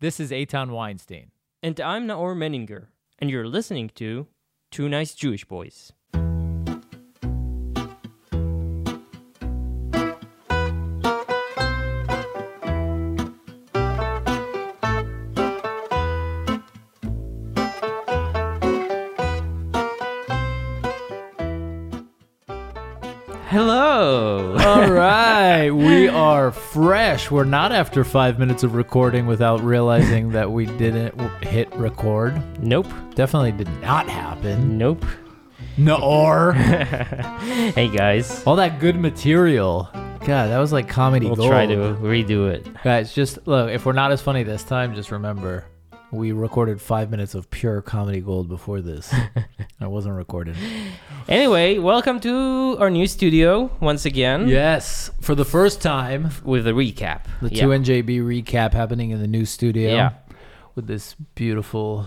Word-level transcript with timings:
This 0.00 0.20
is 0.20 0.30
Eytan 0.30 0.70
Weinstein. 0.70 1.32
And 1.60 1.80
I'm 1.80 2.06
Naor 2.06 2.36
Meningher, 2.36 2.86
and 3.18 3.28
you're 3.28 3.48
listening 3.48 3.90
to 3.96 4.28
Two 4.70 4.88
Nice 4.88 5.12
Jewish 5.12 5.44
Boys. 5.44 5.92
Are 26.48 26.52
fresh. 26.52 27.30
We're 27.30 27.44
not 27.44 27.72
after 27.72 28.04
five 28.04 28.38
minutes 28.38 28.62
of 28.62 28.74
recording 28.74 29.26
without 29.26 29.60
realizing 29.62 30.30
that 30.32 30.50
we 30.50 30.64
didn't 30.64 31.14
hit 31.44 31.70
record. 31.76 32.40
nope. 32.62 32.86
Definitely 33.14 33.52
did 33.52 33.68
not 33.82 34.08
happen. 34.08 34.78
Nope. 34.78 35.04
Nor 35.76 36.52
hey 36.54 37.88
guys. 37.94 38.42
all 38.46 38.56
that 38.56 38.80
good 38.80 38.96
material. 38.96 39.90
God, 40.20 40.48
that 40.48 40.58
was 40.58 40.72
like 40.72 40.88
comedy 40.88 41.26
We'll 41.26 41.36
gold. 41.36 41.50
try 41.50 41.66
to 41.66 41.74
redo 42.00 42.50
it. 42.50 42.66
Guys, 42.82 43.12
just 43.14 43.46
look. 43.46 43.70
If 43.70 43.84
we're 43.84 43.92
not 43.92 44.10
as 44.10 44.22
funny 44.22 44.42
this 44.42 44.62
time, 44.64 44.94
just 44.94 45.10
remember 45.10 45.66
we 46.10 46.32
recorded 46.32 46.80
five 46.80 47.10
minutes 47.10 47.34
of 47.34 47.50
pure 47.50 47.82
comedy 47.82 48.20
gold 48.20 48.48
before 48.48 48.80
this. 48.80 49.12
I 49.80 49.86
wasn't 49.86 50.14
recorded. 50.16 50.56
Anyway, 51.28 51.78
welcome 51.78 52.18
to 52.20 52.76
our 52.80 52.88
new 52.90 53.06
studio 53.06 53.70
once 53.80 54.06
again 54.06 54.48
Yes, 54.48 55.10
for 55.20 55.34
the 55.34 55.44
first 55.44 55.82
time, 55.82 56.30
with 56.44 56.66
a 56.66 56.70
recap. 56.72 57.24
the 57.42 57.50
Yeah. 57.54 57.62
two 57.62 57.68
NJB 57.68 58.20
recap 58.20 58.72
happening 58.72 59.10
in 59.10 59.20
the 59.20 59.28
new 59.28 59.44
studio. 59.44 59.94
Yeah. 59.94 60.10
with 60.74 60.86
this 60.86 61.14
beautiful, 61.34 62.06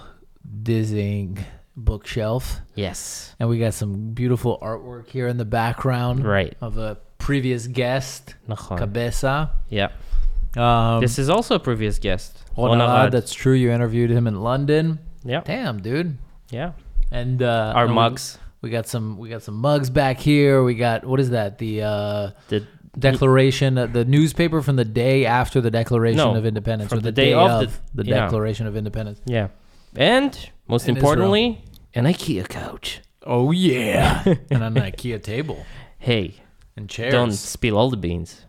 dizzying 0.63 1.37
bookshelf. 1.75 2.61
Yes. 2.73 3.35
And 3.37 3.49
we 3.49 3.59
got 3.59 3.73
some 3.73 4.11
beautiful 4.13 4.57
artwork 4.61 5.09
here 5.09 5.27
in 5.27 5.35
the 5.35 5.43
background 5.45 6.25
Right. 6.25 6.55
of 6.61 6.77
a 6.77 6.97
previous 7.17 7.67
guest. 7.67 8.35
Cabeza. 8.49 9.51
Yeah. 9.69 9.89
Um, 10.57 10.99
This 11.01 11.17
is 11.19 11.29
also 11.29 11.55
a 11.55 11.59
previous 11.59 11.99
guest. 11.99 12.37
Ron 12.57 12.79
Arad, 12.81 12.89
Onarad. 12.89 13.11
that's 13.11 13.33
true. 13.33 13.53
You 13.53 13.71
interviewed 13.71 14.09
him 14.11 14.27
in 14.27 14.41
London. 14.41 14.99
Yeah. 15.23 15.41
Damn, 15.45 15.81
dude. 15.81 16.17
Yeah. 16.49 16.73
And 17.11 17.41
uh, 17.41 17.73
Our 17.75 17.85
and 17.85 17.93
mugs. 17.93 18.37
We, 18.61 18.69
got 18.69 18.87
some. 18.87 19.17
We 19.17 19.29
got 19.29 19.41
some 19.43 19.55
mugs 19.55 19.89
back 19.89 20.19
here. 20.19 20.63
We 20.63 20.75
got 20.75 21.03
what 21.05 21.19
is 21.19 21.29
that? 21.31 21.57
The 21.57 21.81
uh, 21.83 22.31
The 22.49 22.65
Declaration, 22.99 23.77
uh, 23.77 23.85
the 23.87 24.03
newspaper 24.03 24.61
from 24.61 24.75
the 24.75 24.83
day 24.85 25.25
after 25.25 25.61
the 25.61 25.71
Declaration 25.71 26.17
No, 26.17 26.35
of 26.35 26.45
Independence, 26.45 26.89
from 26.89 26.99
or 26.99 27.01
the 27.01 27.11
day 27.13 27.33
of 27.33 27.61
the- 27.93 28.03
the 28.03 28.09
yeah. 28.09 28.23
Declaration 28.25 28.67
of 28.67 28.75
Independence. 28.75 29.21
yeah. 29.25 29.47
And 29.95 30.37
most 30.67 30.87
In 30.89 30.95
importantly, 30.97 31.63
an 31.95 32.03
IKEA 32.05 32.47
couch. 32.49 33.01
Oh 33.25 33.51
yeah, 33.51 34.23
and 34.51 34.63
an 34.63 34.75
IKEA 34.75 35.21
table 35.23 35.65
Hey, 35.99 36.35
and 36.75 36.89
chairs. 36.89 37.13
don't 37.13 37.31
spill 37.33 37.77
all 37.77 37.89
the 37.89 37.97
beans. 37.97 38.45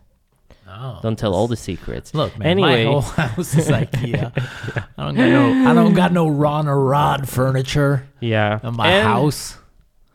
No. 0.65 0.99
Don't 1.01 1.17
tell 1.19 1.33
all 1.35 1.47
the 1.47 1.55
secrets. 1.57 2.13
Look, 2.13 2.37
man. 2.37 2.47
Anyway. 2.47 2.85
my 2.85 2.91
whole 2.91 3.01
house 3.01 3.55
is 3.55 3.67
IKEA. 3.69 4.31
I 4.97 5.03
don't 5.05 5.15
got 5.15 5.29
no. 5.29 5.69
I 5.69 5.73
don't 5.73 5.93
got 5.93 6.11
no 6.13 6.27
Ron 6.27 6.67
Arad 6.67 7.27
furniture 7.29 8.07
Yeah. 8.19 8.59
in 8.63 8.75
my 8.75 8.87
And 8.89 9.07
house. 9.07 9.57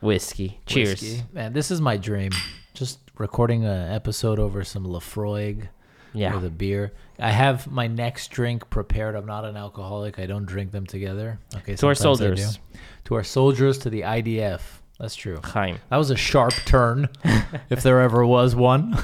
Whiskey. 0.00 0.60
Cheers. 0.66 1.00
Whiskey. 1.02 1.22
man. 1.32 1.52
This 1.52 1.70
is 1.70 1.80
my 1.80 1.96
dream. 1.96 2.30
Just 2.74 2.98
recording 3.18 3.64
an 3.64 3.92
episode 3.92 4.38
over 4.38 4.62
some 4.64 4.86
Laphroaig 4.86 5.68
Yeah. 6.12 6.34
with 6.34 6.44
a 6.44 6.50
beer. 6.50 6.92
I 7.18 7.30
have 7.30 7.66
my 7.70 7.86
next 7.88 8.28
drink 8.30 8.70
prepared. 8.70 9.16
I'm 9.16 9.26
not 9.26 9.44
an 9.44 9.56
alcoholic. 9.56 10.18
I 10.18 10.26
don't 10.26 10.46
drink 10.46 10.70
them 10.70 10.86
together. 10.86 11.40
Okay. 11.56 11.74
To 11.76 11.86
our 11.88 11.94
soldiers. 11.94 12.58
To 13.06 13.14
our 13.16 13.24
soldiers. 13.24 13.78
To 13.78 13.90
the 13.90 14.02
IDF. 14.02 14.60
That's 15.00 15.14
true. 15.16 15.40
Chaim. 15.44 15.78
That 15.90 15.96
was 15.96 16.10
a 16.10 16.16
sharp 16.16 16.54
turn, 16.64 17.08
if 17.70 17.82
there 17.82 18.00
ever 18.00 18.24
was 18.26 18.54
one. 18.56 18.96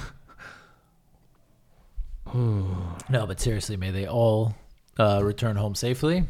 no, 3.08 3.26
but 3.26 3.40
seriously, 3.40 3.76
may 3.76 3.90
they 3.90 4.06
all 4.06 4.54
uh, 4.98 5.20
return 5.22 5.56
home 5.56 5.74
safely 5.74 6.24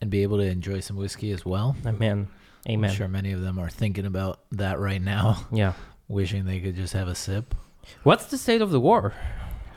and 0.00 0.10
be 0.10 0.22
able 0.22 0.36
to 0.38 0.44
enjoy 0.44 0.80
some 0.80 0.96
whiskey 0.96 1.30
as 1.32 1.44
well. 1.46 1.74
Amen. 1.86 2.28
Amen. 2.68 2.90
I'm 2.90 2.96
sure 2.96 3.08
many 3.08 3.32
of 3.32 3.40
them 3.42 3.58
are 3.58 3.70
thinking 3.70 4.04
about 4.06 4.40
that 4.52 4.78
right 4.78 5.00
now, 5.00 5.46
Yeah. 5.52 5.72
wishing 6.08 6.44
they 6.44 6.60
could 6.60 6.76
just 6.76 6.92
have 6.92 7.08
a 7.08 7.14
sip. 7.14 7.54
What's 8.02 8.26
the 8.26 8.36
state 8.38 8.60
of 8.60 8.70
the 8.70 8.80
war? 8.80 9.14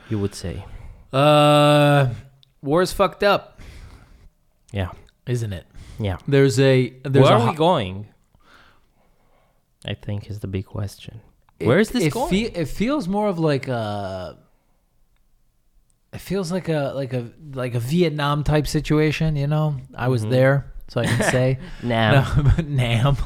You 0.08 0.18
would 0.18 0.34
say. 0.34 0.64
Uh, 1.12 2.08
war's 2.62 2.92
fucked 2.92 3.22
up, 3.22 3.60
Yeah. 4.72 4.90
isn't 5.26 5.52
it? 5.52 5.66
Yeah. 5.98 6.18
There's 6.26 6.58
a 6.60 6.90
there's 7.04 7.24
Where 7.24 7.32
a 7.32 7.36
are 7.36 7.40
ho- 7.40 7.50
we 7.52 7.56
going? 7.56 8.06
I 9.86 9.94
think 9.94 10.28
is 10.30 10.40
the 10.40 10.46
big 10.48 10.66
question. 10.66 11.20
Where 11.60 11.78
is 11.78 11.90
this 11.90 12.04
it 12.04 12.12
going? 12.12 12.30
fe- 12.30 12.52
it 12.54 12.66
feels 12.68 13.06
more 13.08 13.28
of 13.28 13.38
like 13.38 13.68
a. 13.68 14.38
It 16.12 16.20
feels 16.20 16.50
like 16.50 16.68
a 16.68 16.92
like 16.94 17.12
a 17.12 17.30
like 17.52 17.74
a 17.74 17.80
Vietnam 17.80 18.42
type 18.44 18.66
situation, 18.66 19.36
you 19.36 19.46
know. 19.46 19.76
I 19.94 20.08
was 20.08 20.24
Mhm. 20.24 20.30
there, 20.30 20.72
so 20.88 21.00
I 21.00 21.06
can 21.06 21.22
say 21.30 21.58
Now. 21.82 22.32
no, 22.36 22.42
but 22.56 22.66
Nam. 22.66 23.16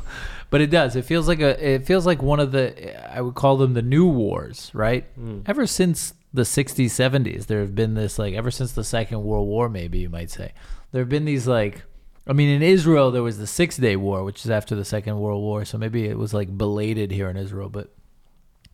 But 0.51 0.61
it 0.61 0.71
does. 0.71 0.95
It 0.95 1.05
feels 1.05 1.27
like 1.27 1.41
a. 1.41 1.75
It 1.75 1.87
feels 1.87 2.05
like 2.07 2.23
one 2.23 2.41
of 2.41 2.53
the. 2.53 3.15
I 3.17 3.21
would 3.23 3.35
call 3.35 3.57
them 3.57 3.73
the 3.75 3.83
new 3.83 4.07
wars, 4.07 4.71
right? 4.75 5.05
Mm. 5.19 5.43
Ever 5.47 5.67
since 5.67 6.15
the 6.33 6.43
60s, 6.43 6.91
70s, 6.91 7.47
there 7.47 7.61
have 7.61 7.75
been 7.75 7.95
this 7.95 8.19
like. 8.19 8.35
Ever 8.35 8.51
since 8.51 8.73
the 8.73 8.85
Second 8.85 9.25
World 9.25 9.49
War, 9.49 9.69
maybe 9.69 9.99
you 9.99 10.09
might 10.11 10.31
say, 10.31 10.53
there 10.93 11.01
have 11.01 11.09
been 11.09 11.25
these 11.25 11.47
like. 11.49 11.83
I 12.27 12.33
mean, 12.35 12.49
in 12.51 12.63
Israel, 12.63 13.11
there 13.11 13.23
was 13.23 13.39
the 13.39 13.47
Six 13.47 13.77
Day 13.79 13.97
War, 13.97 14.23
which 14.25 14.45
is 14.45 14.51
after 14.51 14.75
the 14.77 14.85
Second 14.85 15.19
World 15.19 15.43
War. 15.43 15.65
So 15.65 15.77
maybe 15.79 16.05
it 16.07 16.17
was 16.19 16.33
like 16.35 16.57
belated 16.57 17.11
here 17.11 17.29
in 17.29 17.37
Israel, 17.37 17.69
but 17.69 17.93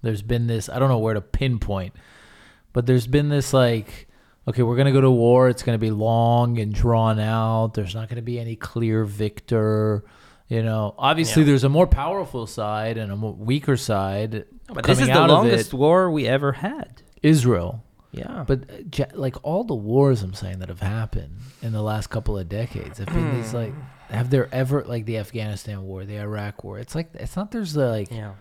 there's 0.03 0.23
been 0.23 0.49
this. 0.49 0.69
I 0.69 0.79
don't 0.79 0.89
know 0.89 0.99
where 0.99 1.15
to 1.15 1.21
pinpoint, 1.21 1.95
but 2.73 2.87
there's 2.87 3.07
been 3.07 3.29
this 3.29 3.53
like. 3.53 4.09
Okay, 4.49 4.63
we're 4.63 4.77
gonna 4.77 4.91
go 4.91 5.03
to 5.03 5.11
war. 5.11 5.49
It's 5.49 5.63
gonna 5.63 5.79
be 5.79 5.91
long 5.91 6.59
and 6.59 6.75
drawn 6.75 7.21
out. 7.21 7.75
There's 7.75 7.95
not 7.95 8.09
gonna 8.09 8.23
be 8.23 8.41
any 8.41 8.57
clear 8.57 9.05
victor. 9.05 10.03
You 10.49 10.63
know, 10.65 10.95
obviously, 10.99 11.43
Yeah. 11.43 11.47
there's 11.47 11.63
a 11.63 11.69
more 11.69 11.87
powerful 11.87 12.47
side 12.47 12.97
and 12.97 13.13
a 13.13 13.17
weaker 13.17 13.77
side. 13.77 14.47
But 14.67 14.85
this 14.85 14.99
is 14.99 15.07
the 15.07 15.27
longest 15.27 15.73
war 15.75 16.11
we 16.11 16.27
ever 16.27 16.53
had. 16.53 17.03
Israel. 17.23 17.85
Yeah. 18.13 18.45
But 18.47 18.69
uh, 18.99 19.05
like 19.15 19.37
all 19.45 19.63
the 19.63 19.75
wars 19.75 20.23
I'm 20.23 20.35
saying 20.35 20.59
that 20.61 20.69
have 20.69 20.81
happened 20.81 21.37
in 21.63 21.73
the 21.73 21.83
last 21.83 22.09
couple 22.09 22.37
of 22.37 22.49
decades 22.49 22.99
have 22.99 23.07
been 23.09 23.37
these 23.37 23.55
like 23.55 23.73
have 24.09 24.31
there 24.31 24.49
ever 24.53 24.83
like 24.85 25.05
the 25.05 25.19
Afghanistan 25.19 25.83
war, 25.85 26.05
the 26.05 26.19
Iraq 26.19 26.65
war. 26.65 26.79
It's 26.79 26.95
like 26.97 27.11
it's 27.15 27.37
not 27.37 27.53
there's 27.53 27.75
the, 27.75 27.89
like 27.89 28.11
yeah. 28.11 28.33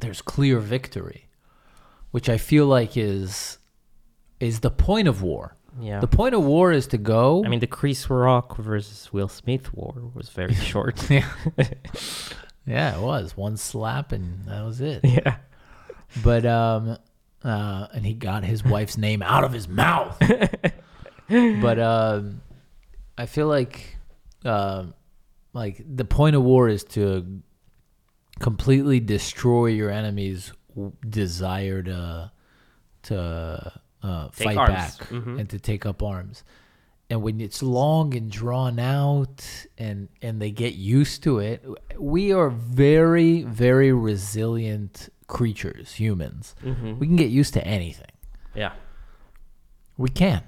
there's 0.00 0.20
clear 0.22 0.58
victory, 0.58 1.26
which 2.10 2.28
I 2.28 2.38
feel 2.38 2.66
like 2.66 2.96
is 2.96 3.58
is 4.38 4.60
the 4.60 4.70
point 4.70 5.08
of 5.08 5.22
war. 5.22 5.56
Yeah. 5.80 6.00
The 6.00 6.08
point 6.08 6.34
of 6.34 6.42
war 6.44 6.72
is 6.72 6.86
to 6.88 6.98
go. 6.98 7.44
I 7.44 7.48
mean, 7.48 7.60
the 7.60 7.66
Chris 7.66 8.08
Rock 8.10 8.56
versus 8.56 9.12
Will 9.12 9.28
Smith 9.28 9.72
war 9.72 9.94
was 10.14 10.28
very 10.30 10.54
short. 10.70 11.08
yeah, 11.10 11.28
yeah, 12.66 12.96
it 12.96 13.00
was 13.00 13.36
one 13.36 13.56
slap 13.56 14.12
and 14.12 14.46
that 14.46 14.64
was 14.64 14.80
it. 14.80 15.00
yeah. 15.04 15.36
But 16.24 16.44
um, 16.44 16.96
uh, 17.44 17.86
and 17.92 18.04
he 18.04 18.14
got 18.14 18.44
his 18.44 18.64
wife's 18.64 18.98
name 18.98 19.22
out 19.22 19.44
of 19.44 19.52
his 19.52 19.68
mouth. 19.68 20.18
but 21.28 21.78
um, 21.78 22.40
I 23.16 23.26
feel 23.26 23.46
like, 23.46 23.96
um, 24.44 24.94
like 25.52 25.82
the 25.86 26.04
point 26.04 26.34
of 26.36 26.42
war 26.42 26.68
is 26.68 26.82
to 26.84 27.40
completely 28.40 29.00
destroy 29.00 29.66
your 29.66 29.90
enemy's 29.90 30.48
w- 30.48 30.59
desire 31.08 31.82
to 31.82 32.30
to 33.02 33.72
uh, 34.02 34.28
fight 34.30 34.56
arms. 34.56 34.70
back 34.98 35.08
Mhm. 35.08 35.40
and 35.40 35.48
to 35.50 35.58
take 35.58 35.84
up 35.86 36.02
arms. 36.02 36.44
And 37.08 37.22
when 37.22 37.40
it's 37.40 37.62
long 37.62 38.14
and 38.14 38.30
drawn 38.30 38.78
out, 38.78 39.66
and 39.78 40.08
and 40.22 40.40
they 40.40 40.50
get 40.52 40.74
used 40.74 41.22
to 41.24 41.38
it, 41.38 41.64
we 41.98 42.32
are 42.32 42.50
very 42.50 43.42
very 43.42 43.92
resilient 43.92 45.08
creatures, 45.26 45.94
humans. 45.94 46.54
Mhm. 46.64 46.98
We 46.98 47.06
can 47.06 47.16
get 47.16 47.30
used 47.30 47.54
to 47.54 47.66
anything. 47.66 48.12
Yeah. 48.54 48.72
We 49.96 50.08
can. 50.08 50.42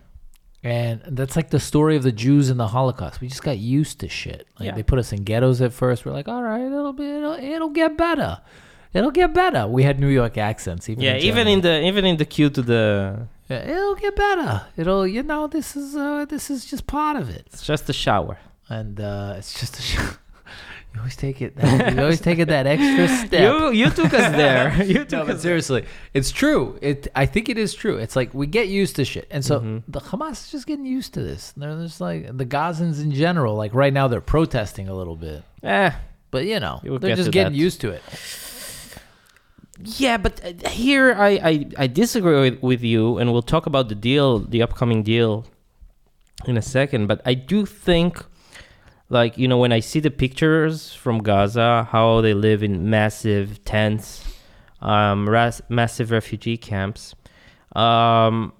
And 0.64 1.02
that's 1.08 1.34
like 1.34 1.50
the 1.50 1.58
story 1.60 1.96
of 1.96 2.04
the 2.04 2.12
Jews 2.12 2.48
in 2.48 2.56
the 2.56 2.68
Holocaust. 2.68 3.20
We 3.20 3.26
just 3.28 3.42
got 3.42 3.58
used 3.58 3.98
to 4.00 4.08
shit. 4.08 4.46
Like 4.60 4.66
Yeah. 4.68 4.74
they 4.76 4.82
put 4.84 4.98
us 4.98 5.12
in 5.12 5.24
ghettos 5.24 5.60
at 5.60 5.72
first. 5.72 6.06
We're 6.06 6.12
like, 6.12 6.28
all 6.28 6.42
right, 6.42 6.62
it'll 6.62 6.92
be, 6.92 7.04
it'll, 7.04 7.32
it'll 7.32 7.70
get 7.70 7.98
better. 7.98 8.40
It'll 8.94 9.10
get 9.10 9.32
better. 9.32 9.66
We 9.66 9.82
had 9.84 9.98
New 9.98 10.08
York 10.20 10.36
accents. 10.36 10.88
Even 10.88 11.02
Yeah. 11.04 11.14
in 11.14 11.22
Even 11.22 11.48
in 11.48 11.60
the 11.62 11.74
even 11.88 12.04
in 12.04 12.16
the 12.18 12.24
queue 12.26 12.50
to 12.50 12.62
the 12.62 12.82
Yeah, 13.48 13.68
it'll 13.72 13.94
get 13.96 14.14
better. 14.16 14.62
It'll, 14.76 15.06
you 15.06 15.22
know, 15.22 15.46
this 15.46 15.76
is, 15.76 15.94
uh, 15.96 16.24
this 16.26 16.50
is 16.50 16.64
just 16.64 16.86
part 16.86 17.16
of 17.16 17.28
it. 17.28 17.42
it's 17.52 17.66
just 17.66 17.88
a 17.88 17.92
shower. 17.92 18.36
And 18.68 19.00
uh, 19.00 19.34
it's 19.38 19.58
just 19.60 19.78
a, 19.78 19.82
shower. 19.90 20.16
You 20.94 21.00
always 21.00 21.16
take 21.16 21.40
it. 21.40 21.54
You 21.62 22.00
always 22.02 22.20
take 22.20 22.38
it 22.38 22.48
that 22.48 22.66
extra 22.66 23.08
step. 23.26 23.40
You 23.40 23.72
you 23.72 23.88
took 23.90 24.12
us 24.12 24.28
there. 24.42 24.66
you 24.92 24.98
no, 24.98 25.04
took 25.04 25.26
but 25.26 25.36
us 25.36 25.42
seriously, 25.42 25.86
it's 26.12 26.30
true. 26.30 26.78
It. 26.82 27.08
I 27.16 27.24
think 27.24 27.48
it 27.48 27.56
is 27.56 27.72
true. 27.72 27.96
It's 27.96 28.14
like 28.14 28.34
we 28.34 28.46
get 28.46 28.68
used 28.68 28.96
to 28.96 29.04
shit, 29.06 29.26
and 29.30 29.42
so 29.42 29.60
Mhm. 29.60 29.82
the 29.88 30.00
Hamas 30.00 30.32
is 30.44 30.50
just 30.52 30.66
getting 30.66 30.84
used 30.84 31.14
to 31.14 31.22
this. 31.22 31.52
They're 31.56 31.76
just 31.82 32.00
like 32.02 32.36
the 32.36 32.44
Gazans 32.44 33.00
in 33.02 33.10
general. 33.12 33.54
Like 33.56 33.72
right 33.72 33.92
now, 33.92 34.06
they're 34.06 34.20
protesting 34.36 34.86
a 34.88 34.94
little 34.94 35.16
bit, 35.16 35.42
Eh. 35.62 35.92
but 36.30 36.44
you 36.44 36.60
know, 36.60 36.80
they're 37.00 37.16
just 37.16 37.30
getting 37.32 37.54
that. 37.54 37.58
used 37.66 37.80
to 37.80 37.88
it. 37.96 38.02
Yeah, 39.84 40.16
but 40.16 40.40
uh, 40.44 40.68
here 40.68 41.14
I, 41.14 41.28
I, 41.30 41.66
I 41.78 41.86
disagree 41.86 42.50
with, 42.50 42.62
with 42.62 42.82
you, 42.82 43.18
and 43.18 43.32
we'll 43.32 43.42
talk 43.42 43.66
about 43.66 43.88
the 43.88 43.94
deal, 43.94 44.38
the 44.38 44.62
upcoming 44.62 45.02
deal, 45.02 45.44
in 46.46 46.56
a 46.56 46.62
second. 46.62 47.06
But 47.06 47.20
I 47.24 47.34
do 47.34 47.66
think, 47.66 48.24
like, 49.08 49.36
you 49.38 49.48
know, 49.48 49.58
when 49.58 49.72
I 49.72 49.80
see 49.80 50.00
the 50.00 50.10
pictures 50.10 50.92
from 50.92 51.22
Gaza, 51.22 51.88
how 51.90 52.20
they 52.20 52.34
live 52.34 52.62
in 52.62 52.88
massive 52.90 53.64
tents, 53.64 54.24
um, 54.80 55.28
ras- 55.28 55.62
massive 55.68 56.10
refugee 56.10 56.56
camps, 56.56 57.14
um, 57.74 58.52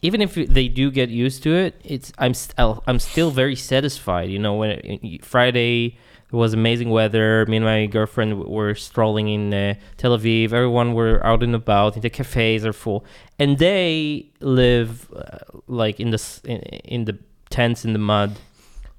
even 0.00 0.20
if 0.22 0.34
they 0.34 0.68
do 0.68 0.90
get 0.92 1.08
used 1.08 1.42
to 1.42 1.52
it, 1.54 1.80
it's 1.82 2.12
I'm 2.18 2.32
st- 2.34 2.78
I'm 2.86 3.00
still 3.00 3.32
very 3.32 3.56
satisfied. 3.56 4.30
You 4.30 4.38
know, 4.38 4.54
when 4.54 5.18
Friday 5.22 5.98
there 6.30 6.38
was 6.38 6.52
amazing 6.52 6.90
weather. 6.90 7.46
Me 7.46 7.56
and 7.56 7.64
my 7.64 7.86
girlfriend 7.86 8.44
were 8.44 8.74
strolling 8.74 9.28
in 9.28 9.54
uh, 9.54 9.74
Tel 9.96 10.16
Aviv. 10.16 10.52
Everyone 10.52 10.92
were 10.92 11.24
out 11.24 11.42
and 11.42 11.54
about. 11.54 12.00
The 12.00 12.10
cafes 12.10 12.66
are 12.66 12.72
full, 12.72 13.04
and 13.38 13.58
they 13.58 14.30
live 14.40 15.10
uh, 15.14 15.38
like 15.66 16.00
in 16.00 16.10
the 16.10 16.40
in, 16.44 16.58
in 16.60 17.04
the 17.06 17.18
tents 17.48 17.84
in 17.84 17.94
the 17.94 17.98
mud, 17.98 18.36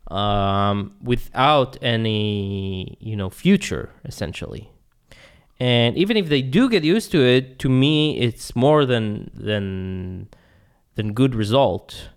um, 0.09 0.95
without 1.03 1.77
any 1.83 2.97
you 2.99 3.15
know 3.15 3.29
future 3.29 3.91
essentially. 4.05 4.71
And 5.59 5.97
even 5.97 6.17
if 6.17 6.29
they 6.29 6.41
do 6.41 6.69
get 6.69 6.83
used 6.83 7.11
to 7.11 7.21
it, 7.21 7.59
to 7.59 7.69
me 7.69 8.17
it's 8.17 8.55
more 8.55 8.85
than 8.85 9.29
than 9.35 10.29
than 10.95 11.13
good 11.13 11.35
result, 11.35 12.09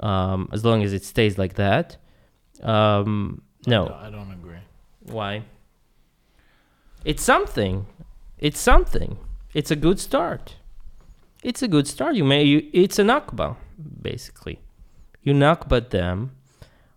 um, 0.00 0.48
as 0.50 0.64
long 0.64 0.82
as 0.82 0.94
it 0.94 1.04
stays 1.04 1.36
like 1.36 1.54
that. 1.54 1.98
Um, 2.62 3.42
no. 3.66 3.96
I 4.00 4.10
don't 4.10 4.30
agree. 4.32 4.58
Why? 5.02 5.42
It's 7.04 7.22
something. 7.22 7.86
It's 8.38 8.58
something. 8.58 9.18
It's 9.54 9.70
a 9.70 9.76
good 9.76 10.00
start. 10.00 10.56
It's 11.42 11.62
a 11.62 11.68
good 11.68 11.86
start. 11.86 12.16
You 12.16 12.24
may. 12.24 12.42
You, 12.42 12.68
it's 12.72 12.98
a 12.98 13.02
nakba, 13.02 13.56
basically. 14.02 14.60
You 15.22 15.32
nakba 15.32 15.88
them. 15.88 16.32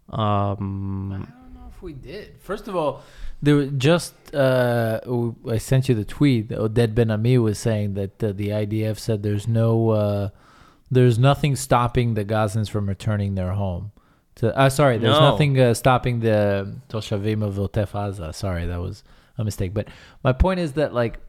Um, 0.09 1.13
I 1.13 1.15
don't 1.17 1.53
know 1.53 1.69
if 1.69 1.81
we 1.81 1.93
did. 1.93 2.35
First 2.39 2.67
of 2.67 2.75
all, 2.75 3.03
there 3.41 3.55
were 3.55 3.65
just 3.67 4.13
uh, 4.33 4.99
I 5.47 5.57
sent 5.57 5.87
you 5.89 5.95
the 5.95 6.05
tweet. 6.05 6.49
Oded 6.49 6.95
Ben 6.95 7.11
Ami 7.11 7.37
was 7.37 7.59
saying 7.59 7.93
that 7.93 8.23
uh, 8.23 8.31
the 8.31 8.49
IDF 8.49 8.97
said 8.99 9.23
there's 9.23 9.47
no, 9.47 9.89
uh, 9.89 10.29
there's 10.91 11.17
nothing 11.17 11.55
stopping 11.55 12.15
the 12.15 12.25
Gazans 12.25 12.69
from 12.69 12.87
returning 12.87 13.35
their 13.35 13.51
home. 13.51 13.91
To 14.39 14.57
uh, 14.57 14.69
sorry, 14.69 14.97
there's 14.97 15.19
No. 15.19 15.31
nothing 15.31 15.59
uh, 15.59 15.73
stopping 15.73 16.19
the 16.21 16.75
Toshavim 16.89 17.43
of 17.43 17.55
Otef 17.55 17.91
Aza. 17.91 18.33
Sorry, 18.33 18.65
that 18.65 18.79
was 18.81 19.03
a 19.37 19.43
mistake. 19.43 19.73
But 19.73 19.87
my 20.23 20.33
point 20.33 20.59
is 20.59 20.73
that 20.73 20.93
like, 20.93 21.19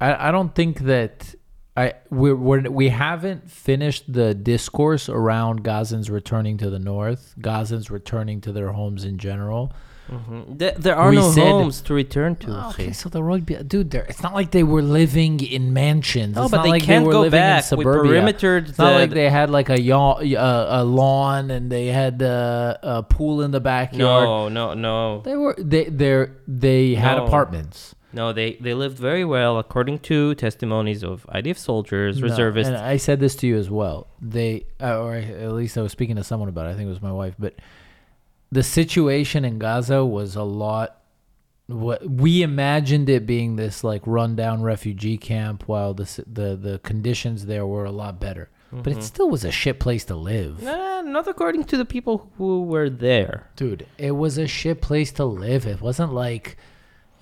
I, 0.00 0.28
I 0.28 0.30
don't 0.30 0.54
think 0.54 0.80
that. 0.80 1.34
I 1.76 1.94
we're, 2.10 2.34
we're 2.34 2.68
we 2.68 2.88
haven't 2.88 3.48
finished 3.48 4.12
the 4.12 4.34
discourse 4.34 5.08
around 5.08 5.62
Gazans 5.62 6.10
returning 6.10 6.58
to 6.58 6.70
the 6.70 6.80
north, 6.80 7.34
Gazans 7.40 7.88
returning 7.88 8.40
to 8.40 8.50
their 8.52 8.72
homes 8.72 9.04
in 9.04 9.16
general. 9.18 9.72
Mhm. 10.10 10.58
There, 10.58 10.72
there 10.78 10.96
are 10.96 11.10
We 11.10 11.16
no 11.16 11.30
said- 11.30 11.44
homes 11.50 11.80
to 11.82 11.94
return 11.94 12.36
to. 12.36 12.50
Oh, 12.50 12.68
okay, 12.70 12.92
so 12.92 13.08
the 13.08 13.22
rugby, 13.22 13.54
dude, 13.56 13.90
they're- 13.90 14.06
it's 14.08 14.22
not 14.22 14.34
like 14.34 14.50
they 14.50 14.62
were 14.62 14.82
living 14.82 15.40
in 15.40 15.72
mansions. 15.72 16.34
No, 16.36 16.42
it's 16.42 16.50
but 16.50 16.62
they 16.62 16.70
like 16.70 16.82
can't 16.82 17.04
they 17.04 17.06
were 17.06 17.12
go 17.12 17.20
living 17.22 17.38
back. 17.40 17.70
in 17.72 17.78
We 17.78 17.84
perimetered 17.84 18.68
It's 18.70 18.78
not 18.78 18.94
like 18.94 19.10
they 19.10 19.28
had 19.30 19.50
like 19.50 19.68
a 19.70 19.80
yawn, 19.80 20.34
uh, 20.34 20.66
a 20.70 20.84
lawn 20.84 21.50
and 21.50 21.70
they 21.70 21.86
had 21.88 22.22
uh, 22.22 22.76
a 22.82 23.02
pool 23.02 23.42
in 23.42 23.50
the 23.50 23.60
backyard. 23.60 23.98
No, 23.98 24.48
no, 24.48 24.74
no, 24.74 25.20
They 25.22 25.36
were 25.36 25.54
they 25.58 25.84
they 25.84 26.26
they 26.46 26.94
had 26.94 27.16
No. 27.18 27.26
apartments. 27.26 27.94
no. 28.12 28.32
They 28.32 28.54
they 28.60 28.74
lived 28.74 28.98
very 28.98 29.24
well, 29.24 29.58
according 29.58 29.98
to 30.10 30.34
testimonies 30.34 31.02
of 31.04 31.26
IDF 31.28 31.58
soldiers, 31.58 32.18
No, 32.18 32.24
reservists. 32.28 32.68
And 32.72 32.76
I 32.78 32.96
said 32.96 33.20
this 33.20 33.34
to 33.36 33.46
you 33.46 33.56
as 33.58 33.70
well. 33.70 34.06
They, 34.20 34.64
uh, 34.80 34.98
or 35.02 35.14
at 35.16 35.52
least 35.52 35.76
I 35.76 35.82
was 35.82 35.92
speaking 35.92 36.16
to 36.16 36.24
someone 36.24 36.48
about. 36.48 36.66
it. 36.66 36.70
I 36.70 36.74
think 36.74 36.86
it 36.86 36.94
was 36.96 37.02
my 37.02 37.12
wife. 37.12 37.34
But 37.38 37.54
the 38.50 38.62
situation 38.62 39.44
in 39.44 39.58
Gaza 39.58 40.04
was 40.04 40.36
a 40.36 40.42
lot. 40.42 40.94
What 41.66 42.08
we 42.08 42.42
imagined 42.42 43.10
it 43.10 43.26
being 43.26 43.56
this 43.56 43.84
like 43.84 44.02
rundown 44.06 44.62
refugee 44.62 45.18
camp, 45.18 45.64
while 45.66 45.92
the 45.94 46.04
the 46.26 46.56
the 46.56 46.78
conditions 46.78 47.44
there 47.46 47.66
were 47.66 47.84
a 47.84 47.90
lot 47.90 48.18
better. 48.20 48.48
But 48.70 48.92
it 48.92 49.02
still 49.02 49.30
was 49.30 49.44
a 49.44 49.50
shit 49.50 49.80
place 49.80 50.04
to 50.06 50.14
live, 50.14 50.62
Nah, 50.62 51.00
not 51.00 51.26
according 51.26 51.64
to 51.64 51.78
the 51.78 51.86
people 51.86 52.30
who 52.36 52.64
were 52.64 52.90
there. 52.90 53.48
dude. 53.56 53.86
It 53.96 54.10
was 54.10 54.36
a 54.36 54.46
shit 54.46 54.82
place 54.82 55.10
to 55.12 55.24
live. 55.24 55.66
It 55.66 55.80
wasn't 55.80 56.12
like, 56.12 56.58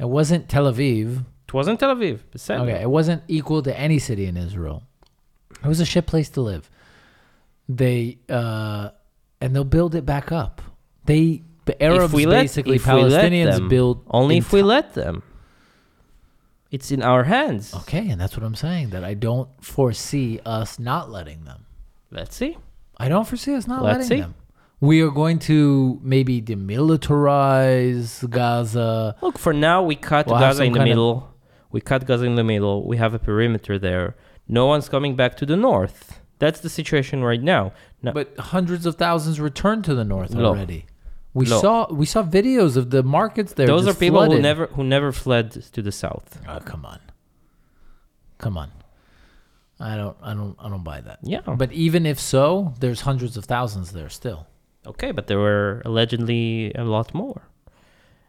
it 0.01 0.09
wasn't 0.09 0.49
Tel 0.49 0.65
Aviv. 0.65 1.25
It 1.47 1.55
wasn't 1.55 1.79
Tel 1.79 1.95
Aviv. 1.95 2.19
Okay, 2.51 2.83
it 2.83 2.91
wasn't 2.91 3.23
equal 3.29 3.63
to 3.63 3.79
any 3.79 4.01
city 4.01 4.27
in 4.27 4.37
Israel. 4.37 4.83
It 5.63 5.69
was 5.69 5.79
a 5.79 5.85
shit 5.85 6.09
place 6.09 6.29
to 6.31 6.41
live. 6.41 6.69
They 7.69 8.19
uh, 8.29 8.91
and 9.41 9.55
they'll 9.55 9.63
build 9.65 9.95
it 9.95 10.05
back 10.05 10.33
up. 10.33 10.63
They 11.07 11.43
the 11.65 11.81
Arabs 11.83 12.15
let- 12.15 12.29
basically 12.43 12.77
if 12.77 12.87
we 12.87 12.93
let 12.93 13.25
Palestinians 13.33 13.57
them, 13.57 13.69
build 13.69 14.05
Only 14.09 14.39
if 14.39 14.53
we 14.53 14.63
let 14.63 14.95
them. 14.95 15.23
It's 16.71 16.91
in 16.91 17.03
our 17.03 17.25
hands. 17.25 17.75
Okay, 17.75 18.09
and 18.11 18.21
that's 18.21 18.37
what 18.37 18.45
I'm 18.45 18.55
saying. 18.55 18.91
That 18.91 19.05
I 19.05 19.15
don't 19.15 19.49
foresee 19.63 20.41
us 20.45 20.79
not 20.79 21.11
letting 21.11 21.45
them. 21.45 21.65
Let's 22.11 22.35
see. 22.37 22.57
I 22.99 23.09
don't 23.09 23.27
foresee 23.27 23.55
us 23.55 23.67
not 23.67 23.83
Let's 23.83 23.99
letting 23.99 24.09
see. 24.09 24.21
them. 24.21 24.35
We 24.81 25.01
are 25.01 25.11
going 25.11 25.39
to 25.51 25.99
maybe 26.03 26.43
demilitarize 26.43 28.29
Gaza. 28.29 29.17
Look, 29.23 29.39
for 29.39 29.53
now, 29.53 29.83
we 29.83 29.95
cut 29.97 30.27
We'll 30.27 30.39
Gaza 30.39 30.65
in 30.65 30.73
the 30.73 30.79
kind 30.79 30.89
of- 30.91 30.93
middle. 30.93 31.35
We 31.71 31.81
cut 31.81 32.07
Gaza 32.07 32.25
in 32.25 32.37
the 32.37 32.45
middle. 32.45 32.87
We 32.87 32.97
have 32.97 33.13
a 33.15 33.19
perimeter 33.19 33.79
there. 33.79 34.17
No 34.49 34.67
one's 34.67 34.89
coming 34.89 35.17
back 35.17 35.37
to 35.39 35.47
the 35.47 35.57
north. 35.57 36.21
That's 36.39 36.61
the 36.61 36.69
situation 36.69 37.25
right 37.25 37.43
now. 37.43 37.73
now 38.03 38.13
But 38.13 38.39
hundreds 38.39 38.87
of 38.87 38.97
thousands 38.97 39.41
returned 39.41 39.85
to 39.85 39.95
the 39.95 40.05
north 40.05 40.35
already. 40.35 40.87
We 41.37 41.45
Lo. 41.45 41.61
saw 41.61 41.93
we 41.93 42.07
saw 42.07 42.23
videos 42.23 42.79
of 42.79 42.89
the 42.89 43.03
markets 43.03 43.53
there. 43.53 43.67
those 43.67 43.87
are 43.87 43.93
people 43.93 44.25
who 44.25 44.41
never 44.41 44.69
who 44.69 44.83
never 44.83 45.13
fled 45.13 45.51
to 45.75 45.83
the 45.83 45.93
south. 45.93 46.41
Oh, 46.49 46.61
come 46.61 46.87
on. 46.87 46.99
Come 48.39 48.57
on. 48.57 48.71
I 49.79 49.97
don't 49.99 50.17
I 50.23 50.33
don't 50.33 50.57
I 50.59 50.71
don't 50.71 50.83
buy 50.83 51.03
that. 51.03 51.19
Yeah. 51.23 51.43
But 51.63 51.73
even 51.73 52.07
if 52.07 52.19
so, 52.19 52.73
there's 52.81 53.03
hundreds 53.03 53.37
of 53.37 53.45
thousands 53.45 53.93
there 53.93 54.09
still. 54.09 54.47
Okay, 54.87 55.13
but 55.13 55.27
there 55.27 55.39
were 55.39 55.83
allegedly 55.85 56.73
a 56.73 56.85
lot 56.85 57.13
more. 57.13 57.43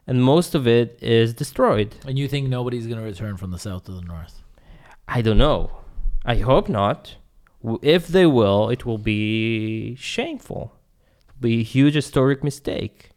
And 0.06 0.22
most 0.22 0.54
of 0.54 0.68
it 0.68 1.00
is 1.02 1.34
destroyed. 1.34 1.96
And 2.06 2.20
you 2.20 2.28
think 2.28 2.50
nobody's 2.50 2.88
going 2.88 3.00
to 3.00 3.06
return 3.06 3.38
from 3.38 3.52
the 3.52 3.60
south 3.60 3.86
to 3.86 3.94
the 3.94 4.02
north? 4.02 4.44
I 5.08 5.22
don't 5.22 5.38
know. 5.38 5.72
I 6.26 6.36
hope 6.36 6.68
not. 6.68 7.16
If 7.82 8.08
they 8.08 8.26
will, 8.26 8.70
it 8.70 8.86
will 8.86 8.98
be 8.98 9.96
shameful 9.96 10.77
be 11.40 11.60
a 11.60 11.64
huge 11.64 11.94
historic 11.96 12.44
mistake. 12.44 13.12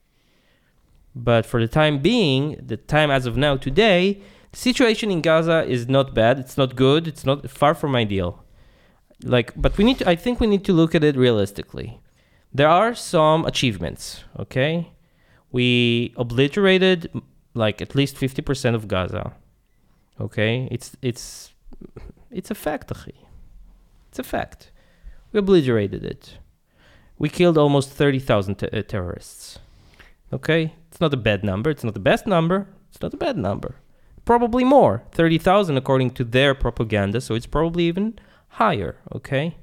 But 1.14 1.44
for 1.44 1.60
the 1.60 1.68
time 1.68 1.98
being, 1.98 2.56
the 2.64 2.76
time 2.76 3.10
as 3.10 3.26
of 3.26 3.36
now, 3.36 3.56
today, 3.56 4.20
the 4.52 4.58
situation 4.58 5.10
in 5.10 5.20
Gaza 5.20 5.64
is 5.64 5.88
not 5.88 6.14
bad. 6.14 6.38
It's 6.38 6.56
not 6.56 6.76
good. 6.76 7.08
It's 7.08 7.26
not 7.26 7.48
far 7.50 7.74
from 7.74 7.96
ideal. 7.96 8.44
Like, 9.22 9.52
but 9.56 9.76
we 9.76 9.84
need. 9.84 9.98
To, 9.98 10.08
I 10.08 10.16
think 10.16 10.40
we 10.40 10.46
need 10.46 10.64
to 10.64 10.72
look 10.72 10.94
at 10.94 11.04
it 11.04 11.16
realistically. 11.16 12.00
There 12.54 12.68
are 12.68 12.94
some 12.94 13.44
achievements. 13.44 14.24
Okay, 14.38 14.92
we 15.52 16.14
obliterated 16.16 17.10
like 17.54 17.82
at 17.82 17.94
least 17.94 18.16
fifty 18.16 18.42
percent 18.42 18.76
of 18.76 18.88
Gaza. 18.88 19.34
Okay, 20.20 20.68
it's 20.70 20.96
it's 21.02 21.52
it's 22.30 22.50
a 22.50 22.54
fact. 22.54 22.92
It's 24.08 24.18
a 24.18 24.22
fact. 24.22 24.72
We 25.32 25.38
obliterated 25.38 26.04
it. 26.04 26.38
We 27.20 27.28
killed 27.28 27.58
almost 27.58 27.90
30,000 27.90 28.54
te- 28.56 28.68
uh, 28.72 28.82
terrorists. 28.82 29.58
Okay? 30.32 30.74
It's 30.88 31.00
not 31.02 31.12
a 31.12 31.18
bad 31.18 31.44
number. 31.44 31.68
It's 31.70 31.84
not 31.84 31.92
the 31.94 32.00
best 32.00 32.26
number. 32.26 32.66
It's 32.90 33.00
not 33.02 33.12
a 33.12 33.18
bad 33.18 33.36
number. 33.36 33.76
Probably 34.24 34.64
more. 34.64 35.02
30,000 35.12 35.76
according 35.76 36.12
to 36.12 36.24
their 36.24 36.54
propaganda, 36.54 37.20
so 37.20 37.34
it's 37.34 37.46
probably 37.46 37.84
even 37.84 38.18
higher. 38.48 38.96
Okay? 39.14 39.56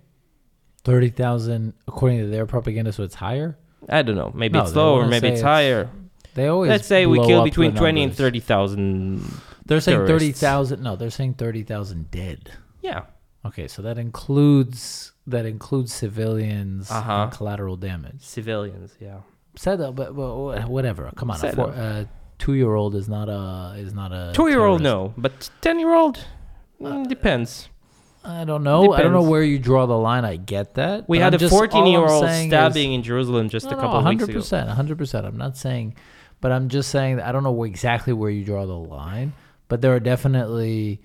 30,000 0.84 1.74
according 1.88 2.20
to 2.20 2.28
their 2.28 2.46
propaganda 2.46 2.94
so 2.94 3.04
it's 3.04 3.16
higher? 3.16 3.58
I 3.90 4.04
don't 4.04 4.16
know. 4.16 4.32
Maybe 4.36 4.58
No, 4.58 4.64
it's 4.64 4.76
lower, 4.76 5.08
maybe 5.08 5.28
it's 5.30 5.40
it's- 5.40 5.42
higher. 5.42 5.90
They 6.36 6.48
always 6.48 6.70
Let's 6.70 6.86
say 6.88 7.08
we 7.08 7.18
kill 7.26 7.44
between 7.44 7.74
20 7.74 8.04
and 8.04 8.14
30,000. 8.16 9.24
They're 9.66 9.82
saying 9.82 10.06
30,000. 10.06 10.84
No, 10.84 10.96
they're 10.96 11.10
saying 11.10 11.34
30,000 11.34 12.12
dead. 12.12 12.52
Yeah. 12.84 13.06
Okay, 13.46 13.68
so 13.68 13.82
that 13.82 13.98
includes 13.98 15.12
that 15.26 15.46
includes 15.46 15.94
civilians 15.94 16.90
Uh-huh. 16.92 17.24
and 17.24 17.32
collateral 17.32 17.76
damage. 17.78 18.22
Civilians, 18.22 18.96
yeah. 19.00 19.20
Said 19.56 19.78
that, 19.80 19.94
but, 19.94 20.16
but 20.16 20.68
whatever. 20.70 21.12
Come 21.16 21.32
on, 21.32 21.38
Said 21.38 21.56
for, 21.56 21.72
that. 21.72 21.80
uh, 21.80 22.06
two 22.38 22.54
year 22.54 22.74
old 22.76 22.96
is 22.96 23.10
not 23.10 23.28
a 23.30 23.76
is 23.78 23.94
not 23.94 24.12
a 24.12 24.32
Two 24.34 24.48
year 24.50 24.64
old, 24.64 24.82
no, 24.82 25.14
but 25.18 25.50
ten 25.62 25.80
year 25.80 25.94
old 25.94 26.24
mm, 26.82 27.08
depends. 27.08 27.70
I 28.24 28.44
don't 28.44 28.64
know. 28.64 28.92
I 28.92 29.02
don't 29.02 29.14
know 29.14 29.22
where 29.24 29.42
you 29.44 29.58
draw 29.58 29.86
the 29.86 29.98
line. 29.98 30.26
I 30.26 30.36
get 30.36 30.74
that. 30.76 31.08
We 31.08 31.20
had 31.20 31.28
I'm 31.34 31.36
a 31.36 31.38
just- 31.38 31.54
14 31.54 31.86
year 31.88 32.02
old 32.06 32.26
saying 32.26 32.48
is- 32.48 32.52
stabbing 32.52 32.94
in 32.94 33.02
Jerusalem 33.04 33.48
just 33.50 33.68
a 33.68 33.76
couple 33.76 33.98
of 34.00 34.06
weeks 34.06 34.24
ago. 34.24 34.34
percent, 34.34 34.70
hundred 34.70 34.98
percent. 34.98 35.26
I'm 35.26 35.38
not 35.38 35.56
saying, 35.56 35.96
but 36.42 36.52
I'm 36.52 36.68
just 36.68 36.90
saying 36.90 37.18
that 37.18 37.26
I 37.28 37.32
don't 37.32 37.44
know 37.44 37.64
exactly 37.64 38.12
where 38.14 38.30
you 38.30 38.44
draw 38.44 38.66
the 38.66 38.74
line, 38.74 39.32
but 39.70 39.82
there 39.82 39.96
are 39.96 40.00
definitely 40.02 41.02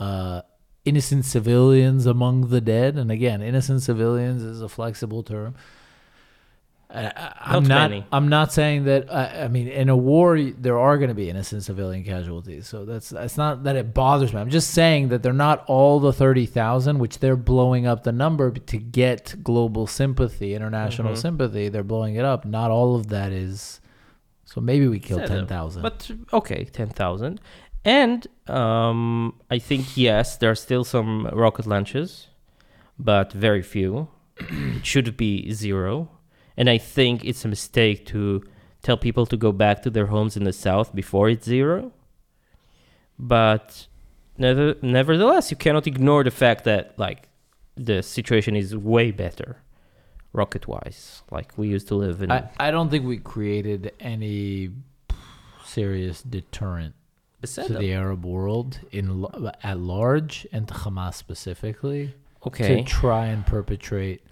uh, 0.00 0.42
innocent 0.84 1.24
civilians 1.24 2.06
among 2.06 2.48
the 2.48 2.60
dead, 2.60 2.96
and 2.96 3.10
again, 3.10 3.42
innocent 3.42 3.82
civilians 3.82 4.42
is 4.42 4.60
a 4.62 4.68
flexible 4.68 5.22
term. 5.22 5.54
I, 6.94 7.32
I'm 7.40 7.62
Not 7.62 7.90
many. 7.90 8.04
I'm 8.12 8.28
not 8.28 8.52
saying 8.52 8.84
that. 8.84 9.10
I, 9.10 9.44
I 9.44 9.48
mean, 9.48 9.66
in 9.66 9.88
a 9.88 9.96
war, 9.96 10.38
there 10.38 10.78
are 10.78 10.98
going 10.98 11.08
to 11.08 11.14
be 11.14 11.30
innocent 11.30 11.62
civilian 11.62 12.04
casualties. 12.04 12.66
So 12.68 12.84
that's. 12.84 13.08
That's 13.08 13.38
not 13.38 13.64
that 13.64 13.76
it 13.76 13.94
bothers 13.94 14.34
me. 14.34 14.40
I'm 14.40 14.50
just 14.50 14.72
saying 14.72 15.08
that 15.08 15.22
they're 15.22 15.32
not 15.32 15.64
all 15.68 16.00
the 16.00 16.12
thirty 16.12 16.44
thousand, 16.44 16.98
which 16.98 17.20
they're 17.20 17.36
blowing 17.36 17.86
up 17.86 18.02
the 18.02 18.12
number 18.12 18.50
to 18.50 18.76
get 18.76 19.36
global 19.42 19.86
sympathy, 19.86 20.54
international 20.54 21.14
Mhm. 21.14 21.18
sympathy. 21.18 21.68
They're 21.70 21.82
blowing 21.82 22.16
it 22.16 22.26
up. 22.26 22.44
Not 22.44 22.70
all 22.70 22.94
of 22.94 23.08
that 23.08 23.32
is. 23.32 23.80
So 24.44 24.60
maybe 24.60 24.86
we 24.86 25.00
kill 25.00 25.26
ten 25.26 25.46
thousand. 25.46 25.80
But 25.80 26.10
okay, 26.30 26.64
10,000. 26.64 27.40
And 27.84 28.26
um, 28.48 29.40
I 29.50 29.58
think, 29.58 29.96
yes, 29.96 30.36
there 30.36 30.50
are 30.50 30.54
still 30.56 30.84
some 30.84 31.26
rocket 31.32 31.66
launches, 31.66 32.28
but 32.98 33.32
very 33.32 33.62
few. 33.62 34.08
it 34.38 34.86
should 34.86 35.16
be 35.16 35.52
zero. 35.52 36.08
And 36.56 36.68
I 36.70 36.78
think 36.78 37.24
it's 37.24 37.44
a 37.44 37.48
mistake 37.48 38.06
to 38.06 38.42
tell 38.82 38.96
people 38.96 39.26
to 39.26 39.36
go 39.36 39.52
back 39.52 39.82
to 39.82 39.90
their 39.90 40.06
homes 40.06 40.36
in 40.36 40.44
the 40.44 40.52
south 40.52 40.94
before 40.94 41.28
it's 41.28 41.46
zero. 41.46 41.92
But 43.18 43.86
never, 44.36 44.76
nevertheless, 44.82 45.50
you 45.50 45.56
cannot 45.56 45.86
ignore 45.86 46.24
the 46.24 46.30
fact 46.30 46.64
that, 46.64 46.98
like, 46.98 47.28
the 47.76 48.02
situation 48.02 48.54
is 48.54 48.76
way 48.76 49.10
better 49.10 49.58
rocket 50.32 50.66
wise. 50.66 51.22
Like, 51.30 51.56
we 51.56 51.68
used 51.68 51.88
to 51.88 51.94
live 51.94 52.22
in. 52.22 52.30
I, 52.30 52.50
I 52.58 52.70
don't 52.70 52.90
think 52.90 53.06
we 53.06 53.18
created 53.18 53.92
any 54.00 54.70
serious 55.64 56.22
deterrent. 56.22 56.94
To 57.42 57.74
the 57.78 57.92
Arab 57.92 58.24
world 58.24 58.80
in 58.90 59.26
at 59.62 59.78
large 59.78 60.46
and 60.52 60.68
to 60.68 60.74
Hamas 60.74 61.14
specifically 61.14 62.14
okay. 62.46 62.76
to 62.76 62.84
try 62.84 63.26
and 63.26 63.46
perpetrate 63.46 64.22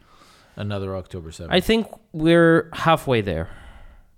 another 0.57 0.97
October 0.97 1.31
7th. 1.31 1.49
I 1.51 1.61
think 1.61 1.87
we're 2.13 2.71
halfway 2.73 3.21
there. 3.21 3.49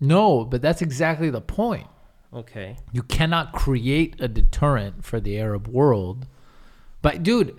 no, 0.01 0.45
but 0.45 0.63
that's 0.63 0.83
exactly 0.83 1.31
the 1.31 1.41
point. 1.41 1.87
Okay. 2.35 2.77
You 2.93 3.03
cannot 3.03 3.53
create 3.53 4.17
a 4.19 4.29
deterrent 4.29 5.05
for 5.05 5.21
the 5.21 5.39
Arab 5.39 5.69
world. 5.69 6.27
But 7.03 7.23
dude, 7.23 7.59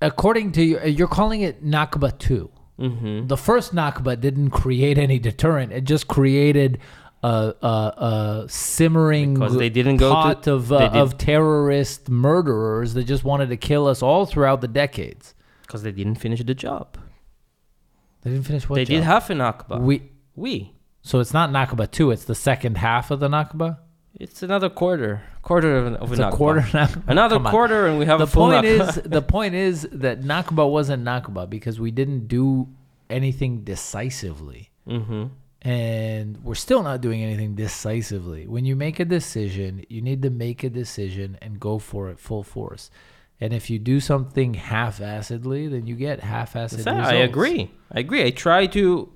according 0.00 0.52
to 0.52 0.62
you, 0.62 0.80
you're 0.80 1.08
calling 1.08 1.42
it 1.42 1.64
Nakba 1.64 2.18
2. 2.18 2.50
Mm-hmm. 2.80 3.26
The 3.28 3.36
first 3.36 3.74
Nakba 3.74 4.20
didn't 4.20 4.50
create 4.50 4.98
any 4.98 5.18
deterrent. 5.18 5.72
It 5.72 5.84
just 5.84 6.08
created 6.08 6.78
a, 7.22 7.54
a, 7.62 7.66
a 7.66 8.44
simmering 8.48 9.34
Because 9.34 9.56
they 9.56 9.70
didn't 9.70 9.98
go 9.98 10.08
to- 10.08 10.14
pot 10.14 10.46
of, 10.46 10.68
they 10.68 10.76
uh, 10.76 10.88
did- 10.88 11.00
of 11.02 11.18
terrorist 11.18 12.08
murderers 12.08 12.94
that 12.94 13.04
just 13.04 13.24
wanted 13.24 13.48
to 13.50 13.56
kill 13.56 13.86
us 13.86 14.02
all 14.02 14.26
throughout 14.26 14.60
the 14.60 14.68
decades. 14.68 15.34
Because 15.62 15.82
they 15.82 15.92
didn't 15.92 16.16
finish 16.16 16.42
the 16.42 16.54
job. 16.54 16.98
They 18.22 18.30
didn't 18.30 18.46
finish 18.46 18.68
what 18.68 18.76
they 18.76 18.84
did 18.84 18.98
job? 18.98 19.04
half 19.04 19.30
an 19.30 19.40
Akba. 19.40 19.78
We 19.78 20.02
we. 20.36 20.72
so 21.02 21.20
it's 21.20 21.32
not 21.32 21.50
Nakba 21.50 21.90
two. 21.90 22.10
It's 22.10 22.24
the 22.24 22.34
second 22.34 22.76
half 22.76 23.10
of 23.10 23.20
the 23.20 23.28
Nakba. 23.28 23.78
It's 24.20 24.42
another 24.42 24.68
quarter. 24.68 25.22
Quarter 25.42 25.76
of 25.78 25.86
an, 25.86 25.96
of 25.96 26.12
a 26.18 26.30
quarter 26.30 26.60
Nakba. 26.60 27.02
Another 27.08 27.36
Come 27.36 27.46
on. 27.46 27.50
quarter, 27.50 27.86
and 27.86 27.98
we 27.98 28.04
have 28.06 28.18
The 28.18 28.24
a 28.24 28.28
full 28.28 28.50
point 28.50 28.66
Nakba. 28.66 28.88
is 28.88 28.94
the 29.04 29.22
point 29.22 29.54
is 29.54 29.88
that 29.92 30.20
Nakba 30.20 30.70
wasn't 30.70 31.02
Nakba 31.04 31.48
because 31.48 31.80
we 31.80 31.90
didn't 31.90 32.28
do 32.28 32.68
anything 33.10 33.64
decisively. 33.64 34.70
mm-hmm. 34.86 35.24
And 35.62 36.42
we're 36.42 36.56
still 36.56 36.82
not 36.82 37.00
doing 37.00 37.22
anything 37.22 37.54
decisively. 37.54 38.46
When 38.46 38.64
you 38.64 38.74
make 38.74 38.98
a 38.98 39.04
decision, 39.04 39.84
you 39.88 40.02
need 40.02 40.22
to 40.22 40.30
make 40.30 40.64
a 40.64 40.70
decision 40.70 41.38
and 41.40 41.58
go 41.60 41.78
for 41.78 42.10
it 42.10 42.18
full 42.18 42.42
force. 42.42 42.90
And 43.40 43.52
if 43.52 43.70
you 43.70 43.78
do 43.78 44.00
something 44.00 44.54
half-assedly, 44.54 45.70
then 45.70 45.86
you 45.86 45.94
get 45.94 46.20
half-assed 46.20 46.76
results. 46.76 47.08
I 47.08 47.14
agree. 47.14 47.70
I 47.92 48.00
agree. 48.00 48.24
I 48.24 48.30
try 48.30 48.66
to 48.66 49.08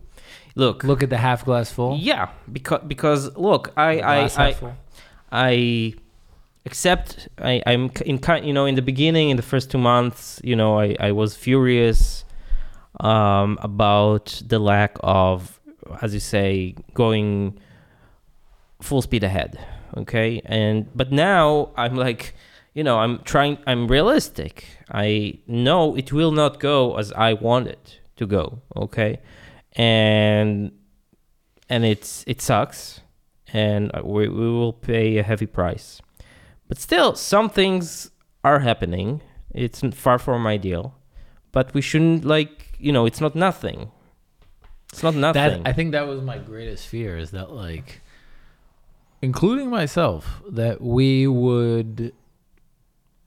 look. 0.54 0.84
Look 0.84 1.02
at 1.02 1.10
the 1.10 1.18
half 1.18 1.44
glass 1.44 1.70
full. 1.70 1.96
Yeah, 1.96 2.30
because 2.50 2.82
because 2.86 3.36
look, 3.36 3.72
I 3.76 4.00
I 4.00 4.30
I. 4.36 4.74
I 5.32 5.94
accept 6.64 7.28
I, 7.38 7.62
I'm 7.66 7.90
in 8.04 8.18
kind 8.18 8.46
you 8.46 8.52
know 8.52 8.64
in 8.66 8.74
the 8.74 8.82
beginning 8.82 9.30
in 9.30 9.36
the 9.36 9.42
first 9.42 9.70
two 9.70 9.78
months 9.78 10.40
you 10.42 10.56
know 10.56 10.78
I, 10.78 10.96
I 10.98 11.12
was 11.12 11.36
furious 11.36 12.24
um, 13.00 13.58
about 13.60 14.42
the 14.44 14.58
lack 14.58 14.96
of 15.00 15.55
as 16.02 16.14
you 16.14 16.20
say 16.20 16.74
going 16.94 17.58
full 18.80 19.02
speed 19.02 19.24
ahead 19.24 19.58
okay 19.96 20.40
and 20.44 20.86
but 20.94 21.10
now 21.12 21.70
I'm 21.76 21.94
like 21.94 22.34
you 22.74 22.84
know 22.84 22.98
I'm 22.98 23.18
trying 23.20 23.58
I'm 23.66 23.88
realistic 23.88 24.66
I 24.90 25.38
know 25.46 25.96
it 25.96 26.12
will 26.12 26.32
not 26.32 26.60
go 26.60 26.96
as 26.96 27.12
I 27.12 27.32
want 27.32 27.68
it 27.68 28.00
to 28.16 28.26
go 28.26 28.60
okay 28.76 29.20
and 29.72 30.72
and 31.68 31.84
it's 31.84 32.24
it 32.26 32.40
sucks 32.40 33.00
and 33.52 33.90
we, 34.02 34.28
we 34.28 34.50
will 34.50 34.72
pay 34.72 35.18
a 35.18 35.22
heavy 35.22 35.46
price. 35.46 36.00
But 36.68 36.78
still, 36.78 37.14
some 37.14 37.48
things 37.48 38.10
are 38.42 38.60
happening. 38.60 39.22
It's 39.50 39.80
far 39.94 40.18
from 40.18 40.46
ideal, 40.46 40.94
but 41.52 41.72
we 41.72 41.80
shouldn't 41.80 42.24
like 42.24 42.74
you 42.78 42.92
know. 42.92 43.06
It's 43.06 43.20
not 43.20 43.34
nothing. 43.34 43.92
It's 44.96 45.02
not 45.02 45.14
nothing. 45.14 45.62
That 45.62 45.68
I 45.68 45.72
think 45.72 45.92
that 45.92 46.06
was 46.08 46.20
my 46.22 46.38
greatest 46.38 46.86
fear 46.88 47.16
is 47.18 47.30
that 47.32 47.50
like 47.52 48.00
including 49.22 49.70
myself 49.70 50.42
that 50.50 50.80
we 50.80 51.26
would 51.26 52.12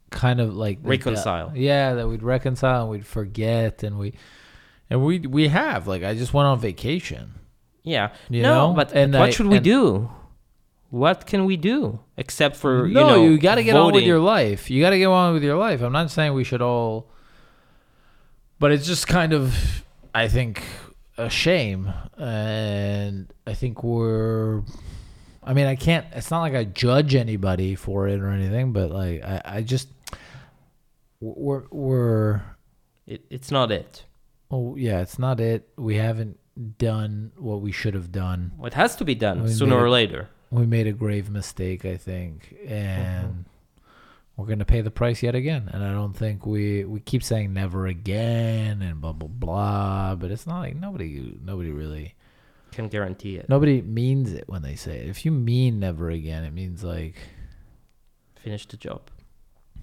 kind 0.10 0.42
of 0.42 0.56
like 0.56 0.80
Reconcile. 0.82 1.52
yeah, 1.56 1.94
that 1.94 2.08
we'd 2.08 2.24
reconcile 2.24 2.82
and 2.84 2.90
we'd 2.92 3.06
forget 3.06 3.84
and 3.84 4.00
we 4.00 4.14
and 4.90 5.04
we 5.06 5.20
we 5.20 5.48
have 5.50 5.88
like 5.88 6.04
I 6.04 6.16
just 6.16 6.34
went 6.34 6.48
on 6.48 6.60
vacation. 6.60 7.36
yeah. 7.84 8.10
You 8.30 8.42
no, 8.42 8.70
know? 8.70 8.74
but 8.74 8.92
And 8.94 9.14
what 9.14 9.22
I- 9.22 9.30
should 9.30 9.48
we 9.48 9.58
and- 9.58 9.64
do? 9.64 10.10
What 10.92 11.28
can 11.28 11.46
we 11.46 11.56
do 11.56 12.00
except 12.18 12.56
for 12.56 12.88
you 12.88 12.96
no, 12.96 13.10
know? 13.10 13.24
you 13.24 13.38
got 13.38 13.56
to 13.56 13.64
get 13.64 13.76
on 13.76 13.94
with 13.94 14.04
your 14.06 14.18
life. 14.20 14.72
You 14.72 14.82
got 14.82 14.90
to 14.90 14.98
get 14.98 15.06
on 15.06 15.36
with 15.36 15.44
your 15.44 15.56
life. 15.56 15.84
I'm 15.84 15.92
not 15.92 16.10
saying 16.10 16.34
we 16.34 16.44
should 16.44 16.64
all, 16.64 17.06
but 18.58 18.72
it's 18.72 18.88
just 18.88 19.08
kind 19.08 19.32
of, 19.32 19.84
I 20.16 20.28
think, 20.28 20.64
a 21.20 21.30
shame, 21.30 21.94
and 22.18 23.32
I 23.46 23.54
think 23.54 23.84
we're. 23.84 24.64
I 25.44 25.54
mean, 25.54 25.68
I 25.68 25.76
can't. 25.76 26.06
It's 26.14 26.32
not 26.32 26.42
like 26.42 26.56
I 26.56 26.64
judge 26.64 27.14
anybody 27.14 27.76
for 27.76 28.08
it 28.08 28.20
or 28.20 28.30
anything, 28.30 28.72
but 28.72 28.90
like 28.92 29.24
I, 29.24 29.42
I 29.46 29.62
just, 29.62 29.90
we're 31.20 31.64
we're. 31.70 32.42
It, 33.06 33.26
it's 33.30 33.52
not 33.52 33.72
it. 33.72 34.06
Oh 34.50 34.76
yeah, 34.76 35.02
it's 35.02 35.20
not 35.20 35.40
it. 35.40 35.70
We 35.78 35.96
haven't 35.96 36.40
done 36.78 37.32
what 37.38 37.62
we 37.62 37.72
should 37.72 37.94
have 37.94 38.12
done. 38.12 38.54
It 38.64 38.74
has 38.74 38.96
to 38.98 39.06
be 39.06 39.16
done 39.16 39.44
We 39.44 39.50
sooner 39.50 39.76
made 39.76 39.82
or 39.82 39.90
later. 39.90 40.30
we 40.52 40.66
made 40.66 40.88
a 40.88 40.94
grave 40.94 41.30
mistake, 41.30 41.86
I 41.86 41.98
think, 41.98 42.56
and 42.66 43.30
mm-hmm. 43.30 43.42
We're 44.40 44.46
gonna 44.48 44.66
pay 44.66 44.82
the 44.82 44.92
price 44.92 45.22
yet 45.22 45.36
again. 45.36 45.70
And 45.74 45.84
I 45.84 45.92
don't 45.92 46.14
think 46.14 46.46
we 46.46 46.86
we 46.86 47.00
keep 47.02 47.24
saying 47.24 47.54
never 47.54 47.88
again 47.88 48.82
and 48.82 49.02
blah 49.02 49.14
blah 49.14 49.28
blah, 49.30 50.16
but 50.16 50.32
it's 50.32 50.48
not 50.48 50.60
like 50.60 50.76
nobody 50.76 51.38
nobody 51.44 51.72
really 51.72 52.16
Can 52.72 52.88
guarantee 52.88 53.36
it. 53.36 53.50
nobody 53.50 53.82
means 53.82 54.32
it 54.34 54.46
when 54.48 54.62
they 54.62 54.76
say 54.76 55.00
it. 55.00 55.10
If 55.10 55.26
you 55.26 55.32
mean 55.32 55.80
never 55.80 56.10
again, 56.10 56.44
it 56.46 56.54
means 56.54 56.84
like 56.84 57.16
Finish 58.42 58.66
the 58.68 58.78
job. 58.78 59.02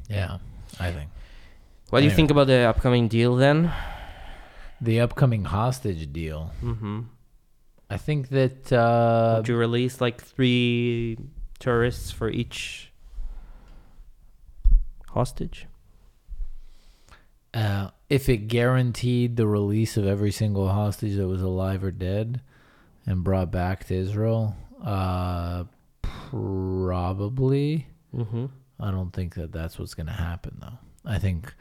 yeah, 0.08 0.38
I 0.80 0.90
think 0.90 1.10
What 1.90 2.00
do 2.00 2.06
you 2.06 2.10
think 2.12 2.30
about 2.30 2.46
the 2.46 2.60
upcoming 2.68 3.08
deal 3.08 3.36
then? 3.36 3.70
the 4.80 5.00
upcoming 5.00 5.44
hostage 5.44 6.12
deal. 6.12 6.52
Mm-hmm. 6.62 7.00
I 7.88 7.96
think 7.96 8.28
that 8.30 8.72
uh, 8.72 9.36
Would 9.38 9.48
you 9.48 9.56
release 9.56 10.00
like 10.00 10.20
three 10.22 11.16
tourists 11.58 12.10
for 12.10 12.28
each 12.28 12.85
hostage? 15.16 15.66
Uh, 17.54 17.88
if 18.10 18.28
it 18.28 18.48
guaranteed 18.48 19.36
the 19.36 19.46
release 19.46 19.96
of 19.96 20.06
every 20.06 20.30
single 20.30 20.68
hostage 20.68 21.16
that 21.16 21.26
was 21.26 21.40
alive 21.40 21.82
or 21.82 21.90
dead 21.90 22.42
and 23.06 23.24
brought 23.24 23.50
back 23.50 23.84
to 23.86 23.94
Israel, 23.94 24.54
uh, 24.84 25.64
probably. 26.02 27.86
Mm-hmm. 28.14 28.46
I 28.78 28.90
don't 28.90 29.10
think 29.10 29.36
that 29.36 29.52
that's 29.52 29.78
what's 29.78 29.94
going 29.94 30.06
to 30.06 30.12
happen, 30.12 30.58
though. 30.60 30.78
I 31.10 31.18
think, 31.18 31.54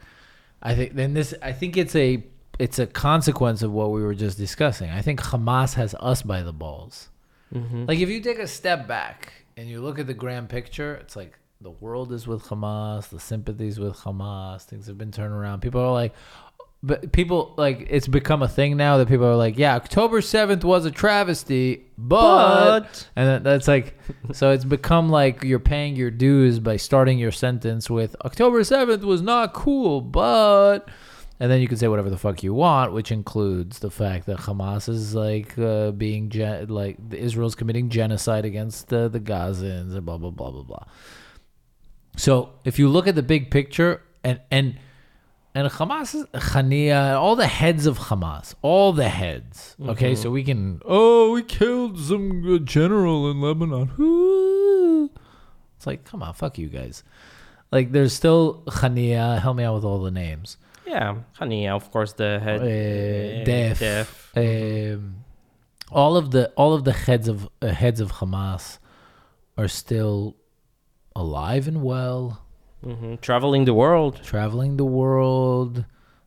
I 0.62 0.74
think 0.74 0.94
then 0.94 1.14
this. 1.14 1.32
I 1.40 1.52
think 1.52 1.78
it's 1.78 1.96
a 1.96 2.22
it's 2.58 2.78
a 2.78 2.86
consequence 2.86 3.62
of 3.62 3.72
what 3.72 3.90
we 3.90 4.02
were 4.02 4.14
just 4.14 4.36
discussing. 4.36 4.90
I 4.90 5.00
think 5.00 5.22
Hamas 5.22 5.74
has 5.74 5.94
us 6.00 6.20
by 6.20 6.42
the 6.42 6.52
balls. 6.52 7.08
Mm-hmm. 7.54 7.86
Like 7.86 8.00
if 8.00 8.10
you 8.10 8.20
take 8.20 8.38
a 8.38 8.46
step 8.46 8.86
back 8.86 9.32
and 9.56 9.66
you 9.66 9.80
look 9.80 9.98
at 9.98 10.06
the 10.06 10.14
grand 10.14 10.50
picture, 10.50 10.96
it's 10.96 11.16
like 11.16 11.38
the 11.60 11.70
world 11.70 12.12
is 12.12 12.26
with 12.26 12.42
Hamas, 12.44 13.08
the 13.08 13.20
sympathies 13.20 13.78
with 13.80 13.96
Hamas, 13.96 14.62
things 14.64 14.86
have 14.86 14.98
been 14.98 15.10
turned 15.12 15.32
around. 15.32 15.60
People 15.60 15.80
are 15.80 15.92
like, 15.92 16.14
but 16.82 17.10
people 17.12 17.54
like 17.56 17.86
it's 17.90 18.06
become 18.06 18.42
a 18.42 18.48
thing 18.48 18.76
now 18.76 18.98
that 18.98 19.08
people 19.08 19.24
are 19.26 19.34
like, 19.36 19.56
yeah, 19.58 19.74
October 19.74 20.20
seventh 20.20 20.62
was 20.64 20.84
a 20.84 20.90
travesty, 20.90 21.86
but, 21.96 22.80
But- 22.80 23.08
and 23.16 23.26
that, 23.28 23.44
that's 23.44 23.66
like, 23.66 23.98
so 24.32 24.50
it's 24.52 24.64
become 24.64 25.08
like 25.08 25.42
you're 25.42 25.58
paying 25.58 25.96
your 25.96 26.10
dues 26.10 26.58
by 26.60 26.76
starting 26.76 27.18
your 27.18 27.32
sentence 27.32 27.88
with 27.90 28.14
October 28.24 28.62
seventh 28.62 29.02
was 29.04 29.22
not 29.22 29.52
cool, 29.54 30.00
but. 30.00 30.88
And 31.38 31.50
then 31.50 31.60
you 31.60 31.68
can 31.68 31.76
say 31.76 31.86
whatever 31.86 32.08
the 32.08 32.16
fuck 32.16 32.42
you 32.42 32.54
want, 32.54 32.94
which 32.94 33.12
includes 33.12 33.80
the 33.80 33.90
fact 33.90 34.24
that 34.24 34.38
Hamas 34.38 34.88
is 34.88 35.14
like 35.14 35.58
uh, 35.58 35.90
being 35.90 36.30
gen- 36.30 36.68
like 36.68 36.96
Israel's 37.12 37.54
committing 37.54 37.90
genocide 37.90 38.46
against 38.46 38.88
the 38.88 39.08
the 39.10 39.20
Gazans 39.20 39.94
and 39.94 40.06
blah 40.06 40.16
blah 40.16 40.30
blah 40.30 40.50
blah 40.50 40.62
blah. 40.62 40.84
So 42.16 42.54
if 42.64 42.78
you 42.78 42.88
look 42.88 43.06
at 43.06 43.14
the 43.14 43.22
big 43.22 43.50
picture 43.50 44.02
and 44.24 44.40
and 44.50 44.78
and 45.54 45.68
Hamas 45.70 46.26
Haniyeh, 46.32 47.14
all 47.14 47.36
the 47.36 47.46
heads 47.46 47.86
of 47.86 47.98
Hamas, 47.98 48.54
all 48.62 48.92
the 48.92 49.08
heads. 49.08 49.76
Okay, 49.80 50.14
so 50.14 50.30
we 50.30 50.42
can 50.42 50.80
oh 50.84 51.32
we 51.32 51.42
killed 51.42 51.98
some 51.98 52.54
uh, 52.54 52.58
general 52.58 53.30
in 53.30 53.40
Lebanon. 53.40 53.90
Ooh. 53.98 55.10
It's 55.76 55.86
like 55.86 56.04
come 56.04 56.22
on, 56.22 56.34
fuck 56.34 56.58
you 56.58 56.68
guys. 56.68 57.04
Like 57.70 57.92
there's 57.92 58.12
still 58.12 58.62
Haniyeh. 58.66 59.40
Help 59.40 59.56
me 59.56 59.64
out 59.64 59.74
with 59.74 59.84
all 59.84 60.02
the 60.02 60.10
names. 60.10 60.56
Yeah, 60.86 61.16
Haniyeh, 61.40 61.70
of 61.70 61.90
course, 61.90 62.12
the 62.12 62.38
head. 62.38 62.60
Uh, 62.60 63.44
Deif. 63.44 64.06
Deif. 64.34 64.94
Um, 64.94 65.24
all 65.90 66.16
of 66.16 66.30
the 66.30 66.50
all 66.56 66.74
of 66.74 66.84
the 66.84 66.92
heads 66.92 67.28
of 67.28 67.48
uh, 67.60 67.68
heads 67.68 68.00
of 68.00 68.12
Hamas 68.12 68.78
are 69.56 69.68
still 69.68 70.36
alive 71.20 71.66
and 71.68 71.82
well, 71.82 72.42
hmm 72.84 73.14
Traveling 73.16 73.64
the 73.64 73.74
world. 73.74 74.20
traveling 74.22 74.76
the 74.76 74.84
world, 74.84 75.84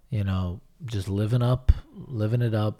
you 0.09 0.23
know, 0.23 0.59
just 0.85 1.07
living 1.07 1.41
up, 1.41 1.71
living 2.07 2.41
it 2.41 2.53
up, 2.55 2.75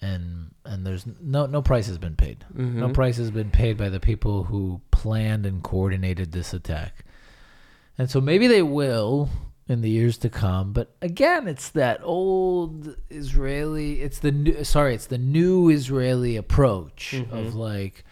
and 0.00 0.50
and 0.64 0.86
there's 0.86 1.04
no 1.20 1.46
no 1.46 1.62
price 1.62 1.86
has 1.86 1.98
been 1.98 2.16
paid. 2.16 2.44
No 2.54 2.88
Mhm. 2.88 2.94
price 2.94 3.16
has 3.16 3.30
been 3.30 3.50
paid 3.50 3.76
by 3.76 3.88
the 3.88 4.00
people 4.00 4.44
who 4.44 4.80
planned 4.90 5.46
and 5.46 5.62
coordinated 5.62 6.32
this 6.32 6.52
attack. 6.54 7.04
And 7.98 8.10
so 8.10 8.20
maybe 8.20 8.46
they 8.46 8.62
will 8.62 9.28
in 9.68 9.80
the 9.80 9.88
years 9.90 10.18
to 10.18 10.28
come, 10.28 10.72
but 10.74 10.94
again, 11.00 11.48
it's 11.48 11.70
that 11.70 12.00
old 12.02 12.96
Israeli, 13.08 14.02
it's 14.02 14.18
the 14.18 14.32
new 14.32 14.62
sorry, 14.64 14.94
it's 14.94 15.06
the 15.06 15.16
new 15.18 15.70
Israeli 15.70 16.36
approach 16.36 17.14
of 17.30 17.54
like 17.54 18.04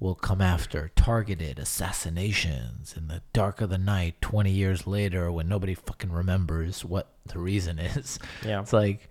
we'll 0.00 0.14
come 0.14 0.40
after 0.40 0.90
targeted 0.96 1.58
assassinations 1.58 2.94
in 2.96 3.08
the 3.08 3.22
dark 3.32 3.60
of 3.60 3.68
the 3.70 3.78
night 3.78 4.20
20 4.22 4.50
years 4.50 4.86
later 4.86 5.30
when 5.30 5.48
nobody 5.48 5.74
fucking 5.74 6.10
remembers 6.10 6.84
what 6.84 7.08
the 7.26 7.38
reason 7.38 7.78
is. 7.78 8.18
Yeah. 8.44 8.60
It's 8.60 8.72
like, 8.72 9.08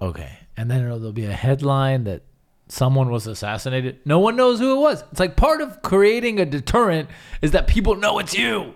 okay. 0.00 0.38
And 0.56 0.70
then 0.70 0.82
there'll 0.82 1.12
be 1.12 1.24
a 1.24 1.32
headline 1.32 2.04
that 2.04 2.22
someone 2.68 3.10
was 3.10 3.26
assassinated. 3.26 3.98
No 4.04 4.18
one 4.18 4.36
knows 4.36 4.58
who 4.60 4.76
it 4.76 4.80
was. 4.80 5.02
It's 5.10 5.20
like 5.20 5.36
part 5.36 5.60
of 5.60 5.82
creating 5.82 6.38
a 6.38 6.44
deterrent 6.46 7.08
is 7.42 7.52
that 7.52 7.66
people 7.66 7.96
know 7.96 8.18
it's 8.18 8.34
you. 8.36 8.74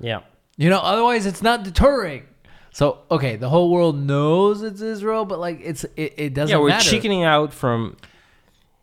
Yeah. 0.00 0.20
You 0.56 0.70
know, 0.70 0.78
otherwise 0.78 1.26
it's 1.26 1.42
not 1.42 1.62
deterring. 1.64 2.24
So, 2.72 3.00
okay, 3.10 3.36
the 3.36 3.48
whole 3.48 3.70
world 3.70 3.98
knows 3.98 4.62
it's 4.62 4.80
Israel, 4.80 5.24
but 5.24 5.38
like 5.38 5.60
it's 5.62 5.84
it, 5.96 6.14
it 6.16 6.34
doesn't 6.34 6.54
Yeah, 6.54 6.60
we're 6.60 6.68
matter. 6.70 6.88
chickening 6.90 7.24
out 7.24 7.52
from. 7.52 7.96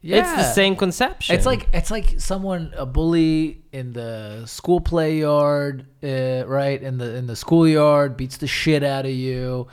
It's 0.07 0.31
the 0.35 0.43
same 0.53 0.75
conception. 0.75 1.35
It's 1.35 1.45
like 1.45 1.67
it's 1.73 1.89
like 1.91 2.19
someone 2.19 2.73
a 2.77 2.85
bully 2.85 3.63
in 3.71 3.93
the 3.93 4.45
school 4.45 4.79
play 4.81 5.19
yard, 5.19 5.85
uh, 6.03 6.43
right? 6.47 6.81
In 6.81 6.97
the 6.97 7.15
in 7.15 7.27
the 7.27 7.35
schoolyard 7.35 8.15
beats 8.15 8.37
the 8.37 8.47
shit 8.47 8.83
out 8.83 9.05
of 9.05 9.11
you, 9.11 9.67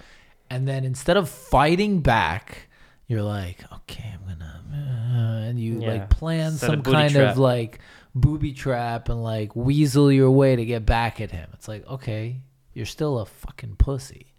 and 0.50 0.66
then 0.66 0.84
instead 0.84 1.16
of 1.16 1.28
fighting 1.28 2.00
back, 2.00 2.68
you're 3.06 3.22
like, 3.22 3.58
okay, 3.72 4.14
I'm 4.14 4.26
gonna, 4.26 4.62
uh, 4.72 5.48
and 5.48 5.60
you 5.60 5.80
Yeah. 5.80 5.88
like 5.92 6.10
plan 6.10 6.52
Set 6.52 6.68
a 6.70 6.72
some 6.72 6.80
booty 6.82 6.96
kind 6.96 7.12
trap. 7.12 7.32
of 7.32 7.38
like 7.38 7.80
booby 8.14 8.52
trap 8.52 9.08
and 9.10 9.22
like 9.22 9.54
weasel 9.54 10.10
your 10.10 10.30
way 10.30 10.56
to 10.56 10.64
get 10.64 10.86
back 10.86 11.20
at 11.20 11.30
him. 11.30 11.48
It's 11.52 11.68
like, 11.68 11.86
okay, 11.86 12.40
you're 12.72 12.86
still 12.86 13.18
a 13.18 13.26
fucking 13.26 13.76
pussy 13.76 14.34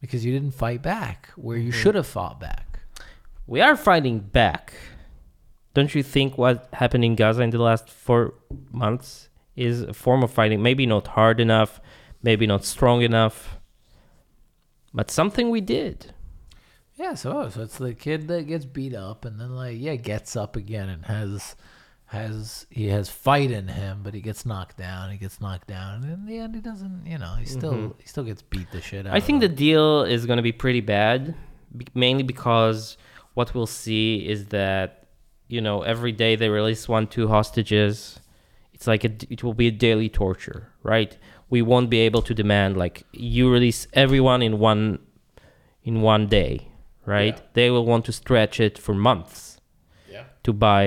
because 0.00 0.24
you 0.24 0.32
didn't 0.32 0.52
fight 0.54 0.82
back 0.82 1.30
where 1.36 1.56
you 1.56 1.70
Mm-hmm. 1.72 1.80
should 1.80 1.94
have 1.94 2.06
fought 2.06 2.38
back. 2.38 2.67
We 3.48 3.60
are 3.62 3.76
fighting 3.76 4.20
back. 4.20 4.74
Don't 5.74 5.94
you 5.94 6.02
think 6.02 6.38
what 6.38 6.68
happened 6.74 7.04
in 7.04 7.16
Gaza 7.16 7.42
in 7.42 7.50
the 7.50 7.58
last 7.58 7.88
four 7.88 8.34
months 8.70 9.28
is 9.56 9.82
a 9.82 9.94
form 9.94 10.22
of 10.22 10.30
fighting? 10.30 10.62
Maybe 10.62 10.86
not 10.86 11.08
hard 11.08 11.40
enough, 11.40 11.80
maybe 12.22 12.46
not 12.46 12.64
strong 12.64 13.02
enough, 13.02 13.58
but 14.92 15.10
something 15.10 15.50
we 15.50 15.60
did. 15.60 16.12
Yeah, 16.94 17.14
so 17.14 17.48
so 17.48 17.62
it's 17.62 17.78
the 17.78 17.94
kid 17.94 18.28
that 18.28 18.48
gets 18.48 18.64
beat 18.64 18.94
up 18.94 19.24
and 19.24 19.40
then 19.40 19.54
like 19.54 19.76
yeah 19.78 19.94
gets 19.94 20.34
up 20.34 20.56
again 20.56 20.88
and 20.88 21.06
has 21.06 21.54
has 22.06 22.66
he 22.70 22.88
has 22.88 23.08
fight 23.08 23.50
in 23.50 23.68
him, 23.68 24.00
but 24.02 24.14
he 24.14 24.20
gets 24.20 24.44
knocked 24.44 24.76
down. 24.76 25.10
He 25.10 25.16
gets 25.16 25.40
knocked 25.40 25.68
down, 25.68 26.02
and 26.02 26.12
in 26.12 26.26
the 26.26 26.38
end 26.38 26.54
he 26.54 26.60
doesn't. 26.60 27.06
You 27.06 27.18
know, 27.18 27.36
he 27.38 27.46
still 27.46 27.96
he 27.98 28.08
still 28.08 28.24
gets 28.24 28.42
beat 28.42 28.70
the 28.72 28.80
shit 28.80 29.06
out. 29.06 29.10
Mm-hmm. 29.10 29.16
I 29.16 29.20
think 29.20 29.40
the 29.40 29.48
deal 29.48 30.02
is 30.02 30.26
going 30.26 30.38
to 30.38 30.42
be 30.42 30.52
pretty 30.52 30.80
bad, 30.80 31.34
mainly 31.94 32.24
because 32.24 32.96
what 33.38 33.54
we'll 33.54 33.74
see 33.86 34.08
is 34.34 34.40
that 34.58 34.88
you 35.54 35.60
know 35.66 35.76
every 35.94 36.10
day 36.24 36.32
they 36.40 36.48
release 36.60 36.82
one 36.88 37.06
two 37.06 37.26
hostages. 37.36 37.94
It's 38.74 38.86
like 38.92 39.02
a, 39.04 39.12
it 39.34 39.40
will 39.44 39.54
be 39.64 39.68
a 39.68 39.76
daily 39.86 40.08
torture, 40.22 40.60
right? 40.82 41.12
We 41.54 41.60
won't 41.70 41.88
be 41.96 42.00
able 42.08 42.22
to 42.28 42.32
demand 42.42 42.76
like 42.84 42.96
you 43.12 43.44
release 43.56 43.80
everyone 44.04 44.40
in 44.48 44.52
one 44.70 44.82
in 45.88 45.94
one 46.02 46.24
day, 46.40 46.52
right? 47.06 47.36
Yeah. 47.38 47.48
They 47.58 47.68
will 47.70 47.86
want 47.92 48.04
to 48.08 48.12
stretch 48.12 48.56
it 48.66 48.74
for 48.84 48.94
months 49.10 49.40
Yeah. 50.14 50.24
to 50.46 50.52
buy 50.52 50.86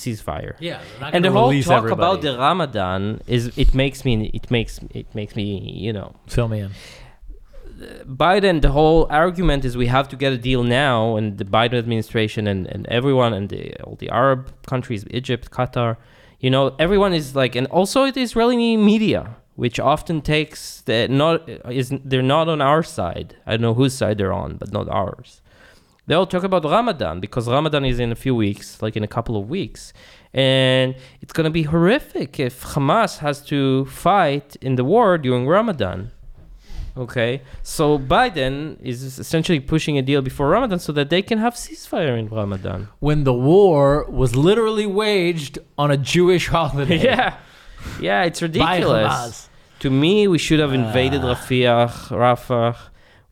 ceasefire 0.00 0.54
yeah, 0.70 0.80
and 1.14 1.20
the 1.24 1.30
whole 1.36 1.50
release 1.50 1.66
talk 1.66 1.90
about 1.98 2.18
the 2.26 2.32
Ramadan 2.46 3.02
is 3.36 3.42
it 3.64 3.70
makes 3.82 3.98
me 4.06 4.12
it 4.38 4.46
makes 4.56 4.72
it 5.00 5.08
makes 5.18 5.32
me 5.40 5.46
you 5.86 5.92
know 5.96 6.08
fill 6.34 6.48
me 6.54 6.58
in. 6.66 6.70
Biden, 8.06 8.62
the 8.62 8.72
whole 8.72 9.06
argument 9.10 9.64
is 9.64 9.76
we 9.76 9.86
have 9.86 10.08
to 10.08 10.16
get 10.16 10.32
a 10.32 10.38
deal 10.38 10.62
now, 10.62 11.16
and 11.16 11.38
the 11.38 11.44
Biden 11.44 11.78
administration 11.78 12.46
and, 12.46 12.66
and 12.66 12.86
everyone 12.88 13.32
and 13.32 13.48
the, 13.48 13.74
all 13.82 13.96
the 13.96 14.10
Arab 14.10 14.52
countries, 14.66 15.04
Egypt, 15.10 15.50
Qatar, 15.50 15.96
you 16.40 16.50
know, 16.50 16.74
everyone 16.78 17.14
is 17.14 17.34
like, 17.34 17.54
and 17.56 17.66
also 17.68 18.10
the 18.10 18.22
Israeli 18.22 18.76
media, 18.76 19.36
which 19.56 19.80
often 19.80 20.20
takes 20.20 20.82
the 20.82 21.08
not 21.08 21.48
is 21.70 21.92
they're 22.04 22.22
not 22.22 22.48
on 22.48 22.60
our 22.60 22.82
side. 22.82 23.36
I 23.46 23.52
don't 23.52 23.62
know 23.62 23.74
whose 23.74 23.94
side 23.94 24.18
they're 24.18 24.32
on, 24.32 24.56
but 24.56 24.72
not 24.72 24.88
ours. 24.88 25.40
They 26.06 26.14
all 26.14 26.26
talk 26.26 26.44
about 26.44 26.64
Ramadan 26.64 27.20
because 27.20 27.48
Ramadan 27.48 27.84
is 27.86 27.98
in 27.98 28.12
a 28.12 28.14
few 28.14 28.34
weeks, 28.34 28.82
like 28.82 28.94
in 28.94 29.02
a 29.02 29.08
couple 29.08 29.36
of 29.38 29.48
weeks. 29.48 29.94
And 30.34 30.96
it's 31.22 31.32
to 31.32 31.50
be 31.50 31.62
horrific 31.62 32.38
if 32.38 32.62
Hamas 32.62 33.18
has 33.18 33.40
to 33.46 33.86
fight 33.86 34.56
in 34.60 34.74
the 34.74 34.84
war 34.84 35.16
during 35.16 35.46
Ramadan. 35.46 36.10
Okay, 36.96 37.42
so 37.62 37.98
Biden 37.98 38.76
is 38.80 39.18
essentially 39.18 39.58
pushing 39.58 39.98
a 39.98 40.02
deal 40.02 40.22
before 40.22 40.48
Ramadan 40.48 40.78
so 40.78 40.92
that 40.92 41.10
they 41.10 41.22
can 41.22 41.38
have 41.38 41.54
ceasefire 41.54 42.16
in 42.16 42.28
Ramadan. 42.28 42.86
When 43.00 43.24
the 43.24 43.32
war 43.34 44.04
was 44.08 44.36
literally 44.36 44.86
waged 44.86 45.58
on 45.76 45.90
a 45.90 45.96
Jewish 45.96 46.46
holiday. 46.56 47.02
yeah, 47.02 47.36
yeah, 48.00 48.22
it's 48.22 48.40
ridiculous. 48.40 49.48
To 49.80 49.90
me, 49.90 50.28
we 50.28 50.38
should 50.38 50.60
have 50.60 50.72
invaded 50.72 51.22
Ah. 51.22 51.34
Rafah, 51.34 51.88
Rafah, 52.10 52.76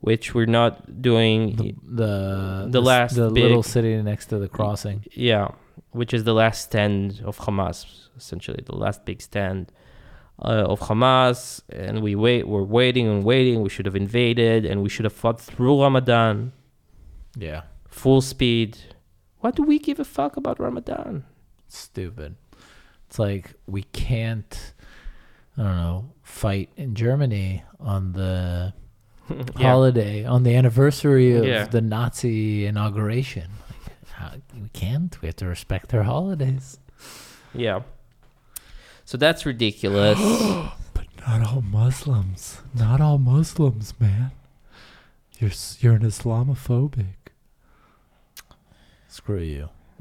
which 0.01 0.35
we're 0.35 0.47
not 0.61 1.01
doing. 1.01 1.55
The 1.57 1.75
the, 2.03 2.67
The 2.71 2.83
last 2.83 3.15
the 3.15 3.31
big- 3.31 3.45
little 3.45 3.63
city 3.63 3.95
next 4.03 4.27
to 4.27 4.39
the 4.39 4.49
crossing. 4.49 5.05
yeah, 5.13 5.49
which 5.93 6.13
is 6.13 6.25
the 6.25 6.35
last 6.35 6.63
stand 6.63 7.23
of 7.25 7.39
Hamas, 7.39 7.87
essentially 8.17 8.61
the 8.67 8.75
last 8.75 9.05
big 9.05 9.23
stand 9.23 9.71
uh, 9.71 9.75
Uh, 10.45 10.65
of 10.73 10.81
Hamas. 10.81 11.61
And 11.71 12.03
we 12.03 12.15
wait, 12.17 12.49
we're 12.49 12.65
waiting 12.65 13.07
and 13.07 13.23
waiting. 13.23 13.63
We 13.63 13.69
should 13.69 13.87
have 13.87 13.95
invaded, 13.95 14.65
and 14.67 14.83
we 14.83 14.89
should 14.89 15.05
have 15.05 15.13
fought 15.13 15.41
through 15.41 15.81
Ramadan. 15.83 16.53
Yeah, 17.39 17.63
full 17.89 18.21
speed. 18.21 18.77
What 19.41 19.55
do 19.57 19.63
we 19.63 19.79
give 19.79 20.01
a 20.01 20.05
fuck 20.05 20.37
about 20.37 20.59
Ramadan? 20.59 21.25
stupid. 21.69 22.35
It's 23.09 23.19
like 23.19 23.55
we 23.67 23.83
can't. 23.85 24.73
I 25.57 25.63
don't 25.63 25.77
know. 25.77 26.11
Fight 26.23 26.71
in 26.77 26.95
Germany 26.95 27.63
on 27.79 28.13
the 28.13 28.73
Yeah. 29.31 29.45
holiday 29.69 30.25
on 30.25 30.43
the 30.43 30.55
anniversary 30.57 31.37
of 31.37 31.45
Yeah. 31.47 31.65
the 31.67 31.81
Nazi 31.81 32.67
inauguration. 32.67 33.49
Like, 33.71 34.11
how, 34.11 34.31
we 34.61 34.69
can't. 34.71 35.17
We 35.23 35.27
have 35.29 35.37
to 35.37 35.47
respect 35.47 35.89
their 35.91 36.03
holidays. 36.03 36.79
Yeah. 37.55 37.83
So 39.13 39.19
that's 39.19 39.45
ridiculous. 39.45 40.19
But 40.95 41.05
not 41.27 41.47
all 41.47 41.61
Muslims. 41.61 42.63
Not 42.75 43.03
all 43.03 43.19
Muslims, 43.19 43.93
man. 44.01 44.31
You're 45.39 45.51
you're 45.81 45.93
an 45.97 46.01
Islamophobic. 46.03 47.17
Screw 49.09 49.41
you. 49.41 49.69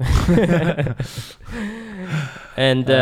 and 2.56 2.90
uh, 2.90 2.94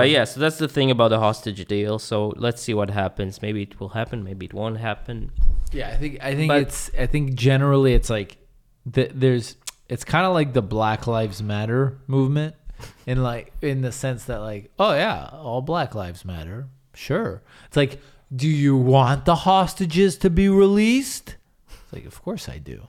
Uh, 0.00 0.04
yeah, 0.06 0.24
so 0.24 0.40
that's 0.40 0.56
the 0.56 0.66
thing 0.66 0.90
about 0.90 1.08
the 1.08 1.18
hostage 1.18 1.62
deal. 1.66 1.98
So 1.98 2.32
let's 2.38 2.62
see 2.62 2.72
what 2.72 2.88
happens. 2.88 3.42
Maybe 3.42 3.60
it 3.64 3.78
will 3.78 3.90
happen. 3.90 4.24
Maybe 4.24 4.46
it 4.46 4.54
won't 4.54 4.78
happen. 4.78 5.30
Yeah, 5.72 5.90
I 5.90 5.96
think 5.98 6.18
I 6.22 6.34
think 6.34 6.48
But- 6.48 6.62
it's 6.62 6.90
I 6.98 7.04
think 7.04 7.34
generally 7.34 7.92
it's 7.92 8.08
like 8.08 8.38
th- 8.90 9.12
there's 9.14 9.56
it's 9.90 10.04
kind 10.04 10.24
of 10.24 10.32
like 10.32 10.54
the 10.54 10.62
Black 10.62 11.06
Lives 11.06 11.42
Matter 11.42 11.98
movement 12.06 12.54
in 13.06 13.22
like 13.22 13.52
in 13.62 13.82
the 13.82 13.92
sense 13.92 14.24
that 14.24 14.38
like 14.40 14.70
oh 14.78 14.92
yeah, 14.94 15.28
all 15.32 15.62
Black 15.62 15.94
Lives 15.94 16.24
Matter. 16.24 16.68
Sure. 16.94 17.42
It's 17.66 17.76
like 17.76 18.00
do 18.34 18.48
you 18.48 18.76
want 18.76 19.24
the 19.24 19.34
hostages 19.34 20.16
to 20.18 20.30
be 20.30 20.48
released? 20.48 21.36
It's 21.68 21.92
like 21.92 22.04
of 22.06 22.22
course 22.22 22.48
I 22.48 22.58
do. 22.58 22.82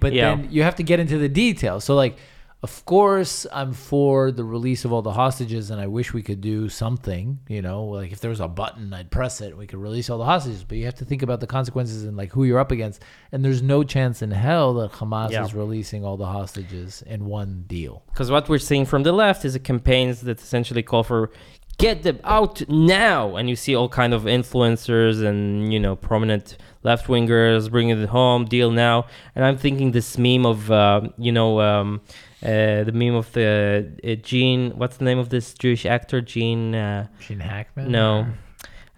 But 0.00 0.12
Yeah. 0.12 0.36
then 0.36 0.48
you 0.50 0.62
have 0.62 0.76
to 0.76 0.82
get 0.82 1.00
into 1.00 1.18
the 1.18 1.28
details. 1.28 1.84
So 1.84 1.94
like 1.94 2.16
of 2.62 2.84
course 2.86 3.46
I'm 3.52 3.72
for 3.72 4.32
the 4.32 4.42
release 4.44 4.84
of 4.84 4.92
all 4.92 5.02
the 5.02 5.12
hostages 5.12 5.70
and 5.70 5.80
I 5.80 5.86
wish 5.86 6.12
we 6.14 6.22
could 6.22 6.40
do 6.40 6.68
something, 6.68 7.38
you 7.48 7.60
know, 7.62 7.84
like 7.84 8.12
if 8.12 8.20
there 8.20 8.30
was 8.30 8.40
a 8.40 8.48
button 8.48 8.92
I'd 8.92 9.10
press 9.10 9.40
it 9.40 9.56
we 9.56 9.66
could 9.66 9.78
release 9.78 10.08
all 10.10 10.18
the 10.18 10.24
hostages, 10.24 10.64
but 10.64 10.78
you 10.78 10.84
have 10.86 10.94
to 10.96 11.04
think 11.04 11.22
about 11.22 11.40
the 11.40 11.46
consequences 11.46 12.04
and 12.04 12.16
like 12.16 12.32
who 12.32 12.44
you're 12.44 12.58
up 12.58 12.72
against 12.72 13.02
and 13.30 13.44
there's 13.44 13.62
no 13.62 13.84
chance 13.84 14.22
in 14.22 14.30
hell 14.30 14.74
that 14.74 14.92
Hamas 14.92 15.30
Yeah. 15.30 15.44
is 15.44 15.54
releasing 15.54 16.04
all 16.04 16.16
the 16.16 16.26
hostages 16.26 17.02
in 17.06 17.26
one 17.26 17.64
deal. 17.66 18.02
Because 18.12 18.30
what 18.30 18.48
we're 18.48 18.58
seeing 18.58 18.86
from 18.86 19.02
the 19.02 19.12
left 19.12 19.44
is 19.44 19.54
a 19.54 19.60
campaigns 19.60 20.22
that 20.22 20.40
essentially 20.40 20.82
call 20.82 21.02
for 21.04 21.30
get 21.78 22.02
them 22.04 22.18
out 22.24 22.66
now, 22.70 23.36
and 23.36 23.50
you 23.50 23.54
see 23.54 23.74
all 23.76 23.86
kind 23.90 24.14
of 24.14 24.22
influencers 24.22 25.22
and 25.22 25.70
you 25.70 25.78
know 25.78 25.94
prominent 25.94 26.56
left 26.82 27.06
wingers 27.06 27.70
bringing 27.70 28.00
it 28.00 28.08
home, 28.08 28.46
deal 28.46 28.70
now. 28.70 29.04
And 29.34 29.44
I'm 29.44 29.58
thinking 29.58 29.90
this 29.92 30.16
meme 30.16 30.46
of 30.46 30.70
uh, 30.70 31.02
you 31.18 31.32
know 31.32 31.60
um, 31.60 32.00
uh, 32.42 32.84
the 32.84 32.92
meme 32.92 33.14
of 33.14 33.32
the 33.32 33.92
uh, 34.04 34.14
Gene. 34.22 34.72
What's 34.76 34.96
the 34.98 35.04
name 35.04 35.18
of 35.18 35.28
this 35.30 35.54
Jewish 35.54 35.86
actor? 35.86 36.20
Gene. 36.20 36.74
Uh, 36.74 37.06
Gene 37.20 37.40
Hackman? 37.40 37.90
no. 37.90 38.26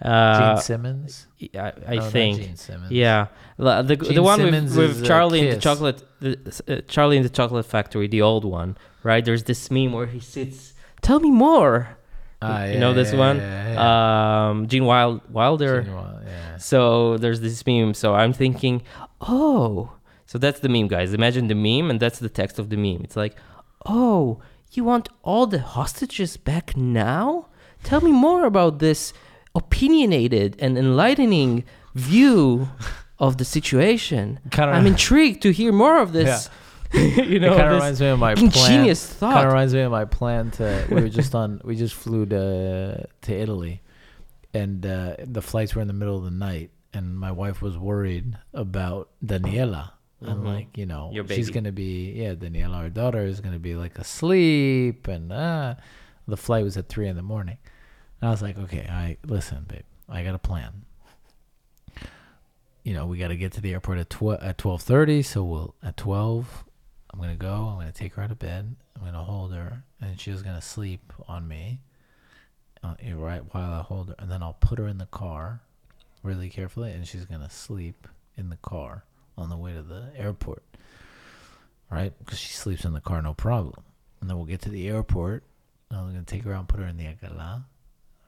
Or 0.01 0.11
Uh, 0.11 0.55
Gene 0.55 0.63
Simmons? 0.63 1.27
I, 1.55 1.73
I 1.89 1.95
No, 1.97 2.03
think. 2.03 2.39
Gene 2.41 2.57
Simmons. 2.57 2.93
Yeah, 2.93 3.27
La- 3.59 3.83
the 3.83 3.97
Gene 3.97 4.15
the 4.15 4.23
one 4.23 4.39
Simmons 4.39 4.77
with, 4.77 4.91
with 4.91 5.03
uh, 5.03 5.07
Charlie 5.07 5.41
in 5.49 5.51
the 5.55 5.61
chocolate, 5.61 6.05
the, 6.21 6.39
uh, 6.69 6.81
Charlie 6.87 7.17
in 7.17 7.25
the 7.25 7.29
Chocolate 7.29 7.67
Factory, 7.67 8.07
the 8.07 8.23
old 8.23 8.45
one, 8.45 8.77
right? 9.03 9.25
There's 9.25 9.43
this 9.45 9.71
meme 9.73 9.93
where 9.93 10.07
he 10.07 10.21
sits. 10.21 10.73
Tell 11.03 11.19
me 11.19 11.33
more. 11.33 11.97
Ah, 12.41 12.63
you 12.65 12.75
yeah, 12.75 12.79
know 12.79 12.95
this 12.95 13.13
yeah, 13.13 13.19
one, 13.19 13.37
yeah, 13.39 14.49
um, 14.51 14.69
Gene 14.69 14.85
Wild 14.85 15.21
Wilder. 15.33 15.83
Gene 15.83 15.93
Wil- 15.95 16.21
yeah. 16.25 16.57
So 16.59 17.17
there's 17.19 17.41
this 17.41 17.67
meme. 17.67 17.93
So 17.95 18.15
I'm 18.15 18.33
thinking, 18.33 18.83
oh, 19.21 19.91
so 20.31 20.35
that's 20.39 20.61
the 20.61 20.69
meme, 20.69 20.89
guys. 20.89 21.09
Imagine 21.21 21.49
the 21.49 21.55
meme, 21.67 21.91
and 21.91 21.99
that's 21.99 22.19
the 22.21 22.29
text 22.41 22.59
of 22.63 22.67
the 22.73 22.77
meme. 22.77 23.01
It's 23.07 23.17
like, 23.25 23.35
oh, 23.87 24.41
you 24.73 24.85
want 24.85 25.09
all 25.23 25.47
the 25.47 25.61
hostages 25.77 26.37
back 26.37 26.77
now? 26.77 27.49
Tell 27.83 28.01
me 28.09 28.13
more 28.13 28.45
about 28.45 28.79
this 28.79 29.13
opinionated 29.55 30.57
and 30.59 30.77
enlightening 30.79 31.65
view 31.95 32.69
of 33.19 33.39
the 33.39 33.45
situation. 33.45 34.39
Kinda- 34.51 34.75
I'm 34.75 34.87
intrigued 34.87 35.41
to 35.43 35.51
hear 35.53 35.73
more 35.73 35.99
of 36.01 36.13
this. 36.13 36.51
you 36.95 37.39
know, 37.39 37.53
it 37.53 37.57
kind 37.57 37.69
of 37.75 37.81
this 37.83 38.01
reminds 38.01 38.01
me 38.01 38.09
of 38.09 38.19
my 38.19 38.35
plan. 38.35 38.47
ingenious 38.47 39.03
Kind 39.21 39.39
of 39.47 39.53
reminds 39.53 39.75
me 39.75 39.81
of 39.81 39.91
my 39.91 40.05
plan 40.07 40.51
to. 40.53 40.87
We 40.91 41.03
were 41.03 41.09
just 41.11 41.35
on. 41.35 41.61
We 41.63 41.77
just 41.77 41.95
flew 41.95 42.25
to 42.27 43.07
to 43.27 43.33
Italy, 43.45 43.83
and 44.55 44.87
uh, 44.87 45.17
the 45.23 45.43
flights 45.43 45.75
were 45.75 45.83
in 45.83 45.89
the 45.89 45.93
middle 46.01 46.17
of 46.17 46.25
the 46.25 46.31
night, 46.31 46.71
and 46.95 47.19
my 47.19 47.31
wife 47.31 47.61
was 47.61 47.77
worried 47.77 48.39
about 48.55 49.11
Daniela. 49.23 49.91
And 50.21 50.41
Mhm. 50.43 50.45
like 50.47 50.77
you 50.77 50.85
know, 50.87 51.11
she's 51.37 51.51
gonna 51.55 51.71
be 51.73 52.13
yeah. 52.13 52.35
Daniela, 52.35 52.75
our 52.75 52.89
daughter, 52.89 53.21
is 53.25 53.41
gonna 53.41 53.59
be 53.61 53.77
like 53.77 53.99
asleep, 53.99 55.07
and 55.07 55.33
uh, 55.33 55.77
the 56.27 56.37
flight 56.37 56.65
was 56.65 56.77
at 56.77 56.89
three 56.89 57.07
in 57.09 57.15
the 57.17 57.23
morning. 57.23 57.59
And 58.21 58.29
I 58.29 58.31
was 58.33 58.43
like, 58.43 58.59
okay, 58.59 58.87
I 58.91 59.17
listen, 59.25 59.65
babe, 59.69 59.85
I 60.09 60.25
got 60.25 60.35
a 60.35 60.39
plan. 60.39 60.85
You 62.83 62.95
know, 62.95 63.07
we 63.07 63.19
got 63.19 63.29
to 63.29 63.37
get 63.37 63.53
to 63.53 63.61
the 63.61 63.73
airport 63.75 63.99
at 63.99 64.11
tw- 64.11 64.41
at 64.43 64.57
twelve 64.59 64.83
thirty. 64.83 65.23
So 65.23 65.45
we'll 65.45 65.75
at 65.83 65.97
twelve. 65.97 66.65
I'm 67.13 67.21
gonna 67.21 67.37
go. 67.37 67.69
I'm 67.69 67.79
gonna 67.79 67.93
take 67.93 68.15
her 68.15 68.23
out 68.23 68.31
of 68.31 68.39
bed. 68.39 68.77
I'm 68.97 69.05
gonna 69.05 69.23
hold 69.25 69.53
her, 69.53 69.85
and 70.01 70.19
she's 70.19 70.43
gonna 70.43 70.61
sleep 70.63 71.13
on 71.29 71.47
me. 71.49 71.81
Uh, 72.83 72.95
right 73.15 73.43
while 73.55 73.73
I 73.73 73.83
hold 73.83 74.09
her, 74.11 74.15
and 74.19 74.31
then 74.31 74.43
I'll 74.43 74.55
put 74.55 74.79
her 74.79 74.87
in 74.87 74.99
the 74.99 75.07
car, 75.07 75.61
really 76.23 76.49
carefully, 76.49 76.93
and 76.93 77.07
she's 77.07 77.25
gonna 77.25 77.51
sleep 77.51 78.07
in 78.37 78.51
the 78.51 78.57
car 78.57 79.05
on 79.39 79.49
the 79.49 79.57
way 79.57 79.73
to 79.73 79.83
the 79.83 80.11
airport. 80.17 80.63
Right, 81.91 82.13
because 82.19 82.39
she 82.39 82.53
sleeps 82.53 82.85
in 82.85 82.93
the 82.93 83.01
car, 83.01 83.23
no 83.23 83.33
problem. 83.33 83.83
And 84.21 84.29
then 84.29 84.37
we'll 84.37 84.45
get 84.47 84.61
to 84.63 84.69
the 84.69 84.89
airport. 84.89 85.45
And 85.91 85.99
I'm 85.99 86.07
gonna 86.09 86.23
take 86.25 86.45
her 86.45 86.53
out 86.53 86.59
and 86.61 86.69
put 86.69 86.81
her 86.81 86.87
in 86.87 86.99
the 86.99 87.05
agala. 87.05 87.65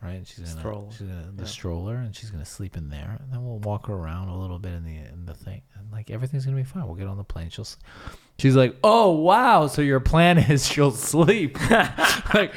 Right, 0.02 0.12
and 0.12 0.26
she's 0.26 0.38
gonna 0.38 0.60
Stroller. 0.60 0.90
she's 0.92 1.00
gonna 1.08 1.30
the 1.36 1.42
Yeah. 1.42 1.48
stroller, 1.48 1.96
and 1.96 2.16
she's 2.16 2.30
gonna 2.30 2.46
sleep 2.46 2.74
in 2.74 2.88
there. 2.88 3.18
And 3.20 3.30
then 3.30 3.44
we'll 3.44 3.58
walk 3.58 3.88
her 3.88 3.92
around 3.92 4.28
a 4.28 4.38
little 4.38 4.58
bit 4.58 4.72
in 4.72 4.84
the 4.84 4.96
in 4.96 5.26
the 5.26 5.34
thing, 5.34 5.60
and 5.74 5.92
like 5.92 6.10
everything's 6.10 6.46
gonna 6.46 6.56
be 6.56 6.64
fine. 6.64 6.86
We'll 6.86 6.94
get 6.94 7.06
on 7.06 7.18
the 7.18 7.24
plane. 7.24 7.50
She'll. 7.50 7.64
s- 7.66 7.76
She's 8.40 8.57
like, 8.57 8.74
"Oh 8.83 9.11
wow! 9.11 9.66
So 9.66 9.83
your 9.83 10.00
plan 10.00 10.38
is 10.50 10.66
she'll 10.66 10.92
sleep." 10.92 11.59
like, 12.35 12.55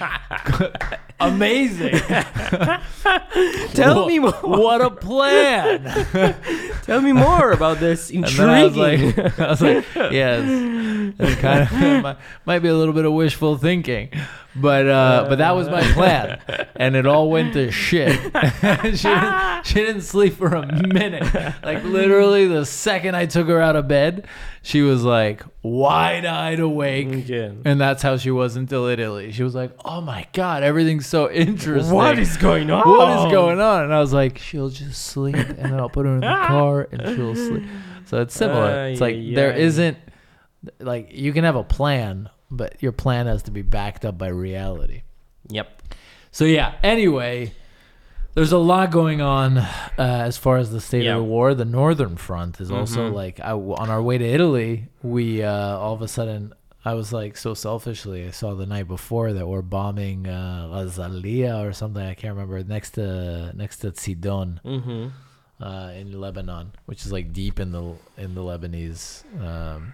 amazing. 1.20 1.92
Tell 3.74 4.04
Wha- 4.04 4.08
me 4.08 4.20
more. 4.20 4.32
What 4.32 4.80
a 4.80 4.90
plan! 4.90 5.84
Tell 6.84 7.02
me 7.02 7.12
more 7.12 7.52
about 7.52 7.80
this 7.80 8.08
then 8.08 8.24
I 8.24 8.64
was 8.64 8.78
intriguing. 8.78 9.24
like, 9.26 9.40
I 9.40 9.50
was 9.50 9.62
like, 9.62 9.86
yeah, 10.14 10.40
it's, 10.42 11.20
it's 11.20 11.42
kind 11.42 11.64
of 11.64 12.04
might, 12.04 12.18
might 12.46 12.60
be 12.60 12.70
a 12.70 12.76
little 12.76 12.94
bit 12.94 13.04
of 13.04 13.12
wishful 13.12 13.58
thinking, 13.58 14.10
but 14.56 14.88
uh, 14.88 15.26
but 15.28 15.40
that 15.40 15.52
was 15.52 15.68
my 15.68 15.82
plan, 15.92 16.40
and 16.78 16.96
it 16.96 17.06
all 17.06 17.30
went 17.30 17.54
to 17.56 17.72
shit. 17.72 18.14
she 18.98 19.10
didn't, 19.10 19.66
she 19.66 19.74
didn't 19.76 20.02
sleep 20.04 20.36
for 20.36 20.48
a 20.56 20.66
minute. 20.88 21.24
Like 21.62 21.84
literally, 21.84 22.48
the 22.48 22.66
second 22.66 23.16
I 23.16 23.26
took 23.26 23.48
her 23.48 23.60
out 23.60 23.76
of 23.76 23.88
bed, 23.90 24.28
she 24.66 24.82
was 24.82 25.04
like 25.04 25.44
wide-eyed 25.62 26.62
awake. 26.62 27.12
Again. 27.12 27.62
And 27.66 27.80
that's 27.80 28.02
how 28.02 28.16
she 28.16 28.32
was 28.32 28.56
until 28.56 28.86
Italy. 28.86 29.34
She 29.34 29.44
was 29.44 29.54
like, 29.54 29.72
"Oh 29.84 30.00
my 30.00 30.26
god, 30.32 30.64
everything's 30.64 31.06
so 31.06 31.30
interesting. 31.30 31.94
What 31.94 32.18
is 32.18 32.38
going 32.38 32.72
on? 32.72 32.82
What 32.88 33.28
is 33.28 33.32
going 33.32 33.60
on?" 33.60 33.84
And 33.84 33.94
I 33.94 34.00
was 34.00 34.14
like, 34.14 34.38
"She'll 34.38 34.70
just 34.70 35.06
sleep, 35.06 35.36
and 35.36 35.58
then 35.58 35.74
I'll 35.74 35.90
put 35.90 36.06
her 36.06 36.14
in 36.14 36.22
the 36.22 36.28
car, 36.48 36.88
and 36.92 37.16
she'll 37.16 37.36
sleep." 37.36 37.66
So 38.06 38.22
it's 38.22 38.34
similar. 38.34 38.72
Ay, 38.72 38.88
it's 38.88 39.02
like 39.02 39.16
ay, 39.16 39.34
there 39.36 39.52
ay. 39.52 39.58
isn't 39.58 39.98
like 40.80 41.10
you 41.12 41.34
can 41.34 41.44
have 41.44 41.58
a 41.58 41.64
plan, 41.64 42.30
but 42.50 42.82
your 42.82 42.94
plan 42.94 43.28
has 43.28 43.44
to 43.44 43.52
be 43.52 43.64
backed 43.64 44.06
up 44.06 44.18
by 44.18 44.30
reality. 44.30 45.04
Yep. 45.50 45.84
So 46.32 46.46
yeah. 46.46 46.76
Anyway, 46.84 47.54
there's 48.36 48.52
a 48.52 48.58
lot 48.58 48.92
going 48.92 49.22
on 49.22 49.58
uh, 49.58 49.68
as 49.98 50.38
far 50.38 50.58
as 50.58 50.72
the 50.72 50.82
state 50.82 51.04
Yeah. 51.04 51.14
of 51.16 51.20
the 51.20 51.24
war. 51.26 51.54
The 51.54 51.66
northern 51.66 52.16
front 52.18 52.60
is 52.60 52.72
also 52.72 53.10
Mhm. 53.10 53.14
like 53.14 53.40
I, 53.40 53.52
on 53.52 53.90
our 53.90 54.02
way 54.02 54.18
to 54.18 54.26
Italy. 54.26 54.88
We 55.02 55.44
uh, 55.44 55.78
all 55.78 55.94
of 55.94 56.02
a 56.02 56.08
sudden. 56.08 56.54
I 56.86 56.96
was 56.96 57.14
like 57.14 57.38
so 57.38 57.54
selfishly. 57.54 58.28
I 58.28 58.32
saw 58.32 58.56
the 58.56 58.66
night 58.66 58.90
before 58.90 59.32
that 59.32 59.48
we're 59.48 59.62
bombing 59.62 60.28
uh, 60.28 60.68
Lazalia 60.70 61.64
or 61.66 61.72
something. 61.72 62.06
I 62.06 62.14
can't 62.14 62.34
remember 62.36 62.62
next 62.62 62.92
to 62.96 63.54
next 63.56 63.78
to 63.80 63.94
Sidon 63.96 64.60
Mm-hmm. 64.66 65.64
uh, 65.64 65.92
in 65.92 66.20
Lebanon, 66.20 66.74
which 66.86 67.06
is 67.06 67.12
like 67.14 67.32
deep 67.32 67.58
in 67.58 67.72
the 67.72 67.94
in 68.18 68.36
the 68.36 68.42
Lebanese, 68.42 69.24
um, 69.42 69.94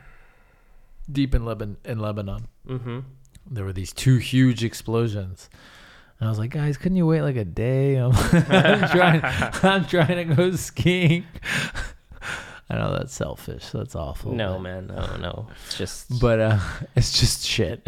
deep 1.11 1.35
in 1.35 1.45
Lebanon 1.45 1.77
in 1.85 1.99
Lebanon 1.99 2.47
Mm-hmm. 2.67 2.99
there 3.51 3.65
were 3.65 3.73
these 3.73 3.93
two 3.93 4.17
huge 4.17 4.63
explosions. 4.63 5.47
And 6.19 6.27
I 6.27 6.29
was 6.29 6.37
like, 6.37 6.51
guys, 6.51 6.77
couldn't 6.77 6.97
you 6.97 7.05
wait 7.05 7.21
like 7.21 7.37
a 7.37 7.45
day? 7.45 7.95
I'm, 7.95 8.11
I'm 8.49 8.89
trying, 8.89 9.21
I'm 9.23 9.85
trying 9.85 10.27
to 10.27 10.35
go 10.35 10.51
skiing. 10.51 11.25
I 12.69 12.77
know 12.77 12.93
that's 12.93 13.13
selfish. 13.13 13.69
That's 13.69 13.95
awful. 13.95 14.33
No, 14.33 14.53
but, 14.53 14.59
man. 14.59 14.87
No, 14.87 15.15
no. 15.15 15.47
It's 15.65 15.77
just. 15.77 16.19
but 16.19 16.39
uh, 16.39 16.59
it's 16.95 17.17
just 17.17 17.45
shit. 17.45 17.81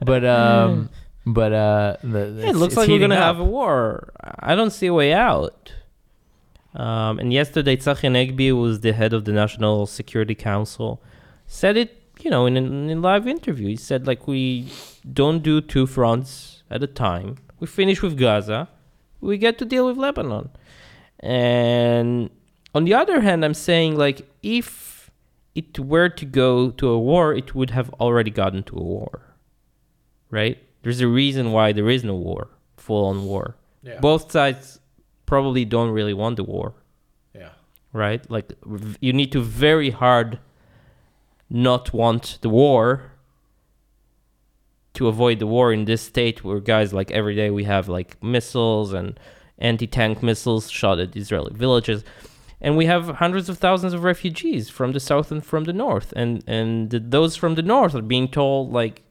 but 0.00 0.24
um, 0.24 0.88
but 1.26 1.52
uh, 1.52 1.96
the, 2.02 2.34
Yeah, 2.38 2.50
it 2.50 2.56
looks 2.56 2.76
like 2.76 2.88
we're 2.88 2.98
gonna 2.98 3.14
have 3.16 3.38
a 3.38 3.44
war. 3.44 4.12
I 4.40 4.54
don't 4.54 4.70
see 4.70 4.86
a 4.86 4.94
way 4.94 5.12
out. 5.12 5.72
Um, 6.74 7.20
and 7.20 7.32
yesterday, 7.32 7.76
Tzachi 7.76 8.10
Hanegbi, 8.10 8.48
who 8.48 8.56
was 8.56 8.80
the 8.80 8.92
head 8.92 9.12
of 9.12 9.26
the 9.26 9.32
National 9.32 9.86
Security 9.86 10.34
Council, 10.34 11.02
said 11.46 11.76
it. 11.76 12.00
You 12.20 12.30
know, 12.30 12.46
in 12.46 12.56
a, 12.56 12.60
in 12.60 12.90
a 12.90 12.94
live 12.96 13.26
interview, 13.26 13.68
he 13.68 13.76
said 13.76 14.06
like 14.06 14.26
we 14.26 14.68
don't 15.12 15.42
do 15.42 15.60
two 15.60 15.86
fronts 15.86 16.53
at 16.70 16.82
a 16.82 16.86
time. 16.86 17.36
We 17.60 17.66
finish 17.66 18.02
with 18.02 18.18
Gaza, 18.18 18.68
we 19.20 19.38
get 19.38 19.58
to 19.58 19.64
deal 19.64 19.86
with 19.86 19.96
Lebanon. 19.96 20.50
And 21.20 22.30
on 22.74 22.84
the 22.84 22.94
other 22.94 23.20
hand, 23.20 23.44
I'm 23.44 23.54
saying 23.54 23.96
like 23.96 24.28
if 24.42 25.10
it 25.54 25.78
were 25.78 26.08
to 26.08 26.24
go 26.24 26.70
to 26.70 26.88
a 26.88 26.98
war, 26.98 27.32
it 27.32 27.54
would 27.54 27.70
have 27.70 27.90
already 27.94 28.30
gotten 28.30 28.62
to 28.64 28.76
a 28.76 28.82
war, 28.82 29.22
right? 30.30 30.58
There's 30.82 31.00
a 31.00 31.08
reason 31.08 31.52
why 31.52 31.72
there 31.72 31.88
is 31.88 32.04
no 32.04 32.14
war, 32.14 32.48
full 32.76 33.06
on 33.06 33.24
war. 33.24 33.56
Yeah. 33.82 34.00
Both 34.00 34.32
sides 34.32 34.80
probably 35.26 35.64
don't 35.64 35.90
really 35.90 36.12
want 36.12 36.36
the 36.36 36.44
war, 36.44 36.74
yeah. 37.34 37.50
right? 37.92 38.28
Like 38.30 38.52
you 39.00 39.12
need 39.12 39.32
to 39.32 39.40
very 39.40 39.90
hard 39.90 40.38
not 41.48 41.92
want 41.92 42.38
the 42.42 42.48
war 42.48 43.12
to 44.94 45.08
avoid 45.08 45.38
the 45.38 45.46
war 45.46 45.72
in 45.72 45.84
this 45.84 46.02
state 46.02 46.44
where 46.44 46.60
guys 46.60 46.92
like 46.92 47.10
every 47.10 47.34
day 47.34 47.50
we 47.50 47.64
have 47.64 47.88
like 47.88 48.22
missiles 48.22 48.92
and 48.92 49.18
anti-tank 49.58 50.22
missiles 50.22 50.70
shot 50.70 50.98
at 50.98 51.14
Israeli 51.16 51.52
villages 51.54 52.04
and 52.60 52.76
we 52.76 52.86
have 52.86 53.08
hundreds 53.24 53.48
of 53.48 53.58
thousands 53.58 53.92
of 53.92 54.02
refugees 54.04 54.68
from 54.70 54.92
the 54.92 55.00
south 55.00 55.30
and 55.30 55.44
from 55.44 55.64
the 55.64 55.72
north 55.72 56.12
and 56.16 56.42
and 56.46 56.90
those 56.90 57.36
from 57.36 57.54
the 57.54 57.62
north 57.62 57.94
are 57.94 58.02
being 58.02 58.28
told 58.28 58.72
like 58.72 59.02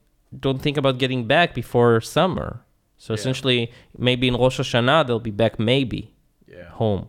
don't 0.45 0.61
think 0.61 0.77
about 0.77 0.97
getting 0.97 1.27
back 1.27 1.53
before 1.53 1.99
summer 2.01 2.61
so 2.97 3.13
Yeah. 3.13 3.19
essentially 3.19 3.71
maybe 3.97 4.27
in 4.27 4.35
Rosh 4.35 4.59
Hashanah 4.59 5.05
they'll 5.07 5.19
be 5.19 5.37
back 5.43 5.59
maybe 5.59 6.13
Yeah. 6.47 6.69
home 6.81 7.07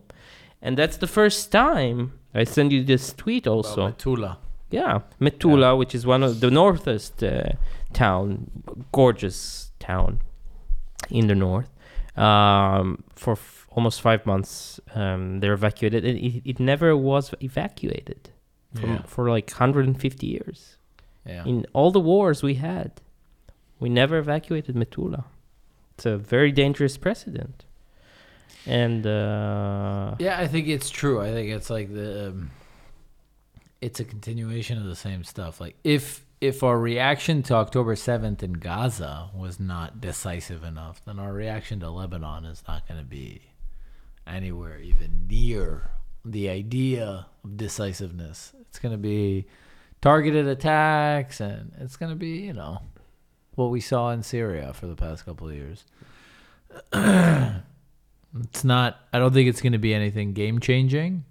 and 0.61 0.77
that's 0.77 0.97
the 0.97 1.07
first 1.07 1.51
time 1.51 1.99
I 2.33 2.43
send 2.43 2.71
you 2.73 2.83
this 2.83 3.13
tweet 3.13 3.47
also 3.47 3.91
Tula. 3.97 4.37
Yeah, 4.77 4.93
Metula, 5.25 5.69
which 5.81 5.93
is 5.97 6.03
one 6.05 6.23
of 6.27 6.33
the 6.43 6.49
northest 6.61 7.15
uh, 7.23 7.49
town, 7.93 8.25
gorgeous 8.99 9.71
town 9.79 10.11
in 11.09 11.27
the 11.31 11.35
north. 11.47 11.69
Um, 12.27 13.03
for 13.23 13.33
f- 13.33 13.67
almost 13.75 13.97
five 14.01 14.21
months, 14.25 14.79
um, 15.01 15.39
they're 15.39 15.57
evacuated. 15.61 16.01
It, 16.05 16.15
it, 16.27 16.41
it 16.51 16.59
never 16.71 16.89
was 17.11 17.33
evacuated 17.49 18.21
from, 18.79 18.89
Yeah. 18.91 19.01
for 19.13 19.23
like 19.35 19.47
150 19.51 20.27
years. 20.27 20.77
Yeah. 21.25 21.43
In 21.51 21.65
all 21.73 21.91
the 21.91 21.99
wars 22.11 22.37
we 22.49 22.55
had, 22.55 22.91
we 23.81 23.89
never 23.89 24.17
evacuated 24.17 24.75
Metula. 24.75 25.23
It's 25.93 26.05
a 26.05 26.17
very 26.17 26.51
dangerous 26.63 26.97
precedent. 26.97 27.57
And 28.65 29.05
uh, 29.05 30.15
Yeah, 30.19 30.43
I 30.43 30.47
think 30.47 30.67
it's 30.67 30.89
true. 30.89 31.17
I 31.27 31.29
think 31.35 31.47
it's 31.57 31.69
like 31.69 31.89
the 31.93 32.09
um, 32.29 32.51
it's 33.81 33.99
a 33.99 34.05
continuation 34.05 34.77
of 34.77 34.85
the 34.85 34.95
same 34.95 35.23
stuff. 35.23 35.59
Like 35.59 35.75
if 35.83 36.25
if 36.41 36.63
our 36.63 36.77
reaction 36.77 37.41
to 37.43 37.55
October 37.55 37.95
7th 37.95 38.43
in 38.43 38.53
Gaza 38.53 39.29
was 39.33 39.59
not 39.59 40.01
decisive 40.01 40.63
enough, 40.63 41.01
then 41.05 41.17
our 41.17 41.33
reaction 41.33 41.79
to 41.79 41.89
Lebanon 41.89 42.45
is 42.45 42.63
not 42.67 42.87
going 42.87 42.99
to 42.99 43.05
be 43.05 43.41
anywhere 44.27 44.77
even 44.79 45.27
near 45.29 45.91
the 46.23 46.49
idea 46.49 47.27
of 47.43 47.57
decisiveness. 47.57 48.53
It's 48.61 48.79
going 48.79 48.91
to 48.91 48.97
be 48.97 49.45
targeted 50.01 50.47
attacks 50.47 51.39
and 51.39 51.71
it's 51.79 51.95
going 51.95 52.11
to 52.11 52.15
be, 52.15 52.39
you 52.39 52.53
know, 52.53 52.81
what 53.55 53.71
we 53.71 53.79
saw 53.79 54.11
in 54.11 54.21
Syria 54.23 54.73
for 54.73 54.87
the 54.87 54.95
past 54.95 55.25
couple 55.25 55.47
of 55.47 55.55
years. 55.55 55.85
It's 58.43 58.63
not. 58.63 58.99
I 59.13 59.19
don't 59.19 59.33
think 59.33 59.47
it's 59.47 59.61
going 59.61 59.73
to 59.73 59.79
be 59.79 59.93
anything 59.93 60.33
game 60.33 60.59
changing. 60.59 61.23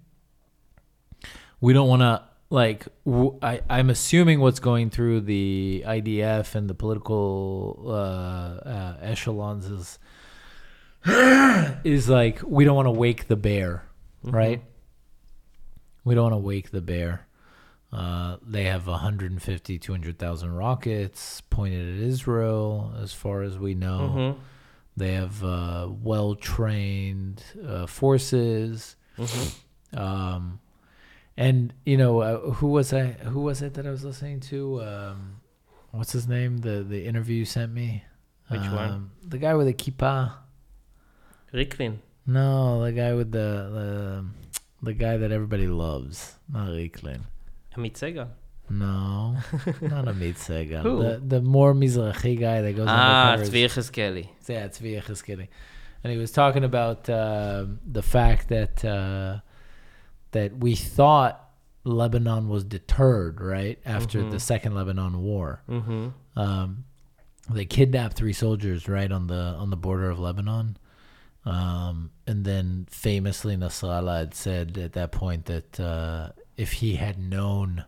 We 1.61 1.73
don't 1.73 1.87
want 1.87 2.01
to 2.01 2.23
like. 2.61 2.87
W- 3.05 3.37
I 3.41 3.53
I'm 3.69 3.89
assuming 3.89 4.37
what's 4.39 4.59
going 4.69 4.89
through 4.95 5.21
the 5.21 5.83
IDF 5.85 6.55
and 6.55 6.65
the 6.71 6.73
political 6.83 7.83
uh, 7.87 7.91
uh, 8.75 8.97
echelons 9.01 9.65
is 9.77 9.99
is 11.83 12.09
like 12.09 12.41
we 12.45 12.65
don't 12.65 12.75
want 12.75 12.87
to 12.87 12.91
wake 13.05 13.27
the 13.27 13.35
bear, 13.35 13.83
right? 14.23 14.61
We 16.03 16.15
don't 16.15 16.23
want 16.31 16.33
to 16.33 16.47
wake 16.53 16.71
the 16.71 16.81
bear. 16.81 17.27
Uh, 17.91 18.37
they 18.45 18.63
have 18.65 18.87
150, 18.87 19.79
200,000 19.79 20.51
rockets 20.53 21.41
pointed 21.49 21.95
at 21.97 22.03
Israel, 22.03 22.93
as 23.01 23.13
far 23.13 23.41
as 23.41 23.57
we 23.57 23.73
know. 23.73 24.13
mhm, 24.15 24.35
They 24.97 25.13
have 25.13 25.43
uh, 25.43 25.87
well 26.03 26.35
trained 26.35 27.41
uh, 27.65 27.85
forces. 27.87 28.95
mhm. 29.17 29.55
Um, 29.97 30.59
and 31.37 31.73
you 31.85 31.97
know 31.97 32.19
uh, 32.21 32.39
who 32.59 32.67
was 32.67 32.93
I? 32.93 33.07
Who 33.33 33.41
was 33.41 33.61
it 33.61 33.73
that 33.75 33.85
I 33.85 33.89
was 33.91 34.03
listening 34.03 34.39
to? 34.51 34.81
Um, 34.83 35.41
what's 35.91 36.11
his 36.13 36.27
name? 36.27 36.57
The 36.59 36.83
the 36.83 37.05
interview 37.05 37.37
you 37.37 37.45
sent 37.45 37.71
me. 37.73 38.03
Which 38.49 38.61
one? 38.61 38.91
Um, 38.91 39.11
The 39.27 39.37
guy 39.39 39.53
with 39.55 39.67
the 39.67 39.73
kippah. 39.73 40.33
Riklin. 41.53 41.97
No, 42.27 42.83
the 42.83 42.91
guy 42.91 43.13
with 43.13 43.31
the 43.31 43.49
the 43.77 44.25
the 44.83 44.93
guy 44.93 45.17
that 45.17 45.31
everybody 45.31 45.67
loves. 45.67 46.35
Not 46.51 46.69
Riklin. 46.69 47.21
Amit 47.75 47.93
Segal. 47.93 48.29
No, 48.69 49.37
not 49.81 50.05
Amit 50.05 50.37
Segal. 50.37 50.81
Who? 50.81 51.03
The 51.03 51.21
the 51.25 51.41
more 51.41 51.73
Mizrahi 51.73 52.39
guy 52.39 52.61
that 52.61 52.73
goes 52.75 52.87
Ah, 52.89 53.33
undercover. 53.33 53.51
Tzvi 53.57 53.65
Yechezkeli. 53.65 54.27
Yeah, 54.47 54.67
Tzvi 54.67 55.01
Yechezkeli. 55.01 55.47
And 56.03 56.11
he 56.13 56.19
was 56.19 56.31
talking 56.31 56.63
about 56.63 57.09
uh, 57.09 57.65
the 57.85 58.03
fact 58.03 58.49
that 58.49 58.85
uh, 58.85 59.39
that 60.35 60.57
we 60.57 60.75
thought 60.75 61.49
Lebanon 61.83 62.47
was 62.49 62.63
deterred, 62.63 63.39
right, 63.41 63.79
after 63.85 64.21
Mhm. 64.21 64.31
the 64.31 64.39
Second 64.39 64.73
Lebanon 64.75 65.21
War. 65.21 65.61
Mm-hmm. 65.69 66.07
Um, 66.39 66.85
they 67.49 67.65
kidnapped 67.65 68.15
three 68.15 68.33
soldiers 68.33 68.87
right 68.89 69.11
on 69.11 69.27
the 69.27 69.35
on 69.61 69.69
the 69.69 69.77
border 69.77 70.09
of 70.09 70.19
Lebanon. 70.19 70.77
Um, 71.45 72.09
and 72.25 72.43
then 72.43 72.87
famously 72.89 73.55
Nasrallah 73.55 74.17
had 74.19 74.33
said 74.33 74.77
at 74.79 74.93
that 74.93 75.11
point 75.11 75.45
that 75.45 75.79
uh, 75.79 76.29
if 76.57 76.73
he 76.73 76.95
had 76.95 77.19
known 77.19 77.85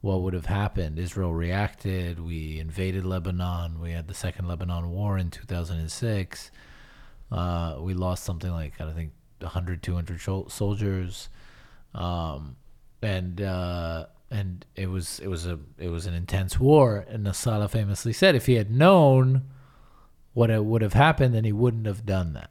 what 0.00 0.20
would 0.22 0.34
have 0.34 0.46
happened, 0.46 0.98
Israel 0.98 1.32
reacted. 1.32 2.18
We 2.18 2.58
invaded 2.58 3.04
Lebanon. 3.04 3.80
We 3.80 3.92
had 3.92 4.08
the 4.08 4.14
second 4.14 4.46
Lebanon 4.48 4.90
war 4.90 5.16
in 5.16 5.30
2006. 5.30 6.50
Uh, 7.30 7.76
we 7.80 7.94
lost 7.94 8.24
something 8.24 8.50
like 8.50 8.80
I 8.80 8.92
think 8.92 9.12
100, 9.40 9.80
200 9.82 10.18
shol- 10.18 10.50
soldiers, 10.50 11.28
um, 11.94 12.56
and 13.02 13.40
uh, 13.40 14.06
and 14.30 14.64
it 14.76 14.88
was 14.88 15.20
it 15.20 15.28
was 15.28 15.46
a 15.46 15.58
it 15.78 15.88
was 15.88 16.06
an 16.06 16.14
intense 16.14 16.58
war. 16.58 17.04
And 17.08 17.26
Nasrallah 17.26 17.70
famously 17.70 18.12
said, 18.12 18.34
if 18.34 18.46
he 18.46 18.54
had 18.54 18.70
known 18.70 19.44
what 20.34 20.50
it 20.50 20.64
would 20.64 20.82
have 20.82 20.92
happened, 20.94 21.34
then 21.34 21.44
he 21.44 21.52
wouldn't 21.52 21.86
have 21.86 22.04
done 22.06 22.32
that. 22.34 22.50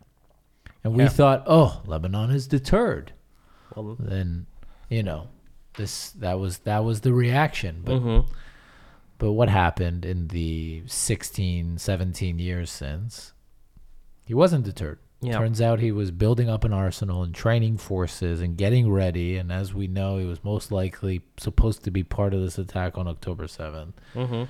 And 0.84 0.94
we 0.96 1.04
Yeah. 1.04 1.10
thought, 1.10 1.44
oh, 1.48 1.82
Lebanon 1.86 2.32
is 2.32 2.48
deterred. 2.48 3.14
Well, 3.76 3.96
Then, 4.00 4.48
you 4.90 5.04
know, 5.04 5.28
this 5.76 6.12
that 6.12 6.40
was 6.40 6.60
that 6.60 6.84
was 6.84 7.02
the 7.02 7.14
reaction. 7.14 7.82
But 7.86 8.02
mhm. 8.02 8.28
but 9.20 9.34
what 9.34 9.50
happened 9.50 10.06
in 10.06 10.30
the 10.30 10.84
16, 10.88 11.78
17 11.78 12.40
years 12.40 12.72
since? 12.72 13.34
He 14.26 14.34
wasn't 14.34 14.66
deterred. 14.66 15.00
Yeah. 15.20 15.40
Turns 15.40 15.62
out 15.62 15.80
he 15.80 15.92
was 15.92 16.12
building 16.12 16.48
up 16.48 16.64
an 16.64 16.74
arsenal 16.74 17.24
and 17.24 17.34
training 17.34 17.78
forces 17.78 18.40
and 18.40 18.56
getting 18.56 18.92
ready. 18.92 19.38
And 19.38 19.52
as 19.52 19.74
we 19.74 19.88
know, 19.88 20.18
he 20.18 20.26
was 20.26 20.44
most 20.44 20.72
likely 20.72 21.22
supposed 21.38 21.84
to 21.86 21.92
be 21.92 22.04
part 22.04 22.36
of 22.36 22.42
this 22.42 22.60
attack 22.60 22.98
on 22.98 23.08
October 23.08 23.46
7th. 23.46 23.94
Mm-hmm. 24.14 24.44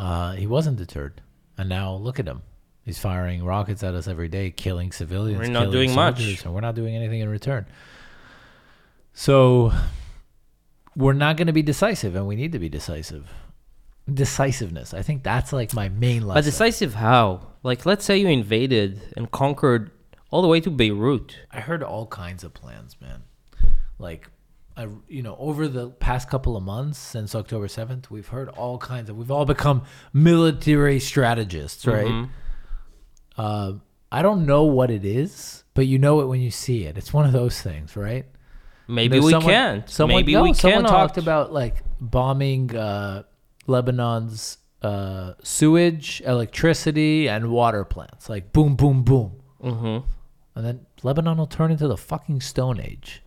Uh, 0.00 0.32
he 0.32 0.46
wasn't 0.46 0.76
deterred. 0.76 1.20
And 1.58 1.68
now 1.68 1.94
look 1.94 2.20
at 2.20 2.28
him. 2.28 2.42
He's 2.84 2.98
firing 3.00 3.42
rockets 3.44 3.82
at 3.82 3.94
us 3.94 4.06
every 4.06 4.28
day, 4.28 4.52
killing 4.52 4.92
civilians. 4.92 5.40
We're 5.40 5.52
not 5.52 5.72
doing 5.72 5.92
much. 5.92 6.44
And 6.44 6.54
we're 6.54 6.60
not 6.60 6.76
doing 6.76 6.94
anything 6.94 7.18
in 7.18 7.28
return. 7.28 7.66
So 9.12 9.72
we're 10.94 11.12
not 11.12 11.36
going 11.36 11.48
to 11.48 11.52
be 11.52 11.62
decisive, 11.62 12.14
and 12.14 12.28
we 12.28 12.36
need 12.36 12.52
to 12.52 12.60
be 12.60 12.68
decisive. 12.68 13.28
Decisiveness. 14.12 14.94
I 14.94 15.02
think 15.02 15.22
that's 15.24 15.52
like 15.52 15.74
my 15.74 15.88
main 15.88 16.22
lesson. 16.26 16.34
But 16.38 16.44
decisive 16.44 16.94
how? 16.94 17.48
Like, 17.62 17.84
let's 17.84 18.04
say 18.04 18.16
you 18.18 18.28
invaded 18.28 19.00
and 19.16 19.30
conquered 19.30 19.90
all 20.30 20.42
the 20.42 20.48
way 20.48 20.60
to 20.60 20.70
Beirut. 20.70 21.36
I 21.50 21.60
heard 21.60 21.82
all 21.82 22.06
kinds 22.06 22.44
of 22.44 22.54
plans, 22.54 22.96
man. 23.00 23.24
Like, 23.98 24.28
I, 24.76 24.86
you 25.08 25.22
know, 25.22 25.36
over 25.38 25.66
the 25.66 25.88
past 25.90 26.28
couple 26.28 26.56
of 26.56 26.62
months 26.62 26.98
since 26.98 27.34
October 27.34 27.66
7th, 27.66 28.10
we've 28.10 28.28
heard 28.28 28.48
all 28.50 28.78
kinds 28.78 29.10
of, 29.10 29.16
we've 29.16 29.30
all 29.30 29.44
become 29.46 29.82
military 30.12 31.00
strategists, 31.00 31.86
right? 31.86 32.06
Mhm. 32.06 32.28
Uh, 33.36 33.72
I 34.12 34.22
don't 34.22 34.46
know 34.46 34.64
what 34.64 34.90
it 34.90 35.04
is, 35.04 35.64
but 35.74 35.86
you 35.86 35.98
know 35.98 36.20
it 36.20 36.26
when 36.26 36.40
you 36.40 36.50
see 36.50 36.84
it. 36.84 36.96
It's 36.96 37.12
one 37.12 37.26
of 37.26 37.32
those 37.32 37.60
things, 37.60 37.96
right? 37.96 38.26
Maybe 38.88 39.18
we 39.18 39.32
someone- 39.32 39.52
can't. 39.52 39.90
Someone, 39.90 40.18
Maybe 40.20 40.34
no, 40.34 40.42
we 40.44 40.52
someone 40.54 40.84
cannot. 40.84 40.90
talked 40.96 41.18
about 41.18 41.52
like 41.52 41.82
bombing 42.00 42.74
uh, 42.76 43.24
Lebanon's 43.66 44.58
uh, 44.82 45.32
sewage, 45.42 46.22
electricity, 46.24 47.28
and 47.28 47.50
water 47.50 47.84
plants. 47.84 48.28
Like 48.28 48.52
boom, 48.52 48.76
boom, 48.76 49.02
boom. 49.02 49.32
Mm-hmm. 49.62 50.08
And 50.54 50.66
then 50.66 50.86
Lebanon 51.02 51.36
will 51.38 51.46
turn 51.46 51.70
into 51.70 51.88
the 51.88 51.96
fucking 51.96 52.40
Stone 52.40 52.80
Age. 52.80 53.22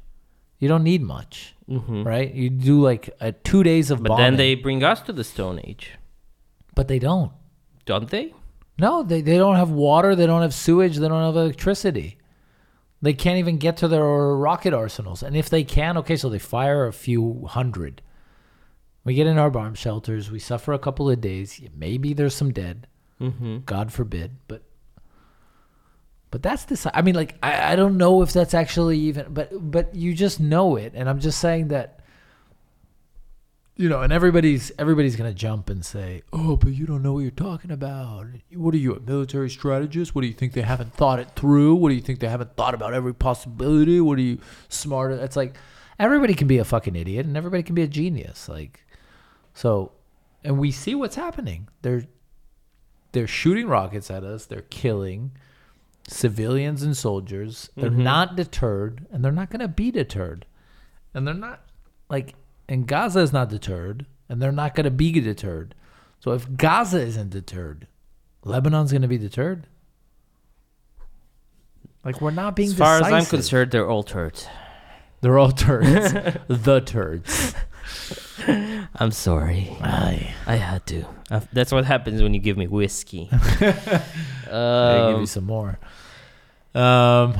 You 0.60 0.68
don't 0.68 0.84
need 0.84 1.02
much, 1.02 1.56
Mm-hmm. 1.70 2.04
right? 2.04 2.34
You 2.34 2.50
do 2.50 2.82
like 2.82 3.10
uh, 3.22 3.32
two 3.44 3.64
days 3.64 3.92
of 3.92 4.02
But 4.02 4.10
bombing. 4.10 4.24
then 4.26 4.36
they 4.38 4.56
bring 4.56 4.84
us 4.84 5.02
to 5.04 5.14
the 5.14 5.24
Stone 5.24 5.62
Age, 5.64 5.92
but 6.76 6.88
they 6.88 7.00
don't. 7.00 7.32
don't 7.86 8.10
they? 8.10 8.34
No, 8.80 9.04
they, 9.04 9.22
they 9.22 9.38
don't 9.38 9.56
have 9.58 9.70
water. 9.70 10.16
They 10.16 10.26
don't 10.26 10.42
have 10.42 10.54
sewage. 10.54 10.98
They 10.98 11.08
don't 11.08 11.22
have 11.24 11.36
electricity. 11.36 12.18
They 13.02 13.14
can't 13.14 13.38
even 13.38 13.58
get 13.58 13.78
to 13.78 13.88
their 13.88 14.04
rocket 14.04 14.74
arsenals. 14.74 15.22
And 15.24 15.36
if 15.36 15.50
they 15.50 15.64
can, 15.64 15.98
okay, 15.98 16.16
so 16.18 16.28
they 16.30 16.40
fire 16.40 16.86
a 16.88 16.94
few 16.94 17.46
hundred. 17.48 18.02
We 19.04 19.14
get 19.14 19.28
in 19.28 19.38
our 19.38 19.50
bomb 19.50 19.76
shelters. 19.76 20.30
We 20.30 20.40
suffer 20.40 20.74
a 20.74 20.80
couple 20.80 21.10
of 21.10 21.22
days. 21.22 21.62
Maybe 21.76 22.14
there's 22.14 22.36
some 22.36 22.52
dead. 22.52 22.88
Mm-hmm. 23.22 23.60
God 23.66 23.92
forbid. 23.92 24.38
But 24.48 24.64
but 26.32 26.44
that's 26.44 26.66
this. 26.66 26.86
I 26.94 27.02
mean, 27.02 27.16
like 27.16 27.36
I, 27.42 27.74
I 27.74 27.76
don't 27.76 27.98
know 27.98 28.22
if 28.22 28.34
that's 28.34 28.54
actually 28.54 29.00
even. 29.00 29.34
But 29.34 29.50
but 29.72 29.96
you 29.96 30.14
just 30.14 30.40
know 30.40 30.76
it. 30.76 30.94
And 30.96 31.10
I'm 31.10 31.20
just 31.20 31.40
saying 31.40 31.70
that 31.70 32.00
you 33.80 33.88
know, 33.88 34.02
and 34.02 34.12
everybody's 34.12 34.74
everybody's 34.78 35.16
gonna 35.16 35.34
jump 35.34 35.70
and 35.70 35.86
say, 35.86 36.22
"Oh, 36.34 36.58
but 36.58 36.74
you 36.74 36.86
don't 36.86 37.02
know 37.02 37.14
what 37.14 37.22
you're 37.22 37.32
talking 37.32 37.72
about. 37.72 38.28
What 38.54 38.74
are 38.74 38.78
you, 38.78 38.94
a 38.94 39.00
military 39.00 39.50
strategist? 39.50 40.14
What 40.14 40.20
do 40.20 40.28
you 40.28 40.34
think 40.34 40.52
they 40.52 40.64
haven't 40.64 40.94
thought 40.94 41.18
it 41.20 41.30
through? 41.38 41.76
What 41.76 41.88
do 41.88 41.96
you 41.96 42.02
think 42.02 42.20
they 42.20 42.28
haven't 42.28 42.58
thought 42.58 42.74
about 42.74 42.94
every 42.94 43.14
possibility? 43.14 44.02
What 44.02 44.18
are 44.18 44.22
you 44.22 44.40
smarter?" 44.68 45.16
It's 45.16 45.38
like 45.38 45.56
everybody 45.98 46.34
can 46.34 46.48
be 46.48 46.58
a 46.58 46.66
fucking 46.66 46.98
idiot, 46.98 47.26
and 47.26 47.38
everybody 47.38 47.64
can 47.64 47.74
be 47.74 47.84
a 47.84 47.88
genius. 47.88 48.50
Like, 48.50 48.86
so, 49.60 49.92
and 50.44 50.58
we 50.58 50.72
see 50.72 50.96
what's 50.96 51.16
happening. 51.16 51.68
They're 51.82 52.06
they're 53.12 53.28
shooting 53.28 53.68
rockets 53.68 54.10
at 54.10 54.24
us. 54.24 54.46
They're 54.46 54.62
killing 54.70 55.32
civilians 56.08 56.82
and 56.84 56.96
soldiers. 56.96 57.70
They're 57.76 57.90
Mhm. 57.90 58.04
not 58.04 58.36
deterred, 58.36 59.06
and 59.12 59.24
they're 59.26 59.32
not 59.32 59.50
gonna 59.50 59.68
be 59.68 59.92
deterred, 59.92 60.46
and 61.14 61.28
they're 61.28 61.34
not 61.34 61.62
like 62.10 62.36
and 62.70 62.88
Gaza 62.88 63.20
is 63.20 63.34
not 63.34 63.50
deterred, 63.50 64.06
and 64.30 64.40
they're 64.42 64.52
not 64.52 64.76
going 64.76 64.84
to 64.84 64.92
be 64.92 65.12
deterred. 65.20 65.74
So 66.20 66.34
if 66.34 66.56
Gaza 66.56 67.00
isn't 67.02 67.32
deterred, 67.32 67.88
Lebanon's 68.46 68.92
going 68.92 69.02
to 69.02 69.08
be 69.08 69.18
deterred. 69.18 69.66
Like 72.06 72.22
we're 72.22 72.30
not 72.30 72.56
being 72.56 72.70
As 72.70 72.76
far 72.78 72.98
as 73.02 73.12
I'm 73.12 73.26
concerned, 73.26 73.72
they're 73.72 73.90
all 73.90 74.04
turds. 74.04 74.46
they're 75.22 75.40
all 75.40 75.52
turds. 75.52 76.14
the 76.48 76.82
turds. 76.86 77.56
I'm 78.96 79.12
sorry. 79.12 79.70
Aye. 79.82 80.34
I 80.46 80.56
had 80.56 80.86
to. 80.88 81.06
Uh, 81.30 81.42
that's 81.54 81.72
what 81.72 81.86
happens 81.86 82.22
when 82.22 82.34
you 82.34 82.40
give 82.40 82.58
me 82.58 82.68
whiskey. 82.68 83.30
I 83.32 84.04
give 84.48 84.54
um, 84.54 85.22
you 85.22 85.26
some 85.28 85.46
more. 85.46 85.80
Um, 86.74 87.38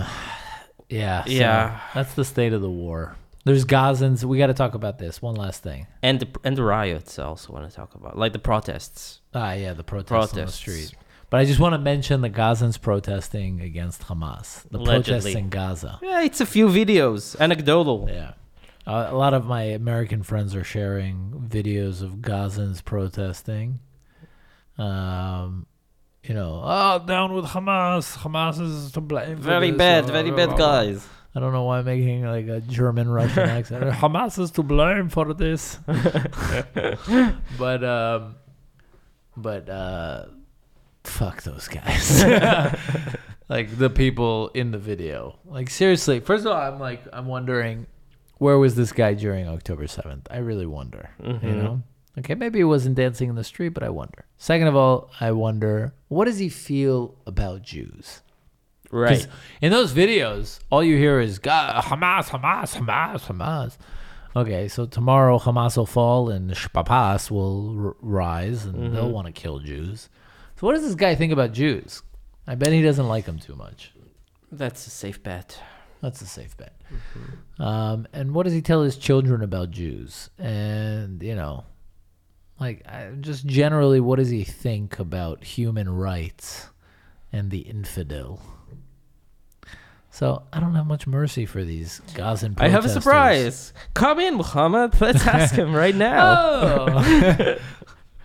yeah, 0.90 1.24
so 1.24 1.32
Yeah. 1.32 1.80
That's 1.94 2.14
the 2.14 2.26
state 2.26 2.54
of 2.54 2.62
the 2.62 2.70
war. 2.70 3.16
There's 3.46 3.66
Gazans. 3.66 4.24
We 4.24 4.38
got 4.38 4.48
to 4.48 4.54
talk 4.54 4.74
about 4.74 5.00
this. 5.00 5.22
One 5.22 5.36
last 5.36 5.64
thing. 5.64 5.88
and 6.04 6.20
the 6.20 6.28
and 6.44 6.58
the 6.58 6.64
riots. 6.64 7.18
I 7.18 7.24
also 7.24 7.54
want 7.54 7.70
to 7.70 7.76
talk 7.76 7.96
about, 7.96 8.18
like 8.18 8.34
the 8.34 8.40
protests. 8.40 9.22
Ah, 9.34 9.54
yeah, 9.54 9.74
the 9.74 9.84
protests, 9.84 10.34
on 10.34 10.46
the 10.46 10.52
street. 10.52 10.94
But 11.30 11.40
I 11.40 11.46
just 11.46 11.60
want 11.60 11.74
to 11.74 11.80
mention 11.80 12.22
the 12.22 12.30
Gazans 12.30 12.82
protesting 12.82 13.62
against 13.62 14.04
Hamas. 14.04 14.64
The 14.70 14.80
protests 14.80 15.10
Allegedly. 15.10 15.36
in 15.36 15.50
Gaza. 15.50 16.00
Yeah, 16.02 16.22
it's 16.22 16.42
a 16.42 16.46
few 16.46 16.68
videos, 16.68 17.40
anecdotal. 17.40 18.08
Yeah. 18.10 18.34
Uh, 18.90 19.08
a 19.12 19.16
lot 19.16 19.36
of 19.36 19.46
my 19.46 19.62
American 19.62 20.24
friends 20.24 20.56
are 20.56 20.64
sharing 20.64 21.46
videos 21.48 22.02
of 22.02 22.22
Gazans 22.22 22.84
protesting. 22.84 23.82
Um, 24.80 25.68
you 26.24 26.34
know, 26.34 26.64
oh, 26.66 26.98
down 27.06 27.34
with 27.34 27.46
Hamas. 27.46 28.18
Hamas 28.18 28.60
is 28.60 28.92
to 28.94 29.02
blame. 29.02 29.38
for 29.38 29.44
Very 29.44 29.70
bad, 29.70 30.06
very 30.06 30.32
bad 30.32 30.58
guys. 30.58 31.08
I 31.36 31.40
don't 31.40 31.54
know 31.54 31.66
why 31.66 31.78
I'm 31.78 31.86
making 31.86 32.26
like 32.26 32.48
a 32.48 32.62
German 32.62 33.08
Russian 33.08 33.48
accent. 33.58 33.84
Hamas 33.84 34.40
is 34.40 34.50
to 34.52 34.64
blame 34.64 35.10
for 35.10 35.36
this. 35.36 35.78
but 37.60 37.84
um 37.84 38.38
but 39.38 39.70
uh 39.70 40.26
fuck 41.04 41.44
those 41.44 41.68
guys. 41.68 42.24
like 43.50 43.78
the 43.78 43.92
people 43.92 44.50
in 44.56 44.72
the 44.72 44.80
video. 44.80 45.38
Like 45.46 45.70
seriously, 45.70 46.22
first 46.22 46.48
of 46.48 46.54
all, 46.54 46.60
I'm 46.60 46.80
like 46.80 47.04
I'm 47.14 47.28
wondering 47.28 47.86
where 48.40 48.58
was 48.58 48.76
this 48.76 48.92
guy 48.92 49.14
during 49.14 49.48
October 49.48 49.86
7th? 49.86 50.26
I 50.32 50.38
really 50.40 50.66
wonder, 50.66 51.12
you 51.24 51.34
Mhm. 51.34 51.44
know? 51.64 51.82
Okay, 52.18 52.36
maybe 52.36 52.60
he 52.60 52.64
wasn't 52.66 52.96
dancing 52.96 53.30
in 53.30 53.36
the 53.36 53.44
street, 53.44 53.70
but 53.70 53.84
I 53.84 53.90
wonder. 53.90 54.26
Second 54.38 54.68
of 54.68 54.76
all, 54.76 55.10
I 55.22 55.32
wonder 55.32 55.94
what 56.10 56.26
does 56.26 56.40
he 56.40 56.50
feel 56.50 57.16
about 57.26 57.62
Jews? 57.62 58.22
Right. 58.92 59.28
In 59.62 59.72
those 59.72 59.94
videos, 59.94 60.60
all 60.72 60.84
you 60.84 60.98
hear 60.98 61.20
is 61.20 61.38
God, 61.38 61.84
Hamas, 61.84 62.30
Hamas, 62.30 62.76
Hamas, 62.76 63.22
Hamas. 63.28 63.78
Okay, 64.36 64.68
so 64.68 64.86
tomorrow 64.86 65.38
Hamas 65.38 65.78
will 65.78 65.86
fall 65.86 66.30
and 66.30 66.52
Shpapas 66.52 67.30
will 67.32 67.88
r- 67.88 67.96
rise 68.02 68.66
and 68.66 68.96
they'll 68.96 69.10
Mhm. 69.10 69.14
want 69.14 69.28
to 69.28 69.32
kill 69.32 69.60
Jews. 69.60 70.10
So 70.58 70.66
what 70.68 70.74
does 70.74 70.84
this 70.84 70.96
guy 70.96 71.14
think 71.16 71.32
about 71.32 71.52
Jews? 71.54 72.02
I 72.48 72.56
bet 72.56 72.74
he 72.74 72.82
doesn't 72.82 73.08
like 73.08 73.26
them 73.26 73.38
too 73.40 73.56
much. 73.56 73.94
That's 74.52 74.86
a 74.88 74.90
safe 74.90 75.22
bet. 75.22 75.62
That's 76.02 76.22
a 76.22 76.26
safe 76.26 76.56
bet. 76.56 76.80
Um, 77.58 78.08
and 78.14 78.34
what 78.34 78.44
does 78.44 78.54
he 78.54 78.62
tell 78.62 78.84
his 78.84 78.98
children 78.98 79.42
about 79.44 79.72
Jews? 79.72 80.30
And 80.38 81.22
you 81.22 81.36
know, 81.36 81.66
like 82.60 82.88
I, 82.88 83.12
just 83.20 83.46
generally, 83.46 84.00
what 84.00 84.18
does 84.18 84.30
he 84.30 84.44
think 84.44 85.00
about 85.00 85.44
human 85.44 85.90
rights 85.90 86.70
and 87.32 87.52
the 87.52 87.60
infidel? 87.60 88.42
So 90.12 90.44
I 90.52 90.60
don't 90.60 90.76
have 90.76 90.88
much 90.88 91.06
mercy 91.06 91.46
for 91.46 91.64
these 91.64 92.02
Gazan. 92.16 92.56
I 92.58 92.70
have 92.70 92.86
a 92.86 92.90
surprise. 92.90 93.74
Come 93.94 94.20
in, 94.20 94.36
Muhammad. 94.36 95.00
Let's 95.00 95.26
ask 95.26 95.54
him 95.54 95.74
right 95.74 95.96
now. 96.08 96.36
Oh. 96.36 97.58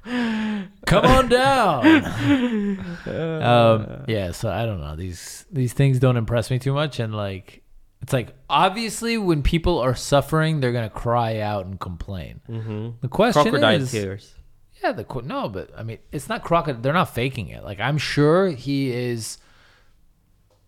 Come 0.86 1.04
on 1.04 1.28
down. 1.28 1.86
um, 3.06 4.04
yeah, 4.06 4.32
so 4.32 4.50
I 4.50 4.66
don't 4.66 4.80
know. 4.80 4.96
These 4.96 5.46
these 5.50 5.72
things 5.72 5.98
don't 5.98 6.16
impress 6.16 6.50
me 6.50 6.58
too 6.58 6.74
much, 6.74 7.00
and 7.00 7.14
like, 7.14 7.62
it's 8.04 8.12
like 8.12 8.34
obviously 8.50 9.16
when 9.18 9.42
people 9.42 9.78
are 9.78 9.94
suffering, 9.94 10.60
they're 10.60 10.72
gonna 10.72 10.90
cry 10.90 11.40
out 11.40 11.64
and 11.66 11.80
complain. 11.80 12.40
hmm 12.46 12.90
The 13.00 13.08
question 13.08 13.42
Crocodile 13.42 13.80
is, 13.80 13.90
tears. 13.90 14.34
yeah, 14.82 14.92
the 14.92 15.06
no, 15.24 15.48
but 15.48 15.70
I 15.76 15.82
mean, 15.82 15.98
it's 16.12 16.28
not 16.28 16.44
crocodile. 16.44 16.80
They're 16.82 16.92
not 16.92 17.14
faking 17.14 17.48
it. 17.48 17.64
Like 17.64 17.80
I'm 17.80 17.98
sure 17.98 18.48
he 18.50 18.92
is 18.92 19.38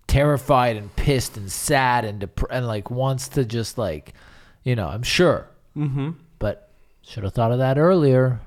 terrified 0.06 0.76
and 0.76 0.94
pissed 0.96 1.36
and 1.36 1.50
sad 1.50 2.04
and 2.04 2.20
dep- 2.20 2.50
and 2.50 2.66
like 2.66 2.90
wants 2.90 3.28
to 3.30 3.44
just 3.44 3.76
like, 3.76 4.14
you 4.64 4.74
know, 4.76 4.88
I'm 4.88 5.02
sure, 5.02 5.48
Mm-hmm. 5.76 6.10
but 6.38 6.70
should 7.02 7.22
have 7.24 7.34
thought 7.34 7.52
of 7.52 7.58
that 7.58 7.76
earlier, 7.78 8.40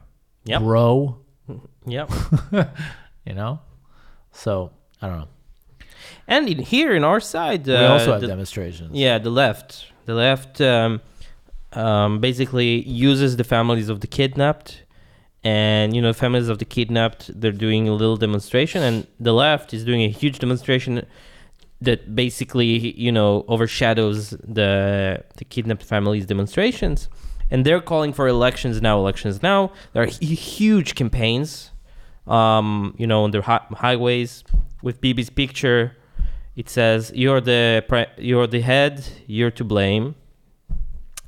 Yep. 0.45 0.61
bro. 0.61 1.17
Yep. 1.85 2.11
You 3.25 3.35
know, 3.35 3.59
so 4.31 4.71
I 5.01 5.07
don't 5.07 5.19
know. 5.19 5.27
And 6.29 6.47
in, 6.47 6.59
here 6.59 6.91
in 6.99 7.03
our 7.03 7.19
side, 7.19 7.63
uh, 7.67 7.73
we 7.73 7.85
also 7.95 8.11
have 8.13 8.21
the- 8.21 8.27
demonstrations. 8.35 8.91
Yeah, 9.05 9.17
the 9.27 9.29
left. 9.43 9.69
The 10.05 10.13
left 10.15 10.61
um, 10.61 11.01
um, 11.73 12.19
basically 12.19 12.71
uses 13.09 13.37
the 13.37 13.43
families 13.55 13.89
of 13.89 13.97
the 14.03 14.07
kidnapped, 14.07 14.69
and 15.43 15.95
you 15.95 16.01
know, 16.01 16.13
families 16.13 16.47
of 16.49 16.57
the 16.59 16.65
kidnapped. 16.75 17.21
They're 17.39 17.51
doing 17.67 17.87
a 17.87 17.93
little 18.01 18.17
demonstration, 18.17 18.79
and 18.83 18.95
the 19.19 19.33
left 19.33 19.73
is 19.73 19.83
doing 19.83 20.01
a 20.01 20.09
huge 20.21 20.37
demonstration 20.39 21.05
that 21.81 21.99
basically, 22.15 22.71
you 23.05 23.11
know, 23.11 23.45
overshadows 23.47 24.31
the 24.57 25.23
the 25.39 25.45
kidnapped 25.53 25.83
families' 25.83 26.25
demonstrations. 26.25 27.09
And 27.51 27.65
they're 27.65 27.81
calling 27.81 28.13
for 28.13 28.27
elections 28.27 28.75
now. 28.81 28.95
Elections 28.99 29.41
now. 29.41 29.71
There 29.93 30.03
are 30.03 30.07
hu- 30.07 30.35
huge 30.57 30.93
campaigns, 30.93 31.71
um, 32.27 32.93
you 33.01 33.07
know, 33.07 33.23
on 33.23 33.31
the 33.31 33.41
hi- 33.41 33.65
highways 33.85 34.43
with 34.83 35.01
Bibi's 35.01 35.31
picture 35.31 35.95
it 36.59 36.67
says 36.69 37.11
you're 37.15 37.41
the 37.51 37.63
pre- 37.87 38.13
you're 38.29 38.49
the 38.55 38.61
head 38.71 38.95
you're 39.27 39.55
to 39.59 39.63
blame. 39.63 40.15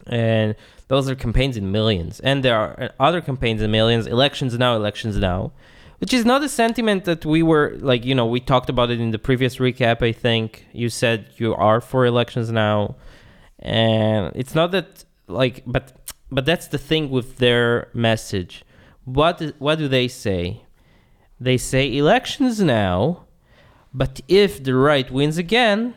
And 0.06 0.56
those 0.90 1.10
are 1.10 1.16
campaigns 1.16 1.56
in 1.56 1.72
millions. 1.72 2.20
And 2.20 2.44
there 2.44 2.58
are 2.64 2.74
uh, 2.84 2.90
other 3.08 3.22
campaigns 3.22 3.62
in 3.62 3.72
millions 3.72 4.08
elections 4.08 4.52
now 4.58 4.76
elections 4.76 5.16
now 5.18 5.40
which 6.02 6.14
is 6.16 6.26
not 6.26 6.44
a 6.44 6.50
sentiment 6.50 7.06
that 7.06 7.24
we 7.34 7.44
were 7.44 7.78
like 7.80 8.04
you 8.04 8.16
know 8.16 8.26
we 8.26 8.40
talked 8.40 8.70
about 8.72 8.90
it 8.90 9.00
in 9.00 9.12
the 9.12 9.20
previous 9.20 9.58
recap 9.58 9.98
i 10.02 10.12
think. 10.12 10.66
You 10.74 10.90
said 10.90 11.18
you 11.38 11.54
are 11.68 11.80
for 11.80 12.06
elections 12.14 12.52
now. 12.52 12.96
And 13.60 14.32
it's 14.36 14.56
not 14.60 14.72
that 14.72 15.06
like 15.28 15.64
but 15.66 15.86
but 16.36 16.44
that's 16.50 16.68
the 16.68 16.82
thing 16.90 17.10
with 17.10 17.38
their 17.38 17.88
message. 17.94 18.54
What 19.06 19.36
what 19.60 19.78
do 19.82 19.88
they 19.88 20.08
say? 20.10 20.64
They 21.40 21.58
say 21.58 21.84
elections 21.96 22.60
now 22.60 23.28
but 23.94 24.22
if 24.28 24.64
the 24.64 24.76
right 24.76 25.10
wins 25.12 25.38
again, 25.38 25.94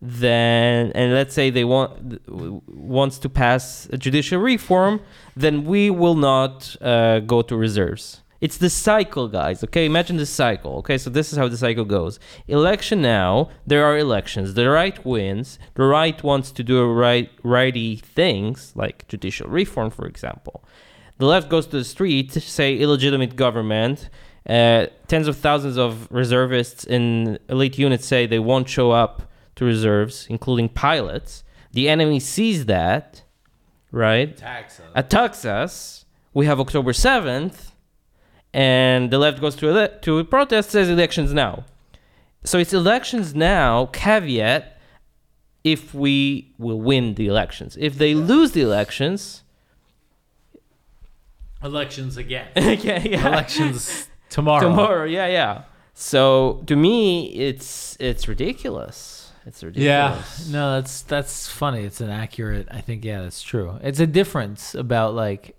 then 0.00 0.92
and 0.94 1.12
let's 1.14 1.34
say 1.34 1.50
they 1.50 1.64
want 1.64 2.20
wants 2.28 3.18
to 3.18 3.28
pass 3.28 3.88
a 3.92 3.98
judicial 3.98 4.40
reform, 4.40 5.00
then 5.34 5.64
we 5.64 5.90
will 5.90 6.14
not 6.14 6.76
uh, 6.80 7.20
go 7.20 7.42
to 7.42 7.56
reserves. 7.56 8.22
It's 8.38 8.58
the 8.58 8.68
cycle, 8.68 9.28
guys. 9.28 9.64
Okay, 9.64 9.86
imagine 9.86 10.18
the 10.18 10.26
cycle. 10.26 10.76
Okay, 10.76 10.98
so 10.98 11.08
this 11.08 11.32
is 11.32 11.38
how 11.38 11.48
the 11.48 11.56
cycle 11.56 11.86
goes. 11.86 12.20
Election 12.46 13.00
now, 13.00 13.48
there 13.66 13.84
are 13.84 13.96
elections. 13.96 14.54
The 14.54 14.68
right 14.68 15.02
wins. 15.06 15.58
The 15.74 15.84
right 15.84 16.22
wants 16.22 16.50
to 16.52 16.62
do 16.62 16.84
right 16.84 17.30
righty 17.42 17.96
things 17.96 18.72
like 18.76 19.08
judicial 19.08 19.48
reform, 19.48 19.90
for 19.90 20.06
example. 20.06 20.62
The 21.18 21.24
left 21.24 21.48
goes 21.48 21.66
to 21.68 21.78
the 21.78 21.84
street, 21.84 22.32
say 22.32 22.76
illegitimate 22.76 23.36
government. 23.36 24.10
Uh, 24.48 24.86
tens 25.08 25.26
of 25.26 25.36
thousands 25.36 25.76
of 25.76 26.06
reservists 26.10 26.84
in 26.84 27.38
elite 27.48 27.78
units 27.78 28.06
say 28.06 28.26
they 28.26 28.38
won't 28.38 28.68
show 28.68 28.92
up 28.92 29.22
to 29.56 29.64
reserves, 29.64 30.26
including 30.30 30.68
pilots. 30.68 31.42
The 31.72 31.88
enemy 31.88 32.20
sees 32.20 32.66
that, 32.66 33.22
right? 33.90 34.36
Tax. 34.36 34.80
Attacks 34.94 35.44
us. 35.44 36.04
We 36.32 36.46
have 36.46 36.60
October 36.60 36.92
7th, 36.92 37.72
and 38.52 39.10
the 39.10 39.18
left 39.18 39.40
goes 39.40 39.56
to, 39.56 39.68
ele- 39.70 39.98
to 40.02 40.18
a 40.18 40.24
protest, 40.24 40.70
says 40.70 40.88
elections 40.88 41.32
now. 41.32 41.64
So 42.44 42.58
it's 42.58 42.72
elections 42.72 43.34
now, 43.34 43.86
caveat, 43.86 44.78
if 45.64 45.92
we 45.92 46.54
will 46.58 46.80
win 46.80 47.14
the 47.14 47.26
elections. 47.26 47.76
If 47.80 47.98
they 47.98 48.14
lose 48.14 48.52
the 48.52 48.60
elections, 48.60 49.42
Elections 51.64 52.16
again. 52.16 52.46
yeah, 52.56 53.02
yeah. 53.02 53.26
Elections 53.28 54.08
tomorrow. 54.30 54.68
tomorrow. 54.68 55.04
Yeah, 55.04 55.26
yeah. 55.26 55.62
So 55.94 56.62
to 56.66 56.76
me, 56.76 57.26
it's 57.34 57.96
it's 57.98 58.28
ridiculous. 58.28 59.32
It's 59.46 59.62
ridiculous. 59.62 60.46
Yeah, 60.48 60.52
no, 60.52 60.74
that's 60.74 61.02
that's 61.02 61.48
funny. 61.48 61.84
It's 61.84 62.00
an 62.00 62.10
accurate. 62.10 62.68
I 62.70 62.80
think 62.80 63.04
yeah, 63.04 63.22
that's 63.22 63.42
true. 63.42 63.78
It's 63.82 64.00
a 64.00 64.06
difference 64.06 64.74
about 64.74 65.14
like, 65.14 65.56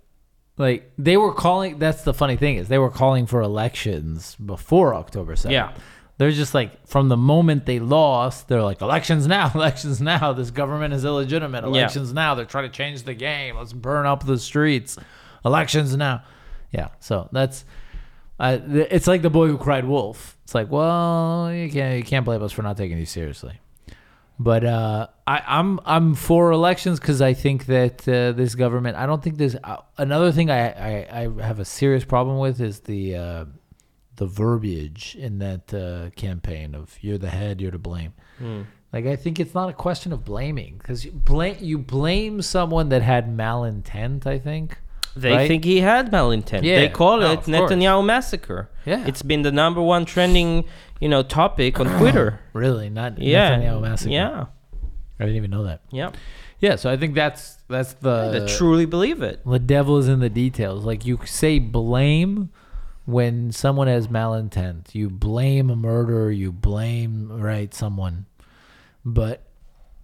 like 0.58 0.92
they 0.98 1.16
were 1.16 1.32
calling. 1.32 1.78
That's 1.78 2.02
the 2.02 2.12
funny 2.14 2.36
thing 2.36 2.56
is 2.56 2.68
they 2.68 2.78
were 2.78 2.90
calling 2.90 3.26
for 3.26 3.40
elections 3.40 4.36
before 4.36 4.94
October 4.94 5.34
seventh. 5.36 5.52
Yeah. 5.52 5.72
they're 6.18 6.30
just 6.30 6.52
like 6.52 6.86
from 6.86 7.08
the 7.08 7.16
moment 7.16 7.64
they 7.64 7.78
lost, 7.80 8.46
they're 8.48 8.62
like 8.62 8.82
elections 8.82 9.26
now, 9.26 9.50
elections 9.54 10.00
now. 10.02 10.34
This 10.34 10.50
government 10.50 10.92
is 10.92 11.04
illegitimate. 11.04 11.64
Yeah. 11.64 11.70
Elections 11.70 12.12
now. 12.12 12.34
They're 12.34 12.44
trying 12.44 12.70
to 12.70 12.76
change 12.76 13.04
the 13.04 13.14
game. 13.14 13.56
Let's 13.56 13.72
burn 13.72 14.04
up 14.04 14.26
the 14.26 14.38
streets. 14.38 14.98
Elections 15.44 15.96
now. 15.96 16.22
Yeah. 16.70 16.88
So 17.00 17.28
that's. 17.32 17.64
Uh, 18.38 18.58
it's 18.68 19.06
like 19.06 19.22
the 19.22 19.30
boy 19.30 19.48
who 19.48 19.58
cried 19.58 19.84
wolf. 19.84 20.38
It's 20.44 20.54
like, 20.54 20.70
well, 20.70 21.52
you 21.52 21.70
can't 21.70 21.98
you 21.98 22.04
can't 22.04 22.24
blame 22.24 22.42
us 22.42 22.52
for 22.52 22.62
not 22.62 22.76
taking 22.76 22.96
these 22.96 23.10
seriously. 23.10 23.60
But 24.38 24.64
uh, 24.64 25.08
I, 25.26 25.42
I'm 25.46 25.80
I'm 25.84 26.14
for 26.14 26.52
elections 26.52 27.00
because 27.00 27.20
I 27.20 27.34
think 27.34 27.66
that 27.66 28.08
uh, 28.08 28.32
this 28.32 28.54
government. 28.54 28.96
I 28.96 29.06
don't 29.06 29.22
think 29.22 29.36
there's 29.36 29.56
uh, 29.56 29.78
another 29.96 30.30
thing 30.30 30.48
I, 30.48 30.68
I, 30.68 31.22
I 31.22 31.42
have 31.42 31.58
a 31.58 31.64
serious 31.64 32.04
problem 32.04 32.38
with 32.38 32.60
is 32.60 32.80
the 32.80 33.16
uh, 33.16 33.44
the 34.14 34.26
verbiage 34.26 35.16
in 35.18 35.40
that 35.40 35.74
uh, 35.74 36.10
campaign 36.14 36.76
of 36.76 36.96
"you're 37.00 37.18
the 37.18 37.30
head, 37.30 37.60
you're 37.60 37.72
to 37.72 37.78
blame." 37.78 38.12
Hmm. 38.38 38.62
Like 38.92 39.06
I 39.06 39.16
think 39.16 39.40
it's 39.40 39.54
not 39.54 39.70
a 39.70 39.74
question 39.74 40.12
of 40.12 40.24
blaming 40.24 40.78
because 40.78 41.04
you 41.04 41.10
blame 41.10 41.56
you 41.58 41.76
blame 41.76 42.40
someone 42.40 42.90
that 42.90 43.02
had 43.02 43.36
malintent. 43.36 44.24
I 44.24 44.38
think. 44.38 44.78
They 45.16 45.32
right? 45.32 45.48
think 45.48 45.64
he 45.64 45.80
had 45.80 46.10
malintent. 46.12 46.62
Yeah, 46.62 46.76
They 46.80 46.88
call 46.88 47.18
no, 47.20 47.32
it 47.32 47.38
of 47.38 47.44
course. 47.46 47.70
Netanyahu 47.72 48.04
massacre. 48.04 48.70
Yeah. 48.84 49.04
It's 49.06 49.22
been 49.22 49.42
the 49.42 49.52
number 49.52 49.80
one 49.82 50.04
trending, 50.04 50.64
you 51.00 51.08
know, 51.08 51.22
topic 51.22 51.80
on 51.80 51.86
Twitter. 51.98 52.40
really 52.52 52.88
not 52.88 53.18
yeah. 53.18 53.56
Netanyahu 53.58 53.80
massacre. 53.82 54.10
Yeah. 54.12 54.46
I 55.20 55.24
didn't 55.24 55.36
even 55.36 55.50
know 55.50 55.64
that. 55.64 55.80
Yeah. 55.90 56.10
Yeah, 56.60 56.74
so 56.76 56.90
I 56.90 56.96
think 56.96 57.14
that's 57.14 57.56
that's 57.68 57.92
the 57.94 58.46
I 58.48 58.56
truly 58.56 58.84
believe 58.84 59.22
it. 59.22 59.40
the 59.46 59.58
devil 59.60 59.98
is 59.98 60.08
in 60.08 60.18
the 60.20 60.28
details. 60.30 60.84
Like 60.84 61.06
you 61.06 61.18
say 61.24 61.58
blame 61.60 62.50
when 63.04 63.52
someone 63.52 63.86
has 63.88 64.08
malintent. 64.08 64.94
You 64.94 65.08
blame 65.08 65.70
a 65.70 65.76
murderer, 65.76 66.30
you 66.30 66.50
blame 66.52 67.30
right 67.30 67.72
someone. 67.72 68.26
But 69.04 69.47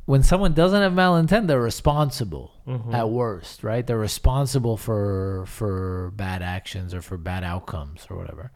when 0.07 0.23
someone 0.23 0.53
doesn't 0.53 0.81
have 0.81 0.93
malintent, 0.93 1.47
they're 1.47 1.61
responsible 1.61 2.53
mm-hmm. 2.67 2.95
at 2.95 3.09
worst, 3.09 3.65
right? 3.65 3.87
They're 3.87 3.99
responsible 3.99 4.77
for 4.77 5.45
for 5.47 6.13
bad 6.15 6.43
actions 6.43 6.93
or 6.93 7.01
for 7.01 7.17
bad 7.17 7.45
outcomes 7.45 8.07
or 8.11 8.17
whatever. 8.17 8.51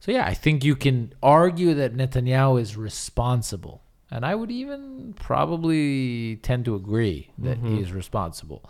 So 0.00 0.12
yeah, 0.12 0.26
I 0.26 0.34
think 0.34 0.64
you 0.64 0.76
can 0.76 1.12
argue 1.22 1.74
that 1.74 1.94
Netanyahu 1.94 2.60
is 2.60 2.76
responsible. 2.76 3.82
And 4.10 4.26
I 4.26 4.34
would 4.34 4.50
even 4.50 5.14
probably 5.14 6.36
tend 6.36 6.64
to 6.64 6.74
agree 6.74 7.30
that 7.38 7.58
mm-hmm. 7.58 7.76
he 7.76 7.82
is 7.82 7.92
responsible 7.92 8.68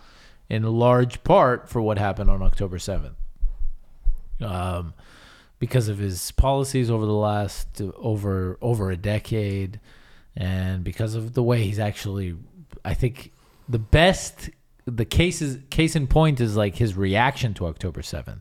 in 0.51 0.65
large 0.65 1.25
part 1.25 1.69
for 1.69 1.81
what 1.81 1.99
happened 1.99 2.29
on 2.29 2.43
October 2.43 2.77
7th. 2.77 3.15
Um, 4.41 4.95
because 5.59 5.89
of 5.89 5.99
his 5.99 6.33
policies 6.33 6.91
over 6.91 7.07
the 7.07 7.13
last 7.13 7.81
uh, 7.81 7.93
over 7.97 8.59
over 8.61 8.91
a 8.91 8.97
decade 8.97 9.79
and 10.37 10.85
because 10.85 11.15
of 11.15 11.35
the 11.35 11.43
way 11.43 11.63
he's 11.65 11.79
actually 11.79 12.37
I 12.85 12.95
think 12.95 13.33
the 13.69 13.79
best 13.79 14.51
the 14.87 15.05
case 15.05 15.43
is 15.43 15.59
case 15.71 15.95
in 15.97 16.07
point 16.07 16.41
is 16.41 16.57
like 16.57 16.77
his 16.77 16.97
reaction 16.97 17.55
to 17.55 17.67
October 17.67 18.01
7th. 18.01 18.41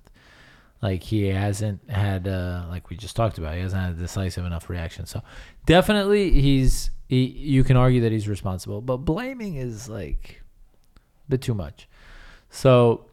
Like 0.81 1.03
he 1.03 1.27
hasn't 1.27 1.89
had 1.89 2.27
uh 2.27 2.65
like 2.69 2.89
we 2.89 2.95
just 2.95 3.15
talked 3.15 3.37
about, 3.37 3.55
he 3.55 3.61
hasn't 3.61 3.81
had 3.81 3.91
a 3.93 3.99
decisive 3.99 4.45
enough 4.45 4.69
reaction. 4.69 5.05
So 5.05 5.21
definitely 5.65 6.31
he's 6.41 6.91
he, 7.07 7.25
you 7.25 7.63
can 7.63 7.75
argue 7.75 8.01
that 8.01 8.11
he's 8.11 8.27
responsible, 8.27 8.81
but 8.81 8.97
blaming 8.97 9.55
is 9.55 9.89
like 9.89 10.43
a 10.95 11.31
bit 11.31 11.41
too 11.41 11.55
much. 11.55 11.87
So 12.49 13.05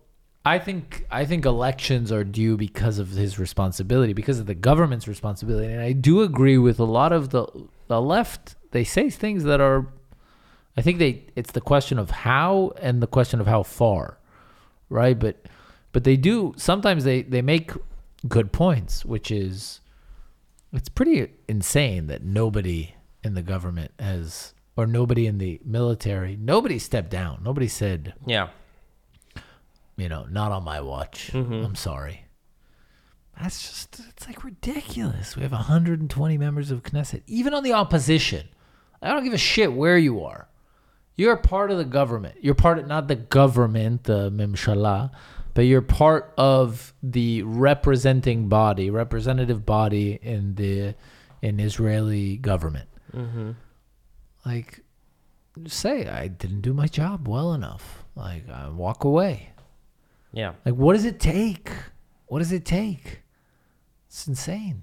I 0.45 0.61
think 0.61 1.07
I 1.11 1.24
think 1.24 1.45
elections 1.45 2.12
are 2.12 2.22
due 2.22 2.57
because 2.57 2.99
of 3.01 3.11
his 3.11 3.39
responsibility, 3.39 4.12
because 4.12 4.39
of 4.39 4.47
the 4.47 4.55
government's 4.55 5.09
responsibility. 5.09 5.72
And 5.72 5.83
I 5.83 5.93
do 5.93 6.22
agree 6.22 6.59
with 6.59 6.79
a 6.79 6.85
lot 6.85 7.12
of 7.12 7.31
the 7.31 7.47
the 7.89 8.01
left. 8.01 8.55
They 8.77 8.85
say 8.85 9.09
things 9.09 9.45
that 9.45 9.59
are 9.59 9.87
I 10.77 10.83
think 10.83 10.99
they 10.99 11.24
it's 11.35 11.53
the 11.53 11.62
question 11.62 11.99
of 11.99 12.11
how 12.11 12.72
and 12.83 13.03
the 13.03 13.07
question 13.07 13.41
of 13.41 13.47
how 13.47 13.62
far. 13.62 14.18
Right? 14.91 15.18
But 15.18 15.47
but 15.93 16.05
they 16.05 16.18
do 16.18 16.53
sometimes 16.59 17.05
they, 17.05 17.22
they 17.22 17.41
make 17.41 17.72
good 18.29 18.53
points, 18.53 19.03
which 19.03 19.31
is 19.31 19.81
it's 20.74 20.91
pretty 20.91 21.29
insane 21.49 22.07
that 22.09 22.22
nobody 22.22 22.95
in 23.24 23.33
the 23.33 23.41
government 23.41 23.93
has 23.99 24.53
or 24.77 24.87
nobody 24.87 25.27
in 25.27 25.39
the 25.39 25.59
military, 25.64 26.37
nobody 26.39 26.79
stepped 26.79 27.09
down. 27.09 27.41
Nobody 27.43 27.68
said, 27.68 28.12
Yeah. 28.27 28.49
you 29.97 30.11
know, 30.11 30.27
not 30.31 30.53
on 30.53 30.64
my 30.64 30.83
watch. 30.83 31.31
Mm-hmm. 31.33 31.64
I'm 31.64 31.74
sorry. 31.77 32.27
That's 33.41 33.62
just, 33.62 34.01
it's 34.11 34.27
like 34.27 34.45
ridiculous. 34.45 35.35
We 35.37 35.43
have 35.45 35.53
120 35.53 36.37
members 36.39 36.70
of 36.70 36.83
Knesset, 36.83 37.22
even 37.27 37.55
on 37.55 37.62
the 37.62 37.72
opposition. 37.72 38.49
I 39.03 39.12
don't 39.12 39.24
give 39.24 39.32
a 39.32 39.38
shit 39.38 39.72
where 39.72 39.99
you 39.99 40.24
are. 40.24 40.49
You're 41.16 41.36
part 41.36 41.70
of 41.70 41.78
the 41.78 41.84
government. 41.84 42.36
You're 42.40 42.55
part 42.55 42.78
of, 42.78 42.86
not 42.86 43.09
the 43.09 43.16
government, 43.16 44.05
the 44.05 44.30
Memshala, 44.30 45.11
but 45.55 45.62
you're 45.62 45.80
part 45.80 46.34
of 46.36 46.92
the 47.03 47.42
representing 47.42 48.49
body, 48.49 48.90
representative 48.90 49.64
body 49.64 50.18
in 50.20 50.55
the 50.57 50.94
in 51.40 51.61
Israeli 51.61 52.36
government. 52.36 52.88
Mm-hmm. 53.14 53.53
Like, 54.44 54.80
say 55.66 56.07
I 56.09 56.28
didn't 56.28 56.61
do 56.61 56.74
my 56.74 56.86
job 56.86 57.28
well 57.28 57.55
enough. 57.55 58.05
Like, 58.14 58.49
I 58.51 58.68
walk 58.68 59.05
away. 59.05 59.51
Yeah. 60.32 60.53
Like, 60.64 60.74
what 60.74 60.94
does 60.94 61.05
it 61.05 61.18
take? 61.18 61.70
What 62.26 62.40
does 62.40 62.53
it 62.53 62.64
take? 62.64 63.22
It's 64.09 64.26
insane. 64.26 64.82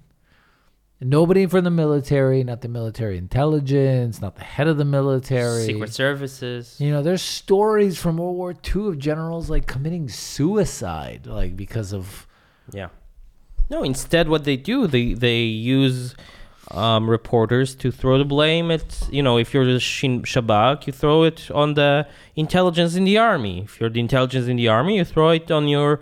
Nobody 1.03 1.45
from 1.45 1.63
the 1.63 1.71
military, 1.71 2.43
not 2.43 2.61
the 2.61 2.67
military 2.67 3.17
intelligence, 3.17 4.21
not 4.21 4.35
the 4.35 4.43
head 4.43 4.67
of 4.67 4.77
the 4.77 4.85
military. 4.85 5.65
Secret 5.65 5.93
services. 5.93 6.75
You 6.79 6.91
know, 6.91 7.03
there's 7.03 7.21
stories 7.21 7.97
from 7.97 8.17
World 8.17 8.35
War 8.35 8.53
II 8.75 8.87
of 8.89 8.99
generals 8.99 9.49
like 9.49 9.67
committing 9.67 10.09
suicide, 10.09 11.25
like 11.25 11.55
because 11.55 11.93
of 11.93 12.27
Yeah. 12.71 12.89
No, 13.69 13.83
instead, 13.83 14.29
what 14.29 14.43
they 14.43 14.57
do, 14.57 14.87
they 14.87 15.13
they 15.13 15.41
use 15.41 16.15
um, 16.71 17.09
reporters 17.09 17.75
to 17.75 17.91
throw 17.91 18.17
the 18.17 18.25
blame 18.25 18.71
at 18.71 19.07
you 19.11 19.21
know 19.21 19.37
if 19.37 19.53
you're 19.53 19.65
the 19.65 19.79
Shin 19.79 20.21
Shabak, 20.23 20.87
you 20.87 20.93
throw 20.93 21.23
it 21.23 21.49
on 21.51 21.73
the 21.75 22.07
intelligence 22.35 22.95
in 22.95 23.03
the 23.03 23.17
army. 23.17 23.61
If 23.63 23.79
you're 23.79 23.89
the 23.89 23.99
intelligence 23.99 24.47
in 24.47 24.57
the 24.57 24.67
army, 24.67 24.97
you 24.97 25.05
throw 25.05 25.29
it 25.29 25.51
on 25.51 25.67
your 25.67 25.99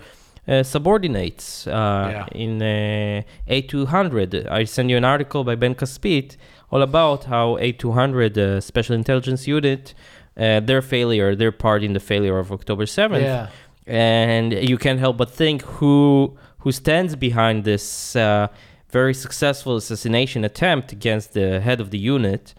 uh, 0.47 0.63
subordinates. 0.63 1.67
Uh, 1.67 2.25
In 2.33 2.61
uh, 2.61 3.21
8200, 3.47 4.47
I 4.47 4.63
send 4.65 4.89
you 4.89 4.97
an 4.97 5.05
article 5.05 5.43
by 5.43 5.55
Ben 5.55 5.75
Caspit 5.75 6.37
all 6.71 6.81
about 6.81 7.25
how 7.25 7.57
8200, 7.59 8.37
uh, 8.37 8.61
Special 8.61 8.95
Intelligence 8.95 9.47
Unit, 9.47 9.93
uh, 10.37 10.59
their 10.61 10.81
failure, 10.81 11.35
their 11.35 11.51
part 11.51 11.83
in 11.83 11.93
the 11.93 11.99
failure 11.99 12.39
of 12.39 12.51
October 12.51 12.85
7th 12.85 13.21
yeah, 13.21 13.47
and 13.85 14.53
you 14.53 14.77
can't 14.77 14.99
help 14.99 15.17
but 15.17 15.29
think 15.29 15.61
who 15.63 16.37
who 16.59 16.71
stands 16.71 17.15
behind 17.15 17.63
this 17.63 18.15
uh, 18.15 18.47
very 18.89 19.13
successful 19.13 19.75
assassination 19.75 20.45
attempt 20.45 20.91
against 20.91 21.33
the 21.33 21.59
head 21.59 21.81
of 21.81 21.89
the 21.89 21.97
unit 21.97 22.53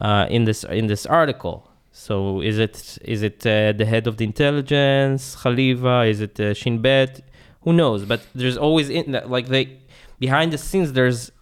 uh, 0.00 0.26
in 0.30 0.44
this 0.44 0.64
in 0.64 0.86
this 0.86 1.06
article. 1.06 1.67
So 1.98 2.40
is 2.40 2.58
it 2.58 2.96
is 3.04 3.22
it 3.22 3.44
uh, 3.44 3.72
the 3.72 3.84
head 3.84 4.06
of 4.06 4.18
the 4.18 4.24
intelligence, 4.24 5.34
Haliva? 5.42 6.08
Is 6.08 6.20
it 6.20 6.38
uh, 6.38 6.54
Shin 6.54 6.80
Bet? 6.80 7.22
Who 7.62 7.72
knows? 7.72 8.04
But 8.04 8.20
there's 8.36 8.56
always 8.56 8.88
in 8.88 9.10
that 9.12 9.28
like 9.28 9.48
they 9.48 9.80
behind 10.20 10.52
the 10.52 10.58
scenes. 10.58 10.92
There's 10.92 11.32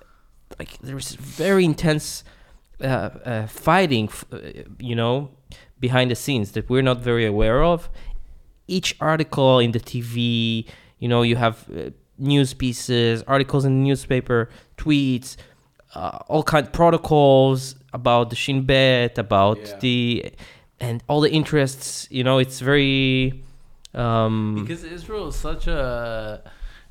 like 0.59 0.78
there's 0.78 1.14
very 1.14 1.64
intense 1.64 2.24
uh, 2.80 2.86
uh, 2.86 3.46
fighting, 3.46 4.09
uh, 4.32 4.38
you 4.78 4.96
know, 4.96 5.30
behind 5.78 6.11
the 6.11 6.16
scenes 6.16 6.52
that 6.52 6.70
we're 6.70 6.82
not 6.90 7.00
very 7.00 7.26
aware 7.26 7.62
of 7.62 7.90
each 8.66 8.96
article 8.98 9.59
in 9.61 9.70
the 9.72 9.80
TV, 9.80 10.66
you 10.98 11.07
know, 11.07 11.22
you 11.22 11.36
have 11.36 11.66
uh, 11.70 11.90
news 12.18 12.52
pieces, 12.54 13.22
articles 13.28 13.64
in 13.64 13.72
the 13.78 13.88
newspaper, 13.88 14.48
tweets, 14.76 15.36
all 15.94 16.42
kind 16.42 16.72
protocols 16.72 17.76
about 17.93 18.30
the 18.30 18.37
Shin 18.37 18.64
Bet, 18.64 19.18
about 19.18 19.59
Yeah. 19.59 19.78
the 19.80 20.32
and 20.80 21.03
all 21.09 21.20
the 21.20 21.30
interests. 21.30 22.07
You 22.11 22.24
know, 22.24 22.39
it's 22.39 22.61
very 22.61 23.43
um, 23.95 24.57
because 24.61 24.84
Israel 24.84 25.28
is 25.28 25.37
such 25.37 25.66
a 25.68 26.43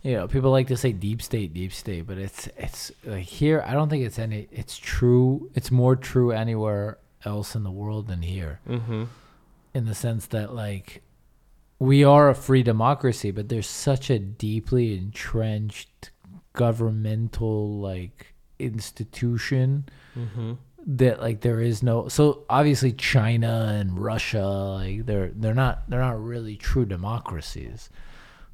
you 0.01 0.13
know 0.13 0.27
people 0.27 0.51
like 0.51 0.67
to 0.67 0.77
say 0.77 0.91
deep 0.91 1.21
state, 1.21 1.53
deep 1.53 1.71
state, 1.73 2.05
but 2.07 2.17
it's 2.17 2.47
it's 2.57 2.91
like 3.05 3.25
here. 3.25 3.63
I 3.67 3.73
don't 3.73 3.89
think 3.89 4.03
it's 4.05 4.17
any. 4.19 4.47
It's 4.51 4.77
true. 4.77 5.49
It's 5.55 5.69
more 5.71 5.95
true 5.95 6.31
anywhere 6.31 6.97
else 7.25 7.55
in 7.55 7.63
the 7.63 7.71
world 7.71 8.07
than 8.07 8.21
here. 8.21 8.59
mhm. 8.67 9.07
in 9.73 9.85
the 9.85 9.95
sense 9.95 10.27
that 10.27 10.53
like 10.55 11.01
we 11.79 12.03
are 12.03 12.29
a 12.29 12.35
free 12.35 12.63
democracy, 12.63 13.29
but 13.31 13.49
there's 13.49 13.67
such 13.67 14.09
a 14.09 14.17
deeply 14.17 14.97
entrenched 14.97 16.11
governmental 16.53 17.77
like 17.79 18.33
institution 18.59 19.85
Mm-hmm. 20.17 20.53
That 20.87 21.19
like 21.19 21.41
there 21.41 21.61
is 21.61 21.81
no 21.81 22.07
so 22.07 22.45
obviously 22.49 22.91
China 22.93 23.73
and 23.73 23.99
Russia 23.99 24.45
like 24.45 25.05
they're 25.05 25.31
they're 25.35 25.53
not 25.53 25.89
they're 25.89 25.99
not 25.99 26.21
really 26.21 26.55
true 26.55 26.85
democracies. 26.85 27.89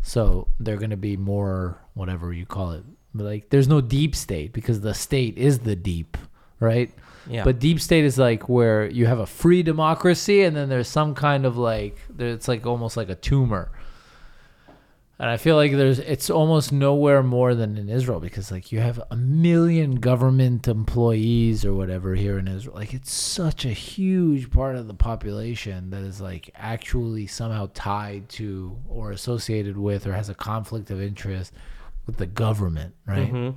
So 0.02 0.48
they're 0.60 0.78
going 0.78 0.92
to 0.92 0.98
be 0.98 1.18
more 1.18 1.78
whatever 1.94 2.34
you 2.34 2.46
call 2.46 2.72
it. 2.72 2.84
But 3.14 3.26
like 3.26 3.50
there's 3.50 3.68
no 3.68 3.82
deep 3.82 4.16
state 4.16 4.54
because 4.54 4.82
the 4.82 4.94
state 4.94 5.38
is 5.38 5.60
the 5.60 5.76
deep, 5.76 6.18
right? 6.60 6.92
Yeah. 7.28 7.44
But 7.44 7.60
deep 7.60 7.80
state 7.80 8.06
is 8.06 8.18
like 8.18 8.50
where 8.50 8.90
you 8.90 9.06
have 9.06 9.20
a 9.20 9.26
free 9.26 9.62
democracy 9.62 10.44
and 10.44 10.56
then 10.56 10.70
there's 10.70 10.88
some 10.88 11.14
kind 11.14 11.46
of 11.46 11.58
like 11.58 11.98
it's 12.18 12.48
like 12.48 12.66
almost 12.66 12.98
like 12.98 13.10
a 13.10 13.16
tumor. 13.16 13.72
And 15.22 15.30
I 15.30 15.38
feel 15.38 15.56
like 15.56 15.72
there's 15.74 16.00
it's 16.00 16.32
almost 16.32 16.72
nowhere 16.72 17.22
more 17.22 17.54
than 17.54 17.78
in 17.78 17.90
Israel 17.90 18.20
because 18.20 18.52
like 18.52 18.72
you 18.72 18.80
have 18.80 19.00
a 19.12 19.16
million 19.16 19.96
government 19.96 20.68
employees 20.68 21.64
or 21.64 21.76
whatever 21.76 22.16
here 22.16 22.40
in 22.40 22.48
Israel. 22.48 22.76
Like 22.76 22.96
it's 22.96 23.14
such 23.14 23.64
a 23.64 23.70
huge 23.70 24.50
part 24.50 24.76
of 24.76 24.88
the 24.88 24.96
population 24.96 25.92
that 25.92 26.02
is 26.02 26.22
like 26.22 26.50
actually 26.56 27.28
somehow 27.28 27.70
tied 27.76 28.30
to 28.30 28.76
or 28.90 29.12
associated 29.12 29.78
with 29.78 30.08
or 30.08 30.14
has 30.14 30.28
a 30.30 30.34
conflict 30.34 30.90
of 30.90 31.00
interest 31.00 31.54
with 32.08 32.18
the 32.18 32.26
government, 32.26 32.96
right? 33.06 33.32
Mhm. 33.32 33.54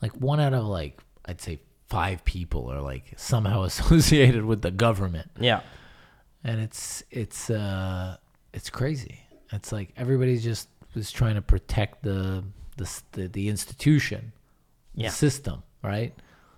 like 0.00 0.12
one 0.20 0.38
out 0.38 0.54
of 0.54 0.64
like 0.64 1.00
I'd 1.24 1.40
say 1.40 1.58
five 1.88 2.24
people 2.24 2.70
are 2.70 2.80
like 2.80 3.14
somehow 3.16 3.62
associated 3.70 4.44
with 4.44 4.62
the 4.62 4.70
government, 4.70 5.28
Yeah. 5.40 5.62
and 6.44 6.60
it's 6.60 7.02
it's 7.10 7.50
uh 7.50 8.16
it's 8.54 8.70
crazy. 8.70 9.19
It's 9.52 9.72
like 9.72 9.92
everybody 9.96 10.38
just 10.38 10.68
was 10.94 11.10
trying 11.10 11.34
to 11.36 11.42
protect 11.42 12.02
the 12.02 12.44
the 12.76 13.00
the, 13.12 13.28
the 13.28 13.48
institution, 13.48 14.32
Yeah. 14.94 15.08
the 15.08 15.14
system, 15.14 15.62
right? 15.82 16.14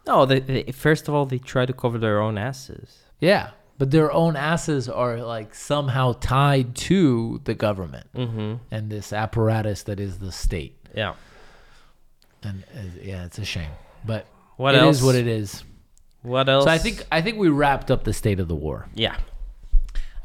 No, 0.06 0.26
they, 0.26 0.40
they, 0.40 0.62
first 0.72 1.08
of 1.08 1.14
all, 1.14 1.26
they 1.26 1.38
try 1.38 1.64
to 1.66 1.72
cover 1.72 1.96
their 1.98 2.20
own 2.20 2.36
asses. 2.36 3.02
Yeah, 3.20 3.50
but 3.78 3.90
their 3.92 4.10
own 4.12 4.34
asses 4.36 4.88
are 4.88 5.18
like 5.18 5.54
somehow 5.54 6.14
tied 6.20 6.74
to 6.90 7.40
the 7.44 7.54
government 7.54 8.06
Mm-hmm. 8.14 8.54
and 8.70 8.90
this 8.90 9.12
apparatus 9.12 9.84
that 9.84 10.00
is 10.00 10.18
the 10.18 10.32
state. 10.32 10.76
Yeah. 10.94 11.14
And 12.42 12.64
uh, 12.76 12.80
yeah, 13.00 13.24
it's 13.24 13.38
a 13.38 13.44
shame, 13.44 13.70
but 14.04 14.26
What 14.56 14.74
it 14.74 14.82
else? 14.82 14.96
is 14.98 15.02
what 15.04 15.14
it 15.14 15.26
is. 15.28 15.62
What 16.22 16.48
else? 16.48 16.64
So 16.64 16.70
I 16.70 16.78
think 16.78 17.04
I 17.12 17.22
think 17.22 17.38
we 17.38 17.48
wrapped 17.48 17.90
up 17.90 18.04
the 18.04 18.12
state 18.12 18.40
of 18.40 18.48
the 18.48 18.54
war. 18.56 18.88
Yeah. 18.94 19.16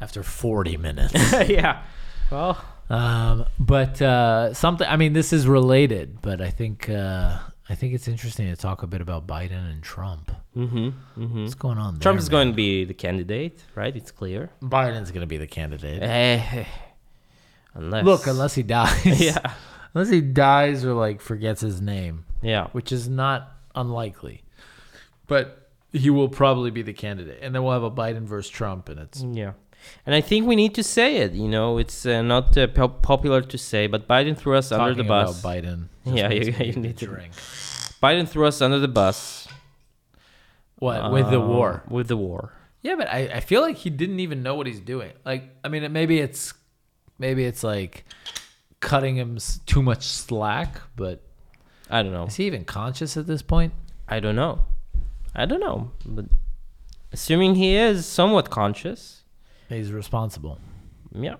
after 0.00 0.22
40 0.22 0.76
minutes. 0.76 1.14
yeah. 1.48 1.82
Well. 2.30 2.62
um, 2.90 3.44
but 3.58 4.00
uh, 4.02 4.54
something, 4.54 4.86
I 4.88 4.96
mean, 4.96 5.12
this 5.12 5.32
is 5.32 5.46
related, 5.46 6.20
but 6.22 6.40
I 6.40 6.50
think 6.50 6.88
uh, 6.88 7.38
I 7.68 7.74
think 7.74 7.94
it's 7.94 8.08
interesting 8.08 8.48
to 8.48 8.56
talk 8.56 8.82
a 8.82 8.86
bit 8.86 9.00
about 9.00 9.26
Biden 9.26 9.70
and 9.70 9.82
Trump. 9.82 10.32
Mm-hmm. 10.56 10.76
Mm-hmm. 11.22 11.42
What's 11.42 11.54
going 11.54 11.78
on 11.78 11.94
there? 11.94 12.00
Trump 12.00 12.18
is 12.18 12.26
man? 12.26 12.30
going 12.32 12.48
to 12.48 12.54
be 12.54 12.84
the 12.84 12.94
candidate, 12.94 13.62
right? 13.74 13.94
It's 13.94 14.10
clear. 14.10 14.50
Biden's 14.62 15.10
going 15.10 15.20
to 15.22 15.26
be 15.26 15.36
the 15.38 15.46
candidate. 15.46 16.02
Eh, 16.02 16.64
unless. 17.74 18.04
Look, 18.04 18.26
unless 18.26 18.54
he 18.54 18.62
dies. 18.62 19.04
Yeah. 19.20 19.54
Unless 19.94 20.10
he 20.10 20.20
dies 20.20 20.84
or 20.84 20.92
like 20.92 21.20
forgets 21.22 21.62
his 21.62 21.80
name, 21.80 22.24
Yeah. 22.42 22.66
which 22.72 22.92
is 22.92 23.08
not 23.08 23.52
unlikely. 23.74 24.42
But 25.26 25.70
he 25.92 26.10
will 26.10 26.28
probably 26.28 26.70
be 26.70 26.82
the 26.82 26.92
candidate. 26.92 27.38
And 27.42 27.54
then 27.54 27.64
we'll 27.64 27.72
have 27.72 27.82
a 27.82 27.90
Biden 27.90 28.24
versus 28.24 28.50
Trump 28.50 28.88
and 28.90 29.00
it's 29.00 29.22
Yeah. 29.22 29.52
And 30.06 30.14
I 30.14 30.20
think 30.20 30.46
we 30.46 30.56
need 30.56 30.74
to 30.76 30.82
say 30.82 31.16
it. 31.18 31.32
You 31.32 31.48
know, 31.48 31.78
it's 31.78 32.06
uh, 32.06 32.22
not 32.22 32.56
uh, 32.56 32.66
pop- 32.68 33.02
popular 33.02 33.42
to 33.42 33.58
say, 33.58 33.86
but 33.86 34.08
Biden 34.08 34.36
threw 34.36 34.56
us 34.56 34.72
under 34.72 34.94
the 34.94 35.02
talking 35.02 35.08
bus. 35.08 35.40
about 35.40 35.54
Biden. 35.54 35.88
Yeah, 36.04 36.30
you- 36.30 36.52
you 36.64 36.72
need 36.72 36.96
to 36.98 37.06
drink. 37.06 37.32
Biden 38.02 38.26
threw 38.28 38.46
us 38.46 38.60
under 38.62 38.78
the 38.78 38.88
bus. 38.88 39.46
What 40.78 41.10
with 41.12 41.30
the 41.30 41.40
um, 41.40 41.48
war? 41.48 41.82
With 41.88 42.08
the 42.08 42.16
war. 42.16 42.52
Yeah, 42.82 42.94
but 42.96 43.08
I, 43.08 43.28
I 43.34 43.40
feel 43.40 43.60
like 43.60 43.76
he 43.76 43.90
didn't 43.90 44.20
even 44.20 44.42
know 44.42 44.54
what 44.54 44.66
he's 44.66 44.80
doing. 44.80 45.12
Like, 45.24 45.50
I 45.64 45.68
mean, 45.68 45.90
maybe 45.92 46.20
it's 46.20 46.54
maybe 47.18 47.44
it's 47.44 47.64
like 47.64 48.04
cutting 48.80 49.16
him 49.16 49.38
too 49.66 49.82
much 49.82 50.04
slack, 50.06 50.80
but 50.96 51.20
I 51.90 52.02
don't 52.02 52.12
know. 52.12 52.26
is 52.26 52.36
he 52.36 52.46
even 52.46 52.64
conscious 52.64 53.16
at 53.16 53.26
this 53.26 53.42
point? 53.42 53.72
I 54.08 54.20
don't 54.20 54.36
know. 54.36 54.62
I 55.34 55.44
don't 55.46 55.60
know. 55.60 55.90
But 56.06 56.26
assuming 57.12 57.56
he 57.56 57.74
is 57.74 58.06
somewhat 58.06 58.48
conscious, 58.50 59.17
He's 59.68 59.92
responsible. 59.92 60.58
yeah. 61.12 61.36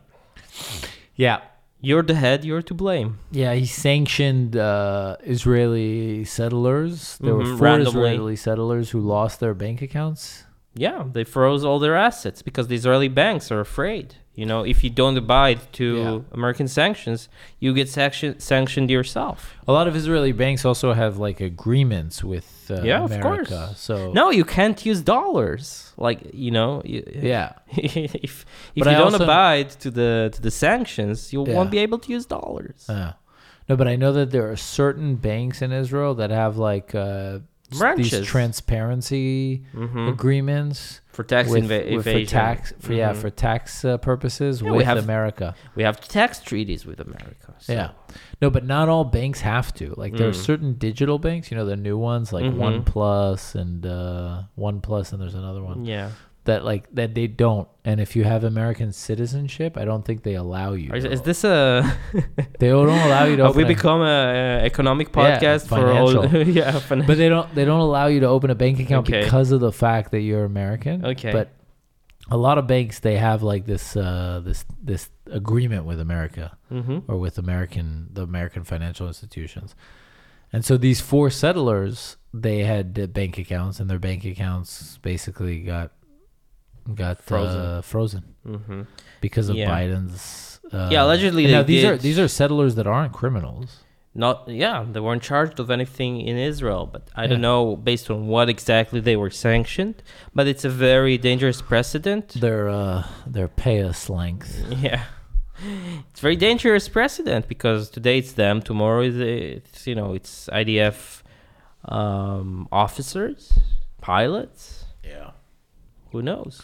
Yeah, 1.16 1.41
You're 1.81 2.03
the 2.03 2.14
head, 2.14 2.45
you're 2.45 2.62
to 2.62 2.74
blame. 2.74 3.18
yeah. 3.31 3.55
He 3.55 3.66
sanctioned 3.66 4.57
uh, 4.57 5.16
Israeli 5.24 6.24
settlers. 6.24 7.18
There 7.20 7.35
were 7.35 7.45
Mhm, 7.45 7.59
four 7.59 7.66
randomly. 7.66 8.11
Israeli 8.11 8.37
settlers 8.37 8.91
who 8.91 9.01
lost 9.01 9.41
their 9.41 9.55
bank 9.55 9.83
accounts. 9.83 10.45
Yeah, 10.74 11.05
they 11.12 11.24
froze 11.24 11.64
all 11.64 11.79
their 11.81 11.97
assets 11.97 12.43
because 12.43 12.66
the 12.68 12.76
Israeli 12.76 13.09
banks 13.09 13.51
are 13.51 13.61
afraid. 13.61 14.14
You 14.41 14.47
know, 14.51 14.61
if 14.72 14.78
you 14.84 14.91
don't 15.03 15.16
abide 15.24 15.61
to 15.80 15.86
Yeah. 15.97 16.18
American 16.39 16.68
sanctions, 16.80 17.20
you 17.62 17.70
get 17.80 17.89
sanction- 17.99 18.39
sanctioned 18.53 18.89
yourself. 18.97 19.39
A 19.70 19.72
lot 19.78 19.86
of 19.91 19.95
Israeli 20.03 20.34
banks 20.43 20.62
also 20.70 20.89
have 21.03 21.12
like 21.26 21.39
agreements 21.53 22.16
with 22.32 22.49
uh, 22.70 22.74
Yeah, 22.91 23.03
of 23.09 23.12
course. 23.26 23.51
So 23.86 23.95
No, 24.20 24.24
you 24.39 24.45
can't 24.57 24.78
use 24.91 25.01
dollars. 25.16 25.93
Like 26.07 26.20
you 26.45 26.53
know, 26.57 26.70
you, 26.93 27.01
yeah, 27.34 27.49
if 27.76 28.36
if 28.76 28.82
But 28.84 28.86
you 28.86 28.93
I 28.95 28.99
don't 29.03 29.14
also- 29.18 29.24
abide 29.28 29.68
to 29.84 29.89
the 30.01 30.12
to 30.34 30.41
the 30.47 30.55
sanctions, 30.66 31.16
you 31.32 31.41
Yeah. 31.45 31.57
won't 31.57 31.72
be 31.76 31.80
able 31.86 31.99
to 32.05 32.09
use 32.16 32.24
dollars. 32.39 32.78
Uh, 32.97 33.12
no, 33.68 33.72
but 33.80 33.86
I 33.95 33.97
know 34.03 34.12
that 34.18 34.28
there 34.34 34.47
are 34.53 34.61
certain 34.80 35.11
banks 35.30 35.59
in 35.64 35.70
Israel 35.82 36.12
that 36.20 36.30
have 36.43 36.55
like 36.72 36.89
uh, 37.07 37.39
Branches. 37.77 38.11
these 38.11 38.27
transparency 38.27 39.62
Mhm. 39.75 40.09
agreements 40.09 41.01
For 41.09 41.23
tax 41.25 41.51
with, 41.51 41.64
inva- 41.69 41.97
with- 41.97 42.05
for 42.05 42.25
tax 42.25 42.73
for 42.79 42.93
yeah 42.93 43.12
Mhm. 43.12 43.16
for 43.16 43.31
tax 43.31 43.85
uh, 43.85 43.99
purposes 43.99 44.62
Yeah, 44.62 44.71
we 44.71 44.77
with 44.79 44.87
have- 44.87 44.99
America. 44.99 45.55
we 45.75 45.83
have 45.83 46.01
tax 46.01 46.41
treaties 46.41 46.87
with 46.87 47.01
America. 47.01 47.55
so- 47.59 47.73
Yeah, 47.73 47.91
no, 48.41 48.51
but 48.51 48.64
not 48.64 48.89
all 48.89 49.05
banks 49.05 49.41
have 49.41 49.75
to. 49.75 49.93
Like 49.97 50.16
there 50.16 50.29
are 50.29 50.33
Mm. 50.33 50.45
certain 50.51 50.73
digital 50.75 51.19
banks, 51.19 51.51
you 51.51 51.57
know, 51.57 51.64
the 51.66 51.77
new 51.77 51.99
ones 51.99 52.33
like 52.33 52.45
Mhm. 52.45 52.85
OnePlus 52.85 53.55
and 53.55 53.85
uh, 53.85 54.43
OnePlus, 54.57 55.12
and 55.12 55.21
there's 55.21 55.35
another 55.35 55.62
one 55.62 55.85
Yeah. 55.85 56.11
That 56.49 56.64
like 56.64 56.84
that 56.94 57.14
they 57.14 57.26
don't. 57.28 57.68
And 57.84 58.01
if 58.01 58.16
you 58.16 58.24
have 58.24 58.42
American 58.44 58.92
citizenship, 58.92 59.76
I 59.78 59.84
don't 59.84 60.05
think 60.05 60.22
they 60.22 60.34
allow 60.34 60.72
you. 60.74 60.92
Is, 60.92 61.05
is 61.05 61.22
this 61.22 61.44
a? 61.44 61.57
they 62.59 62.68
don't 62.68 62.88
allow 62.88 63.24
you 63.24 63.36
to. 63.36 63.44
Have 63.46 63.57
we 63.57 63.64
become 63.64 64.01
a, 64.03 64.61
a 64.61 64.64
economic 64.64 65.09
Yeah, 65.09 65.38
podcast 65.40 65.68
for 65.68 65.90
all? 65.92 66.12
yeah, 66.61 66.72
finan- 66.88 67.07
but 67.07 67.16
they 67.16 67.28
don't 67.28 67.49
they 67.55 67.64
don't 67.64 67.80
allow 67.80 68.07
you 68.09 68.20
to 68.20 68.26
open 68.26 68.51
a 68.51 68.55
bank 68.55 68.80
account 68.80 69.09
Okay. 69.09 69.22
because 69.24 69.53
of 69.53 69.61
the 69.61 69.72
fact 69.72 70.11
that 70.12 70.20
you're 70.20 70.44
American. 70.44 71.05
Okay. 71.12 71.32
But 71.32 71.49
a 72.30 72.36
lot 72.36 72.59
of 72.59 72.66
banks 72.66 72.99
they 73.01 73.16
have 73.16 73.42
like 73.42 73.64
this 73.64 73.96
uh 73.96 74.42
this 74.44 74.64
this 74.82 75.09
agreement 75.30 75.84
with 75.86 75.99
America 76.01 76.57
Mhm. 76.70 77.05
or 77.09 77.16
with 77.24 77.38
American 77.38 78.09
the 78.12 78.22
American 78.22 78.64
financial 78.64 79.07
institutions. 79.07 79.74
And 80.53 80.64
so 80.64 80.76
these 80.76 81.01
four 81.01 81.30
settlers 81.30 82.16
they 82.34 82.59
had 82.64 82.99
uh, 82.99 83.07
bank 83.07 83.38
accounts 83.38 83.80
and 83.80 83.88
their 83.88 83.99
bank 83.99 84.24
accounts 84.24 84.99
basically 85.01 85.61
got 85.61 85.92
got 86.95 87.22
Frozen. 87.22 87.61
uh, 87.61 87.82
frozen 87.82 88.24
Mhm. 88.47 88.86
because 89.20 89.49
of 89.49 89.57
Yeah. 89.57 89.70
Biden's 89.70 90.61
uh, 90.72 90.89
Yeah, 90.93 91.05
allegedly 91.05 91.45
and 91.45 91.53
now 91.53 91.62
they 91.62 91.66
these 91.74 91.84
are 91.84 91.97
these 91.97 92.18
are 92.18 92.28
settlers 92.28 92.74
that 92.76 92.86
aren't 92.86 93.12
criminals. 93.12 93.84
Not 94.14 94.49
yeah, 94.49 94.84
they 94.93 95.01
weren't 95.01 95.22
charged 95.22 95.61
of 95.61 95.70
anything 95.70 96.20
in 96.20 96.36
Israel, 96.36 96.86
but 96.95 97.09
I 97.14 97.22
Yeah. 97.22 97.28
don't 97.30 97.41
know 97.51 97.76
based 97.76 98.11
on 98.11 98.26
what 98.26 98.49
exactly 98.49 99.01
they 99.01 99.16
were 99.16 99.30
sanctioned. 99.30 100.03
But 100.34 100.47
it's 100.49 100.64
a 100.64 100.70
very 100.70 101.16
dangerous 101.18 101.61
precedent. 101.62 102.26
Their 102.41 102.68
uh 102.68 103.05
their 103.26 103.49
payas 103.49 104.09
length. 104.09 104.51
Yeah. 104.89 105.03
It's 106.11 106.20
very 106.20 106.36
dangerous 106.36 106.89
precedent 106.89 107.49
because 107.49 107.91
today 107.91 108.18
it's 108.18 108.32
them, 108.32 108.62
tomorrow 108.62 109.03
is 109.03 109.16
it's 109.18 109.86
you 109.89 109.95
know 109.95 110.14
it's 110.14 110.49
IDF 110.53 111.22
um, 111.84 112.68
officers, 112.70 113.59
pilots. 114.01 114.84
Yeah. 115.05 115.30
Who 116.12 116.22
knows? 116.22 116.62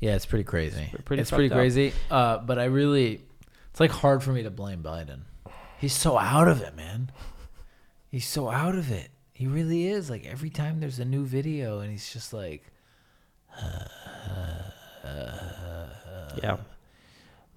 Yeah, 0.00 0.14
it's 0.14 0.26
pretty 0.26 0.44
crazy. 0.44 0.90
It's 0.92 1.02
pretty 1.02 1.20
it's 1.22 1.30
pretty 1.30 1.48
crazy. 1.48 1.92
Uh, 2.10 2.38
but 2.38 2.58
I 2.58 2.64
really, 2.66 3.20
it's 3.70 3.80
like 3.80 3.90
hard 3.90 4.22
for 4.22 4.32
me 4.32 4.42
to 4.44 4.50
blame 4.50 4.82
Biden. 4.82 5.20
He's 5.80 5.92
so 5.94 6.18
out 6.18 6.48
of 6.48 6.60
it, 6.62 6.76
man. 6.76 7.10
He's 8.08 8.26
so 8.26 8.48
out 8.48 8.74
of 8.76 8.90
it. 8.90 9.10
He 9.32 9.46
really 9.46 9.86
is. 9.88 10.08
Like 10.10 10.24
every 10.26 10.50
time 10.50 10.80
there's 10.80 10.98
a 10.98 11.04
new 11.04 11.24
video, 11.24 11.80
and 11.80 11.90
he's 11.90 12.12
just 12.12 12.32
like, 12.32 12.64
Yeah, 16.42 16.58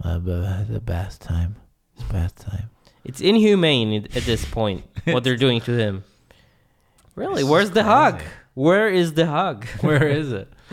uh, 0.04 0.18
but 0.20 0.64
the 0.68 0.80
best 0.80 1.22
time, 1.22 1.56
it's 1.96 2.04
best 2.12 2.38
time. 2.38 2.70
it's 3.04 3.22
inhumane 3.22 3.94
at 3.94 4.18
at 4.18 4.24
this 4.24 4.44
point 4.46 4.84
what 5.06 5.24
they're 5.24 5.38
doing 5.38 5.62
to 5.62 5.72
him. 5.78 6.04
Really, 7.14 7.42
It's 7.42 7.50
where's 7.50 7.66
just 7.66 7.74
the 7.74 7.84
hug? 7.84 8.22
Where 8.54 8.88
is 8.88 9.14
the 9.16 9.26
hug? 9.26 9.66
Where 9.82 10.08
is 10.08 10.32
it? 10.32 10.48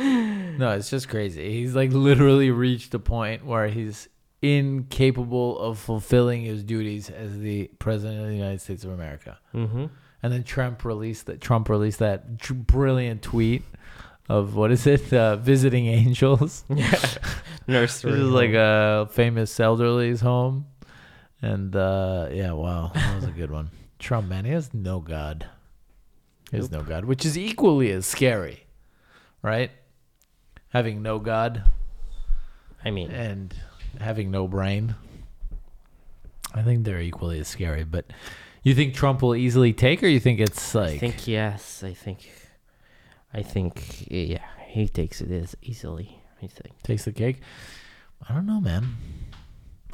no, 0.58 0.72
it's 0.72 0.90
just 0.90 1.08
crazy. 1.08 1.52
He's 1.52 1.74
like 1.74 1.92
literally 1.92 2.50
reached 2.50 2.92
a 2.94 2.98
point 2.98 3.46
where 3.46 3.68
he's 3.68 4.08
incapable 4.42 5.58
of 5.58 5.78
fulfilling 5.78 6.42
his 6.42 6.62
duties 6.62 7.10
as 7.10 7.38
the 7.38 7.70
president 7.78 8.20
of 8.20 8.28
the 8.28 8.36
United 8.36 8.60
States 8.60 8.84
of 8.84 8.90
America. 8.90 9.38
Mm-hmm. 9.54 9.86
And 10.22 10.32
then 10.32 10.42
Trump 10.42 10.84
released 10.84 11.26
that 11.26 11.40
Trump 11.40 11.68
released 11.68 12.00
that 12.00 12.40
tr- 12.40 12.54
brilliant 12.54 13.22
tweet 13.22 13.62
of 14.28 14.56
what 14.56 14.70
is 14.70 14.86
it? 14.86 15.12
Uh, 15.12 15.36
visiting 15.36 15.86
angels. 15.88 16.64
Yeah. 16.68 17.00
nursery. 17.68 18.12
This 18.12 18.20
is 18.20 18.30
like 18.30 18.52
a 18.52 19.08
famous 19.12 19.56
elderly's 19.58 20.20
home. 20.20 20.66
And 21.40 21.74
uh, 21.76 22.28
yeah, 22.32 22.52
wow, 22.52 22.90
that 22.94 23.14
was 23.14 23.24
a 23.24 23.30
good 23.30 23.50
one. 23.50 23.70
Trump, 23.98 24.28
man, 24.28 24.44
he 24.44 24.52
has 24.52 24.74
no 24.74 25.00
god. 25.00 25.46
He 26.50 26.56
has 26.56 26.70
no 26.70 26.82
god, 26.82 27.04
which 27.04 27.26
is 27.26 27.36
equally 27.36 27.90
as 27.90 28.06
scary, 28.06 28.64
right? 29.42 29.70
Having 30.70 31.02
no 31.02 31.18
god 31.18 31.64
I 32.84 32.90
mean, 32.90 33.10
and 33.10 33.54
having 34.00 34.30
no 34.30 34.46
brain. 34.46 34.94
I 36.54 36.62
think 36.62 36.84
they're 36.84 37.00
equally 37.00 37.40
as 37.40 37.48
scary. 37.48 37.84
But 37.84 38.06
you 38.62 38.74
think 38.74 38.94
Trump 38.94 39.22
will 39.22 39.34
easily 39.34 39.72
take, 39.72 40.02
or 40.02 40.06
you 40.06 40.20
think 40.20 40.40
it's 40.40 40.74
like 40.74 40.94
I 40.94 40.98
think 40.98 41.26
yes. 41.26 41.82
I 41.82 41.92
think, 41.92 42.30
I 43.34 43.42
think 43.42 44.06
yeah, 44.10 44.44
he 44.66 44.88
takes 44.88 45.20
it 45.20 45.30
as 45.30 45.56
easily. 45.62 46.22
I 46.42 46.46
think. 46.46 46.82
takes 46.84 47.04
the 47.04 47.12
cake? 47.12 47.40
I 48.28 48.32
don't 48.32 48.46
know, 48.46 48.60
man. 48.60 48.96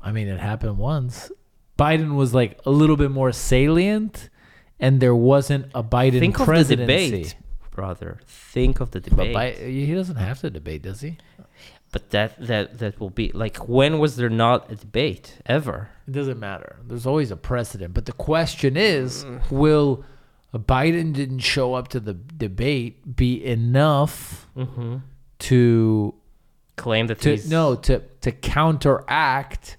I 0.03 0.13
mean, 0.13 0.29
it 0.29 0.39
happened 0.39 0.77
once. 0.77 1.33
Biden 1.79 2.15
was 2.15 2.35
like 2.35 2.61
a 2.67 2.71
little 2.71 2.97
bit 2.97 3.11
more 3.11 3.33
salient, 3.33 4.29
and 4.79 5.01
there 5.01 5.15
wasn't 5.15 5.71
a 5.75 5.83
Biden 5.83 6.21
think 6.21 6.35
of 6.35 6.41
the 6.41 6.45
presidency. 6.45 7.11
debate, 7.11 7.37
brother. 7.75 8.21
Think 8.27 8.81
of 8.81 8.93
the 8.93 9.01
But 9.01 9.11
debate. 9.11 9.35
Bi- 9.35 9.53
he 9.53 9.93
doesn't 9.95 10.17
have 10.17 10.41
to 10.41 10.49
debate, 10.51 10.81
does 10.83 11.01
he? 11.03 11.19
But 11.93 12.11
that 12.11 12.41
that 12.47 12.79
that 12.79 12.99
will 12.99 13.11
be 13.11 13.31
like 13.33 13.69
when 13.69 13.99
was 14.01 14.17
there 14.17 14.31
not 14.31 14.71
a 14.73 14.77
debate 14.77 15.39
ever? 15.47 15.91
It 16.09 16.13
doesn't 16.13 16.41
matter. 16.41 16.77
There's 16.87 17.07
always 17.07 17.31
a 17.31 17.37
precedent. 17.37 17.95
But 17.95 18.07
the 18.07 18.13
question 18.13 18.77
is, 18.77 19.25
will 19.51 20.05
Biden 20.53 21.13
didn't 21.13 21.41
show 21.41 21.75
up 21.75 21.89
to 21.89 22.01
the 22.01 22.15
debate 22.15 23.17
be 23.17 23.45
enough 23.45 24.49
Mm-hmm. 24.57 24.97
to 25.41 26.15
Claim 26.77 27.07
that 27.09 27.21
to 27.21 27.31
he's 27.31 27.49
no 27.51 27.77
to 27.77 28.01
to 28.23 28.33
counteract 28.33 29.77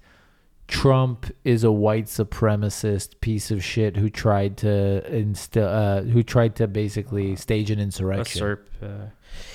Trump 0.68 1.32
is 1.44 1.62
a 1.62 1.70
white 1.70 2.06
supremacist 2.06 3.20
piece 3.20 3.50
of 3.50 3.62
shit 3.62 3.96
who 3.96 4.10
tried 4.10 4.56
to 4.58 5.06
instill 5.14 5.68
uh, 5.68 6.02
who 6.02 6.22
tried 6.22 6.56
to 6.56 6.66
basically 6.66 7.36
stage 7.36 7.70
an 7.70 7.78
insurrection, 7.78 8.38
usurp. 8.40 8.68
Uh, 8.82 9.06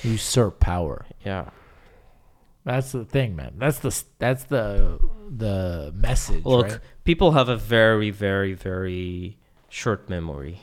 usurp 0.04 0.60
power. 0.60 1.06
yeah. 1.26 1.50
That's 2.64 2.92
the 2.92 3.06
thing, 3.06 3.36
man. 3.36 3.56
That's 3.58 3.80
the 3.80 4.04
that's 4.20 4.44
the 4.46 5.00
the 5.30 5.92
message, 5.96 6.46
Look, 6.46 6.68
right? 6.68 6.80
people 7.04 7.32
have 7.32 7.50
a 7.50 7.58
very, 7.58 8.12
very, 8.12 8.54
very 8.54 9.38
short 9.68 10.10
memory. 10.10 10.60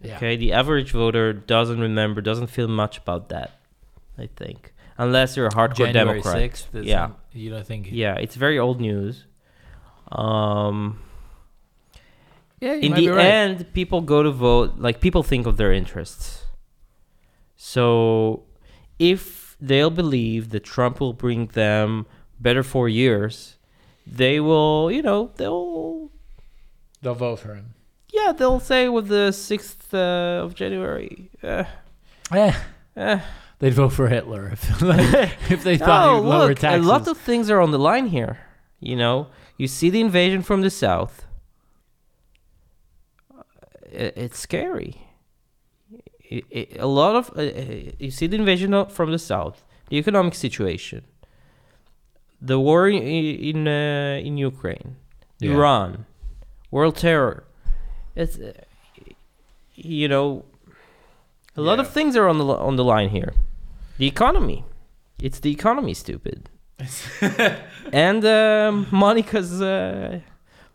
Yeah. 0.00 0.16
Okay, 0.16 0.36
the 0.36 0.52
average 0.52 0.92
voter 0.92 1.32
doesn't 1.32 1.80
remember, 1.80 2.20
doesn't 2.20 2.46
feel 2.46 2.68
much 2.68 2.98
about 2.98 3.28
that. 3.30 3.58
I 4.16 4.28
think, 4.36 4.72
unless 5.04 5.36
you're 5.36 5.46
a 5.46 5.50
hardcore 5.50 5.86
January 5.92 6.20
Democrat. 6.20 6.36
sixth. 6.36 6.68
Yeah. 6.74 7.10
you 7.32 7.50
don't 7.50 7.66
think? 7.66 7.88
Yeah, 7.90 8.14
it's 8.24 8.36
very 8.36 8.58
old 8.58 8.80
news. 8.80 9.26
Um, 10.12 10.98
yeah. 12.60 12.74
You 12.74 12.80
in 12.80 12.90
might 12.92 12.96
the 13.00 13.06
be 13.06 13.10
right. 13.10 13.26
end, 13.26 13.72
people 13.72 14.00
go 14.02 14.22
to 14.22 14.30
vote 14.30 14.78
like 14.78 15.00
people 15.00 15.22
think 15.22 15.46
of 15.46 15.56
their 15.56 15.72
interests. 15.72 16.46
So, 17.56 18.44
if 18.98 19.56
they'll 19.60 19.90
believe 19.90 20.48
that 20.50 20.64
Trump 20.64 21.00
will 21.00 21.12
bring 21.12 21.46
them 21.48 22.06
better 22.38 22.62
four 22.62 22.88
years, 22.88 23.56
they 24.06 24.40
will, 24.40 24.90
you 24.90 25.02
know, 25.02 25.30
they'll, 25.36 26.10
they'll 27.02 27.14
vote 27.14 27.40
for 27.40 27.54
him. 27.54 27.74
yeah, 28.12 28.32
they'll 28.32 28.60
say 28.60 28.88
with 28.88 29.08
the 29.08 29.30
sixth 29.32 29.92
uh, 29.92 30.40
of 30.44 30.54
January. 30.54 31.30
Uh, 31.42 31.64
Eh, 32.32 32.54
eh. 32.96 33.20
They'd 33.60 33.72
vote 33.74 33.90
for 33.90 34.08
Hitler 34.08 34.50
if, 34.52 34.82
like, 34.92 35.30
if 35.50 35.62
they 35.62 35.76
thought 35.78 36.16
he'd 36.16 36.20
lower 36.28 36.48
look, 36.48 36.62
a 36.62 36.78
lot 36.78 37.06
of 37.06 37.16
things 37.16 37.48
are 37.48 37.60
on 37.60 37.70
the 37.70 37.78
line 37.78 38.08
here. 38.08 38.40
You 38.80 38.96
know, 38.96 39.28
you 39.56 39.68
see 39.68 39.88
the 39.90 40.00
invasion 40.00 40.42
from 40.42 40.62
the 40.62 40.70
south. 40.70 41.26
It's 43.92 44.38
scary. 44.38 45.06
A 46.78 46.86
lot 46.86 47.16
of 47.16 47.30
uh, 47.36 47.40
uh, 47.42 47.90
you 47.98 48.10
see 48.12 48.26
the 48.28 48.36
invasion 48.36 48.86
from 48.86 49.10
the 49.10 49.18
south, 49.18 49.64
the 49.88 49.96
economic 49.98 50.34
situation, 50.34 51.02
the 52.40 52.58
war 52.60 52.88
in 52.88 53.02
in, 53.02 53.66
uh, 53.66 54.20
in 54.24 54.36
Ukraine, 54.36 54.94
Yeah. 55.40 55.54
Iran, 55.54 56.06
world 56.70 56.96
terror. 56.96 57.42
It's 58.14 58.38
uh, 58.38 58.52
you 59.74 60.06
know, 60.06 60.44
a 61.56 61.60
lot 61.60 61.80
of 61.80 61.90
things 61.90 62.14
are 62.14 62.28
on 62.28 62.38
the 62.38 62.44
on 62.46 62.76
the 62.76 62.84
line 62.84 63.08
here. 63.08 63.32
The 64.00 64.06
economy, 64.06 64.64
it's 65.26 65.40
the 65.40 65.50
economy, 65.58 65.92
stupid, 65.92 66.48
and 67.92 68.24
um, 68.24 68.86
Monica's 68.90 69.60
uh, 69.60 70.20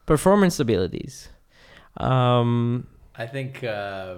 performance 0.05 0.59
abilities. 0.59 1.29
Um, 1.97 2.85
I 3.15 3.25
think 3.25 3.63
uh, 3.63 4.17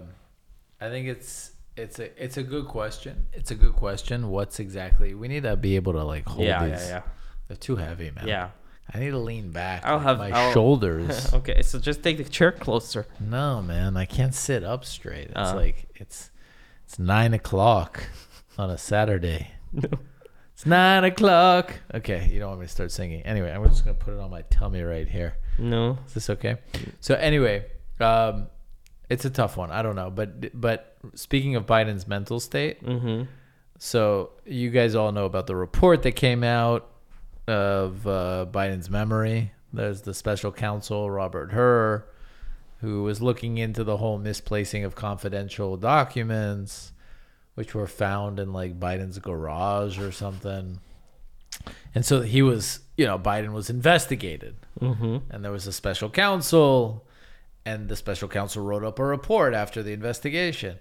I 0.82 0.90
think 0.90 1.08
it's 1.08 1.52
it's 1.78 2.00
a 2.00 2.08
it's 2.24 2.36
a 2.38 2.44
good 2.44 2.68
question. 2.68 3.28
It's 3.32 3.52
a 3.52 3.56
good 3.56 3.76
question. 3.76 4.30
What's 4.30 4.60
exactly 4.60 5.14
we 5.14 5.28
need 5.30 5.44
to 5.44 5.56
be 5.56 5.78
able 5.78 5.94
to 5.94 6.04
like 6.04 6.26
hold 6.28 6.40
these? 6.42 6.48
yeah, 6.48 6.68
these. 6.68 6.88
yeah, 6.90 7.02
They're 7.48 7.56
too 7.70 7.78
heavy, 7.78 8.12
man. 8.12 8.28
yeah, 8.28 8.50
I 8.94 9.00
need 9.00 9.12
to 9.12 9.20
lean 9.20 9.52
back. 9.52 9.86
I'll 9.86 9.98
like, 10.00 10.06
have- 10.08 10.18
my 10.20 10.32
I'll- 10.32 10.52
shoulders. 10.54 11.34
okay, 11.40 11.62
so 11.62 11.80
just 11.80 12.04
take 12.04 12.18
the 12.18 12.26
chair 12.26 12.52
closer. 12.52 13.06
no, 13.22 13.62
man, 13.62 13.96
I 13.96 14.04
can't 14.06 14.36
sit 14.36 14.66
up 14.66 14.84
straight. 14.84 15.30
It's 15.30 15.52
Uh. 15.54 15.56
like 15.56 15.88
it's 15.96 16.30
it's 16.86 17.00
nine 17.00 17.34
o'clock 17.34 18.04
on 18.58 18.70
a 18.70 18.78
Saturday. 18.78 19.52
No. 19.74 19.90
It's 20.54 20.66
nine 20.66 21.04
o'clock. 21.04 21.74
Okay, 21.94 22.30
you 22.32 22.40
don't 22.40 22.48
want 22.50 22.62
me 22.62 22.66
to 22.66 22.72
start 22.72 22.92
singing. 22.92 23.22
Anyway, 23.24 23.52
I'm 23.52 23.64
just 23.68 23.84
gonna 23.86 23.94
put 23.96 24.14
it 24.16 24.20
on 24.20 24.32
my 24.32 24.42
tummy 24.44 24.82
right 24.82 25.08
here. 25.08 25.36
No. 25.60 26.00
Is 26.08 26.14
this 26.16 26.30
okay? 26.32 26.56
So 27.00 27.14
anyway, 27.14 27.66
um, 28.00 28.48
it's 29.10 29.24
a 29.26 29.30
tough 29.30 29.56
one. 29.58 29.70
I 29.72 29.84
don't 29.84 29.96
know, 29.96 30.10
but 30.10 30.60
but 30.60 30.98
speaking 31.14 31.56
of 31.58 31.66
Biden's 31.68 32.08
mental 32.08 32.40
state, 32.40 32.84
Mm-hmm. 32.84 33.26
so 33.78 34.32
you 34.46 34.72
guys 34.72 34.96
all 34.96 35.12
know 35.12 35.26
about 35.26 35.46
the 35.46 35.56
report 35.56 36.02
that 36.04 36.14
came 36.14 36.44
out 36.44 36.90
of 37.48 38.08
uh, 38.08 38.46
Biden's 38.50 38.90
memory. 38.90 39.52
There's 39.74 40.02
the 40.02 40.14
special 40.14 40.52
counsel 40.52 41.12
Robert 41.12 41.52
Hur, 41.52 42.04
who 42.80 43.04
was 43.04 43.22
looking 43.22 43.58
into 43.60 43.84
the 43.84 43.98
whole 43.98 44.18
misplacing 44.18 44.84
of 44.86 44.96
confidential 44.96 45.78
documents, 45.78 46.94
which 47.58 47.74
were 47.74 47.88
found 47.88 48.40
in 48.40 48.54
like 48.54 48.80
Biden's 48.80 49.18
garage 49.18 49.98
or 49.98 50.12
something. 50.12 50.80
And 51.96 52.06
so 52.06 52.22
he 52.22 52.44
was, 52.44 52.82
you 52.96 53.06
know, 53.08 53.18
Biden 53.18 53.52
was 53.52 53.72
investigated 53.72 54.56
Mm-hmm. 54.80 55.18
and 55.32 55.44
there 55.44 55.52
was 55.52 55.66
a 55.66 55.74
special 55.74 56.08
counsel 56.08 57.08
and 57.66 57.90
the 57.90 57.96
special 57.96 58.28
counsel 58.28 58.64
wrote 58.64 58.84
up 58.84 59.00
a 59.00 59.04
report 59.04 59.56
after 59.56 59.82
the 59.82 59.92
investigation 59.92 60.78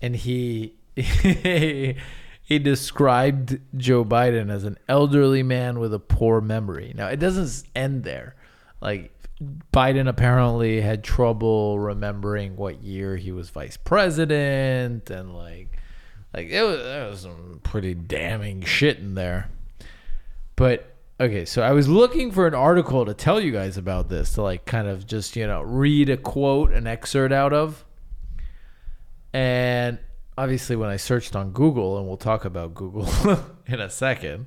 and 0.00 0.16
he 0.16 0.76
he 0.96 2.58
described 2.58 3.58
Joe 3.76 4.02
Biden 4.02 4.50
as 4.50 4.64
an 4.64 4.78
elderly 4.88 5.42
man 5.42 5.78
with 5.78 5.92
a 5.92 5.98
poor 5.98 6.40
memory. 6.40 6.94
Now, 6.96 7.08
it 7.08 7.20
doesn't 7.20 7.68
end 7.76 8.04
there. 8.04 8.34
Like 8.80 9.12
Biden 9.72 10.08
apparently 10.08 10.80
had 10.80 11.04
trouble 11.04 11.78
remembering 11.78 12.56
what 12.56 12.82
year 12.82 13.16
he 13.16 13.30
was 13.30 13.50
vice 13.50 13.76
president 13.76 15.10
and 15.10 15.36
like 15.36 15.76
like 16.34 16.48
it 16.48 16.62
was, 16.62 16.78
there 16.78 17.08
was 17.08 17.20
some 17.20 17.60
pretty 17.62 17.94
damning 17.94 18.62
shit 18.62 18.98
in 18.98 19.14
there. 19.14 19.50
But 20.56 20.94
okay, 21.20 21.44
so 21.44 21.62
I 21.62 21.72
was 21.72 21.88
looking 21.88 22.30
for 22.30 22.46
an 22.46 22.54
article 22.54 23.06
to 23.06 23.14
tell 23.14 23.40
you 23.40 23.52
guys 23.52 23.76
about 23.76 24.08
this 24.08 24.34
to 24.34 24.42
like 24.42 24.64
kind 24.64 24.88
of 24.88 25.06
just, 25.06 25.36
you 25.36 25.46
know, 25.46 25.62
read 25.62 26.08
a 26.10 26.16
quote, 26.16 26.72
an 26.72 26.86
excerpt 26.86 27.32
out 27.32 27.52
of. 27.52 27.84
And 29.32 29.98
obviously 30.36 30.76
when 30.76 30.90
I 30.90 30.96
searched 30.96 31.34
on 31.34 31.50
Google, 31.50 31.98
and 31.98 32.06
we'll 32.06 32.16
talk 32.16 32.44
about 32.44 32.74
Google 32.74 33.08
in 33.66 33.80
a 33.80 33.90
second, 33.90 34.46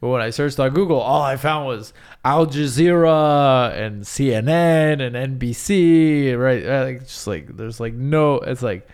but 0.00 0.08
when 0.08 0.20
I 0.20 0.30
searched 0.30 0.60
on 0.60 0.72
Google, 0.74 0.98
all 0.98 1.22
I 1.22 1.36
found 1.36 1.66
was 1.66 1.92
Al 2.24 2.46
Jazeera 2.46 3.72
and 3.74 4.02
CNN 4.02 5.00
and 5.00 5.40
NBC, 5.40 6.38
right? 6.38 6.64
Like 6.64 7.00
just 7.00 7.26
like 7.26 7.56
there's 7.56 7.80
like 7.80 7.94
no 7.94 8.34
it's 8.36 8.62
like 8.62 8.86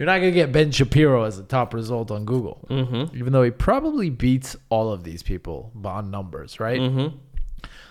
you're 0.00 0.06
not 0.06 0.18
gonna 0.20 0.30
get 0.30 0.50
Ben 0.50 0.70
Shapiro 0.70 1.24
as 1.24 1.38
a 1.38 1.42
top 1.42 1.74
result 1.74 2.10
on 2.10 2.24
Google 2.24 2.66
Mm-hmm. 2.70 3.14
even 3.14 3.34
though 3.34 3.42
he 3.42 3.50
probably 3.50 4.08
beats 4.08 4.56
all 4.70 4.90
of 4.90 5.04
these 5.04 5.22
people 5.22 5.70
on 5.84 6.10
numbers, 6.10 6.58
right? 6.58 6.80
Mm-hmm. 6.80 7.16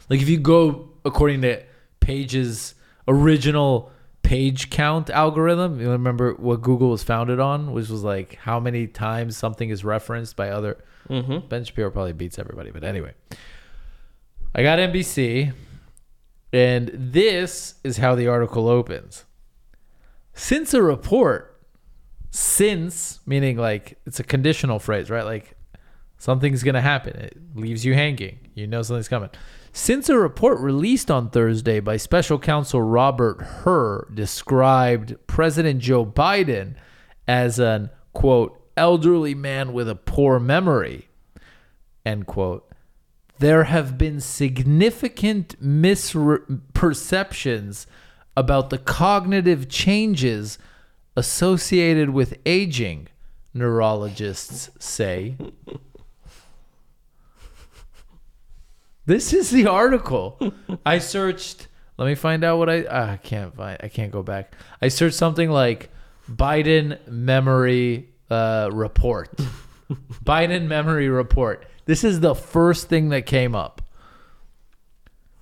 Like 0.09 0.19
if 0.19 0.27
you 0.27 0.39
go 0.39 0.89
according 1.05 1.43
to 1.43 1.61
Page's 1.99 2.73
original 3.07 3.91
page 4.23 4.69
count 4.69 5.09
algorithm. 5.09 5.79
You 5.81 5.89
remember 5.91 6.33
what 6.33 6.61
Google 6.61 6.89
was 6.91 7.03
founded 7.03 7.39
on, 7.39 7.71
which 7.71 7.89
was 7.89 8.03
like 8.03 8.35
how 8.35 8.59
many 8.59 8.85
times 8.87 9.35
something 9.37 9.69
is 9.69 9.83
referenced 9.83 10.35
by 10.35 10.49
other. 10.49 10.77
Mm-hmm. 11.09 11.47
Ben 11.47 11.63
Shapiro 11.63 11.89
probably 11.89 12.13
beats 12.13 12.37
everybody, 12.37 12.69
but 12.71 12.83
anyway. 12.83 13.13
I 14.53 14.63
got 14.63 14.79
NBC, 14.79 15.53
and 16.53 16.91
this 16.93 17.75
is 17.83 17.97
how 17.97 18.15
the 18.15 18.27
article 18.27 18.67
opens. 18.67 19.25
Since 20.33 20.73
a 20.73 20.81
report, 20.81 21.48
since 22.31 23.19
meaning 23.25 23.57
like 23.57 23.97
it's 24.05 24.19
a 24.19 24.23
conditional 24.23 24.79
phrase, 24.79 25.09
right? 25.09 25.25
Like 25.25 25.55
something's 26.17 26.63
going 26.63 26.75
to 26.75 26.81
happen. 26.81 27.15
It 27.15 27.37
leaves 27.55 27.85
you 27.85 27.93
hanging. 27.93 28.39
You 28.53 28.67
know 28.67 28.81
something's 28.81 29.07
coming. 29.07 29.29
Since 29.71 30.09
a 30.09 30.17
report 30.17 30.59
released 30.59 31.11
on 31.11 31.29
Thursday 31.29 31.79
by 31.79 31.97
special 31.97 32.39
counsel 32.39 32.81
Robert 32.81 33.41
Hur 33.41 34.09
described 34.13 35.15
President 35.27 35.79
Joe 35.79 36.05
Biden 36.05 36.75
as 37.27 37.59
an 37.59 37.89
quote 38.13 38.55
elderly 38.75 39.35
man 39.35 39.73
with 39.73 39.89
a 39.89 39.95
poor 39.95 40.39
memory 40.39 41.09
end 42.05 42.25
quote 42.25 42.69
there 43.39 43.65
have 43.65 43.97
been 43.97 44.19
significant 44.19 45.59
misperceptions 45.61 47.85
about 48.35 48.69
the 48.69 48.77
cognitive 48.77 49.69
changes 49.69 50.59
associated 51.19 52.09
with 52.09 52.39
aging 52.45 53.09
neurologists 53.53 54.69
say 54.79 55.35
This 59.05 59.33
is 59.33 59.49
the 59.49 59.65
article. 59.65 60.39
I 60.85 60.99
searched. 60.99 61.67
Let 61.97 62.05
me 62.05 62.13
find 62.13 62.43
out 62.43 62.59
what 62.59 62.69
I. 62.69 62.85
ah, 62.85 63.13
I 63.13 63.17
can't 63.17 63.55
find. 63.55 63.75
I 63.81 63.87
can't 63.87 64.11
go 64.11 64.21
back. 64.21 64.53
I 64.83 64.89
searched 64.89 65.15
something 65.15 65.49
like 65.49 65.89
Biden 66.31 66.99
memory 67.07 68.09
uh, 68.29 68.69
report. 68.71 69.35
Biden 70.23 70.67
memory 70.67 71.09
report. 71.09 71.65
This 71.85 72.03
is 72.03 72.19
the 72.19 72.35
first 72.35 72.87
thing 72.87 73.09
that 73.09 73.25
came 73.25 73.55
up. 73.55 73.81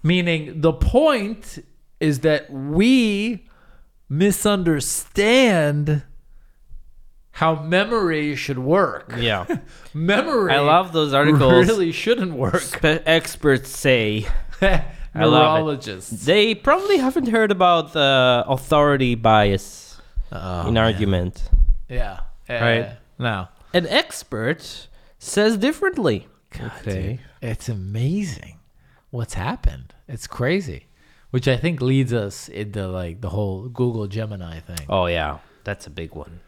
Meaning 0.02 0.62
the 0.62 0.72
point 0.72 1.60
is 2.00 2.22
that 2.22 2.50
we 2.50 3.47
misunderstand 4.10 6.04
how 7.32 7.56
memory 7.62 8.36
should 8.36 8.58
work. 8.60 9.14
Yeah. 9.18 9.46
Memory. 9.94 10.52
I 10.54 10.60
love 10.60 10.92
those 10.92 11.14
articles. 11.14 11.54
It 11.54 11.72
really 11.72 11.92
shouldn't 11.92 12.34
work. 12.34 12.60
Spe- 12.62 13.04
experts 13.06 13.70
say. 13.70 14.26
Neurologists. 15.16 16.26
they 16.26 16.54
probably 16.56 16.98
haven't 16.98 17.28
heard 17.30 17.52
about 17.52 17.94
the 17.94 18.44
authority 18.48 19.16
bias 19.16 20.00
Oh, 20.32 20.68
in 20.68 20.74
man. 20.76 20.84
argument. 20.84 21.50
Yeah. 21.90 22.20
Yeah, 22.50 22.64
Right. 22.64 22.78
yeah. 22.80 22.94
No. 23.18 23.48
An 23.74 23.88
expert 23.88 24.88
says 25.20 25.58
differently. 25.58 26.28
God, 26.52 26.72
Okay. 26.82 27.02
dude, 27.12 27.20
it's 27.42 27.70
amazing 27.70 28.60
what's 29.10 29.34
happened. 29.36 29.94
It's 30.08 30.28
crazy, 30.28 30.88
which 31.32 31.48
I 31.48 31.58
think 31.58 31.82
leads 31.82 32.14
us 32.14 32.48
into 32.50 32.88
like 32.88 33.22
the 33.22 33.30
whole 33.30 33.68
Google 33.70 34.08
Gemini 34.08 34.60
thing. 34.60 34.86
Oh 34.90 35.06
yeah, 35.08 35.40
that's 35.64 35.88
a 35.88 35.90
big 35.90 36.16
one. 36.16 36.40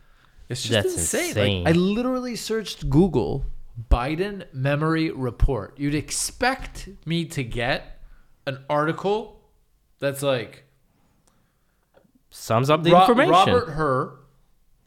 it's 0.48 0.62
just 0.64 0.72
that's 0.72 0.94
insane. 0.98 1.30
insane. 1.30 1.64
Like, 1.66 1.76
I 1.76 1.78
literally 1.78 2.36
searched 2.36 2.90
Google 2.90 3.46
Biden 3.90 4.46
memory 4.54 5.12
report. 5.12 5.78
You'd 5.80 5.96
expect 5.96 6.90
me 7.06 7.26
to 7.26 7.44
get 7.44 8.00
an 8.46 8.60
article 8.70 9.42
that's 10.00 10.22
like 10.22 10.64
Sums 12.32 12.70
up 12.70 12.84
the 12.84 12.92
Ro- 12.92 13.02
information. 13.02 13.32
Robert 13.32 13.70
Hur 13.72 14.14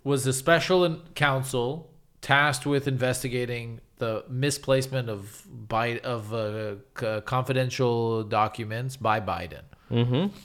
was 0.05 0.24
the 0.24 0.32
special 0.32 0.99
counsel 1.14 1.90
tasked 2.20 2.66
with 2.66 2.86
investigating 2.86 3.80
the 3.99 4.24
misplacement 4.28 5.09
of 5.09 5.45
Bi- 5.51 5.99
of 6.05 6.32
uh, 6.32 6.76
c- 6.99 7.20
confidential 7.24 8.22
documents 8.24 8.97
by 8.97 9.20
Biden. 9.20 9.62
Mm-hmm. 9.93 10.36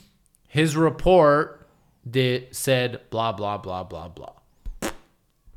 His 0.48 0.76
report 0.76 1.68
did 2.08 2.54
said 2.54 3.00
blah 3.10 3.32
blah 3.32 3.58
blah 3.58 3.84
blah 3.84 4.08
blah. 4.08 4.32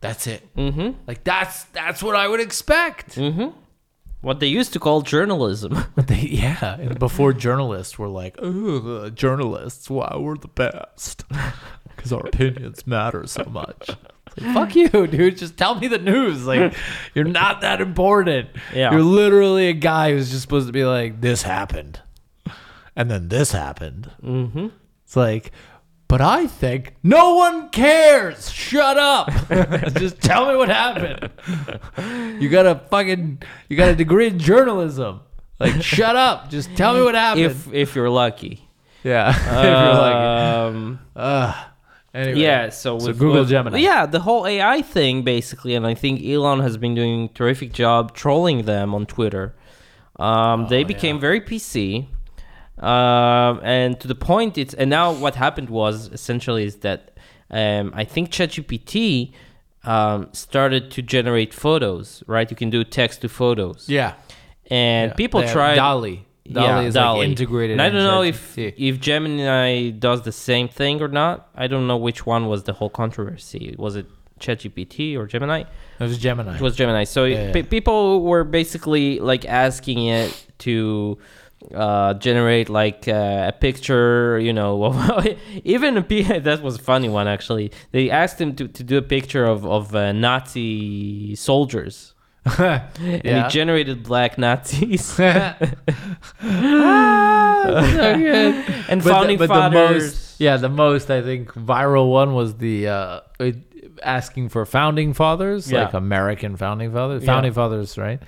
That's 0.01 0.27
it. 0.27 0.53
Mm-hmm. 0.55 0.97
Like 1.07 1.23
that's 1.23 1.63
that's 1.65 2.03
what 2.03 2.15
I 2.15 2.27
would 2.27 2.39
expect. 2.39 3.15
Mm-hmm. 3.15 3.57
What 4.21 4.39
they 4.39 4.47
used 4.47 4.73
to 4.73 4.79
call 4.79 5.01
journalism. 5.01 5.85
They, 5.95 6.21
yeah, 6.21 6.75
and 6.75 6.99
before 6.99 7.31
journalists 7.33 7.97
were 7.97 8.07
like, 8.07 8.37
"Ugh, 8.41 9.15
journalists, 9.15 9.89
wow, 9.89 10.19
we're 10.19 10.35
the 10.35 10.47
best 10.47 11.23
because 11.95 12.11
our 12.11 12.25
opinions 12.25 12.85
matter 12.85 13.25
so 13.27 13.45
much." 13.45 13.89
Like, 14.37 14.53
Fuck 14.53 14.75
you, 14.75 14.89
dude. 14.89 15.37
Just 15.37 15.57
tell 15.57 15.75
me 15.75 15.87
the 15.87 15.97
news. 15.97 16.45
Like, 16.45 16.73
you're 17.13 17.25
not 17.25 17.61
that 17.61 17.81
important. 17.81 18.49
Yeah. 18.73 18.91
You're 18.91 19.03
literally 19.03 19.67
a 19.67 19.73
guy 19.73 20.11
who's 20.11 20.29
just 20.29 20.41
supposed 20.41 20.67
to 20.67 20.73
be 20.73 20.85
like, 20.85 21.19
this 21.19 21.41
happened. 21.41 21.99
And 22.95 23.09
then 23.09 23.29
this 23.29 23.51
happened. 23.53 24.11
mm-hmm. 24.23 24.67
It's 25.05 25.15
like, 25.15 25.51
but 26.07 26.19
I 26.21 26.47
think 26.47 26.95
no 27.03 27.35
one 27.35 27.69
cares. 27.69 28.51
Shut 28.51 28.97
up. 28.97 29.29
just 29.97 30.21
tell 30.21 30.49
me 30.51 30.57
what 30.57 30.67
happened. 30.69 31.29
You 32.41 32.49
got 32.49 32.65
a 32.65 32.75
fucking, 32.89 33.41
you 33.69 33.77
got 33.77 33.89
a 33.89 33.95
degree 33.95 34.27
in 34.27 34.39
journalism. 34.39 35.21
Like, 35.59 35.81
shut 35.81 36.15
up. 36.15 36.49
Just 36.49 36.75
tell 36.75 36.93
me 36.95 37.01
what 37.03 37.15
happened. 37.15 37.45
If 37.45 37.71
if 37.73 37.95
you're 37.95 38.09
lucky. 38.09 38.67
yeah. 39.03 39.29
if 39.35 39.45
you're 39.45 39.93
like, 39.93 40.15
Um, 40.15 40.99
Ugh. 41.15 41.55
Anyway. 42.13 42.39
yeah. 42.41 42.69
So, 42.69 42.99
So 42.99 43.13
Google 43.13 43.41
with- 43.41 43.49
Gemini. 43.49 43.77
Yeah, 43.77 44.05
the 44.05 44.19
whole 44.19 44.45
AI 44.45 44.81
thing 44.81 45.23
basically, 45.23 45.75
and 45.75 45.87
I 45.87 45.93
think 45.93 46.21
Elon 46.25 46.59
has 46.59 46.75
been 46.77 46.93
doing 46.95 47.25
a 47.25 47.27
terrific 47.29 47.71
job 47.73 48.13
trolling 48.13 48.63
them 48.63 48.93
on 48.93 49.05
Twitter. 49.05 49.55
Um, 50.19 50.67
they 50.67 50.83
Oh, 50.83 50.87
became 50.87 51.15
yeah. 51.15 51.21
very 51.21 51.39
PC. 51.41 52.07
Um, 52.81 53.59
and 53.63 53.99
to 53.99 54.07
the 54.07 54.15
point, 54.15 54.57
it's 54.57 54.73
and 54.73 54.89
now 54.89 55.11
what 55.13 55.35
happened 55.35 55.69
was 55.69 56.09
essentially 56.11 56.63
is 56.63 56.77
that 56.77 57.11
um, 57.51 57.91
I 57.95 58.03
think 58.05 58.29
ChatGPT 58.31 59.33
um, 59.83 60.29
started 60.33 60.89
to 60.91 61.01
generate 61.01 61.53
photos. 61.53 62.23
Right, 62.27 62.49
you 62.49 62.57
can 62.57 62.69
do 62.69 62.83
text 62.83 63.21
to 63.21 63.29
photos. 63.29 63.85
Yeah. 63.87 64.13
and 64.69 65.11
Yeah. 65.11 65.15
people 65.15 65.41
try 65.47 65.75
DALL-E. 65.75 66.25
DALL-E 66.51 66.87
is 66.87 66.95
like 66.95 67.27
integrated. 67.27 67.73
And 67.73 67.81
I 67.81 67.89
don't 67.89 68.03
know 68.03 68.23
if 68.23 68.57
if 68.57 68.99
Gemini 68.99 69.89
does 69.91 70.21
the 70.23 70.31
same 70.31 70.67
thing 70.67 71.01
or 71.01 71.07
not. 71.07 71.49
I 71.55 71.67
don't 71.67 71.87
know 71.87 71.97
which 71.97 72.25
one 72.25 72.47
was 72.47 72.63
the 72.63 72.73
whole 72.73 72.89
controversy. 72.89 73.75
Was 73.77 73.95
it 73.95 74.07
ChatGPT 74.39 75.15
or 75.17 75.27
Gemini? 75.27 75.61
it 75.61 76.03
was 76.03 76.17
Gemini. 76.17 76.55
It 76.55 76.61
was 76.61 76.75
Gemini. 76.75 77.03
So 77.03 77.25
Yeah, 77.25 77.51
yeah. 77.55 77.61
people 77.63 78.23
were 78.23 78.43
basically 78.43 79.19
like 79.19 79.45
asking 79.45 80.07
it 80.07 80.31
to 80.59 81.17
uh, 81.73 82.13
generate 82.15 82.69
like 82.69 83.07
uh, 83.07 83.45
a 83.49 83.51
picture, 83.51 84.39
you 84.39 84.53
know, 84.53 84.91
even 85.63 85.97
a 85.97 86.01
p- 86.01 86.23
that 86.39 86.61
was 86.61 86.75
a 86.75 86.81
funny 86.81 87.09
one 87.09 87.27
actually. 87.27 87.71
They 87.91 88.09
asked 88.09 88.39
him 88.41 88.55
to, 88.55 88.67
to 88.67 88.83
do 88.83 88.97
a 88.97 89.01
picture 89.01 89.45
of 89.45 89.65
of 89.65 89.93
uh, 89.95 90.11
Nazi 90.11 91.35
soldiers, 91.35 92.13
and 92.57 92.81
Yeah. 93.23 93.43
he 93.43 93.49
generated 93.49 94.03
black 94.03 94.37
Nazis. 94.37 95.19
Ah, 95.19 95.55
so 97.91 98.17
good. 98.17 98.55
and 98.89 99.01
But 99.01 99.03
the- 99.03 99.09
founding 99.13 99.37
the 99.37 99.47
fathers. 99.47 100.03
most, 100.03 100.41
yeah, 100.41 100.57
the 100.57 100.69
most 100.69 101.09
I 101.11 101.21
think 101.21 101.51
viral 101.53 102.09
one 102.11 102.33
was 102.33 102.55
the 102.57 102.87
uh, 102.87 103.19
asking 104.03 104.49
for 104.49 104.65
founding 104.65 105.13
fathers, 105.13 105.71
Yeah. 105.71 105.83
like 105.85 105.93
American 105.93 106.55
founding 106.57 106.91
fathers, 106.91 107.23
Yeah. 107.23 107.27
founding 107.33 107.53
fathers, 107.53 107.97
right? 107.97 108.19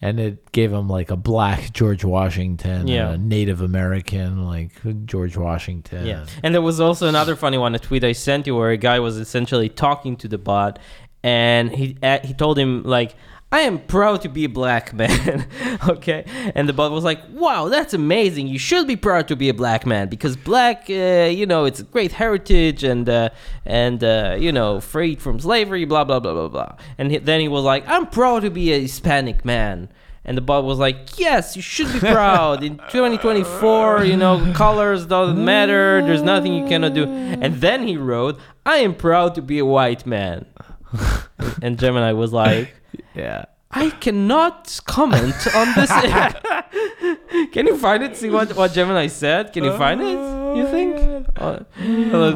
And 0.00 0.20
it 0.20 0.52
gave 0.52 0.72
him 0.72 0.88
like 0.88 1.10
a 1.10 1.16
black 1.16 1.72
George 1.72 2.04
Washington, 2.04 2.86
Yeah. 2.86 3.10
a 3.10 3.18
Native 3.18 3.60
American 3.60 4.44
like 4.46 4.70
George 5.06 5.36
Washington. 5.36 6.06
Yeah. 6.06 6.24
And 6.42 6.54
there 6.54 6.62
was 6.62 6.78
also 6.78 7.08
another 7.08 7.34
funny 7.34 7.58
one, 7.58 7.74
a 7.74 7.78
tweet 7.80 8.04
I 8.04 8.12
sent 8.12 8.46
you 8.46 8.54
where 8.54 8.70
a 8.70 8.76
guy 8.76 9.00
was 9.00 9.16
essentially 9.18 9.68
talking 9.68 10.16
to 10.18 10.28
the 10.28 10.38
bot 10.38 10.78
and 11.24 11.72
he 11.72 11.96
uh, 12.00 12.20
he 12.22 12.32
told 12.32 12.56
him 12.56 12.84
like 12.84 13.16
I 13.50 13.60
am 13.60 13.78
proud 13.78 14.20
to 14.22 14.28
be 14.28 14.44
a 14.44 14.48
black 14.48 14.92
man. 14.94 15.46
okay. 15.88 16.24
And 16.54 16.68
the 16.68 16.72
bot 16.72 16.92
was 16.92 17.04
like, 17.04 17.20
wow, 17.30 17.68
that's 17.68 17.94
amazing. 17.94 18.46
You 18.46 18.58
should 18.58 18.86
be 18.86 18.96
proud 18.96 19.28
to 19.28 19.36
be 19.36 19.48
a 19.48 19.54
black 19.54 19.86
man 19.86 20.08
because 20.08 20.36
black, 20.36 20.84
uh, 20.90 21.30
you 21.30 21.46
know, 21.46 21.64
it's 21.64 21.80
a 21.80 21.84
great 21.84 22.12
heritage 22.12 22.84
and, 22.84 23.08
uh, 23.08 23.30
and 23.64 24.04
uh, 24.04 24.36
you 24.38 24.52
know, 24.52 24.80
freed 24.80 25.22
from 25.22 25.40
slavery, 25.40 25.86
blah, 25.86 26.04
blah, 26.04 26.20
blah, 26.20 26.34
blah, 26.34 26.48
blah. 26.48 26.76
And 26.98 27.10
he, 27.10 27.18
then 27.18 27.40
he 27.40 27.48
was 27.48 27.64
like, 27.64 27.88
I'm 27.88 28.06
proud 28.06 28.42
to 28.42 28.50
be 28.50 28.72
a 28.72 28.80
Hispanic 28.80 29.44
man. 29.44 29.88
And 30.26 30.36
the 30.36 30.42
bot 30.42 30.64
was 30.64 30.78
like, 30.78 31.18
yes, 31.18 31.56
you 31.56 31.62
should 31.62 31.90
be 31.90 32.00
proud. 32.00 32.62
In 32.62 32.76
2024, 32.90 34.04
you 34.04 34.18
know, 34.18 34.52
colors 34.52 35.06
doesn't 35.06 35.42
matter. 35.42 36.02
There's 36.02 36.20
nothing 36.20 36.52
you 36.52 36.66
cannot 36.66 36.92
do. 36.92 37.04
And 37.04 37.62
then 37.62 37.86
he 37.86 37.96
wrote, 37.96 38.38
I 38.66 38.78
am 38.78 38.94
proud 38.94 39.34
to 39.36 39.42
be 39.42 39.58
a 39.58 39.64
white 39.64 40.04
man. 40.04 40.44
and 41.62 41.78
Gemini 41.78 42.12
was 42.12 42.34
like, 42.34 42.74
yeah. 43.18 43.44
I 43.70 43.90
cannot 43.90 44.80
comment 44.86 45.54
on 45.54 45.74
this. 45.74 45.90
Can 47.52 47.66
you 47.66 47.76
find 47.76 48.02
it? 48.02 48.16
See 48.16 48.30
what, 48.30 48.56
what 48.56 48.72
Gemini 48.72 49.08
said? 49.08 49.52
Can 49.52 49.62
you 49.64 49.76
find 49.76 50.00
it? 50.00 50.38
you 50.56 50.66
think? 50.66 51.28
Uh, 51.36 51.60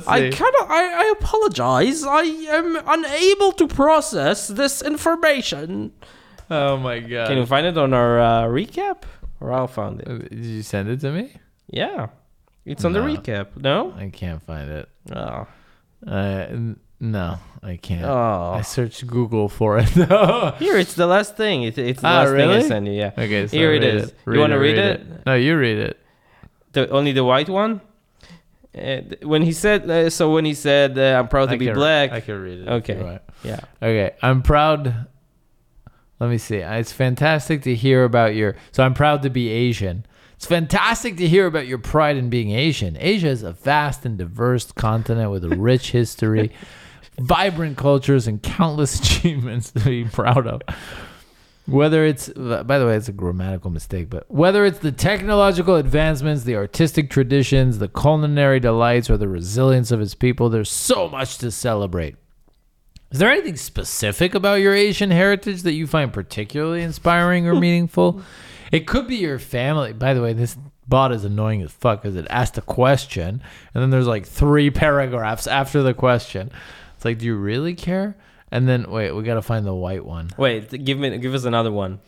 I 0.06 0.30
cannot. 0.30 0.70
I, 0.70 1.04
I 1.04 1.14
apologize. 1.18 2.04
I 2.04 2.22
am 2.22 2.76
unable 2.86 3.52
to 3.52 3.66
process 3.66 4.48
this 4.48 4.82
information. 4.82 5.92
Oh 6.50 6.76
my 6.76 7.00
god. 7.00 7.28
Can 7.28 7.38
you 7.38 7.46
find 7.46 7.66
it 7.66 7.78
on 7.78 7.94
our 7.94 8.20
uh, 8.20 8.42
recap? 8.44 9.04
Or 9.40 9.52
I'll 9.52 9.68
find 9.68 10.00
it. 10.00 10.08
Uh, 10.08 10.18
Did 10.18 10.44
you 10.44 10.62
send 10.62 10.88
it 10.88 11.00
to 11.00 11.10
me? 11.10 11.32
Yeah, 11.68 12.08
it's 12.64 12.84
on 12.84 12.92
the 12.92 13.00
recap. 13.00 13.56
No. 13.56 13.92
I 13.96 14.10
can't 14.10 14.42
find 14.42 14.70
it. 14.70 14.88
Oh. 15.10 15.46
Uh, 16.06 16.74
no, 17.02 17.38
I 17.62 17.76
can't. 17.76 18.04
Oh. 18.04 18.54
I 18.56 18.62
searched 18.62 19.04
Google 19.06 19.48
for 19.48 19.76
it. 19.78 19.88
Here, 20.58 20.78
it's 20.78 20.94
the 20.94 21.06
last 21.06 21.36
thing. 21.36 21.64
It, 21.64 21.76
it's 21.76 22.00
the 22.00 22.06
Ah, 22.06 22.20
last 22.22 22.30
thing? 22.30 22.48
I 22.50 22.62
sent 22.62 22.86
you. 22.86 22.92
Yeah. 22.92 23.10
okay, 23.18 23.46
so 23.48 23.56
Here 23.56 23.72
it. 23.74 24.14
You 24.26 24.38
wanna 24.38 24.58
read 24.58 24.78
it? 24.78 25.26
No, 25.26 25.34
you 25.34 25.56
read 25.58 25.78
it. 25.78 25.98
The 26.72 26.88
only 26.90 27.12
the 27.12 27.24
white 27.24 27.48
one. 27.48 27.80
Uh, 28.74 29.02
when 29.22 29.42
he 29.42 29.52
said, 29.52 29.90
uh, 29.90 30.08
so 30.08 30.32
when 30.32 30.46
he 30.46 30.54
said, 30.54 30.96
uh, 30.96 31.18
"I'm 31.18 31.28
proud 31.28 31.46
to 31.50 31.56
I 31.56 31.58
be 31.58 31.66
can- 31.66 31.74
black," 31.74 32.10
I 32.12 32.20
can 32.20 32.40
read 32.40 32.60
it. 32.60 32.68
Okay. 32.68 33.18
yeah. 33.44 33.60
Okay, 33.82 34.12
I'm 34.22 34.40
proud. 34.40 35.06
Let 36.20 36.30
me 36.30 36.38
see. 36.38 36.58
It's 36.58 36.92
fantastic 36.92 37.62
to 37.62 37.74
hear 37.74 38.04
about 38.04 38.34
your. 38.36 38.54
So 38.70 38.82
I'm 38.84 38.94
proud 38.94 39.22
to 39.24 39.30
be 39.30 39.48
Asian. 39.50 40.06
It's 40.36 40.46
fantastic 40.46 41.16
to 41.18 41.26
hear 41.28 41.46
about 41.46 41.66
your 41.66 41.78
pride 41.78 42.16
in 42.16 42.30
being 42.30 42.52
Asian. 42.52 42.96
Asia 42.98 43.28
is 43.28 43.42
a 43.42 43.52
vast 43.52 44.06
and 44.06 44.16
diverse 44.18 44.72
continent 44.72 45.30
with 45.30 45.44
a 45.44 45.50
rich 45.50 45.90
history, 45.92 46.50
vibrant 47.18 47.76
cultures, 47.76 48.26
and 48.26 48.42
countless 48.42 48.98
achievements 49.00 49.70
to 49.72 49.80
be 49.80 50.04
proud 50.04 50.46
of. 50.46 50.62
Whether 51.66 52.04
it's, 52.04 52.28
by 52.28 52.78
the 52.78 52.86
way, 52.86 52.96
it's 52.96 53.08
a 53.08 53.12
grammatical 53.12 53.70
mistake, 53.70 54.10
but 54.10 54.28
whether 54.28 54.64
it's 54.64 54.80
the 54.80 54.90
technological 54.90 55.76
advancements, 55.76 56.42
the 56.42 56.56
artistic 56.56 57.08
traditions, 57.08 57.78
the 57.78 57.88
culinary 57.88 58.58
delights, 58.58 59.08
or 59.08 59.16
the 59.16 59.28
resilience 59.28 59.92
of 59.92 60.00
its 60.00 60.14
people, 60.14 60.48
there's 60.48 60.70
so 60.70 61.08
much 61.08 61.38
to 61.38 61.52
celebrate. 61.52 62.16
Is 63.12 63.18
there 63.18 63.30
anything 63.30 63.56
specific 63.56 64.34
about 64.34 64.54
your 64.54 64.74
Asian 64.74 65.10
heritage 65.10 65.62
that 65.62 65.74
you 65.74 65.86
find 65.86 66.12
particularly 66.12 66.82
inspiring 66.82 67.46
or 67.46 67.54
meaningful? 67.60 68.22
It 68.72 68.86
could 68.86 69.06
be 69.06 69.16
your 69.16 69.38
family. 69.38 69.92
By 69.92 70.14
the 70.14 70.22
way, 70.22 70.32
this 70.32 70.56
bot 70.88 71.12
is 71.12 71.24
annoying 71.24 71.62
as 71.62 71.70
fuck 71.70 72.02
because 72.02 72.16
it 72.16 72.26
asked 72.28 72.58
a 72.58 72.62
question 72.62 73.42
and 73.72 73.82
then 73.82 73.90
there's 73.90 74.06
like 74.06 74.26
three 74.26 74.70
paragraphs 74.70 75.46
after 75.46 75.82
the 75.82 75.94
question. 75.94 76.50
It's 77.02 77.04
like, 77.04 77.18
do 77.18 77.26
you 77.26 77.34
really 77.34 77.74
care? 77.74 78.16
And 78.52 78.68
then 78.68 78.88
wait, 78.88 79.10
we 79.10 79.24
got 79.24 79.34
to 79.34 79.42
find 79.42 79.66
the 79.66 79.74
white 79.74 80.04
one. 80.04 80.30
Wait, 80.36 80.70
give 80.84 81.00
me, 81.00 81.18
give 81.18 81.34
us 81.34 81.42
another 81.42 81.72
one. 81.72 81.98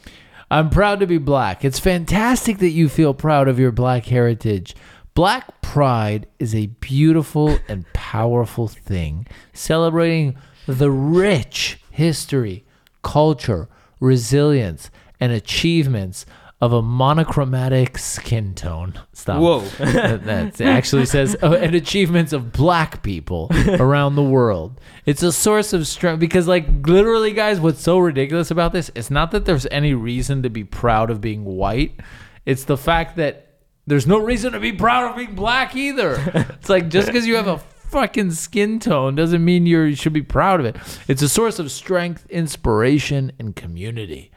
I'm 0.53 0.71
proud 0.71 1.01
to 1.01 1.07
be 1.09 1.19
black. 1.19 1.65
It's 1.65 1.81
fantastic 1.81 2.59
that 2.59 2.69
you 2.69 2.89
feel 2.89 3.13
proud 3.13 3.49
of 3.49 3.59
your 3.59 3.73
black 3.73 4.07
heritage. 4.07 4.77
Black 5.15 5.61
pride 5.63 6.29
is 6.39 6.55
a 6.55 6.67
beautiful 6.79 7.59
and 7.67 7.93
powerful 7.93 8.69
thing, 8.69 9.27
celebrating 9.53 10.37
the 10.67 10.93
rich 10.93 11.81
history, 11.91 12.65
culture, 13.03 13.69
resilience, 13.99 14.91
and 15.19 15.33
achievements 15.33 16.25
of 16.65 16.73
a 16.73 16.81
monochromatic 16.81 17.99
skin 17.99 18.55
tone. 18.55 18.99
Stop. 19.13 19.39
Whoa. 19.39 19.61
that, 19.79 20.25
that 20.25 20.61
actually 20.63 21.05
says 21.05 21.35
uh, 21.35 21.39
oh, 21.43 21.53
and 21.53 21.75
achievements 21.75 22.33
of 22.33 22.53
black 22.53 23.03
people 23.03 23.51
around 23.69 24.15
the 24.15 24.23
world. 24.23 24.81
It's 25.05 25.23
a 25.23 25.31
source 25.31 25.75
of 25.75 25.87
strength 25.87 26.21
because, 26.21 26.49
like, 26.49 26.67
literally, 26.87 27.33
guys, 27.33 27.61
what's 27.61 27.83
so 27.83 27.99
ridiculous 27.99 28.51
about 28.51 28.73
this? 28.73 28.91
It's 28.95 29.11
not 29.11 29.31
that 29.33 29.45
there's 29.45 29.67
any 29.67 29.93
reason 29.93 30.43
to 30.43 30.49
be 30.49 30.65
proud 30.65 31.11
of 31.11 31.21
being 31.21 31.45
white. 31.45 32.01
It's 32.47 32.65
the 32.65 32.79
fact 32.79 33.17
that 33.17 33.59
there's 33.87 34.07
no 34.07 34.19
reason 34.19 34.55
to 34.55 34.61
be 34.61 34.73
proud 34.73 35.11
of 35.11 35.17
being 35.19 35.35
black 35.35 35.77
either. 35.77 36.15
It's 36.59 36.71
like 36.71 36.89
just 36.89 37.09
because 37.09 37.27
you 37.27 37.37
have 37.37 37.47
a 37.47 37.59
fucking 37.59 38.31
skin 38.31 38.79
tone 38.79 39.15
doesn't 39.15 39.45
mean 39.45 39.67
you're, 39.67 39.87
you 39.87 39.97
should 39.97 40.15
be 40.15 40.23
proud 40.23 40.61
of 40.61 40.67
it. 40.67 40.77
It's 41.09 41.21
a 41.21 41.29
source 41.29 41.59
of 41.59 41.71
strength, 41.71 42.25
inspiration, 42.31 43.33
and 43.39 43.55
community. 43.55 44.31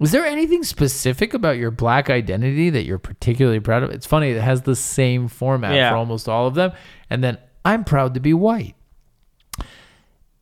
Is 0.00 0.10
there 0.10 0.24
anything 0.26 0.64
specific 0.64 1.34
about 1.34 1.56
your 1.56 1.70
black 1.70 2.10
identity 2.10 2.68
that 2.70 2.84
you're 2.84 2.98
particularly 2.98 3.60
proud 3.60 3.82
of? 3.84 3.90
It's 3.90 4.06
funny, 4.06 4.30
it 4.30 4.40
has 4.42 4.62
the 4.62 4.74
same 4.76 5.28
format 5.28 5.74
Yeah. 5.74 5.90
for 5.90 5.96
almost 5.96 6.28
all 6.28 6.46
of 6.48 6.54
them. 6.54 6.72
And 7.10 7.22
then 7.22 7.38
I'm 7.64 7.84
proud 7.84 8.14
to 8.14 8.20
be 8.20 8.34
white. 8.34 8.74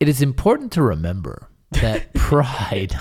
It 0.00 0.08
is 0.08 0.22
important 0.22 0.72
to 0.72 0.82
remember 0.82 1.48
that 1.72 2.12
pride 2.14 2.94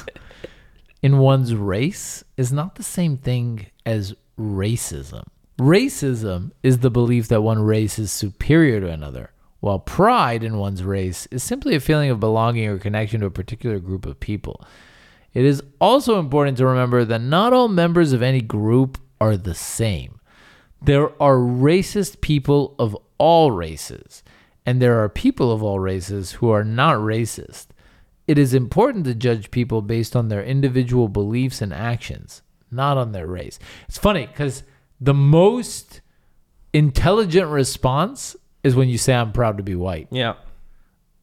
in 1.02 1.18
one's 1.18 1.56
race 1.56 2.24
is 2.38 2.52
not 2.52 2.76
the 2.76 2.84
same 2.84 3.18
thing 3.18 3.68
as 3.86 4.14
racism. 4.38 5.24
Racism 5.60 6.52
is 6.64 6.80
the 6.80 6.92
belief 6.92 7.28
that 7.30 7.42
one 7.42 7.62
race 7.62 7.98
is 7.98 8.12
superior 8.12 8.80
to 8.82 8.90
another, 8.90 9.32
while 9.62 9.80
pride 9.80 10.44
in 10.44 10.58
one's 10.58 10.84
race 10.84 11.28
is 11.32 11.44
simply 11.44 11.76
a 11.76 11.80
feeling 11.80 12.10
of 12.10 12.20
belonging 12.20 12.68
or 12.68 12.78
connection 12.78 13.22
to 13.22 13.28
a 13.28 13.32
particular 13.32 13.80
group 13.80 14.06
of 14.06 14.20
people. 14.20 14.64
It 15.34 15.46
is 15.46 15.64
also 15.80 16.20
important 16.20 16.58
to 16.58 16.66
remember 16.66 17.06
that 17.06 17.22
not 17.22 17.54
all 17.54 17.68
members 17.68 18.14
of 18.14 18.22
any 18.22 18.42
group 18.42 18.98
are 19.20 19.38
the 19.38 19.56
same. 19.56 20.20
There 20.82 21.10
are 21.22 21.36
racist 21.36 22.22
people 22.22 22.76
of 22.80 22.98
all 23.18 23.52
races, 23.52 24.24
and 24.66 24.82
there 24.82 25.00
are 25.02 25.10
people 25.10 25.52
of 25.52 25.64
all 25.64 25.80
races 25.80 26.34
who 26.34 26.50
are 26.50 26.64
not 26.64 26.96
racist. 26.98 27.68
It 28.28 28.38
is 28.38 28.54
important 28.54 29.06
to 29.06 29.16
judge 29.16 29.52
people 29.52 29.82
based 29.82 30.16
on 30.16 30.28
their 30.28 30.44
individual 30.44 31.08
beliefs 31.08 31.62
and 31.62 31.74
actions, 31.74 32.42
not 32.70 32.98
on 32.98 33.12
their 33.12 33.28
race. 33.28 33.60
It's 33.88 33.98
funny 33.98 34.26
because 34.26 34.64
the 35.00 35.14
most 35.14 36.02
intelligent 36.74 37.50
response 37.50 38.36
is 38.64 38.76
when 38.76 38.90
you 38.90 38.98
say, 38.98 39.14
I'm 39.14 39.32
proud 39.32 39.58
to 39.58 39.64
be 39.64 39.76
white. 39.76 40.08
Yeah. 40.12 40.36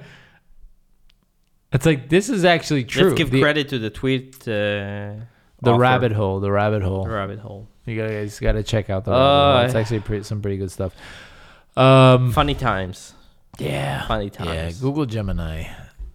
It's 1.72 1.86
like, 1.86 2.10
this 2.10 2.30
is 2.30 2.46
actually 2.46 2.84
true. 2.84 3.10
Let's 3.10 3.18
give 3.18 3.32
the, 3.32 3.42
credit 3.42 3.70
to 3.70 3.80
the 3.80 3.90
tweet. 3.90 4.36
Uh, 4.48 5.22
the 5.62 5.72
author. 5.72 5.80
rabbit 5.80 6.12
hole, 6.14 6.40
the 6.40 6.52
rabbit 6.52 6.82
hole. 6.82 7.04
The 7.04 7.10
rabbit 7.12 7.40
hole. 7.40 7.68
You 7.86 8.02
guys 8.02 8.40
got 8.40 8.54
to 8.54 8.64
check 8.64 8.90
out 8.90 9.06
the 9.06 9.12
Uh, 9.12 9.16
rabbit 9.16 9.58
hole. 9.58 9.66
It's 9.68 9.76
actually 9.76 10.00
pretty, 10.00 10.24
some 10.24 10.42
pretty 10.42 10.58
good 10.58 10.72
stuff. 10.72 10.96
Um, 11.78 12.32
Funny 12.32 12.56
times. 12.56 13.14
yeah. 13.60 14.08
Funny 14.08 14.30
times. 14.30 14.50
Yeah. 14.50 14.72
Google 14.82 15.06
Gemini. 15.06 15.66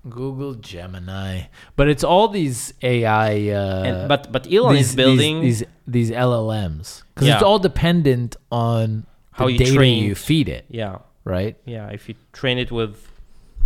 Google 0.09 0.55
Gemini. 0.55 1.43
But 1.77 1.89
it's 1.89 2.05
all 2.05 2.29
these 2.29 2.75
AI. 2.83 3.49
Uh, 3.51 3.83
and, 3.85 4.09
but 4.09 4.31
but 4.33 4.53
Elon 4.53 4.75
these, 4.75 4.91
is 4.91 4.97
building. 4.97 5.41
these, 5.41 5.61
these 5.61 5.69
these 5.87 6.11
LLMs 6.11 7.03
because 7.15 7.29
it's 7.29 7.43
all 7.43 7.59
dependent 7.59 8.37
on 8.53 9.07
How 9.33 9.47
you 9.47 9.59
data 9.59 9.73
train- 9.75 10.05
you 10.05 10.15
feed 10.15 10.49
it, 10.49 10.67
yeah, 10.69 10.99
right? 11.25 11.57
yeah. 11.65 11.89
If 11.89 12.09
you 12.09 12.17
train 12.33 12.59
it 12.59 12.71
with, 12.71 13.11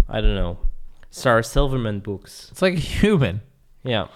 I 0.08 0.20
don't 0.20 0.34
know, 0.36 0.58
Sarah 1.10 1.44
Silverman 1.44 2.00
books. 2.00 2.48
It's 2.50 2.62
like 2.62 2.74
a 2.74 2.80
human. 2.80 3.40
Yeah. 3.82 4.08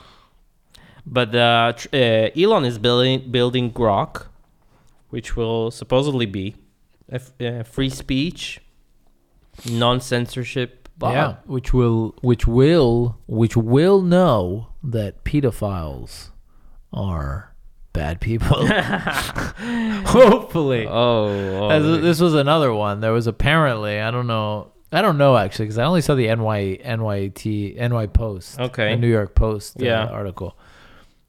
But 1.07 1.34
uh, 1.34 1.72
tr- 1.76 1.88
uh, 1.93 2.30
Elon 2.36 2.64
is 2.64 2.78
building 2.78 3.30
building 3.30 3.72
Grok, 3.72 4.26
which 5.11 5.36
will 5.36 5.70
supposedly 5.70 6.26
be 6.26 6.55
a 7.11 7.14
f- 7.16 7.32
uh, 7.40 7.62
free 7.64 7.90
speech, 7.90 8.61
non 9.68 10.01
censorship. 10.01 10.88
Yeah, 11.14 11.36
which 11.47 11.72
will 11.74 12.14
which 12.20 12.47
will 12.47 13.18
which 13.26 13.57
will 13.57 14.01
know 14.03 14.68
that 14.84 15.24
pedophiles 15.24 16.28
are 16.93 17.53
bad 17.93 18.20
people. 18.20 18.64
Hopefully. 20.07 20.86
Oh, 20.88 21.68
As- 21.70 21.84
oh, 21.84 21.97
this 21.97 22.20
was 22.20 22.34
another 22.34 22.72
one. 22.72 23.01
There 23.01 23.12
was 23.12 23.26
apparently 23.26 23.99
I 24.01 24.11
don't 24.12 24.26
know. 24.28 24.70
I 24.93 25.01
don't 25.03 25.16
know 25.18 25.36
actually 25.36 25.64
because 25.66 25.78
I 25.78 25.84
only 25.84 26.03
saw 26.03 26.14
the 26.14 26.26
NY 26.26 26.78
NYT 26.84 27.76
NY 27.76 28.07
Post. 28.09 28.61
Okay. 28.61 28.90
The 28.95 29.01
New 29.01 29.09
York 29.09 29.34
Post 29.34 29.80
uh, 29.80 29.84
Yeah. 29.84 30.05
article. 30.07 30.57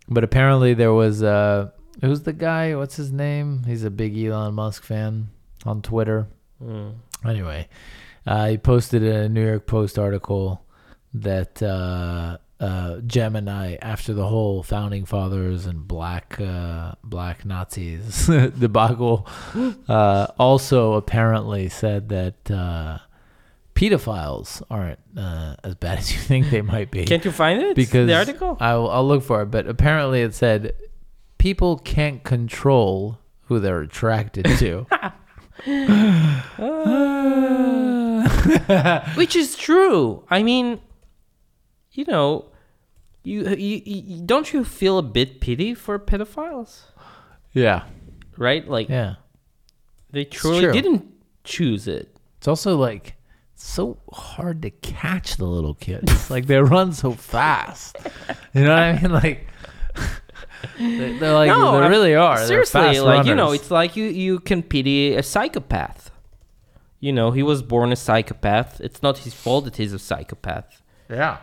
But 0.10 0.24
apparently 0.24 0.74
there 0.74 0.94
was 0.94 1.24
uh 1.24 1.70
who's 2.02 2.22
the 2.24 2.34
guy? 2.34 2.76
What's 2.76 2.96
his 2.98 3.12
name? 3.12 3.64
He's 3.66 3.84
a 3.84 3.90
big 3.90 4.18
Elon 4.18 4.54
Musk 4.56 4.84
fan 4.84 5.30
on 5.66 5.82
Twitter. 5.82 6.28
mm. 6.62 6.94
Anyway, 7.26 7.70
uh, 8.28 8.48
he 8.50 8.58
posted 8.58 9.02
a 9.02 9.30
New 9.30 9.46
York 9.46 9.66
Post 9.66 9.98
article 9.98 10.66
that 11.14 11.64
uh, 11.64 12.38
uh, 12.60 12.98
Gemini, 13.08 13.78
after 13.82 14.14
the 14.14 14.28
whole 14.28 14.62
founding 14.62 15.06
fathers 15.06 15.66
and 15.66 15.88
black 15.88 16.38
uh, 16.42 16.96
black 17.02 17.46
Nazis 17.46 18.28
debacle, 18.60 19.26
uh, 19.88 20.28
also 20.38 20.94
apparently 20.94 21.70
said 21.70 22.10
that 22.10 22.52
uh, 22.52 22.98
pedophiles 23.76 24.62
aren't 24.70 25.00
uh, 25.18 25.56
as 25.64 25.76
bad 25.76 25.98
as 26.00 26.12
you 26.12 26.20
think 26.20 26.50
they 26.50 26.62
might 26.62 26.92
be. 26.92 27.06
Can't 27.06 27.26
you 27.26 27.32
find 27.32 27.62
it? 27.62 27.76
because 27.76 28.08
the 28.08 28.16
article. 28.16 28.58
I'll, 28.60 28.90
I'll 28.90 29.08
look 29.08 29.24
for 29.24 29.42
it, 29.42 29.48
but 29.48 29.68
apparently 29.68 30.22
it 30.22 30.34
said 30.34 30.76
people 31.38 31.78
can't 31.78 32.24
control 32.24 33.20
who 33.44 33.60
they're 33.60 33.82
attracted 33.82 34.46
to. 34.46 34.88
Which 39.16 39.36
is 39.36 39.56
true. 39.56 40.26
I 40.30 40.44
mean, 40.44 40.82
you 41.92 42.06
know, 42.06 42.46
you, 43.24 43.48
you, 43.50 43.82
you 43.86 44.22
don't 44.26 44.52
you 44.52 44.66
feel 44.66 44.98
a 44.98 45.04
bit 45.04 45.40
pity 45.40 45.74
for 45.74 45.98
pedophiles, 46.00 46.82
yeah, 47.54 47.86
right? 48.38 48.68
Like 48.68 48.90
yeah. 48.90 49.16
They 50.12 50.26
truly 50.26 50.62
true. 50.62 50.74
didn't 50.74 51.12
choose 51.44 51.88
it. 51.88 52.16
It's 52.38 52.48
also 52.48 52.76
like 52.76 53.16
so 53.66 53.98
hard 54.12 54.62
to 54.64 54.70
catch 54.70 55.38
the 55.38 55.46
little 55.46 55.74
kids. 55.74 56.30
like 56.30 56.48
they 56.48 56.58
run 56.60 56.92
so 56.94 57.12
fast. 57.14 57.96
You 58.54 58.64
know 58.66 58.70
what 58.74 58.80
I 58.84 59.02
mean? 59.02 59.12
Like 59.12 59.48
they- 60.80 61.18
they're 61.18 61.34
like 61.34 61.48
No, 61.48 61.80
they 61.82 61.88
really 61.90 62.16
are. 62.16 62.38
Seriously, 62.46 62.82
fast 62.82 63.02
like 63.02 63.26
you 63.26 63.36
know, 63.36 63.52
it's 63.52 63.72
like 63.72 63.96
you 63.96 64.06
you 64.06 64.40
can 64.40 64.64
pity 64.64 65.16
a 65.16 65.24
psychopath. 65.24 66.12
You 67.00 67.12
know, 67.12 67.32
he 67.32 67.44
was 67.44 67.62
born 67.62 67.92
a 67.92 67.96
psychopath. 67.98 68.80
It's 68.82 69.02
not 69.04 69.18
his 69.20 69.34
fault 69.34 69.66
that 69.66 69.76
he's 69.78 69.94
a 69.94 70.00
psychopath. 70.00 70.82
yeah. 71.10 71.38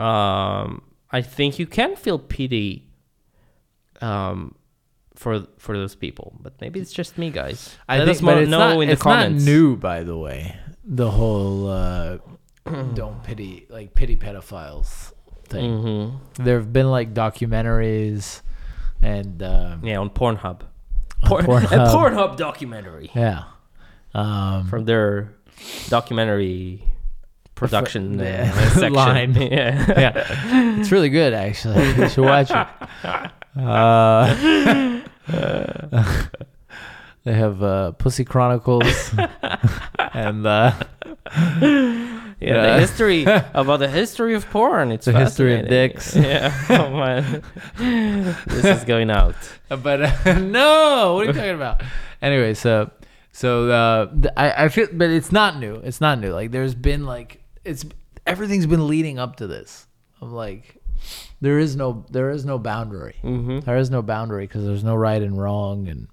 Um, 0.00 0.82
I 1.10 1.22
think 1.22 1.58
you 1.58 1.66
can 1.66 1.94
feel 1.96 2.18
pity. 2.18 2.88
Um, 4.00 4.56
for 5.14 5.46
for 5.58 5.76
those 5.76 5.94
people, 5.94 6.34
but 6.40 6.60
maybe 6.60 6.80
it's 6.80 6.92
just 6.92 7.16
me, 7.18 7.30
guys. 7.30 7.76
I 7.88 7.98
Let 7.98 8.06
think, 8.06 8.16
us 8.16 8.20
but 8.22 8.38
it's 8.38 8.50
know 8.50 8.58
not, 8.58 8.80
in 8.80 8.86
the 8.88 8.92
it's 8.94 9.02
comments. 9.02 9.44
not 9.44 9.50
new, 9.52 9.76
by 9.76 10.02
the 10.02 10.16
way. 10.16 10.56
The 10.84 11.10
whole 11.10 11.68
uh, 11.68 12.18
don't 12.94 13.22
pity 13.22 13.66
like 13.70 13.94
pity 13.94 14.16
pedophiles 14.16 15.12
thing. 15.48 15.82
hmm 15.82 16.42
There 16.42 16.58
have 16.58 16.72
been 16.72 16.90
like 16.90 17.14
documentaries 17.14 18.42
and 19.00 19.42
um, 19.42 19.84
Yeah, 19.84 19.98
on 19.98 20.10
Pornhub. 20.10 20.62
Porn- 21.24 21.44
Pornhub. 21.46 21.72
A 21.72 21.94
Pornhub 21.94 22.36
documentary 22.36 23.10
yeah. 23.14 23.44
Um, 24.14 24.66
from 24.68 24.84
their 24.84 25.32
documentary 25.88 26.82
production 27.54 28.20
uh, 28.20 28.24
Yeah. 28.24 28.52
section. 28.70 28.92
Line. 28.92 29.34
Yeah. 29.34 29.84
yeah, 29.98 30.78
it's 30.80 30.90
really 30.90 31.08
good 31.10 31.32
actually. 31.32 31.86
You 31.96 32.08
should 32.08 32.24
watch 32.24 32.50
it. 32.50 32.66
Uh, 33.56 35.02
they 37.24 37.32
have 37.34 37.62
uh, 37.62 37.92
Pussy 37.92 38.24
Chronicles 38.24 39.14
and 39.98 40.46
uh, 40.46 40.72
Yeah, 41.36 42.30
Yeah. 42.40 42.74
the 42.74 42.80
history 42.80 43.22
about 43.54 43.78
the 43.78 43.88
history 43.88 44.34
of 44.34 44.48
porn. 44.50 44.90
It's 44.90 45.06
The 45.06 45.12
history 45.12 45.60
of 45.60 45.68
dicks. 45.68 46.16
Yeah, 46.16 46.52
oh 46.70 46.90
man, 46.90 47.42
this 48.46 48.64
is 48.78 48.84
going 48.84 49.10
out. 49.10 49.36
but 49.68 50.02
uh, 50.02 50.38
no, 50.40 51.14
what 51.14 51.24
are 51.24 51.30
you 51.30 51.32
talking 51.32 51.54
about? 51.54 51.82
Anyway, 52.20 52.54
so 52.54 52.90
so 53.32 53.70
uh, 53.70 54.10
I 54.36 54.64
I 54.64 54.68
feel, 54.68 54.88
but 54.92 55.10
it's 55.10 55.30
not 55.32 55.58
new. 55.58 55.76
It's 55.76 56.00
not 56.00 56.18
new. 56.18 56.32
Like 56.32 56.50
there's 56.50 56.74
been 56.74 57.06
like 57.06 57.42
it's 57.64 57.84
everything's 58.26 58.66
been 58.66 58.88
leading 58.88 59.18
up 59.18 59.36
to 59.36 59.46
this. 59.46 59.86
I'm 60.20 60.32
like, 60.32 60.76
there 61.40 61.58
is 61.58 61.76
no 61.76 62.04
there 62.10 62.30
is 62.30 62.44
no 62.44 62.58
boundary. 62.58 63.14
hmm 63.22 63.60
There 63.60 63.76
is 63.76 63.90
no 63.90 64.02
boundary 64.02 64.46
because 64.46 64.64
there's 64.64 64.84
no 64.84 64.94
right 64.96 65.22
and 65.22 65.38
wrong, 65.40 65.88
and 65.88 66.08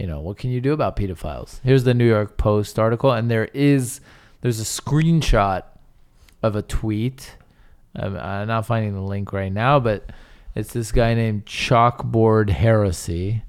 you 0.00 0.06
know 0.06 0.20
what 0.20 0.38
can 0.38 0.50
you 0.50 0.62
do 0.62 0.72
about 0.72 0.96
pedophiles? 0.96 1.60
Here's 1.62 1.84
the 1.84 1.92
New 1.92 2.08
York 2.08 2.38
Post 2.38 2.78
article, 2.78 3.12
and 3.12 3.30
there 3.30 3.46
is 3.52 4.00
there's 4.40 4.58
a 4.58 4.64
screenshot 4.64 5.64
of 6.42 6.56
a 6.56 6.62
tweet. 6.62 7.36
I'm, 7.94 8.16
I'm 8.16 8.48
not 8.48 8.64
finding 8.64 8.94
the 8.94 9.02
link 9.02 9.32
right 9.34 9.52
now, 9.52 9.78
but 9.78 10.10
it's 10.54 10.72
this 10.72 10.90
guy 10.90 11.12
named 11.12 11.44
Chalkboard 11.44 12.48
Heresy 12.48 13.42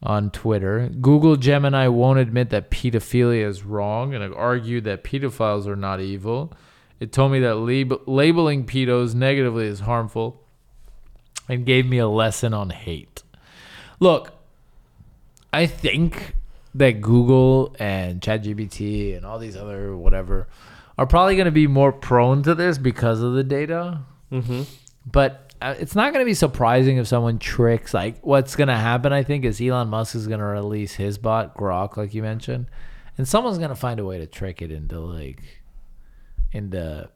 on 0.00 0.30
Twitter. 0.30 0.90
Google 1.00 1.34
Gemini 1.34 1.88
won't 1.88 2.20
admit 2.20 2.50
that 2.50 2.70
pedophilia 2.70 3.44
is 3.44 3.64
wrong 3.64 4.14
and 4.14 4.32
argued 4.32 4.84
that 4.84 5.02
pedophiles 5.02 5.66
are 5.66 5.74
not 5.74 6.00
evil. 6.00 6.52
It 7.00 7.10
told 7.10 7.32
me 7.32 7.40
that 7.40 7.56
lab- 7.56 8.06
labeling 8.06 8.64
pedos 8.64 9.16
negatively 9.16 9.66
is 9.66 9.80
harmful 9.80 10.40
and 11.48 11.66
gave 11.66 11.84
me 11.84 11.98
a 11.98 12.08
lesson 12.08 12.54
on 12.54 12.70
hate. 12.70 13.24
Look, 13.98 14.32
I 15.54 15.66
think 15.66 16.34
that 16.74 17.00
Google 17.00 17.74
and 17.78 18.20
ChatGPT 18.20 19.16
and 19.16 19.24
all 19.24 19.38
these 19.38 19.56
other 19.56 19.96
whatever 19.96 20.48
are 20.98 21.06
probably 21.06 21.36
going 21.36 21.46
to 21.46 21.52
be 21.52 21.66
more 21.66 21.92
prone 21.92 22.42
to 22.42 22.54
this 22.54 22.78
because 22.78 23.20
of 23.20 23.34
the 23.34 23.44
data. 23.44 24.00
hmm 24.30 24.62
But 25.06 25.52
uh, 25.62 25.74
it's 25.78 25.94
not 25.94 26.12
going 26.12 26.24
to 26.24 26.28
be 26.28 26.34
surprising 26.34 26.96
if 26.98 27.06
someone 27.06 27.38
tricks. 27.38 27.94
Like, 27.94 28.24
what's 28.26 28.56
going 28.56 28.68
to 28.68 28.76
happen, 28.76 29.12
I 29.12 29.22
think, 29.22 29.44
is 29.44 29.60
Elon 29.60 29.88
Musk 29.88 30.14
is 30.14 30.26
going 30.26 30.40
to 30.40 30.44
release 30.46 30.94
his 30.94 31.16
bot, 31.18 31.56
Grok, 31.56 31.96
like 31.96 32.12
you 32.14 32.22
mentioned, 32.22 32.66
and 33.16 33.26
someone's 33.26 33.58
going 33.58 33.70
to 33.70 33.76
find 33.76 34.00
a 34.00 34.04
way 34.04 34.18
to 34.18 34.26
trick 34.26 34.60
it 34.60 34.70
into, 34.72 34.98
like, 35.00 35.40
into 36.52 37.08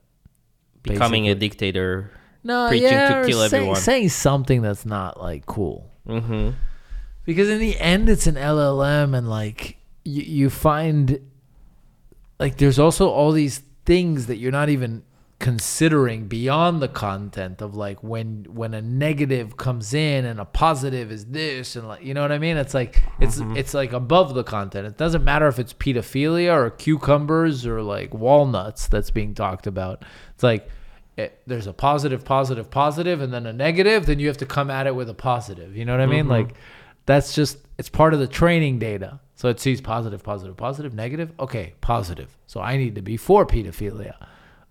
Becoming 0.83 1.29
a 1.29 1.35
dictator. 1.35 2.11
no, 2.45 2.69
preaching 2.69 2.89
to 2.89 2.95
yeah, 2.95 3.21
or 3.23 3.27
kill 3.27 3.39
saying, 3.41 3.55
everyone. 3.55 3.77
saying 3.81 4.09
something 4.11 4.63
that's 4.63 4.87
not, 4.87 5.21
like, 5.21 5.45
cool. 5.45 5.91
hmm 6.07 6.51
because 7.29 7.51
in 7.51 7.59
the 7.59 7.79
end 7.79 8.09
it's 8.09 8.27
an 8.27 8.37
llm 8.37 9.15
and 9.15 9.29
like 9.29 9.77
you, 10.03 10.23
you 10.23 10.49
find 10.49 11.21
like 12.41 12.57
there's 12.57 12.79
also 12.79 13.11
all 13.11 13.33
these 13.33 13.61
things 13.85 14.29
that 14.29 14.37
you're 14.39 14.51
not 14.51 14.71
even 14.71 15.03
considering 15.39 16.27
beyond 16.27 16.81
the 16.81 16.89
content 16.89 17.61
of 17.61 17.75
like 17.75 18.03
when 18.03 18.47
when 18.49 18.73
a 18.73 18.81
negative 18.81 19.59
comes 19.59 19.93
in 19.93 20.25
and 20.25 20.41
a 20.41 20.45
positive 20.47 21.13
is 21.13 21.27
this 21.27 21.77
and 21.77 21.87
like 21.87 22.03
you 22.03 22.15
know 22.15 22.23
what 22.23 22.33
i 22.33 22.39
mean? 22.39 22.57
It's 22.57 22.73
like 22.73 23.03
it's 23.21 23.37
mm-hmm. 23.37 23.59
it's 23.59 23.75
like 23.75 23.93
above 23.93 24.33
the 24.33 24.43
content. 24.43 24.87
It 24.87 24.97
doesn't 24.97 25.23
matter 25.23 25.47
if 25.49 25.59
it's 25.59 25.75
pedophilia 25.75 26.55
or 26.55 26.71
cucumbers 26.71 27.67
or 27.67 27.83
like 27.83 28.15
walnuts 28.15 28.89
that's 28.89 29.11
being 29.11 29.35
talked 29.35 29.67
about. 29.67 30.03
It's 30.35 30.43
like 30.43 30.67
it, 31.19 31.41
there's 31.47 31.67
a 31.67 31.75
positive 31.75 32.25
positive 32.25 32.71
positive 32.71 33.21
and 33.21 33.33
then 33.33 33.47
a 33.47 33.53
negative 33.53 34.07
then 34.07 34.19
you 34.19 34.29
have 34.29 34.39
to 34.39 34.47
come 34.47 34.71
at 34.71 34.87
it 34.87 34.95
with 34.95 35.11
a 35.11 35.15
positive. 35.15 35.77
You 35.77 35.85
know 35.85 35.93
what 35.93 36.01
i 36.01 36.07
mean? 36.07 36.23
Mm-hmm. 36.23 36.31
Like 36.31 36.55
that's 37.09 37.35
just 37.35 37.59
it's 37.79 37.89
part 37.89 38.13
of 38.13 38.21
the 38.21 38.27
training 38.27 38.79
data. 38.79 39.21
So 39.35 39.49
it 39.49 39.61
sees 39.61 39.81
positive 39.81 40.23
positive 40.23 40.57
positive 40.57 40.95
negative. 40.95 41.33
Okay 41.41 41.75
positive. 41.81 42.37
So 42.47 42.61
i 42.61 42.77
need 42.77 42.95
to 42.95 43.03
be 43.03 43.17
for 43.17 43.47
pedophilia 43.47 44.15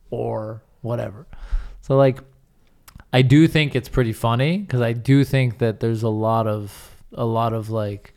or 0.09 0.61
whatever. 0.81 1.25
So 1.81 1.97
like 1.97 2.19
i 3.13 3.21
do 3.21 3.47
think 3.47 3.75
it's 3.75 3.87
pretty 3.87 4.11
funny 4.11 4.57
because 4.57 4.81
i 4.81 4.91
do 4.91 5.23
think 5.23 5.59
that 5.59 5.79
there's 5.79 6.03
a 6.03 6.09
lot 6.09 6.45
of 6.45 6.95
a 7.13 7.23
lot 7.23 7.53
of 7.53 7.69
like 7.69 8.13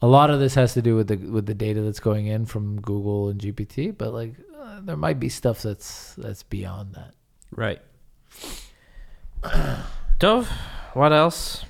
a 0.00 0.06
lot 0.06 0.30
of 0.30 0.40
this 0.40 0.54
has 0.54 0.72
to 0.72 0.80
do 0.80 0.96
with 0.96 1.08
the 1.08 1.16
with 1.16 1.44
the 1.44 1.54
data 1.54 1.82
that's 1.82 2.00
going 2.00 2.26
in 2.26 2.46
from 2.46 2.80
google 2.80 3.28
and 3.28 3.38
gpt 3.42 3.96
but 3.98 4.14
like 4.14 4.32
uh, 4.64 4.80
there 4.82 4.96
might 4.96 5.20
be 5.20 5.28
stuff 5.28 5.62
that's 5.62 6.14
that's 6.14 6.42
beyond 6.42 6.94
that. 6.94 7.14
Right. 7.50 7.80
Dove, 10.18 10.48
what 10.94 11.12
else? 11.12 11.64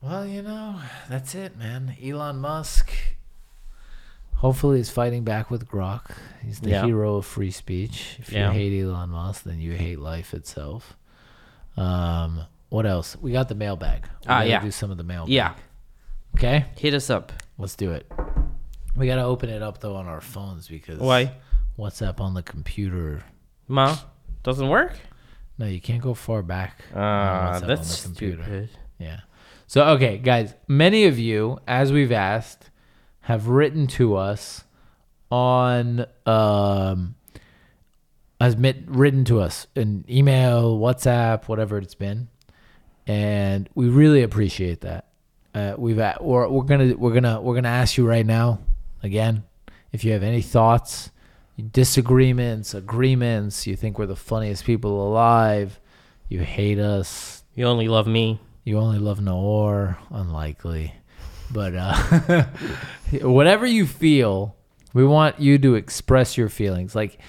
Well, 0.00 0.26
you 0.26 0.42
know, 0.42 0.80
that's 1.08 1.34
it, 1.34 1.56
man. 1.56 1.96
Elon 2.02 2.36
Musk 2.38 2.92
hopefully 4.34 4.80
is 4.80 4.90
fighting 4.90 5.24
back 5.24 5.50
with 5.50 5.66
Grok. 5.66 6.10
He's 6.44 6.60
the 6.60 6.70
Yeah. 6.70 6.84
hero 6.84 7.16
of 7.16 7.26
free 7.26 7.50
speech. 7.50 8.16
If 8.18 8.30
Yeah. 8.30 8.48
you 8.48 8.52
hate 8.52 8.82
Elon 8.82 9.10
Musk, 9.10 9.44
then 9.44 9.60
you 9.60 9.72
hate 9.72 9.98
life 9.98 10.34
itself. 10.34 10.96
Um, 11.76 12.42
what 12.68 12.86
else? 12.86 13.16
We 13.16 13.32
got 13.32 13.48
the 13.48 13.54
mailbag. 13.54 14.02
We 14.04 14.26
Ah, 14.26 14.38
gotta 14.40 14.48
yeah. 14.48 14.60
Do 14.60 14.70
some 14.70 14.90
of 14.90 14.96
the 14.98 15.02
mailbag. 15.04 15.32
Yeah, 15.32 15.54
Okay. 16.36 16.66
hit 16.76 16.94
us 16.94 17.10
up. 17.10 17.32
Let's 17.58 17.74
do 17.74 17.92
it. 17.92 18.10
We 18.94 19.06
gotta 19.06 19.22
open 19.24 19.48
it 19.48 19.62
up 19.62 19.80
though 19.80 19.96
on 19.96 20.06
our 20.06 20.20
phones 20.20 20.68
because 20.68 20.98
Why? 20.98 21.32
WhatsApp 21.78 22.20
on 22.20 22.34
the 22.34 22.42
computer. 22.42 23.24
Ma, 23.68 23.96
doesn't 24.42 24.68
work? 24.68 24.96
No, 25.58 25.66
you 25.66 25.80
can't 25.80 26.02
go 26.02 26.14
far 26.14 26.42
back. 26.42 26.82
on 26.94 27.00
Ah, 27.02 27.52
WhatsApp 27.58 27.62
on 27.62 27.68
that's 27.68 28.02
the 28.02 28.08
computer. 28.08 28.42
stupid. 28.42 28.68
Yeah. 28.98 29.20
So 29.66 29.84
okay, 29.90 30.18
guys, 30.18 30.54
many 30.68 31.06
of 31.06 31.18
you, 31.18 31.58
as 31.66 31.92
we've 31.92 32.12
asked, 32.12 32.70
have 33.22 33.48
written 33.48 33.86
to 33.88 34.14
us 34.16 34.64
on 35.30 36.06
um 36.24 37.16
has 38.40 38.56
mit- 38.56 38.84
written 38.86 39.24
to 39.24 39.40
us 39.40 39.66
in 39.74 40.04
email, 40.08 40.78
WhatsApp, 40.78 41.48
whatever 41.48 41.78
it's 41.78 41.94
been, 41.96 42.28
and 43.06 43.68
we 43.74 43.88
really 43.88 44.22
appreciate 44.22 44.82
that. 44.82 45.06
Uh, 45.54 45.74
we've 45.78 45.98
a- 45.98 46.18
we're, 46.20 46.46
we're 46.48 46.62
gonna 46.62 46.94
we're 46.96 47.14
gonna 47.14 47.40
we're 47.40 47.54
gonna 47.54 47.68
ask 47.68 47.96
you 47.96 48.06
right 48.06 48.26
now 48.26 48.60
again 49.02 49.42
if 49.92 50.04
you 50.04 50.12
have 50.12 50.22
any 50.22 50.42
thoughts, 50.42 51.10
disagreements, 51.72 52.72
agreements. 52.72 53.66
You 53.66 53.74
think 53.74 53.98
we're 53.98 54.06
the 54.06 54.14
funniest 54.14 54.64
people 54.64 55.08
alive. 55.08 55.80
You 56.28 56.40
hate 56.40 56.78
us. 56.78 57.42
You 57.54 57.64
only 57.66 57.88
love 57.88 58.06
me. 58.06 58.38
You 58.66 58.80
only 58.80 58.98
love 58.98 59.20
Naor. 59.20 59.96
Unlikely. 60.10 60.92
But 61.52 61.74
uh, 61.76 62.46
whatever 63.22 63.64
you 63.64 63.86
feel, 63.86 64.56
we 64.92 65.06
want 65.06 65.38
you 65.38 65.56
to 65.58 65.76
express 65.76 66.36
your 66.36 66.48
feelings. 66.48 66.96
Like 66.96 67.20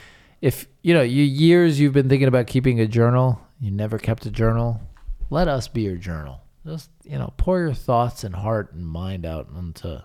if, 0.41 0.65
you 0.81 0.95
know, 0.95 1.03
you 1.03 1.23
years 1.23 1.79
you've 1.79 1.93
been 1.93 2.09
thinking 2.09 2.27
about 2.27 2.47
keeping 2.47 2.79
a 2.79 2.87
journal, 2.87 3.39
you 3.61 3.69
never 3.69 3.99
kept 3.99 4.25
a 4.25 4.31
journal, 4.31 4.81
let 5.29 5.47
us 5.47 5.67
be 5.67 5.83
your 5.83 5.97
journal. 5.97 6.41
Just, 6.65 6.89
you 7.03 7.19
know, 7.19 7.31
pour 7.37 7.59
your 7.59 7.73
thoughts 7.75 8.23
and 8.23 8.35
heart 8.35 8.73
and 8.73 8.87
mind 8.87 9.23
out 9.23 9.47
into 9.55 10.03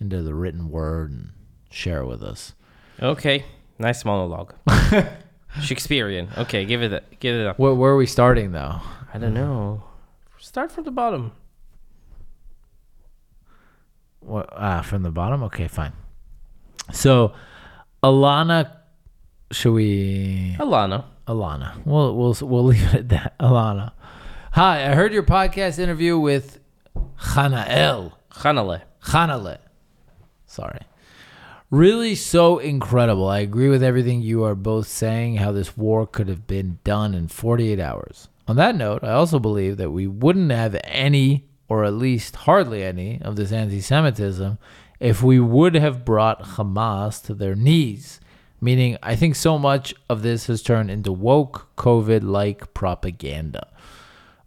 into 0.00 0.22
the 0.22 0.34
written 0.34 0.70
word 0.70 1.10
and 1.10 1.32
share 1.70 2.00
it 2.00 2.06
with 2.06 2.22
us. 2.22 2.54
Okay, 3.02 3.44
nice 3.78 4.06
monologue. 4.06 4.54
Shakespearean. 5.60 6.28
Okay, 6.38 6.64
give 6.64 6.82
it 6.82 6.92
a, 6.94 7.02
give 7.20 7.34
it 7.34 7.46
up. 7.46 7.58
Where, 7.58 7.74
where 7.74 7.92
are 7.92 7.96
we 7.96 8.06
starting 8.06 8.52
though? 8.52 8.80
I 9.12 9.18
don't 9.18 9.34
know. 9.34 9.82
Start 10.46 10.70
from 10.70 10.84
the 10.84 10.92
bottom. 10.92 11.32
what, 14.20 14.48
ah, 14.52 14.80
from 14.80 15.02
the 15.02 15.10
bottom. 15.10 15.42
Okay, 15.42 15.66
fine. 15.66 15.92
So, 16.92 17.32
Alana, 18.00 18.70
should 19.50 19.72
we? 19.72 20.54
Alana. 20.60 21.04
Alana. 21.26 21.84
We'll 21.84 22.14
we'll 22.14 22.36
we'll 22.42 22.64
leave 22.72 22.94
it 22.94 22.94
at 22.94 23.08
that. 23.08 23.38
Alana. 23.40 23.90
Hi, 24.52 24.88
I 24.88 24.94
heard 24.94 25.12
your 25.12 25.24
podcast 25.24 25.80
interview 25.80 26.16
with 26.16 26.60
Hanael. 26.94 28.12
Hanale. 28.30 28.82
Hanale. 29.02 29.58
Sorry. 30.46 30.82
Really 31.72 32.14
so 32.14 32.58
incredible. 32.58 33.26
I 33.26 33.40
agree 33.40 33.68
with 33.68 33.82
everything 33.82 34.22
you 34.22 34.44
are 34.44 34.54
both 34.54 34.86
saying, 34.86 35.38
how 35.38 35.50
this 35.50 35.76
war 35.76 36.06
could 36.06 36.28
have 36.28 36.46
been 36.46 36.78
done 36.84 37.14
in 37.14 37.26
48 37.26 37.80
hours. 37.80 38.28
On 38.48 38.56
that 38.56 38.76
note, 38.76 39.02
I 39.02 39.12
also 39.12 39.38
believe 39.38 39.76
that 39.76 39.90
we 39.90 40.06
wouldn't 40.06 40.52
have 40.52 40.78
any, 40.84 41.48
or 41.68 41.84
at 41.84 41.94
least 41.94 42.36
hardly 42.36 42.84
any, 42.84 43.20
of 43.22 43.36
this 43.36 43.52
anti 43.52 43.80
Semitism 43.80 44.58
if 45.00 45.22
we 45.22 45.40
would 45.40 45.74
have 45.74 46.04
brought 46.04 46.42
Hamas 46.42 47.22
to 47.26 47.34
their 47.34 47.54
knees. 47.54 48.20
Meaning, 48.60 48.96
I 49.02 49.16
think 49.16 49.34
so 49.34 49.58
much 49.58 49.94
of 50.08 50.22
this 50.22 50.46
has 50.46 50.62
turned 50.62 50.90
into 50.90 51.12
woke, 51.12 51.68
COVID 51.76 52.22
like 52.22 52.72
propaganda. 52.72 53.68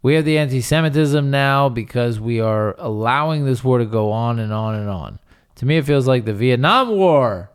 We 0.02 0.14
have 0.14 0.24
the 0.24 0.38
anti 0.38 0.62
Semitism 0.62 1.30
now 1.30 1.68
because 1.68 2.18
we 2.18 2.40
are 2.40 2.74
allowing 2.78 3.44
this 3.44 3.62
war 3.62 3.78
to 3.78 3.84
go 3.84 4.10
on 4.10 4.38
and 4.38 4.52
on 4.52 4.74
and 4.74 4.88
on. 4.88 5.18
To 5.56 5.66
me, 5.66 5.76
it 5.76 5.84
feels 5.84 6.08
like 6.08 6.24
the 6.24 6.32
Vietnam 6.32 6.88
War. 6.88 7.50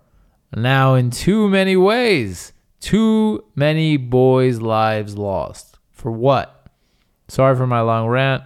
Now, 0.56 0.94
in 0.94 1.10
too 1.10 1.50
many 1.50 1.76
ways, 1.76 2.54
too 2.80 3.44
many 3.56 3.98
boys' 3.98 4.62
lives 4.62 5.18
lost. 5.18 5.75
For 6.06 6.12
what? 6.12 6.68
Sorry 7.30 7.56
for 7.56 7.66
my 7.66 7.82
long 7.82 8.08
rant. 8.08 8.44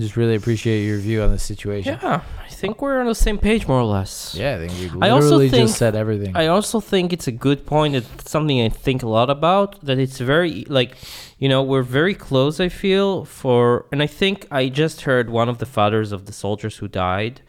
Just 0.00 0.16
really 0.16 0.34
appreciate 0.34 0.86
your 0.86 0.96
view 0.96 1.20
on 1.20 1.30
the 1.30 1.38
situation. 1.38 1.98
Yeah, 2.00 2.22
I 2.42 2.48
think 2.48 2.80
we're 2.80 3.00
on 3.00 3.04
the 3.06 3.14
same 3.14 3.36
page 3.36 3.68
more 3.68 3.78
or 3.78 3.84
less. 3.84 4.34
Yeah, 4.34 4.54
I 4.54 4.66
think 4.66 4.94
we 4.94 5.02
I 5.02 5.10
also 5.10 5.26
literally 5.26 5.50
think- 5.50 5.68
just 5.68 5.78
said 5.78 5.94
everything. 5.94 6.34
I 6.34 6.46
also 6.46 6.80
think 6.80 7.12
it's 7.12 7.28
a 7.28 7.32
good 7.46 7.66
point. 7.66 7.94
It's 7.96 8.30
something 8.30 8.62
I 8.62 8.70
think 8.70 9.02
a 9.02 9.10
lot 9.10 9.28
about. 9.28 9.84
That 9.84 9.98
it's 9.98 10.20
very 10.20 10.64
like, 10.70 10.96
you 11.38 11.50
know, 11.50 11.62
we're 11.62 11.82
very 11.82 12.14
close. 12.14 12.60
I 12.60 12.70
feel 12.70 13.26
for, 13.26 13.84
and 13.92 14.02
I 14.02 14.06
think 14.06 14.46
I 14.50 14.70
just 14.70 15.02
heard 15.02 15.28
one 15.28 15.50
of 15.50 15.58
the 15.58 15.66
fathers 15.66 16.12
of 16.12 16.24
the 16.24 16.32
soldiers 16.32 16.78
who 16.78 16.88
died 16.88 17.42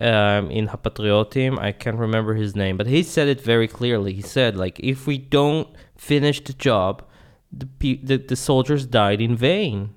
um, 0.00 0.48
in 0.48 0.68
Hapatriotim. 0.68 1.58
I 1.58 1.72
can't 1.72 1.98
remember 1.98 2.34
his 2.34 2.54
name, 2.54 2.76
but 2.76 2.86
he 2.86 3.02
said 3.02 3.26
it 3.26 3.40
very 3.40 3.66
clearly. 3.66 4.12
He 4.12 4.22
said 4.22 4.56
like, 4.56 4.78
if 4.78 5.08
we 5.08 5.18
don't 5.18 5.66
finish 5.96 6.38
the 6.44 6.52
job, 6.52 7.02
the 7.52 7.66
pe- 7.66 8.02
the, 8.02 8.16
the 8.16 8.36
soldiers 8.36 8.86
died 8.86 9.20
in 9.20 9.36
vain. 9.36 9.94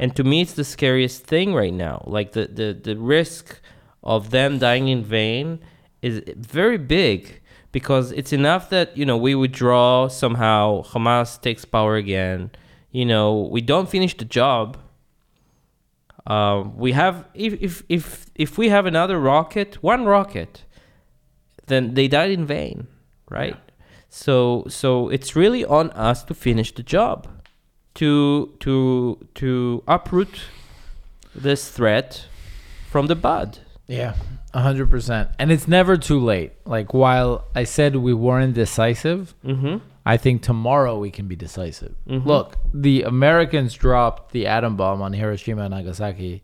And 0.00 0.14
to 0.16 0.24
me, 0.24 0.42
it's 0.42 0.52
the 0.52 0.64
scariest 0.64 1.24
thing 1.24 1.54
right 1.54 1.72
now. 1.72 2.04
Like 2.06 2.32
the, 2.32 2.46
the, 2.46 2.72
the 2.72 2.96
risk 2.96 3.60
of 4.02 4.30
them 4.30 4.58
dying 4.58 4.88
in 4.88 5.02
vain 5.02 5.58
is 6.02 6.22
very 6.36 6.78
big 6.78 7.40
because 7.72 8.12
it's 8.12 8.32
enough 8.32 8.70
that, 8.70 8.96
you 8.96 9.04
know, 9.04 9.16
we 9.16 9.34
withdraw 9.34 10.08
somehow, 10.08 10.82
Hamas 10.84 11.40
takes 11.40 11.64
power 11.64 11.96
again, 11.96 12.50
you 12.92 13.04
know, 13.04 13.48
we 13.50 13.60
don't 13.60 13.88
finish 13.88 14.16
the 14.16 14.24
job. 14.24 14.78
Um, 16.26 16.76
we 16.76 16.92
have 16.92 17.24
if, 17.34 17.54
if 17.54 17.82
if 17.88 18.26
if 18.34 18.58
we 18.58 18.68
have 18.68 18.84
another 18.84 19.18
rocket, 19.18 19.82
one 19.82 20.04
rocket, 20.04 20.64
then 21.66 21.94
they 21.94 22.06
died 22.06 22.30
in 22.30 22.44
vain, 22.44 22.86
right? 23.30 23.56
So 24.08 24.64
so 24.68 25.08
it's 25.08 25.36
really 25.36 25.64
on 25.64 25.90
us 25.90 26.24
to 26.24 26.34
finish 26.34 26.72
the 26.74 26.82
job 26.82 27.26
to 27.94 28.54
to 28.60 29.26
to 29.34 29.82
uproot 29.86 30.40
this 31.34 31.68
threat 31.70 32.26
from 32.90 33.06
the 33.06 33.14
bud. 33.14 33.58
Yeah, 33.86 34.14
a 34.54 34.60
hundred 34.60 34.90
percent. 34.90 35.30
And 35.38 35.50
it's 35.52 35.68
never 35.68 35.96
too 35.96 36.18
late. 36.20 36.52
Like 36.64 36.92
while 36.94 37.44
I 37.54 37.64
said 37.64 37.96
we 37.96 38.14
weren't 38.14 38.54
decisive, 38.54 39.34
Mm-hmm. 39.44 39.78
I 40.06 40.16
think 40.16 40.40
tomorrow 40.42 40.98
we 40.98 41.10
can 41.10 41.26
be 41.28 41.36
decisive. 41.36 41.94
Mhm. 42.08 42.24
Look, 42.24 42.56
the 42.72 43.02
Americans 43.02 43.74
dropped 43.74 44.32
the 44.32 44.46
atom 44.46 44.74
bomb 44.76 45.02
on 45.02 45.12
Hiroshima 45.12 45.62
and 45.64 45.74
Nagasaki. 45.74 46.42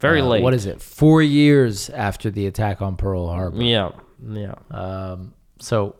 Very 0.00 0.22
uh, 0.22 0.26
late. 0.26 0.42
What 0.42 0.54
is 0.54 0.64
it? 0.64 0.80
Four 0.80 1.20
years 1.22 1.90
after 1.90 2.30
the 2.30 2.46
attack 2.46 2.80
on 2.80 2.96
Pearl 2.96 3.28
Harbor. 3.28 3.62
Yeah, 3.62 3.90
yeah. 4.26 4.54
Um, 4.70 5.34
so 5.60 5.96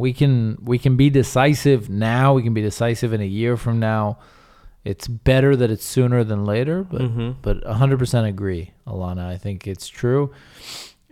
we 0.00 0.12
can 0.12 0.56
we 0.62 0.78
can 0.78 0.96
be 0.96 1.08
decisive 1.10 1.88
now. 1.90 2.34
We 2.34 2.42
can 2.42 2.54
be 2.54 2.62
decisive 2.62 3.12
in 3.12 3.20
a 3.20 3.32
year 3.40 3.56
from 3.56 3.78
now. 3.78 4.18
It's 4.82 5.06
better 5.06 5.54
that 5.56 5.70
it's 5.70 5.84
sooner 5.84 6.24
than 6.24 6.44
later, 6.44 6.82
but 6.82 7.02
Mhm. 7.02 7.34
but 7.42 7.62
100% 7.64 8.26
agree, 8.26 8.70
Alana. 8.86 9.26
I 9.26 9.36
think 9.36 9.66
it's 9.66 9.88
true. 9.88 10.32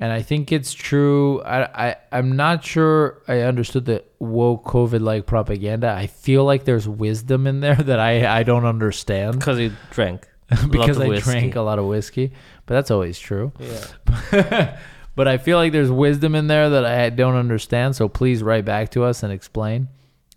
And 0.00 0.12
I 0.12 0.22
think 0.22 0.52
it's 0.52 0.72
true. 0.72 1.42
I, 1.42 1.88
I, 1.88 1.96
I'm 2.12 2.36
not 2.36 2.64
sure 2.64 3.20
I 3.26 3.40
understood 3.40 3.84
the 3.84 4.04
woke 4.20 4.64
COVID 4.64 5.00
like 5.00 5.26
propaganda. 5.26 5.88
I 5.92 6.06
feel 6.06 6.44
like 6.44 6.64
there's 6.64 6.88
wisdom 6.88 7.46
in 7.48 7.60
there 7.60 7.74
that 7.90 7.98
I, 7.98 8.38
I 8.38 8.42
don't 8.44 8.64
understand 8.64 9.32
Because 9.40 9.58
he 9.58 9.72
drank. 9.90 10.26
because 10.70 10.98
I 11.00 11.08
whiskey. 11.08 11.30
drank 11.32 11.56
a 11.56 11.62
lot 11.62 11.78
of 11.80 11.86
whiskey. 11.86 12.32
But 12.64 12.74
that's 12.76 12.90
always 12.92 13.18
true. 13.18 13.52
Yeah. 13.58 14.78
but 15.18 15.26
I 15.26 15.36
feel 15.36 15.58
like 15.58 15.72
there's 15.72 15.90
wisdom 15.90 16.34
in 16.36 16.46
there 16.46 16.70
that 16.70 16.84
I 16.84 17.10
don't 17.10 17.34
understand. 17.34 17.96
So 17.96 18.08
please 18.08 18.40
write 18.40 18.64
back 18.64 18.90
to 18.92 19.02
us 19.02 19.24
and 19.24 19.32
explain. 19.32 19.88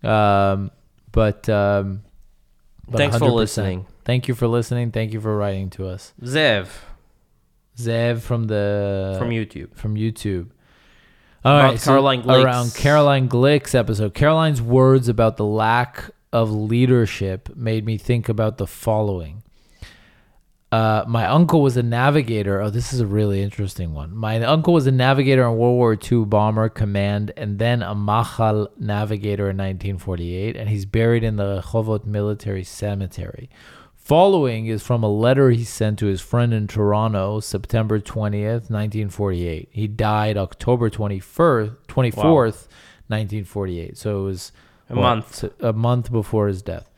Um, 0.02 0.72
but, 1.12 1.48
um, 1.48 2.02
but 2.88 2.98
Thanks 2.98 3.16
for 3.16 3.26
100%. 3.26 3.34
listening. 3.34 3.86
Thank 4.04 4.26
you 4.26 4.34
for 4.34 4.48
listening. 4.48 4.90
Thank 4.90 5.12
you 5.12 5.20
for 5.20 5.36
writing 5.36 5.70
to 5.70 5.86
us. 5.86 6.12
Zev 6.20 6.66
Zev 7.78 8.20
from 8.22 8.48
the 8.48 9.14
from 9.20 9.30
YouTube. 9.30 9.72
from 9.76 9.94
YouTube. 9.94 10.48
All 11.44 11.56
right, 11.62 11.78
so 11.80 11.92
Caroline 11.92 12.22
Glick's- 12.24 12.44
around 12.44 12.74
Caroline 12.74 13.28
Glick's 13.28 13.74
episode. 13.74 14.14
Caroline's 14.14 14.60
words 14.60 15.08
about 15.08 15.36
the 15.36 15.44
lack 15.44 16.10
of 16.32 16.50
leadership 16.50 17.54
made 17.56 17.84
me 17.86 17.96
think 17.98 18.28
about 18.28 18.58
the 18.58 18.66
following. 18.66 19.42
Uh, 20.72 21.04
my 21.06 21.26
uncle 21.26 21.60
was 21.60 21.76
a 21.76 21.82
navigator. 21.82 22.62
Oh, 22.62 22.70
this 22.70 22.94
is 22.94 23.00
a 23.00 23.06
really 23.06 23.42
interesting 23.42 23.92
one. 23.92 24.16
My 24.16 24.42
uncle 24.42 24.72
was 24.72 24.86
a 24.86 24.90
navigator 24.90 25.44
on 25.44 25.58
World 25.58 25.76
War 25.76 25.98
II 26.10 26.24
bomber 26.24 26.70
command 26.70 27.30
and 27.36 27.58
then 27.58 27.82
a 27.82 27.94
Machal 27.94 28.70
navigator 28.78 29.50
in 29.50 29.58
1948, 29.58 30.56
and 30.56 30.70
he's 30.70 30.86
buried 30.86 31.24
in 31.24 31.36
the 31.36 31.60
Rehovot 31.60 32.06
Military 32.06 32.64
Cemetery. 32.64 33.50
Following 33.94 34.66
is 34.66 34.82
from 34.82 35.04
a 35.04 35.10
letter 35.10 35.50
he 35.50 35.62
sent 35.62 35.98
to 35.98 36.06
his 36.06 36.22
friend 36.22 36.54
in 36.54 36.66
Toronto, 36.66 37.38
September 37.40 38.00
20th, 38.00 38.70
1948. 38.70 39.68
He 39.70 39.86
died 39.86 40.38
October 40.38 40.88
21st, 40.88 41.76
24th, 41.86 42.66
1948. 43.08 43.98
So 43.98 44.20
it 44.20 44.24
was 44.24 44.52
A 44.88 44.96
what, 44.96 45.02
month. 45.02 45.44
a 45.60 45.72
month 45.74 46.10
before 46.10 46.48
his 46.48 46.62
death. 46.62 46.91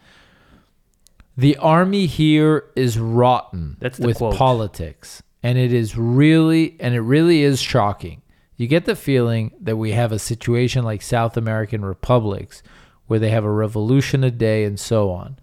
The 1.37 1.57
army 1.57 2.07
here 2.07 2.65
is 2.77 2.99
rotten 2.99 3.77
That's 3.81 3.99
the 3.99 4.07
with 4.07 4.19
quote. 4.19 4.37
politics, 4.37 5.23
and 5.43 5.59
it 5.59 5.73
is 5.73 5.97
really 5.97 6.77
and 6.79 6.95
it 6.95 7.01
really 7.01 7.43
is 7.43 7.61
shocking. 7.61 8.23
You 8.57 8.69
get 8.69 8.85
the 8.85 8.95
feeling 8.95 9.53
that 9.61 9.77
we 9.77 9.93
have 9.93 10.13
a 10.13 10.19
situation 10.19 10.85
like 10.85 11.03
South 11.03 11.37
American 11.37 11.85
republics 11.85 12.63
where 13.07 13.19
they 13.19 13.31
have 13.31 13.45
a 13.45 13.51
revolution 13.51 14.23
a 14.23 14.31
day 14.31 14.65
and 14.65 14.79
so 14.79 15.11
on. 15.11 15.37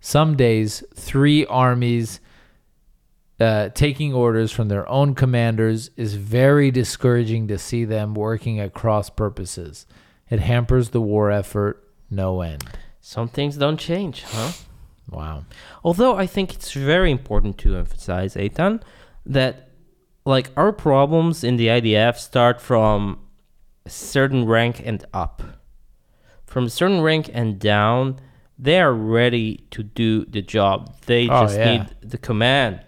Some 0.00 0.36
days, 0.36 0.84
three 0.94 1.46
armies 1.46 2.20
uh, 3.40 3.70
taking 3.70 4.12
orders 4.12 4.52
from 4.52 4.68
their 4.68 4.88
own 4.88 5.14
commanders 5.14 5.90
is 5.96 6.14
very 6.14 6.70
discouraging 6.70 7.48
to 7.48 7.58
see 7.58 7.84
them 7.84 8.14
working 8.14 8.60
at 8.60 8.74
cross 8.74 9.10
purposes. 9.10 9.86
It 10.28 10.40
hampers 10.40 10.90
the 10.90 11.00
war 11.00 11.30
effort 11.30 11.88
no 12.10 12.42
end. 12.42 12.64
Some 13.00 13.28
things 13.28 13.56
don't 13.56 13.78
change, 13.78 14.24
huh? 14.24 14.52
Wow. 15.10 15.44
Although 15.84 16.16
I 16.16 16.26
think 16.26 16.54
it's 16.54 16.72
very 16.72 17.10
important 17.10 17.58
to 17.58 17.76
emphasize, 17.76 18.34
Eytan, 18.34 18.82
that 19.26 19.70
like 20.24 20.50
our 20.56 20.72
problems 20.72 21.42
in 21.44 21.56
the 21.56 21.68
IDF 21.68 22.16
start 22.18 22.60
from 22.60 23.18
a 23.86 23.90
certain 23.90 24.44
rank 24.44 24.82
and 24.84 25.04
up. 25.14 25.42
From 26.44 26.64
a 26.66 26.70
certain 26.70 27.00
rank 27.00 27.30
and 27.32 27.58
down, 27.58 28.20
they 28.58 28.80
are 28.80 28.92
ready 28.92 29.64
to 29.70 29.82
do 29.82 30.24
the 30.26 30.42
job. 30.42 30.94
They 31.06 31.28
Oh, 31.28 31.42
just 31.42 31.58
yeah. 31.58 31.72
need 31.72 31.86
the 32.02 32.18
command. 32.18 32.80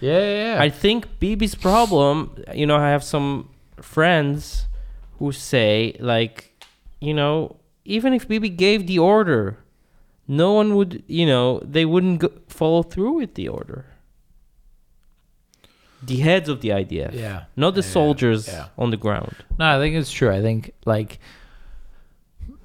Yeah, 0.00 0.18
yeah, 0.18 0.54
yeah. 0.54 0.62
I 0.62 0.68
think 0.68 1.18
Bibi's 1.18 1.54
problem, 1.54 2.36
you 2.54 2.66
know, 2.66 2.76
I 2.76 2.90
have 2.90 3.02
some 3.02 3.48
friends 3.80 4.66
who 5.18 5.32
say, 5.32 5.96
like, 6.00 6.62
you 7.00 7.14
know, 7.14 7.56
even 7.84 8.12
if 8.12 8.28
Bibi 8.28 8.50
gave 8.50 8.86
the 8.86 8.98
order, 8.98 9.58
no 10.28 10.52
one 10.52 10.74
would, 10.76 11.02
you 11.06 11.26
know, 11.26 11.60
they 11.64 11.84
wouldn't 11.84 12.18
go- 12.20 12.32
follow 12.48 12.82
through 12.82 13.12
with 13.12 13.34
the 13.34 13.48
order. 13.48 13.86
The 16.02 16.18
heads 16.18 16.48
of 16.48 16.60
the 16.60 16.68
IDF, 16.70 17.14
yeah. 17.14 17.44
not 17.56 17.74
the 17.74 17.80
Yeah, 17.80 17.86
soldiers 17.88 18.46
yeah. 18.48 18.66
on 18.76 18.90
the 18.90 18.96
ground. 18.96 19.34
No, 19.58 19.64
I 19.76 19.78
think 19.80 19.96
it's 19.96 20.10
true. 20.10 20.30
I 20.30 20.40
think 20.42 20.72
like 20.84 21.18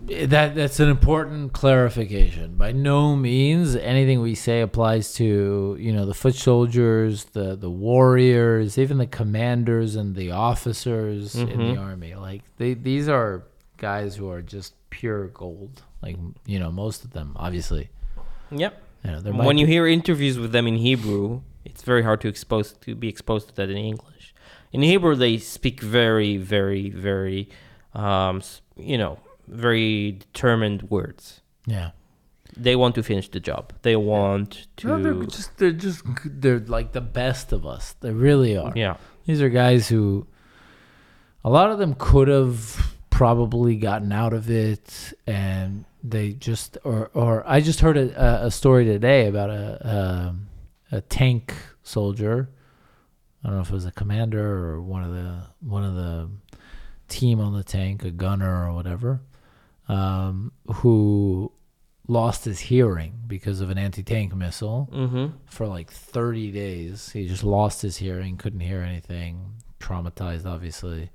that 0.03 0.53
that's 0.53 0.79
an 0.79 0.89
important 0.89 1.53
clarification. 1.53 2.55
By 2.55 2.71
no 2.73 3.15
means 3.15 3.75
anything 3.75 4.19
we 4.21 4.35
say 4.35 4.61
applies 4.61 5.13
to 5.13 5.77
you 5.79 5.93
know 5.93 6.05
the 6.05 6.13
foot 6.13 6.35
soldiers, 6.35 7.23
the 7.25 7.55
the 7.55 7.69
warriors, 7.69 8.77
even 8.77 8.97
the 8.97 9.07
commanders 9.07 9.95
and 9.95 10.15
the 10.15 10.31
officers 10.31 11.33
in 11.35 11.47
Mhm. 11.47 11.73
the 11.75 11.79
army. 11.81 12.15
Like 12.15 12.41
they 12.57 12.73
these 12.73 13.07
are 13.07 13.43
guys 13.77 14.17
who 14.17 14.29
are 14.29 14.41
just 14.41 14.73
pure 14.89 15.27
gold. 15.29 15.83
Like 16.01 16.17
you 16.45 16.59
know 16.59 16.71
most 16.71 17.03
of 17.03 17.11
them, 17.11 17.33
obviously. 17.35 17.89
Yep. 18.51 18.81
You 19.03 19.11
know, 19.11 19.21
there 19.21 19.33
when 19.33 19.45
might 19.45 19.57
you 19.57 19.65
hear 19.65 19.87
interviews 19.87 20.37
with 20.37 20.51
them 20.51 20.67
in 20.67 20.75
Hebrew, 20.75 21.41
it's 21.65 21.81
very 21.83 22.03
hard 22.03 22.21
to 22.21 22.27
expose 22.27 22.73
to 22.73 22.95
be 22.95 23.07
exposed 23.07 23.47
to 23.49 23.55
that 23.55 23.69
in 23.69 23.77
English. 23.77 24.33
In 24.71 24.81
Hebrew, 24.81 25.15
they 25.15 25.37
speak 25.37 25.81
very, 25.81 26.37
very, 26.37 26.89
very, 26.89 27.49
um, 27.93 28.41
you 28.77 28.97
know, 28.97 29.19
very 29.47 30.13
determined 30.13 30.83
words. 30.89 31.41
yeah. 31.65 31.91
They 32.57 32.75
want 32.75 32.95
to 32.95 33.03
finish 33.03 33.29
the 33.29 33.39
job. 33.39 33.71
They 33.81 33.95
want 33.95 34.67
to. 34.77 34.87
No, 34.87 35.01
they're 35.01 35.23
just 35.23 35.57
they're 35.57 35.71
just 35.71 36.03
they're 36.25 36.59
like 36.59 36.91
the 36.91 36.99
best 36.99 37.53
of 37.53 37.65
us. 37.65 37.95
They 38.01 38.11
really 38.11 38.57
are. 38.57 38.73
yeah. 38.75 38.97
These 39.25 39.41
are 39.41 39.47
guys 39.47 39.87
who, 39.87 40.27
a 41.45 41.49
lot 41.49 41.71
of 41.71 41.79
them 41.79 41.95
could 41.97 42.27
have 42.27 42.97
probably 43.09 43.77
gotten 43.77 44.11
out 44.11 44.33
of 44.33 44.49
it, 44.49 45.13
and 45.25 45.85
they 46.03 46.33
just 46.33 46.77
or 46.83 47.09
or 47.13 47.43
I 47.47 47.61
just 47.61 47.79
heard 47.81 47.97
a, 47.97 48.45
a- 48.45 48.51
story 48.51 48.85
today 48.85 49.27
about 49.27 49.49
a, 49.49 50.35
a 50.91 50.95
a 50.97 51.01
tank 51.01 51.53
soldier. 51.83 52.49
I 53.43 53.47
don't 53.47 53.55
know 53.57 53.61
if 53.61 53.69
it 53.69 53.73
was 53.73 53.85
a 53.85 53.91
commander 53.91 54.43
or 54.67 54.81
one 54.81 55.03
of 55.03 55.11
the 55.13 55.43
one 55.61 55.83
of 55.83 55.95
the 55.95 56.29
team 57.07 57.39
on 57.39 57.53
the 57.53 57.63
tank, 57.63 58.03
a 58.03 58.11
gunner 58.11 58.67
or 58.67 58.73
whatever, 58.73 59.21
um, 59.89 60.51
who 60.75 61.51
lost 62.07 62.45
his 62.45 62.59
hearing 62.59 63.13
because 63.27 63.61
of 63.61 63.69
an 63.69 63.77
anti-tank 63.77 64.35
missile 64.35 64.89
Mm-hmm. 64.91 65.27
for 65.45 65.65
like 65.67 65.89
30 65.91 66.51
days. 66.51 67.11
He 67.11 67.27
just 67.27 67.43
lost 67.43 67.81
his 67.81 67.97
hearing, 67.97 68.37
couldn't 68.37 68.59
hear 68.61 68.81
anything, 68.81 69.53
traumatized, 69.79 70.45
obviously. 70.45 71.09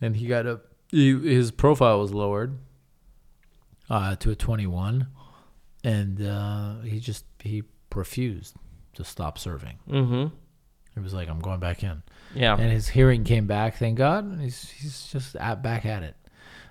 And 0.00 0.16
he 0.16 0.26
got 0.26 0.46
a 0.46 0.60
he, 0.90 1.18
his 1.18 1.50
profile 1.50 2.00
was 2.00 2.12
lowered 2.12 2.58
uh, 3.90 4.16
to 4.16 4.30
a 4.30 4.34
21, 4.36 5.06
and 5.84 6.22
uh, 6.22 6.80
he 6.80 6.98
just 7.00 7.24
he 7.40 7.64
refused 7.94 8.54
to 8.94 9.04
stop 9.04 9.36
serving. 9.38 9.78
Mm-hmm. 9.88 10.34
He 10.94 11.00
was 11.00 11.12
like, 11.12 11.28
"I'm 11.28 11.40
going 11.40 11.60
back 11.60 11.82
in," 11.84 12.02
Yeah. 12.34 12.54
and 12.56 12.70
his 12.72 12.88
hearing 12.88 13.24
came 13.24 13.46
back. 13.46 13.76
Thank 13.76 13.98
God. 13.98 14.24
and 14.24 14.40
He's 14.40 14.70
he's 14.70 15.08
just 15.12 15.36
at, 15.36 15.62
back 15.62 15.84
at 15.84 16.02
it. 16.02 16.16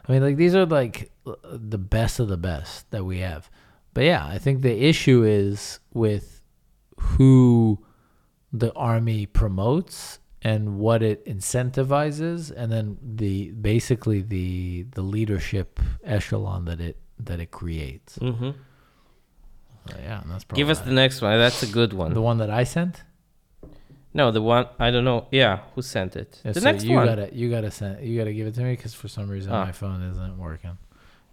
I 0.08 0.12
mean, 0.12 0.22
like 0.24 0.38
these 0.38 0.56
are 0.56 0.66
like 0.66 1.12
the 1.52 1.78
best 1.78 2.20
of 2.20 2.28
the 2.30 2.38
best 2.38 2.90
that 2.92 3.04
we 3.06 3.20
have. 3.20 3.50
But 3.94 4.06
yeah, 4.06 4.26
I 4.26 4.38
think 4.38 4.62
the 4.62 4.84
issue 4.86 5.24
is 5.24 5.80
with 5.94 6.42
who 7.00 7.84
the 8.52 8.74
army 8.74 9.26
promotes 9.26 10.20
and 10.42 10.78
what 10.80 11.02
it 11.04 11.26
incentivizes, 11.26 12.52
and 12.56 12.72
then 12.72 12.98
the 13.02 13.52
basically 13.52 14.22
the 14.22 14.84
the 14.92 15.02
leadership 15.02 15.80
echelon 16.04 16.66
that 16.66 16.80
it 16.82 16.98
that 17.20 17.40
it 17.40 17.52
creates. 17.52 18.18
mm-hmm. 18.20 18.52
So, 19.90 19.96
yeah, 20.04 20.22
that's 20.28 20.44
Give 20.54 20.70
us 20.70 20.80
the 20.80 20.92
next 20.92 21.22
one. 21.22 21.38
That's 21.40 21.64
a 21.64 21.68
good 21.68 21.94
one. 21.94 22.14
the 22.14 22.22
one 22.22 22.38
that 22.38 22.50
I 22.52 22.64
sent. 22.64 23.04
no, 24.14 24.30
the 24.32 24.42
one 24.42 24.68
I 24.80 24.92
don't 24.92 25.04
know. 25.06 25.28
Yeah, 25.32 25.60
who 25.74 25.82
sent 25.82 26.16
it? 26.16 26.42
Yeah, 26.46 26.52
the 26.52 26.62
so 26.62 26.72
next 26.72 26.84
you 26.84 26.96
one. 26.96 27.06
gotta 27.08 27.30
you 27.34 27.50
gotta 27.50 27.72
send 27.72 28.06
you 28.06 28.18
gotta 28.18 28.34
give 28.34 28.46
it 28.48 28.56
to 28.56 28.62
me 28.62 28.74
because 28.76 28.94
for 28.94 29.08
some 29.08 29.28
reason 29.30 29.52
Ah. 29.52 29.66
my 29.66 29.72
phone 29.72 30.02
isn't 30.04 30.38
working. 30.38 30.78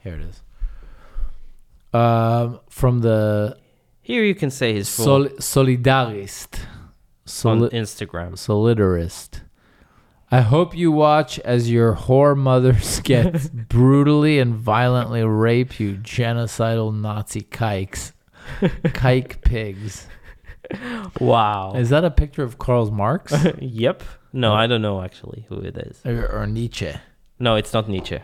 Here 0.02 0.14
it 0.14 0.22
is. 0.22 0.40
Um, 1.92 2.60
from 2.68 3.00
the 3.00 3.56
Here 4.00 4.22
you 4.24 4.34
can 4.34 4.50
say 4.50 4.72
his 4.74 4.88
full 4.94 5.04
Sol- 5.28 5.64
Solidarist, 5.66 6.60
on 7.44 7.60
Instagram. 7.70 8.32
Solidarist. 8.36 9.40
I 10.30 10.40
hope 10.40 10.76
you 10.76 10.90
watch 10.90 11.38
as 11.40 11.70
your 11.70 11.94
whore 11.94 12.36
mothers 12.36 13.00
get 13.04 13.68
brutally 13.68 14.38
and 14.38 14.54
violently 14.54 15.22
rape 15.22 15.78
you 15.78 15.94
genocidal 15.94 16.94
Nazi 16.94 17.42
kikes. 17.42 18.12
Kike 18.60 19.40
pigs. 19.42 20.08
Wow. 21.20 21.74
Is 21.76 21.90
that 21.90 22.04
a 22.04 22.10
picture 22.10 22.42
of 22.42 22.58
Karl 22.58 22.90
Marx 22.90 23.32
yep. 23.60 24.02
No, 24.32 24.52
I 24.52 24.66
don't 24.66 24.82
know 24.82 25.00
actually 25.02 25.46
who 25.48 25.60
it 25.60 25.76
is. 25.78 26.00
or, 26.04 26.26
or 26.28 26.46
Nietzsche? 26.46 26.92
No, 27.38 27.54
it's 27.54 27.72
not 27.72 27.88
Nietzsche. 27.88 28.18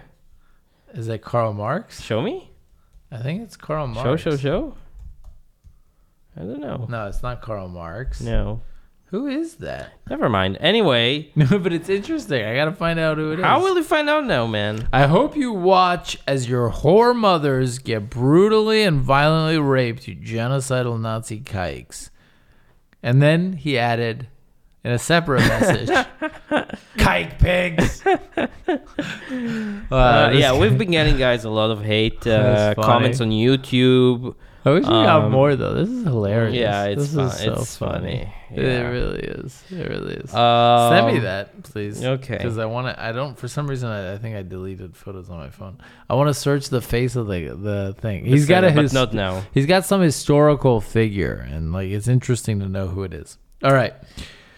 Is 0.92 1.06
that 1.06 1.22
Karl 1.22 1.52
Marx? 1.52 2.02
Show 2.02 2.20
me. 2.20 2.50
I 3.10 3.18
think 3.18 3.42
it's 3.42 3.56
Karl 3.56 3.86
Marx. 3.86 4.22
Show, 4.22 4.30
show, 4.30 4.36
show. 4.36 4.74
I 6.36 6.40
don't 6.40 6.60
know. 6.60 6.86
No, 6.88 7.06
it's 7.06 7.22
not 7.22 7.42
Karl 7.42 7.68
Marx. 7.68 8.20
No. 8.20 8.62
Who 9.12 9.26
is 9.26 9.56
that? 9.56 9.92
Never 10.08 10.28
mind. 10.30 10.56
Anyway, 10.58 11.30
No, 11.36 11.58
but 11.58 11.72
it's 11.72 11.88
interesting. 11.90 12.44
I 12.44 12.54
gotta 12.54 12.72
find 12.72 12.98
out 12.98 13.18
who 13.18 13.32
it 13.32 13.38
is. 13.40 13.44
how 13.44 13.60
will 13.62 13.76
you 13.76 13.84
find 13.84 14.08
out 14.08 14.24
now, 14.24 14.46
man? 14.46 14.88
I 14.92 15.06
hope 15.06 15.36
you 15.36 15.52
watch 15.52 16.18
as 16.26 16.48
your 16.48 16.70
whore 16.70 17.14
mothers 17.14 17.78
get 17.78 18.08
brutally 18.08 18.82
and 18.84 19.00
violently 19.02 19.58
raped, 19.58 20.08
you 20.08 20.16
genocidal 20.16 20.98
Nazi 20.98 21.40
kikes. 21.40 22.10
And 23.02 23.20
then 23.22 23.52
he 23.52 23.78
added 23.78 24.28
in 24.82 24.92
a 24.92 24.98
separate 24.98 25.40
message, 25.40 25.88
kike 26.96 27.38
pigs. 27.38 28.02
Uh, 29.90 29.94
Uh, 29.94 30.30
yeah, 30.34 30.56
we've 30.58 30.78
been 30.78 30.90
getting 30.90 31.16
guys 31.18 31.44
a 31.44 31.50
lot 31.50 31.70
of 31.70 31.82
hate 31.84 32.26
uh, 32.26 32.42
That's 32.42 32.74
funny. 32.76 32.86
comments 32.86 33.20
on 33.20 33.28
YouTube. 33.30 34.34
I 34.64 34.70
wish 34.70 34.84
we 34.84 34.90
got 34.90 35.22
um, 35.24 35.32
more 35.32 35.56
though. 35.56 35.74
This 35.74 35.88
is 35.88 36.04
hilarious. 36.04 36.54
Yeah, 36.56 36.84
it's 36.84 37.12
this 37.12 37.14
fun. 37.14 37.26
is 37.26 37.38
so 37.38 37.52
it's 37.54 37.76
funny. 37.76 38.32
It 38.54 38.62
Yeah. 38.62 38.88
really 38.88 39.20
is. 39.20 39.62
It 39.70 39.88
really 39.88 40.14
is. 40.14 40.32
Um, 40.32 40.92
Send 40.92 41.06
me 41.14 41.18
that, 41.20 41.62
please. 41.64 42.04
okay. 42.04 42.36
Because 42.36 42.58
I 42.58 42.66
want 42.66 42.86
to. 42.86 43.02
I 43.02 43.10
don't. 43.12 43.36
For 43.36 43.48
some 43.48 43.66
reason, 43.66 43.88
I, 43.88 44.12
I 44.14 44.18
think 44.18 44.36
I 44.36 44.42
deleted 44.42 44.96
photos 44.96 45.30
on 45.30 45.38
my 45.38 45.50
phone. 45.50 45.78
I 46.08 46.14
want 46.14 46.28
to 46.28 46.34
search 46.34 46.68
the 46.68 46.80
face 46.80 47.16
of 47.16 47.26
the 47.26 47.56
the 47.60 47.96
thing. 48.00 48.24
He's 48.24 48.46
got 48.46 48.62
a 48.62 48.70
but 48.70 48.82
his. 48.82 48.92
not 48.92 49.12
now. 49.12 49.42
He's 49.52 49.66
got 49.66 49.84
some 49.84 50.00
historical 50.00 50.80
figure, 50.80 51.44
and 51.50 51.72
like 51.72 51.88
it's 51.90 52.06
interesting 52.08 52.60
to 52.60 52.68
know 52.68 52.86
who 52.86 53.02
it 53.02 53.14
is. 53.14 53.38
All 53.64 53.72
right. 53.72 53.94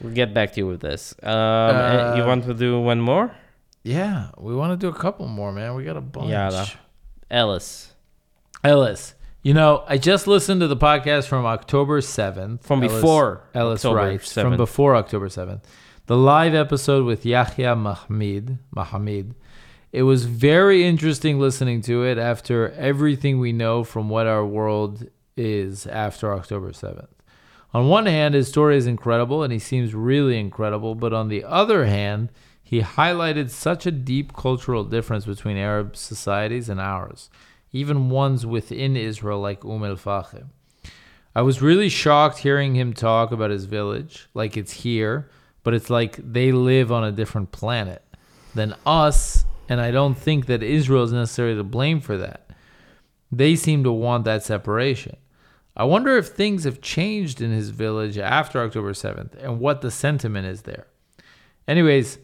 We'll 0.00 0.12
get 0.12 0.34
back 0.34 0.52
to 0.52 0.60
you 0.60 0.66
with 0.66 0.80
this. 0.80 1.14
Um, 1.22 1.30
and 1.30 2.18
you 2.18 2.24
Uh, 2.24 2.26
want 2.26 2.44
to 2.44 2.52
do 2.52 2.78
one 2.80 3.00
more? 3.00 3.34
Yeah, 3.84 4.30
we 4.36 4.54
want 4.54 4.72
to 4.72 4.76
do 4.76 4.94
a 4.94 4.98
couple 4.98 5.28
more, 5.28 5.50
man. 5.52 5.74
We 5.76 5.84
got 5.84 5.96
a 5.96 6.00
bunch. 6.02 6.30
Yalla. 6.30 6.66
Ellis 7.30 7.92
Ellis. 8.62 9.14
You 9.44 9.52
know, 9.52 9.84
I 9.86 9.98
just 9.98 10.26
listened 10.26 10.62
to 10.62 10.68
the 10.68 10.76
podcast 10.76 11.26
from 11.26 11.44
October 11.44 12.00
7th. 12.00 12.62
from 12.62 12.82
Ellis- 12.82 12.94
before 12.94 13.42
Ellis 13.52 13.84
October 13.84 13.96
writes 13.96 14.32
from 14.32 14.56
before 14.56 14.96
October 14.96 15.28
7th. 15.28 15.60
The 16.06 16.16
live 16.16 16.54
episode 16.54 17.04
with 17.04 17.26
Yahya 17.26 17.76
Mahmoud. 17.76 18.56
Mahmoud. 18.74 19.34
It 19.92 20.04
was 20.04 20.24
very 20.24 20.86
interesting 20.86 21.38
listening 21.38 21.82
to 21.82 22.04
it 22.04 22.16
after 22.16 22.70
everything 22.70 23.38
we 23.38 23.52
know 23.52 23.84
from 23.84 24.08
what 24.08 24.26
our 24.26 24.46
world 24.46 25.08
is 25.36 25.86
after 25.88 26.32
October 26.32 26.72
7th. 26.72 27.08
On 27.74 27.88
one 27.90 28.06
hand, 28.06 28.32
his 28.32 28.48
story 28.48 28.78
is 28.78 28.86
incredible 28.86 29.42
and 29.42 29.52
he 29.52 29.58
seems 29.58 29.94
really 29.94 30.40
incredible, 30.40 30.94
but 30.94 31.12
on 31.12 31.28
the 31.28 31.44
other 31.44 31.84
hand, 31.84 32.30
he 32.62 32.80
highlighted 32.80 33.50
such 33.50 33.84
a 33.84 33.90
deep 33.90 34.32
cultural 34.32 34.84
difference 34.84 35.26
between 35.26 35.58
Arab 35.58 35.98
societies 35.98 36.70
and 36.70 36.80
ours, 36.80 37.28
even 37.74 38.08
ones 38.08 38.46
within 38.46 38.96
Israel 38.96 39.40
like 39.40 39.64
Umm 39.64 39.84
el 39.84 39.96
Fahim. 39.96 40.46
I 41.34 41.42
was 41.42 41.60
really 41.60 41.88
shocked 41.88 42.38
hearing 42.38 42.76
him 42.76 42.92
talk 42.92 43.32
about 43.32 43.50
his 43.50 43.64
village, 43.64 44.28
like 44.32 44.56
it's 44.56 44.72
here, 44.72 45.28
but 45.64 45.74
it's 45.74 45.90
like 45.90 46.16
they 46.16 46.52
live 46.52 46.92
on 46.92 47.02
a 47.02 47.10
different 47.10 47.50
planet 47.50 48.02
than 48.54 48.76
us, 48.86 49.44
and 49.68 49.80
I 49.80 49.90
don't 49.90 50.14
think 50.14 50.46
that 50.46 50.62
Israel 50.62 51.02
is 51.02 51.12
necessarily 51.12 51.56
to 51.56 51.64
blame 51.64 52.00
for 52.00 52.16
that. 52.16 52.48
They 53.32 53.56
seem 53.56 53.82
to 53.82 53.90
want 53.90 54.24
that 54.24 54.44
separation. 54.44 55.16
I 55.76 55.82
wonder 55.82 56.16
if 56.16 56.28
things 56.28 56.62
have 56.62 56.80
changed 56.80 57.40
in 57.40 57.50
his 57.50 57.70
village 57.70 58.16
after 58.16 58.62
October 58.62 58.92
7th 58.92 59.34
and 59.42 59.58
what 59.58 59.80
the 59.80 59.90
sentiment 59.90 60.46
is 60.46 60.62
there. 60.62 60.86
Anyways, 61.66 62.18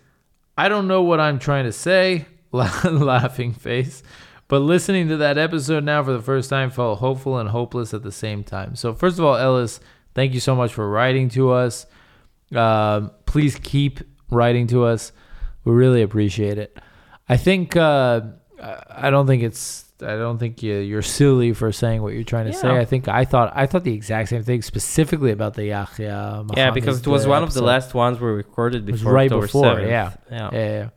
I 0.57 0.69
don't 0.69 0.87
know 0.87 1.03
what 1.03 1.19
I'm 1.19 1.41
trying 1.41 1.65
to 1.65 1.73
say, 1.73 2.27
laughing 2.53 3.53
face, 3.53 4.05
but 4.51 4.59
listening 4.59 5.07
to 5.07 5.17
that 5.19 5.39
episode 5.39 5.85
now 5.85 6.03
for 6.03 6.13
the 6.13 6.21
first 6.21 6.51
time 6.51 6.71
felt 6.71 6.99
hopeful 6.99 7.39
and 7.39 7.49
hopeless 7.49 7.95
at 7.95 8.03
the 8.03 8.11
same 8.11 8.43
time. 8.43 8.75
So, 8.75 8.93
first 8.93 9.21
of 9.21 9.25
all, 9.25 9.37
Ellis, 9.37 9.79
thank 10.13 10.35
you 10.35 10.41
so 10.41 10.57
much 10.57 10.75
for 10.75 10.91
writing 10.91 11.29
to 11.31 11.53
us. 11.53 11.87
Um, 12.53 13.13
please 13.27 13.55
keep 13.63 14.01
writing 14.29 14.67
to 14.67 14.87
us. 14.87 15.13
We 15.63 15.73
really 15.73 16.03
appreciate 16.03 16.59
it. 16.59 16.77
I 17.29 17.37
think 17.37 17.77
uh, 17.77 18.23
I 18.61 19.11
don't 19.11 19.29
think 19.29 19.45
it's 19.45 19.85
I 20.03 20.17
don't 20.17 20.39
think 20.39 20.65
you, 20.65 20.79
you're 20.79 21.01
silly 21.03 21.53
for 21.53 21.71
saying 21.71 22.03
what 22.03 22.15
you're 22.15 22.25
trying 22.25 22.47
to 22.47 22.53
say. 22.53 22.71
I 22.71 22.85
think 22.85 23.07
I 23.07 23.25
thought 23.25 23.53
I 23.55 23.67
thought 23.67 23.85
the 23.85 23.95
exact 23.95 24.31
same 24.31 24.43
thing 24.43 24.63
specifically 24.63 25.31
about 25.31 25.55
the 25.55 25.67
Yahya. 25.67 26.45
yeah, 26.57 26.73
because 26.73 26.99
it 26.99 27.07
was 27.07 27.25
one 27.25 27.45
of 27.45 27.55
the 27.55 27.63
last 27.63 27.95
ones 27.95 28.19
we 28.19 28.27
recorded 28.29 28.85
before 28.85 29.13
right 29.13 29.31
October 29.31 29.47
before, 29.47 29.77
7th. 29.77 29.89
yeah. 29.89 30.13
yeah. 30.29 30.51
Yeah, 30.53 30.59
yeah. 30.59 30.89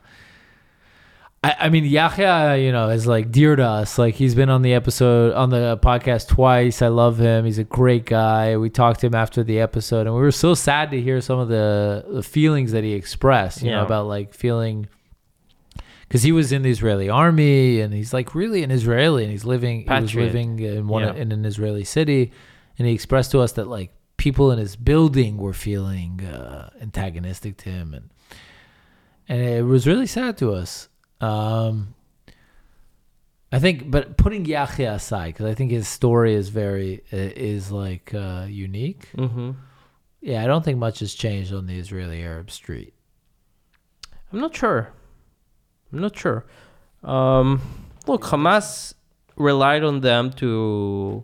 I, 1.44 1.56
I 1.62 1.70
mean, 1.70 1.84
Yahya, 1.84 2.56
you 2.58 2.72
know, 2.72 2.90
is 2.90 3.06
like 3.06 3.32
dear 3.32 3.56
to 3.56 3.64
us. 3.64 3.98
Like 3.98 4.16
he's 4.16 4.34
been 4.34 4.50
on 4.50 4.62
the 4.62 4.74
episode 4.74 5.34
on 5.34 5.50
the 5.50 5.78
podcast 5.82 6.28
twice. 6.30 6.82
I 6.82 6.88
love 6.88 7.18
him. 7.20 7.44
He's 7.46 7.58
a 7.60 7.64
great 7.66 8.06
guy. 8.06 8.56
We 8.58 8.70
talked 8.70 9.02
to 9.02 9.08
him 9.08 9.16
after 9.16 9.44
the 9.44 9.60
episode, 9.60 10.08
and 10.08 10.16
we 10.16 10.22
were 10.22 10.32
so 10.32 10.54
sad 10.54 10.92
to 10.92 11.02
hear 11.02 11.20
some 11.22 11.40
of 11.40 11.50
the, 11.50 12.06
the 12.08 12.24
feelings 12.24 12.72
that 12.72 12.84
he 12.84 12.94
expressed. 12.94 13.62
You 13.62 13.72
know, 13.72 13.86
about 13.86 14.08
like 14.08 14.34
feeling 14.34 14.88
because 16.08 16.24
he 16.24 16.32
was 16.32 16.52
in 16.52 16.62
the 16.62 16.70
Israeli 16.70 17.10
army, 17.10 17.82
and 17.82 17.94
he's 17.94 18.14
like 18.14 18.34
really 18.36 18.64
an 18.64 18.72
Israeli, 18.72 19.24
and 19.24 19.32
he's 19.32 19.46
living 19.46 19.82
he 19.82 19.90
was 19.90 20.16
living 20.26 20.60
in 20.60 20.88
one 20.88 21.04
Yeah. 21.04 21.14
in 21.14 21.32
an 21.34 21.44
Israeli 21.44 21.84
city, 21.84 22.32
and 22.78 22.88
he 22.88 22.94
expressed 22.94 23.32
to 23.32 23.40
us 23.40 23.52
that 23.54 23.68
like 23.68 23.92
people 24.16 24.52
in 24.52 24.60
his 24.60 24.78
building 24.78 25.36
were 25.38 25.54
feeling 25.54 26.24
uh, 26.24 26.70
antagonistic 26.82 27.58
to 27.58 27.70
him, 27.70 27.94
and 27.94 28.10
and 29.28 29.42
it 29.42 29.66
was 29.66 29.86
really 29.88 30.08
sad 30.08 30.38
to 30.38 30.54
us. 30.54 30.88
Um, 31.24 31.96
I 33.52 33.60
think, 33.60 33.90
but 33.90 34.18
putting 34.18 34.46
Yahya 34.46 34.94
aside, 34.94 35.28
because 35.28 35.46
I 35.46 35.54
think 35.54 35.72
his 35.72 35.88
story 35.88 36.34
is 36.34 36.50
very 36.50 37.04
is 37.12 37.72
like 37.72 38.14
uh, 38.14 38.46
unique. 38.50 39.10
Mm-hmm. 39.16 39.52
Yeah, 40.22 40.44
I 40.44 40.48
don't 40.48 40.66
think 40.66 40.80
much 40.80 41.00
has 41.00 41.14
changed 41.14 41.54
on 41.54 41.68
the 41.68 41.78
Israeli 41.78 42.22
Arab 42.22 42.50
street. 42.50 42.94
I'm 44.32 44.40
not 44.40 44.56
sure. 44.56 44.92
I'm 45.92 46.00
not 46.00 46.18
sure. 46.18 46.46
Um, 47.04 47.62
look, 48.08 48.24
Hamas 48.24 48.94
relied 49.36 49.84
on 49.84 50.02
them 50.02 50.32
to 50.34 51.24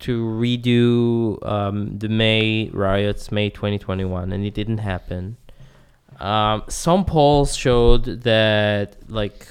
to 0.00 0.24
redo 0.24 1.44
um, 1.46 1.98
the 1.98 2.08
May 2.08 2.70
riots, 2.72 3.30
May 3.30 3.50
2021, 3.50 4.32
and 4.32 4.44
it 4.44 4.54
didn't 4.54 4.78
happen. 4.78 5.36
Um, 6.20 6.62
some 6.68 7.04
polls 7.04 7.56
showed 7.56 8.04
that, 8.22 8.96
like, 9.08 9.46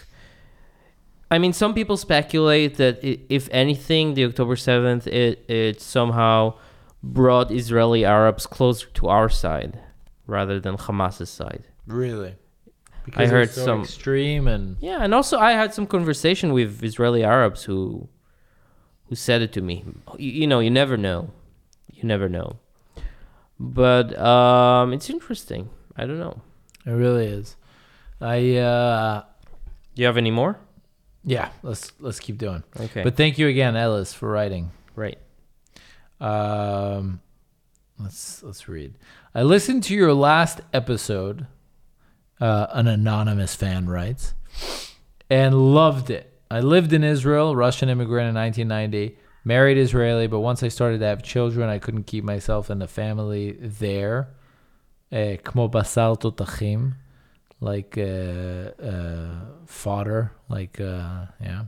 I 1.30 1.38
mean, 1.38 1.54
some 1.54 1.74
people 1.74 1.98
speculate 1.98 2.78
that 2.78 3.00
if 3.04 3.48
anything, 3.52 4.14
the 4.16 4.26
October 4.26 4.56
7th, 4.56 5.08
it, 5.08 5.46
it 5.50 5.82
somehow 5.82 6.56
brought 7.04 7.52
Israeli 7.52 8.06
Arabs 8.06 8.46
closer 8.46 8.88
to 8.96 9.08
our 9.08 9.30
side 9.30 9.80
rather 10.28 10.60
than 10.60 10.76
Hamas's 10.78 11.30
side. 11.30 11.64
Really, 11.88 12.36
Because 13.06 13.30
I 13.30 13.32
heard 13.32 13.50
some- 13.50 13.82
extreme 13.82 14.48
and 14.48 14.78
Yeah, 14.80 15.00
and 15.02 15.14
also 15.14 15.40
I 15.40 15.52
had 15.54 15.74
some 15.74 15.88
conversation 15.88 16.54
with 16.54 16.84
Israeli 16.84 17.24
Arabs 17.24 17.64
who 17.64 18.08
who 19.08 19.16
said 19.16 19.42
it 19.42 19.52
to 19.54 19.62
me. 19.62 19.84
You, 20.18 20.32
you 20.32 20.48
know, 20.48 20.60
you 20.60 20.70
never 20.70 20.96
know. 20.96 21.32
You 21.92 22.04
never 22.04 22.30
know. 22.30 22.60
But 23.60 24.18
um 24.18 24.94
it's 24.94 25.10
interesting. 25.10 25.70
I 25.98 26.06
don't 26.06 26.20
know. 26.20 26.42
It 26.86 26.92
really 26.92 27.26
is. 27.28 27.56
I 28.20 28.56
uh, 28.58 29.24
Do 29.96 30.02
you 30.02 30.06
have 30.06 30.18
any 30.18 30.32
more? 30.32 30.60
yeah. 31.24 31.50
Let's 31.64 31.92
let's 32.00 32.20
keep 32.20 32.38
doing. 32.38 32.64
Okay. 32.80 33.04
But 33.04 33.16
thank 33.16 33.38
you 33.38 33.48
again, 33.48 33.76
Ellis, 33.76 34.14
for 34.14 34.30
writing. 34.30 34.72
right. 34.96 35.18
Um, 36.20 37.22
let's 38.00 38.44
let's 38.44 38.68
read. 38.68 38.96
I 39.34 39.44
listened 39.44 39.84
to 39.86 39.96
your 39.96 40.14
last 40.14 40.62
episode. 40.74 41.48
Uh, 42.40 42.66
an 42.72 42.88
anonymous 42.88 43.54
fan 43.56 43.88
writes, 43.88 44.34
and 45.30 45.54
loved 45.76 46.10
it. 46.10 46.28
I 46.50 46.60
lived 46.62 46.92
in 46.92 47.04
Israel, 47.04 47.56
Russian 47.56 47.88
immigrant 47.88 48.30
in 48.30 48.36
1990, 48.36 49.16
married 49.46 49.78
Israeli, 49.78 50.26
but 50.26 50.40
once 50.40 50.64
I 50.64 50.68
started 50.70 51.00
to 51.02 51.06
have 51.06 51.22
children, 51.22 51.70
I 51.70 51.78
couldn't 51.78 52.06
keep 52.08 52.24
myself 52.24 52.72
and 52.72 52.82
the 52.82 52.88
family 52.88 53.52
there. 53.62 54.30
Eh, 55.13 55.37
כמו 55.45 55.69
בשר 55.69 56.15
תותחים, 56.15 56.91
like 57.63 57.97
uh, 57.97 58.83
uh, 58.83 58.87
fodder, 59.67 60.33
like 60.51 60.81
uh, 60.81 61.27
yeah. 61.41 61.65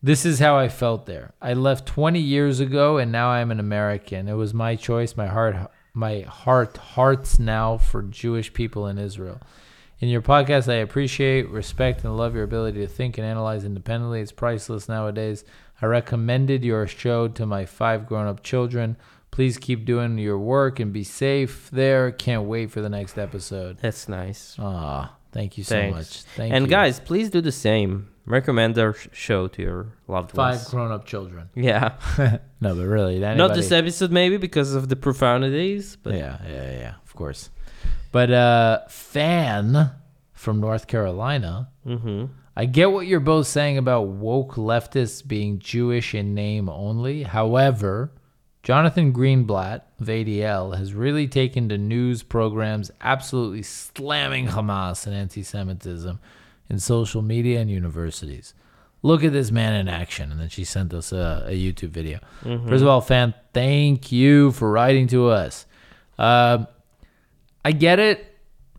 This 0.00 0.24
is 0.24 0.38
how 0.38 0.56
I 0.56 0.68
felt 0.68 1.06
there. 1.06 1.32
I 1.42 1.54
left 1.54 1.86
20 1.86 2.20
years 2.20 2.60
ago 2.60 2.98
and 2.98 3.10
now 3.10 3.30
I'm 3.30 3.50
an 3.50 3.58
American. 3.58 4.28
It 4.28 4.34
was 4.34 4.54
my 4.54 4.76
choice. 4.76 5.16
My 5.16 5.26
heart 5.26 5.56
my 5.92 6.20
heart 6.20 6.76
hearts 6.76 7.40
now 7.40 7.76
for 7.76 8.02
Jewish 8.02 8.52
people 8.54 8.86
in 8.86 8.98
Israel. 8.98 9.40
In 10.00 10.08
your 10.08 10.22
podcast, 10.22 10.72
I 10.72 10.76
appreciate, 10.76 11.48
respect, 11.48 12.04
and 12.04 12.16
love 12.16 12.36
your 12.36 12.44
ability 12.44 12.78
to 12.78 12.86
think 12.86 13.18
and 13.18 13.26
analyze 13.26 13.64
independently. 13.64 14.20
It's 14.20 14.30
priceless 14.30 14.88
nowadays. 14.88 15.44
I 15.82 15.86
recommended 15.86 16.64
your 16.64 16.86
show 16.86 17.26
to 17.26 17.44
my 17.44 17.64
five 17.66 18.06
grown 18.06 18.28
up 18.28 18.44
children. 18.44 18.96
Please 19.33 19.57
keep 19.57 19.83
doing 19.85 20.19
your 20.19 20.37
work 20.37 20.79
and 20.79 20.93
be 20.93 21.03
safe 21.03 21.67
there. 21.71 22.11
Can't 22.11 22.43
wait 22.43 22.69
for 22.69 22.81
the 22.81 22.89
next 22.89 23.17
episode. 23.17 23.79
That's 23.81 24.07
nice. 24.07 24.55
Ah, 24.59 25.15
thank 25.31 25.57
you 25.57 25.63
so 25.63 25.73
Thanks. 25.75 25.95
much. 25.97 26.21
Thank 26.35 26.53
and 26.53 26.65
you. 26.65 26.69
guys, 26.69 26.99
please 26.99 27.31
do 27.31 27.41
the 27.41 27.51
same. 27.51 28.09
Recommend 28.27 28.77
our 28.77 28.93
show 29.11 29.47
to 29.47 29.61
your 29.63 29.87
loved 30.07 30.31
five 30.33 30.57
ones. 30.57 30.69
grown 30.69 30.91
up 30.91 31.05
children. 31.05 31.49
Yeah. 31.55 31.93
no, 32.61 32.75
but 32.75 32.85
really, 32.85 33.17
Not 33.17 33.55
this 33.55 33.71
episode 33.71 34.11
maybe 34.11 34.37
because 34.37 34.75
of 34.75 34.87
the 34.87 34.95
profanities, 34.95 35.95
but 36.03 36.13
yeah, 36.13 36.37
yeah, 36.47 36.71
yeah, 36.83 36.93
of 37.03 37.15
course. 37.15 37.49
But 38.11 38.29
uh 38.31 38.81
fan 38.87 39.91
from 40.31 40.59
North 40.59 40.85
Carolina, 40.85 41.69
Mhm. 41.87 42.29
I 42.55 42.65
get 42.65 42.91
what 42.91 43.07
you're 43.07 43.19
both 43.19 43.47
saying 43.47 43.79
about 43.79 44.03
woke 44.09 44.53
leftists 44.57 45.27
being 45.27 45.57
Jewish 45.57 46.13
in 46.13 46.35
name 46.35 46.69
only. 46.69 47.23
However, 47.23 48.11
Jonathan 48.63 49.11
Greenblatt 49.11 49.81
of 49.99 50.07
ADL 50.07 50.77
has 50.77 50.93
really 50.93 51.27
taken 51.27 51.67
to 51.67 51.77
news 51.77 52.23
programs 52.23 52.91
absolutely 53.01 53.61
slamming 53.61 54.47
Hamas 54.47 55.05
and 55.05 55.13
anti-Semitism 55.13 56.17
in 56.69 56.79
social 56.79 57.21
media 57.21 57.59
and 57.59 57.69
universities. 57.69 58.53
Look 59.01 59.21
at 59.25 59.33
this 59.33 59.51
man 59.51 59.73
in 59.73 59.89
action. 59.89 60.31
And 60.31 60.39
then 60.39 60.47
she 60.47 60.63
sent 60.63 60.93
us 60.93 61.11
a, 61.11 61.43
a 61.47 61.51
YouTube 61.51 61.89
video. 61.89 62.19
First 62.41 62.81
of 62.81 62.87
all, 62.87 63.01
fan, 63.01 63.33
thank 63.53 64.13
you 64.13 64.53
for 64.53 64.71
writing 64.71 65.07
to 65.07 65.27
us. 65.27 65.65
Um, 66.17 66.67
I 67.65 67.73
get 67.73 67.99
it. 67.99 68.25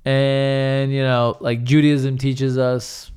And, 0.06 0.92
you 0.92 1.02
know, 1.02 1.36
like 1.40 1.62
Judaism 1.62 2.16
teaches 2.16 2.56
us, 2.56 3.12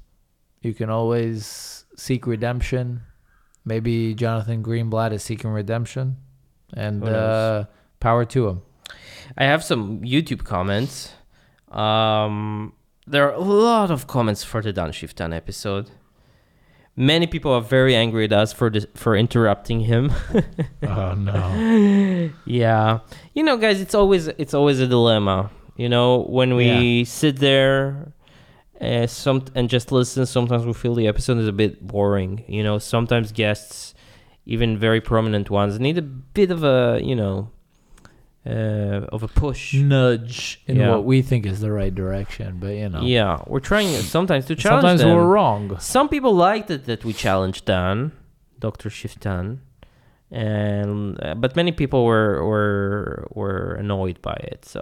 you 0.61 0.73
can 0.73 0.89
always 0.89 1.85
seek 1.95 2.27
redemption. 2.27 3.03
Maybe 3.63 4.13
Jonathan 4.13 4.61
Greenblatt 4.61 5.13
is 5.13 5.23
seeking 5.23 5.49
redemption. 5.49 6.17
And 6.77 7.03
uh, 7.03 7.65
power 7.99 8.23
to 8.25 8.47
him. 8.47 8.61
I 9.37 9.45
have 9.45 9.63
some 9.63 10.01
YouTube 10.01 10.43
comments. 10.43 11.13
Um, 11.71 12.73
there 13.05 13.27
are 13.29 13.33
a 13.33 13.39
lot 13.39 13.89
of 13.91 14.07
comments 14.07 14.43
for 14.43 14.61
the 14.61 14.71
Dan 14.71 14.91
Shiftan 14.91 15.35
episode. 15.35 15.89
Many 16.95 17.27
people 17.27 17.51
are 17.51 17.61
very 17.61 17.95
angry 17.95 18.25
at 18.25 18.33
us 18.33 18.51
for 18.53 18.69
the, 18.69 18.87
for 18.95 19.15
interrupting 19.15 19.81
him. 19.81 20.11
Oh, 20.83 21.13
no. 21.13 22.29
yeah, 22.45 22.99
you 23.33 23.43
know, 23.43 23.57
guys, 23.57 23.81
it's 23.81 23.93
always 23.93 24.27
it's 24.27 24.53
always 24.53 24.79
a 24.79 24.87
dilemma. 24.87 25.51
You 25.75 25.89
know, 25.89 26.23
when 26.23 26.55
we 26.55 27.03
sit 27.03 27.37
there, 27.37 28.13
uh, 28.79 29.05
some 29.05 29.45
and 29.53 29.69
just 29.69 29.91
listen, 29.91 30.25
sometimes 30.25 30.65
we 30.65 30.73
feel 30.73 30.95
the 30.95 31.07
episode 31.07 31.37
is 31.39 31.47
a 31.47 31.51
bit 31.51 31.85
boring. 31.85 32.45
You 32.47 32.63
know, 32.63 32.79
sometimes 32.79 33.31
guests, 33.31 33.93
even 34.53 34.77
very 34.87 35.01
prominent 35.01 35.47
ones, 35.49 35.79
need 35.79 35.97
a 35.97 36.07
bit 36.37 36.49
of 36.55 36.63
a 36.63 36.99
you 37.03 37.15
know, 37.21 37.35
uh, 38.45 39.05
of 39.15 39.21
a 39.23 39.27
push. 39.27 39.73
Nudge 39.73 40.61
in 40.67 40.77
Yeah. 40.77 40.89
what 40.91 41.03
we 41.11 41.21
think 41.29 41.45
is 41.45 41.59
the 41.59 41.71
right 41.81 41.93
direction. 42.03 42.49
But, 42.63 42.73
you 42.81 42.89
know, 42.89 43.01
Yeah, 43.17 43.33
we're 43.51 43.59
trying 43.71 43.89
sometimes 44.17 44.45
to 44.45 44.55
challenge 44.55 44.83
sometimes 44.83 45.01
them. 45.01 45.15
we're 45.15 45.27
wrong. 45.37 45.77
Some 45.79 46.07
people 46.07 46.33
liked 46.49 46.69
it 46.75 46.85
that 46.85 47.03
we 47.03 47.11
challenged 47.13 47.65
Dan, 47.65 48.11
Doctor 48.65 48.89
Shiftan, 48.89 49.45
and 50.31 51.19
uh, 51.23 51.35
but 51.35 51.55
many 51.55 51.71
people 51.81 52.01
were 52.11 52.33
were 52.51 53.27
were 53.39 53.67
annoyed 53.83 54.17
by 54.21 54.37
it. 54.53 54.61
So 54.73 54.81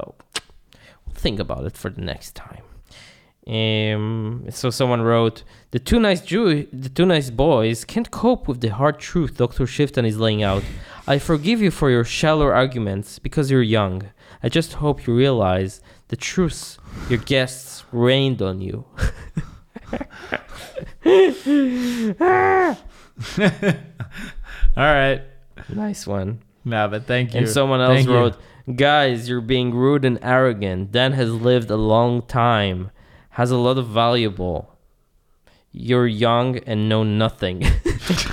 think 1.25 1.39
about 1.39 1.63
it 1.69 1.75
for 1.81 1.89
the 1.89 2.01
next 2.01 2.31
time. 2.35 2.64
Um, 3.47 4.45
so 4.49 4.69
someone 4.71 5.01
wrote, 5.03 5.43
"The 5.71 5.79
two 5.79 5.99
nice 5.99 6.21
Jew, 6.21 6.65
the 6.73 6.89
two 6.89 7.05
nice 7.05 7.29
boys 7.29 7.85
can't 7.85 8.09
cope 8.09 8.47
with 8.47 8.61
the 8.61 8.69
hard 8.69 8.97
truth 8.99 9.37
Doctor 9.37 9.65
Shiftan 9.65 10.05
is 10.07 10.17
laying 10.17 10.41
out. 10.41 10.63
I 11.07 11.19
forgive 11.19 11.61
you 11.61 11.69
for 11.69 11.91
your 11.91 12.03
shallow 12.03 12.47
arguments 12.47 13.19
because 13.19 13.51
you're 13.51 13.61
young. 13.61 14.03
I 14.41 14.49
just 14.49 14.73
hope 14.73 15.05
you 15.05 15.15
realize 15.15 15.81
the 16.07 16.15
truths 16.15 16.79
your 17.09 17.19
guests 17.19 17.83
rained 17.91 18.41
on 18.41 18.61
you." 18.61 18.85
All 24.77 24.83
right. 24.83 25.21
Nice 25.69 26.05
one. 26.07 26.41
No, 26.63 26.87
but 26.87 27.05
thank 27.05 27.33
you. 27.33 27.39
And 27.39 27.49
someone 27.49 27.79
else 27.81 27.97
Thank 27.97 28.07
you. 28.07 28.13
wrote, 28.13 28.37
Guys, 28.75 29.29
you're 29.29 29.41
being 29.41 29.73
rude 29.73 30.03
and 30.03 30.17
arrogant. 30.23 30.91
Dan 30.91 31.13
has 31.13 31.31
lived 31.31 31.69
a 31.69 31.77
long 31.77 32.23
time, 32.23 32.89
has 33.35 33.51
a 33.51 33.57
lot 33.57 33.77
of 33.77 33.87
valuable. 33.87 34.77
You're 35.71 36.07
young 36.07 36.57
and 36.59 36.87
know 36.87 37.03
nothing. 37.03 37.63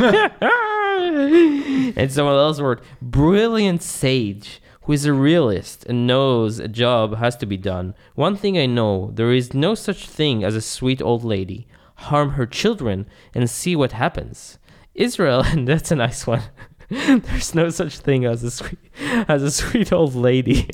and 1.99 2.13
someone 2.13 2.37
else 2.37 2.61
wrote, 2.61 2.81
Brilliant 3.01 3.83
sage 3.83 4.63
who 4.83 4.93
is 4.93 5.05
a 5.05 5.13
realist 5.13 5.85
and 5.87 6.07
knows 6.07 6.61
a 6.61 6.69
job 6.69 7.17
has 7.17 7.37
to 7.39 7.47
be 7.47 7.57
done. 7.57 7.95
One 8.15 8.37
thing 8.37 8.57
I 8.57 8.67
know 8.67 9.11
there 9.13 9.33
is 9.33 9.55
no 9.55 9.75
such 9.75 10.07
thing 10.09 10.45
as 10.45 10.55
a 10.55 10.61
sweet 10.61 11.03
old 11.03 11.25
lady. 11.25 11.67
Harm 11.97 12.31
her 12.31 12.47
children 12.47 13.07
and 13.35 13.51
see 13.51 13.75
what 13.75 13.91
happens. 13.93 14.61
Israel, 14.95 15.43
and 15.47 15.67
that's 15.67 15.91
a 15.91 15.97
nice 15.97 16.29
one. 16.29 16.43
There's 16.89 17.57
no 17.57 17.71
such 17.71 17.99
thing 17.99 18.25
as 18.25 18.45
a 18.45 18.53
sweet 18.53 18.79
as 19.27 19.43
a 19.43 19.51
sweet 19.51 19.93
old 19.93 20.15
lady. 20.15 20.69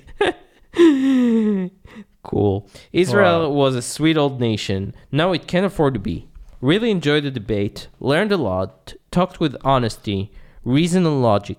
Cool. 2.28 2.56
Israel 2.92 3.40
Wow. 3.50 3.56
was 3.62 3.74
a 3.74 3.82
sweet 3.82 4.16
old 4.22 4.36
nation. 4.40 4.94
Now 5.10 5.32
it 5.32 5.48
can 5.52 5.64
afford 5.64 5.94
to 5.94 6.00
be. 6.00 6.16
Really 6.60 6.90
enjoyed 6.90 7.24
the 7.24 7.30
debate, 7.40 7.88
learned 8.00 8.32
a 8.32 8.36
lot, 8.50 8.94
talked 9.10 9.40
with 9.40 9.56
honesty, 9.64 10.30
reason 10.64 11.06
and 11.06 11.22
logic. 11.22 11.58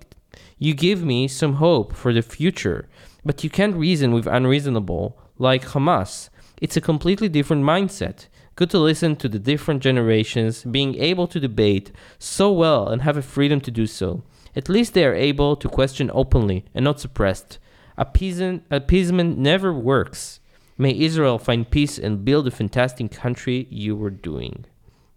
You 0.58 0.72
give 0.74 1.02
me 1.02 1.26
some 1.28 1.54
hope 1.54 1.94
for 1.94 2.12
the 2.12 2.22
future, 2.22 2.80
but 3.24 3.42
you 3.42 3.50
can't 3.50 3.76
reason 3.86 4.12
with 4.12 4.26
unreasonable, 4.38 5.04
like 5.38 5.64
Hamas. 5.72 6.28
It's 6.60 6.76
a 6.76 6.80
completely 6.90 7.28
different 7.28 7.64
mindset. 7.64 8.26
Good 8.56 8.70
to 8.70 8.78
listen 8.78 9.16
to 9.16 9.28
the 9.28 9.38
different 9.38 9.82
generations 9.82 10.64
being 10.64 10.94
able 11.10 11.26
to 11.28 11.40
debate 11.40 11.90
so 12.18 12.52
well 12.52 12.88
and 12.88 13.00
have 13.02 13.16
a 13.16 13.22
freedom 13.34 13.60
to 13.62 13.70
do 13.70 13.86
so. 13.86 14.22
At 14.54 14.68
least 14.68 14.92
they 14.92 15.04
are 15.06 15.14
able 15.30 15.56
to 15.56 15.68
question 15.68 16.10
openly 16.12 16.64
and 16.74 16.84
not 16.84 17.00
suppressed. 17.00 17.58
Appeasement, 17.96 18.64
appeasement 18.70 19.38
never 19.38 19.72
works. 19.72 20.39
May 20.80 20.98
Israel 20.98 21.38
find 21.38 21.68
peace 21.70 21.98
and 21.98 22.24
build 22.24 22.46
a 22.46 22.50
fantastic 22.50 23.10
country 23.10 23.66
you 23.70 23.94
were 23.94 24.10
doing. 24.10 24.64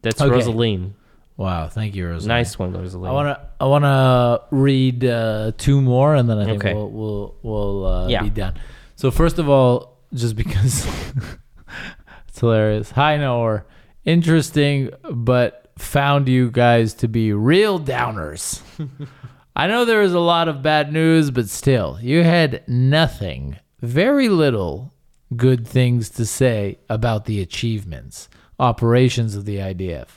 That's 0.01 0.21
Okay. 0.21 0.29
Rosaline. 0.29 0.95
Wow, 1.37 1.69
thank 1.69 1.95
you, 1.95 2.05
Rosaline. 2.07 2.27
Nice 2.27 2.59
one, 2.59 2.73
Rosaline. 2.73 3.09
I 3.09 3.13
wanna 3.13 3.39
I 3.61 3.65
wanna 3.65 4.39
read 4.51 5.05
uh, 5.05 5.51
two 5.57 5.81
more, 5.81 6.15
and 6.15 6.29
then 6.29 6.37
I 6.37 6.45
think 6.45 6.63
Okay. 6.63 6.73
we'll 6.73 6.89
we'll, 6.89 7.35
we'll 7.41 7.85
uh, 7.85 8.07
Yeah. 8.09 8.21
be 8.23 8.29
done. 8.29 8.53
So 8.95 9.09
first 9.09 9.39
of 9.39 9.47
all, 9.49 9.97
just 10.13 10.35
because 10.35 10.85
it's 12.27 12.39
hilarious. 12.39 12.91
Hi, 12.91 13.17
Noah. 13.17 13.63
Interesting, 14.05 14.89
but 15.11 15.71
found 15.77 16.27
you 16.27 16.51
guys 16.51 16.93
to 16.95 17.07
be 17.07 17.31
real 17.33 17.79
downers. 17.79 18.61
I 19.55 19.67
know 19.67 19.85
there 19.85 20.01
was 20.01 20.13
a 20.13 20.19
lot 20.19 20.47
of 20.49 20.61
bad 20.61 20.91
news, 20.91 21.31
but 21.31 21.47
still, 21.49 21.97
you 22.01 22.23
had 22.23 22.63
nothing, 22.67 23.57
very 23.81 24.27
little 24.29 24.92
good 25.33 25.67
things 25.67 26.09
to 26.11 26.25
say 26.25 26.79
about 26.89 27.25
the 27.25 27.41
achievements, 27.41 28.29
operations 28.59 29.35
of 29.35 29.45
the 29.45 29.57
IDF. 29.57 30.07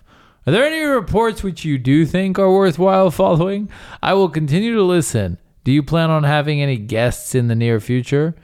Are 0.47 0.53
there 0.53 0.65
any 0.65 0.83
reports 0.83 1.43
which 1.43 1.65
you 1.65 1.77
do 1.77 2.07
think 2.07 2.39
are 2.39 2.53
worthwhile 2.53 3.11
following? 3.11 3.69
I 4.03 4.15
will 4.15 4.29
continue 4.29 4.75
to 4.75 4.83
listen. 4.83 5.39
Do 5.65 5.73
you 5.73 5.83
plan 5.83 6.11
on 6.11 6.23
having 6.23 6.63
any 6.63 6.77
guests 6.77 7.35
in 7.35 7.49
the 7.49 7.57
near 7.57 7.81
future? 7.81 8.37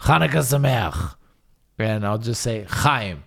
Hanukkah 0.00 0.42
Sameach. 0.42 1.16
And 1.78 2.06
I'll 2.06 2.18
just 2.18 2.40
say 2.40 2.64
Chaim, 2.68 3.24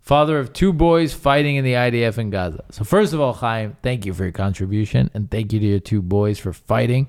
father 0.00 0.38
of 0.38 0.52
two 0.52 0.72
boys 0.72 1.12
fighting 1.12 1.56
in 1.56 1.64
the 1.64 1.74
IDF 1.74 2.18
in 2.18 2.30
Gaza. 2.30 2.64
So 2.70 2.84
first 2.84 3.12
of 3.12 3.20
all, 3.20 3.32
Chaim, 3.32 3.76
thank 3.82 4.06
you 4.06 4.14
for 4.14 4.24
your 4.24 4.32
contribution, 4.32 5.10
and 5.14 5.30
thank 5.30 5.52
you 5.52 5.60
to 5.60 5.66
your 5.66 5.80
two 5.80 6.02
boys 6.02 6.38
for 6.38 6.52
fighting. 6.52 7.08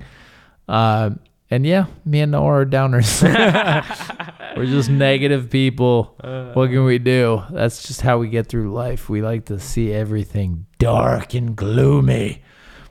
Um, 0.68 1.19
and 1.49 1.65
yeah, 1.65 1.86
me 2.06 2.22
and 2.22 2.32
Noah 2.32 2.61
are 2.61 2.65
downers. 2.65 3.24
We're 4.57 4.65
just 4.65 4.90
negative 4.90 5.49
people. 5.49 6.15
Uh. 6.22 6.52
what 6.53 6.69
can 6.69 6.84
we 6.84 6.98
do? 6.98 7.44
That's 7.52 7.88
just 7.88 8.02
how 8.02 8.18
we 8.18 8.28
get 8.30 8.48
through 8.48 8.74
life. 8.74 9.10
We 9.10 9.22
like 9.22 9.45
to 9.45 9.60
see 9.60 9.94
everything 9.94 10.65
dark 10.80 11.34
and 11.34 11.56
gloomy. 11.56 12.44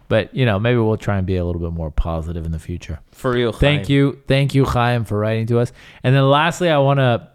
But 0.09 0.35
you 0.35 0.47
know, 0.47 0.59
maybe 0.59 0.78
we'll 0.78 0.97
try 0.97 1.19
and 1.19 1.27
be 1.27 1.37
a 1.37 1.45
little 1.45 1.61
bit 1.61 1.73
more 1.73 1.91
positive 1.91 2.47
in 2.47 2.53
the 2.53 2.59
future. 2.59 3.01
For 3.11 3.33
real. 3.33 3.53
Thank 3.53 3.89
you, 3.89 4.23
thank 4.28 4.55
you, 4.55 4.65
Chaim, 4.65 5.05
for 5.05 5.19
writing 5.19 5.47
to 5.47 5.59
us. 5.59 5.73
And 6.03 6.15
then 6.15 6.28
lastly, 6.31 6.70
I 6.70 6.78
want 6.78 6.99
to 6.99 7.28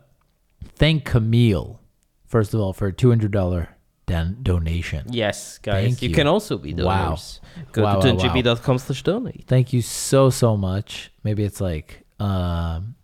thank 0.76 1.04
Camille, 1.06 1.82
first 2.26 2.54
of 2.54 2.62
all, 2.62 2.72
for 2.74 2.88
a 2.88 2.94
two 2.94 3.10
hundred 3.10 3.32
dollar 3.32 3.70
don- 4.12 4.38
donation. 4.44 5.06
Yes, 5.10 5.58
guys. 5.60 5.84
Thank 5.86 6.02
you. 6.02 6.10
you. 6.10 6.16
can 6.16 6.28
also 6.28 6.58
be 6.58 6.74
donors. 6.74 7.40
Wow. 7.44 7.64
Go 7.72 7.84
Wow, 7.84 8.02
to 8.02 8.14
wow, 8.14 8.20
tunjb.com 8.20 8.78
slash 8.78 9.04
donate. 9.04 9.44
Thank 9.48 9.74
you 9.74 9.82
so 9.82 10.30
so 10.30 10.56
much. 10.58 11.12
Maybe 11.24 11.44
it's 11.44 11.62
like 11.62 12.04
um, 12.20 12.96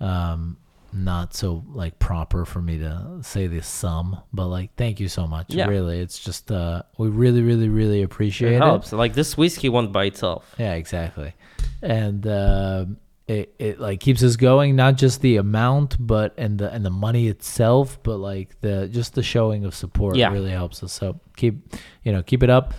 um, 0.00 0.56
not 0.92 1.34
so 1.34 1.64
like 1.72 1.98
proper 1.98 2.44
for 2.44 2.60
me 2.60 2.78
to 2.78 3.18
say 3.22 3.46
the 3.46 3.62
sum, 3.62 4.20
but 4.32 4.46
like 4.48 4.74
thank 4.76 5.00
you 5.00 5.08
so 5.08 5.26
much. 5.26 5.54
Yeah. 5.54 5.66
Really, 5.68 6.00
it's 6.00 6.18
just 6.18 6.50
uh, 6.52 6.82
we 6.98 7.08
really 7.08 7.42
really 7.42 7.68
really 7.68 8.02
appreciate 8.02 8.52
It 8.52 8.56
it. 8.56 8.62
helps. 8.62 8.92
Like 8.92 9.14
this 9.14 9.36
whiskey 9.36 9.68
won't 9.68 9.92
by 9.92 10.04
itself. 10.04 10.54
Yeah, 10.58 10.74
exactly. 10.74 11.32
And 11.80 12.26
uh, 12.26 12.84
it 13.28 13.54
it 13.58 13.78
like 13.80 14.00
keeps 14.00 14.22
us 14.22 14.36
going, 14.36 14.74
not 14.76 14.96
just 14.96 15.20
the 15.20 15.36
amount, 15.36 15.96
but 15.98 16.34
and 16.36 16.58
the 16.58 16.72
and 16.72 16.84
the 16.84 16.90
money 16.90 17.28
itself, 17.28 17.98
but 18.02 18.16
like 18.18 18.60
the 18.60 18.88
just 18.88 19.14
the 19.14 19.22
showing 19.22 19.64
of 19.64 19.74
support 19.74 20.16
Yeah. 20.16 20.32
really 20.32 20.50
helps 20.50 20.82
us. 20.82 20.92
So 20.92 21.20
keep 21.36 21.74
you 22.02 22.12
know 22.12 22.22
keep 22.22 22.42
it 22.42 22.50
up. 22.50 22.74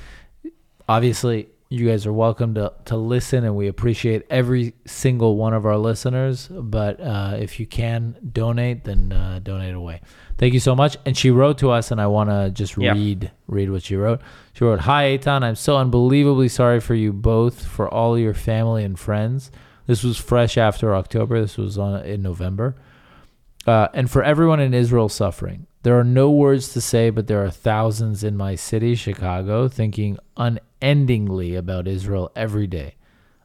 Obviously, 0.89 1.47
you 1.69 1.87
guys 1.87 2.05
are 2.05 2.11
welcome 2.13 2.53
to 2.55 2.73
to 2.85 2.97
listen, 2.97 3.45
and 3.45 3.55
we 3.55 3.67
appreciate 3.67 4.23
every 4.29 4.73
single 4.85 5.37
one 5.37 5.53
of 5.53 5.65
our 5.65 5.77
listeners. 5.77 6.49
But 6.51 6.99
uh, 6.99 7.37
if 7.39 7.59
you 7.59 7.65
can 7.65 8.17
donate, 8.33 8.83
then 8.83 9.13
uh, 9.13 9.39
donate 9.41 9.73
away. 9.73 10.01
Thank 10.37 10.53
you 10.53 10.59
so 10.59 10.75
much. 10.75 10.97
And 11.05 11.15
she 11.15 11.31
wrote 11.31 11.57
to 11.59 11.71
us, 11.71 11.89
and 11.91 12.01
I 12.01 12.07
want 12.07 12.29
to 12.29 12.51
just 12.51 12.77
Yeah. 12.77 12.93
read 12.93 13.31
read 13.47 13.69
what 13.71 13.83
she 13.83 13.95
wrote. 13.95 14.19
She 14.53 14.65
wrote, 14.65 14.81
"Hi 14.81 15.17
Eytan, 15.17 15.41
I'm 15.43 15.55
so 15.55 15.77
unbelievably 15.77 16.49
sorry 16.49 16.81
for 16.81 16.95
you 16.95 17.13
both, 17.13 17.65
for 17.65 17.87
all 17.87 18.19
your 18.19 18.33
family 18.33 18.83
and 18.83 18.99
friends. 18.99 19.49
This 19.85 20.03
was 20.03 20.17
fresh 20.17 20.57
after 20.57 20.95
October. 20.95 21.41
This 21.41 21.57
was 21.57 21.77
on 21.77 22.05
in 22.05 22.21
November, 22.21 22.75
uh, 23.67 23.89
and 23.93 24.09
for 24.09 24.23
everyone 24.23 24.59
in 24.59 24.73
Israel 24.73 25.09
suffering. 25.09 25.67
There 25.83 25.99
are 25.99 26.05
no 26.05 26.31
words 26.31 26.71
to 26.73 26.81
say, 26.81 27.09
but 27.09 27.27
there 27.27 27.43
are 27.43 27.49
thousands 27.49 28.23
in 28.23 28.37
my 28.37 28.55
city, 28.55 28.95
Chicago, 28.95 29.67
thinking 29.67 30.17
unendingly 30.37 31.55
about 31.55 31.87
Israel 31.87 32.31
every 32.35 32.67
day." 32.67 32.95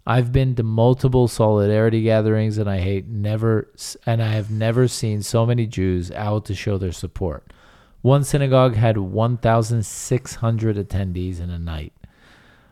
I've 0.09 0.33
been 0.33 0.55
to 0.55 0.63
multiple 0.63 1.29
solidarity 1.29 2.01
gatherings 2.01 2.57
and 2.57 2.69
I 2.69 2.79
hate 2.79 3.07
never 3.07 3.71
and 4.07 4.23
I 4.23 4.29
have 4.29 4.51
never 4.51 4.89
seen 4.89 5.21
so 5.21 5.45
many 5.45 5.67
Jews 5.67 6.11
out 6.13 6.47
to 6.47 6.55
show 6.55 6.79
their 6.79 6.93
support. 6.93 7.53
One 8.01 8.25
synagogue 8.25 8.75
had 8.75 8.97
1,600 8.97 10.77
attendees 10.77 11.41
in 11.41 11.51
a 11.51 11.59
night. 11.59 11.93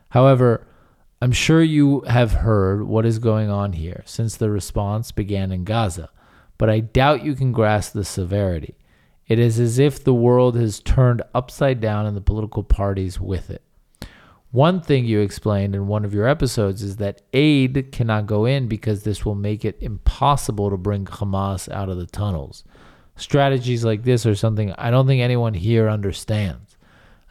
However, 0.09 0.67
I'm 1.23 1.33
sure 1.33 1.63
you 1.63 2.03
have 2.03 2.33
heard 2.33 2.87
what 2.87 3.07
is 3.07 3.19
going 3.19 3.49
on 3.49 3.73
here 3.73 4.03
since 4.05 4.37
the 4.37 4.51
response 4.51 5.13
began 5.13 5.51
in 5.51 5.65
Gaza, 5.65 6.11
but 6.59 6.69
I 6.69 6.81
doubt 6.81 7.25
you 7.25 7.35
can 7.35 7.53
grasp 7.53 7.95
the 7.95 8.05
severity. 8.05 8.75
It 9.27 9.39
is 9.39 9.59
as 9.59 9.79
if 9.79 10.05
the 10.05 10.13
world 10.13 10.57
has 10.57 10.79
turned 10.79 11.23
upside 11.35 11.81
down 11.81 12.05
and 12.05 12.15
the 12.15 12.21
political 12.21 12.63
parties 12.63 13.19
with 13.19 13.49
it. 13.49 13.63
One 14.51 14.81
thing 14.83 15.07
you 15.07 15.21
explained 15.21 15.75
in 15.75 15.87
one 15.87 16.05
of 16.05 16.13
your 16.13 16.29
episodes 16.29 16.83
is 16.83 16.97
that 16.97 17.23
aid 17.33 17.93
cannot 17.93 18.27
go 18.27 18.45
in 18.45 18.69
because 18.69 19.03
this 19.03 19.25
will 19.25 19.35
make 19.35 19.65
it 19.65 19.79
impossible 19.81 20.69
to 20.69 20.77
bring 20.77 21.07
Hamas 21.07 21.71
out 21.71 21.89
of 21.89 21.97
the 21.97 22.07
tunnels. 22.07 22.63
Strategies 23.17 23.85
like 23.85 24.03
this 24.03 24.27
are 24.27 24.35
something 24.35 24.73
I 24.73 24.91
don't 24.91 25.07
think 25.07 25.23
anyone 25.23 25.55
here 25.55 25.89
understands. 25.89 26.66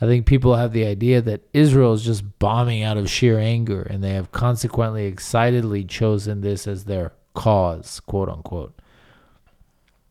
I 0.05 0.07
think 0.07 0.27
people 0.27 0.55
have 0.55 0.71
the 0.71 0.85
idea 0.85 1.19
that 1.23 1.47
Israel 1.51 1.91
is 1.93 2.03
just 2.03 2.37
bombing 2.37 2.83
out 2.83 2.95
of 2.95 3.09
sheer 3.09 3.39
anger 3.39 3.81
and 3.81 4.03
they 4.03 4.13
have 4.13 4.31
consequently 4.31 5.07
excitedly 5.07 5.83
chosen 5.83 6.41
this 6.41 6.67
as 6.67 6.85
their 6.85 7.13
cause, 7.33 7.99
quote 8.01 8.29
unquote. 8.29 8.79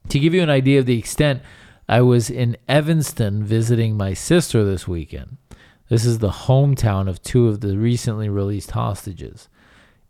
To 0.09 0.19
give 0.19 0.35
you 0.35 0.43
an 0.43 0.51
idea 0.51 0.81
of 0.81 0.87
the 0.87 0.99
extent, 0.99 1.43
I 1.89 2.01
was 2.01 2.29
in 2.29 2.57
Evanston 2.67 3.45
visiting 3.45 3.97
my 3.97 4.15
sister 4.15 4.65
this 4.65 4.89
weekend. 4.89 5.37
This 5.89 6.05
is 6.05 6.19
the 6.19 6.31
hometown 6.31 7.09
of 7.09 7.23
two 7.23 7.47
of 7.47 7.61
the 7.61 7.79
recently 7.79 8.29
released 8.29 8.73
hostages. 8.73 9.49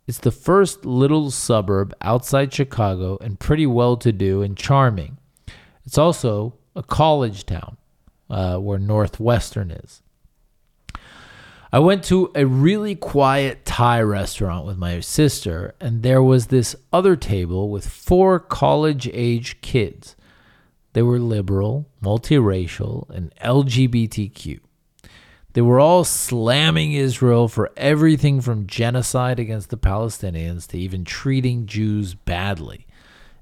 It's 0.06 0.16
the 0.16 0.30
first 0.30 0.86
little 0.86 1.30
suburb 1.30 1.92
outside 2.00 2.54
Chicago 2.54 3.18
and 3.20 3.38
pretty 3.38 3.66
well 3.66 3.98
to 3.98 4.12
do 4.12 4.40
and 4.40 4.56
charming. 4.56 5.18
It's 5.84 5.98
also 5.98 6.54
a 6.74 6.82
college 6.82 7.44
town 7.44 7.76
uh, 8.30 8.58
where 8.58 8.78
Northwestern 8.78 9.70
is. 9.70 10.02
I 11.74 11.80
went 11.80 12.04
to 12.04 12.30
a 12.36 12.46
really 12.46 12.94
quiet 12.94 13.64
Thai 13.64 14.00
restaurant 14.02 14.64
with 14.64 14.78
my 14.78 15.00
sister, 15.00 15.74
and 15.80 16.04
there 16.04 16.22
was 16.22 16.46
this 16.46 16.76
other 16.92 17.16
table 17.16 17.68
with 17.68 17.88
four 17.88 18.38
college 18.38 19.10
age 19.12 19.60
kids. 19.60 20.14
They 20.92 21.02
were 21.02 21.18
liberal, 21.18 21.88
multiracial, 22.00 23.10
and 23.10 23.34
LGBTQ. 23.42 24.60
They 25.54 25.60
were 25.62 25.80
all 25.80 26.04
slamming 26.04 26.92
Israel 26.92 27.48
for 27.48 27.72
everything 27.76 28.40
from 28.40 28.68
genocide 28.68 29.40
against 29.40 29.70
the 29.70 29.76
Palestinians 29.76 30.68
to 30.68 30.78
even 30.78 31.04
treating 31.04 31.66
Jews 31.66 32.14
badly, 32.14 32.86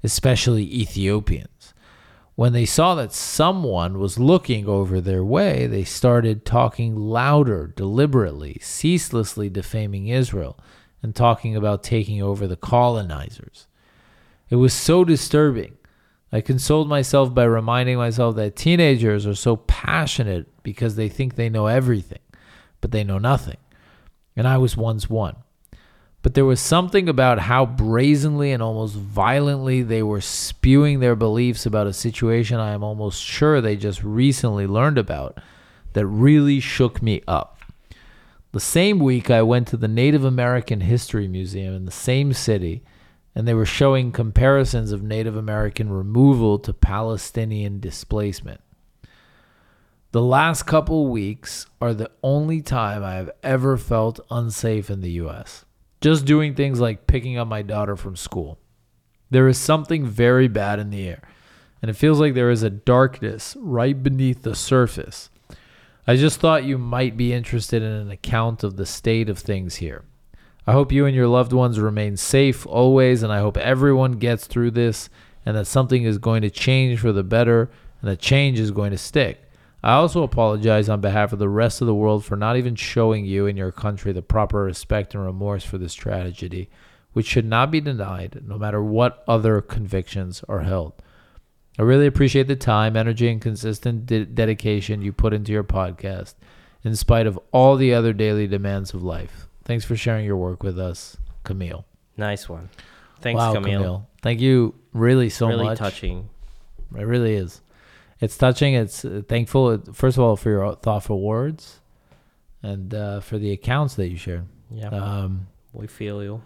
especially 0.02 0.64
Ethiopians. 0.74 1.51
When 2.42 2.52
they 2.52 2.66
saw 2.66 2.96
that 2.96 3.12
someone 3.12 4.00
was 4.00 4.18
looking 4.18 4.66
over 4.66 5.00
their 5.00 5.22
way, 5.22 5.68
they 5.68 5.84
started 5.84 6.44
talking 6.44 6.96
louder, 6.96 7.68
deliberately, 7.68 8.58
ceaselessly 8.60 9.48
defaming 9.48 10.08
Israel, 10.08 10.58
and 11.04 11.14
talking 11.14 11.54
about 11.54 11.84
taking 11.84 12.20
over 12.20 12.48
the 12.48 12.56
colonizers. 12.56 13.68
It 14.50 14.56
was 14.56 14.74
so 14.74 15.04
disturbing. 15.04 15.76
I 16.32 16.40
consoled 16.40 16.88
myself 16.88 17.32
by 17.32 17.44
reminding 17.44 17.96
myself 17.96 18.34
that 18.34 18.56
teenagers 18.56 19.24
are 19.24 19.36
so 19.36 19.54
passionate 19.54 20.48
because 20.64 20.96
they 20.96 21.08
think 21.08 21.36
they 21.36 21.48
know 21.48 21.68
everything, 21.68 22.22
but 22.80 22.90
they 22.90 23.04
know 23.04 23.18
nothing. 23.18 23.58
And 24.34 24.48
I 24.48 24.58
was 24.58 24.76
once 24.76 25.08
one. 25.08 25.36
But 26.22 26.34
there 26.34 26.44
was 26.44 26.60
something 26.60 27.08
about 27.08 27.40
how 27.40 27.66
brazenly 27.66 28.52
and 28.52 28.62
almost 28.62 28.94
violently 28.94 29.82
they 29.82 30.04
were 30.04 30.20
spewing 30.20 31.00
their 31.00 31.16
beliefs 31.16 31.66
about 31.66 31.88
a 31.88 31.92
situation 31.92 32.60
I 32.60 32.72
am 32.72 32.84
almost 32.84 33.20
sure 33.20 33.60
they 33.60 33.76
just 33.76 34.04
recently 34.04 34.66
learned 34.66 34.98
about 34.98 35.38
that 35.94 36.06
really 36.06 36.60
shook 36.60 37.02
me 37.02 37.22
up. 37.26 37.58
The 38.52 38.60
same 38.60 38.98
week, 38.98 39.30
I 39.30 39.42
went 39.42 39.66
to 39.68 39.76
the 39.76 39.88
Native 39.88 40.24
American 40.24 40.82
History 40.82 41.26
Museum 41.26 41.74
in 41.74 41.86
the 41.86 41.90
same 41.90 42.32
city, 42.32 42.82
and 43.34 43.48
they 43.48 43.54
were 43.54 43.66
showing 43.66 44.12
comparisons 44.12 44.92
of 44.92 45.02
Native 45.02 45.36
American 45.36 45.90
removal 45.90 46.58
to 46.60 46.72
Palestinian 46.72 47.80
displacement. 47.80 48.60
The 50.12 50.22
last 50.22 50.64
couple 50.64 51.08
weeks 51.08 51.66
are 51.80 51.94
the 51.94 52.10
only 52.22 52.60
time 52.60 53.02
I 53.02 53.14
have 53.14 53.30
ever 53.42 53.78
felt 53.78 54.20
unsafe 54.30 54.90
in 54.90 55.00
the 55.00 55.12
US. 55.12 55.64
Just 56.02 56.24
doing 56.24 56.54
things 56.54 56.80
like 56.80 57.06
picking 57.06 57.38
up 57.38 57.46
my 57.46 57.62
daughter 57.62 57.96
from 57.96 58.16
school. 58.16 58.58
There 59.30 59.46
is 59.46 59.56
something 59.56 60.04
very 60.04 60.48
bad 60.48 60.80
in 60.80 60.90
the 60.90 61.06
air, 61.08 61.22
and 61.80 61.88
it 61.88 61.94
feels 61.94 62.18
like 62.18 62.34
there 62.34 62.50
is 62.50 62.64
a 62.64 62.70
darkness 62.70 63.56
right 63.60 64.02
beneath 64.02 64.42
the 64.42 64.56
surface. 64.56 65.30
I 66.04 66.16
just 66.16 66.40
thought 66.40 66.64
you 66.64 66.76
might 66.76 67.16
be 67.16 67.32
interested 67.32 67.82
in 67.82 67.92
an 67.92 68.10
account 68.10 68.64
of 68.64 68.76
the 68.76 68.84
state 68.84 69.30
of 69.30 69.38
things 69.38 69.76
here. 69.76 70.02
I 70.66 70.72
hope 70.72 70.90
you 70.90 71.06
and 71.06 71.14
your 71.14 71.28
loved 71.28 71.52
ones 71.52 71.78
remain 71.78 72.16
safe 72.16 72.66
always, 72.66 73.22
and 73.22 73.32
I 73.32 73.38
hope 73.38 73.56
everyone 73.56 74.12
gets 74.12 74.46
through 74.46 74.72
this 74.72 75.08
and 75.46 75.56
that 75.56 75.66
something 75.66 76.02
is 76.02 76.18
going 76.18 76.42
to 76.42 76.50
change 76.50 76.98
for 76.98 77.12
the 77.12 77.22
better 77.22 77.70
and 78.00 78.10
that 78.10 78.18
change 78.18 78.58
is 78.58 78.72
going 78.72 78.90
to 78.90 78.98
stick. 78.98 79.40
I 79.82 79.94
also 79.94 80.22
apologize 80.22 80.88
on 80.88 81.00
behalf 81.00 81.32
of 81.32 81.40
the 81.40 81.48
rest 81.48 81.80
of 81.80 81.86
the 81.86 81.94
world 81.94 82.24
for 82.24 82.36
not 82.36 82.56
even 82.56 82.76
showing 82.76 83.24
you 83.24 83.46
and 83.46 83.58
your 83.58 83.72
country 83.72 84.12
the 84.12 84.22
proper 84.22 84.62
respect 84.62 85.14
and 85.14 85.24
remorse 85.24 85.64
for 85.64 85.76
this 85.76 85.94
tragedy, 85.94 86.70
which 87.12 87.26
should 87.26 87.44
not 87.44 87.70
be 87.70 87.80
denied 87.80 88.42
no 88.46 88.58
matter 88.58 88.82
what 88.82 89.24
other 89.26 89.60
convictions 89.60 90.44
are 90.48 90.60
held. 90.60 90.92
I 91.78 91.82
really 91.82 92.06
appreciate 92.06 92.48
the 92.48 92.56
time, 92.56 92.96
energy, 92.96 93.28
and 93.28 93.40
consistent 93.40 94.06
de- 94.06 94.26
dedication 94.26 95.02
you 95.02 95.12
put 95.12 95.32
into 95.32 95.52
your 95.52 95.64
podcast, 95.64 96.34
in 96.84 96.94
spite 96.94 97.26
of 97.26 97.38
all 97.50 97.76
the 97.76 97.94
other 97.94 98.12
daily 98.12 98.46
demands 98.46 98.94
of 98.94 99.02
life. 99.02 99.48
Thanks 99.64 99.84
for 99.84 99.96
sharing 99.96 100.24
your 100.24 100.36
work 100.36 100.62
with 100.62 100.78
us, 100.78 101.16
Camille. 101.44 101.86
Nice 102.16 102.48
one. 102.48 102.68
Thanks, 103.20 103.38
wow, 103.38 103.54
Camille. 103.54 104.06
Thank 104.20 104.40
you 104.40 104.74
really 104.92 105.28
so 105.28 105.48
really 105.48 105.64
much. 105.64 105.80
Really 105.80 105.90
touching. 105.90 106.28
It 106.96 107.04
really 107.04 107.34
is. 107.34 107.62
It's 108.22 108.36
touching. 108.38 108.74
It's 108.74 109.04
uh, 109.04 109.22
thankful. 109.28 109.66
uh, 109.66 109.78
First 109.92 110.16
of 110.16 110.22
all, 110.24 110.36
for 110.36 110.48
your 110.50 110.74
thoughtful 110.76 111.20
words, 111.20 111.80
and 112.62 112.94
uh, 112.94 113.20
for 113.20 113.36
the 113.36 113.50
accounts 113.52 113.96
that 113.96 114.08
you 114.08 114.16
shared. 114.16 114.46
Yeah, 114.70 114.88
Um, 114.88 115.48
we 115.74 115.86
feel 115.86 116.22
you. 116.22 116.40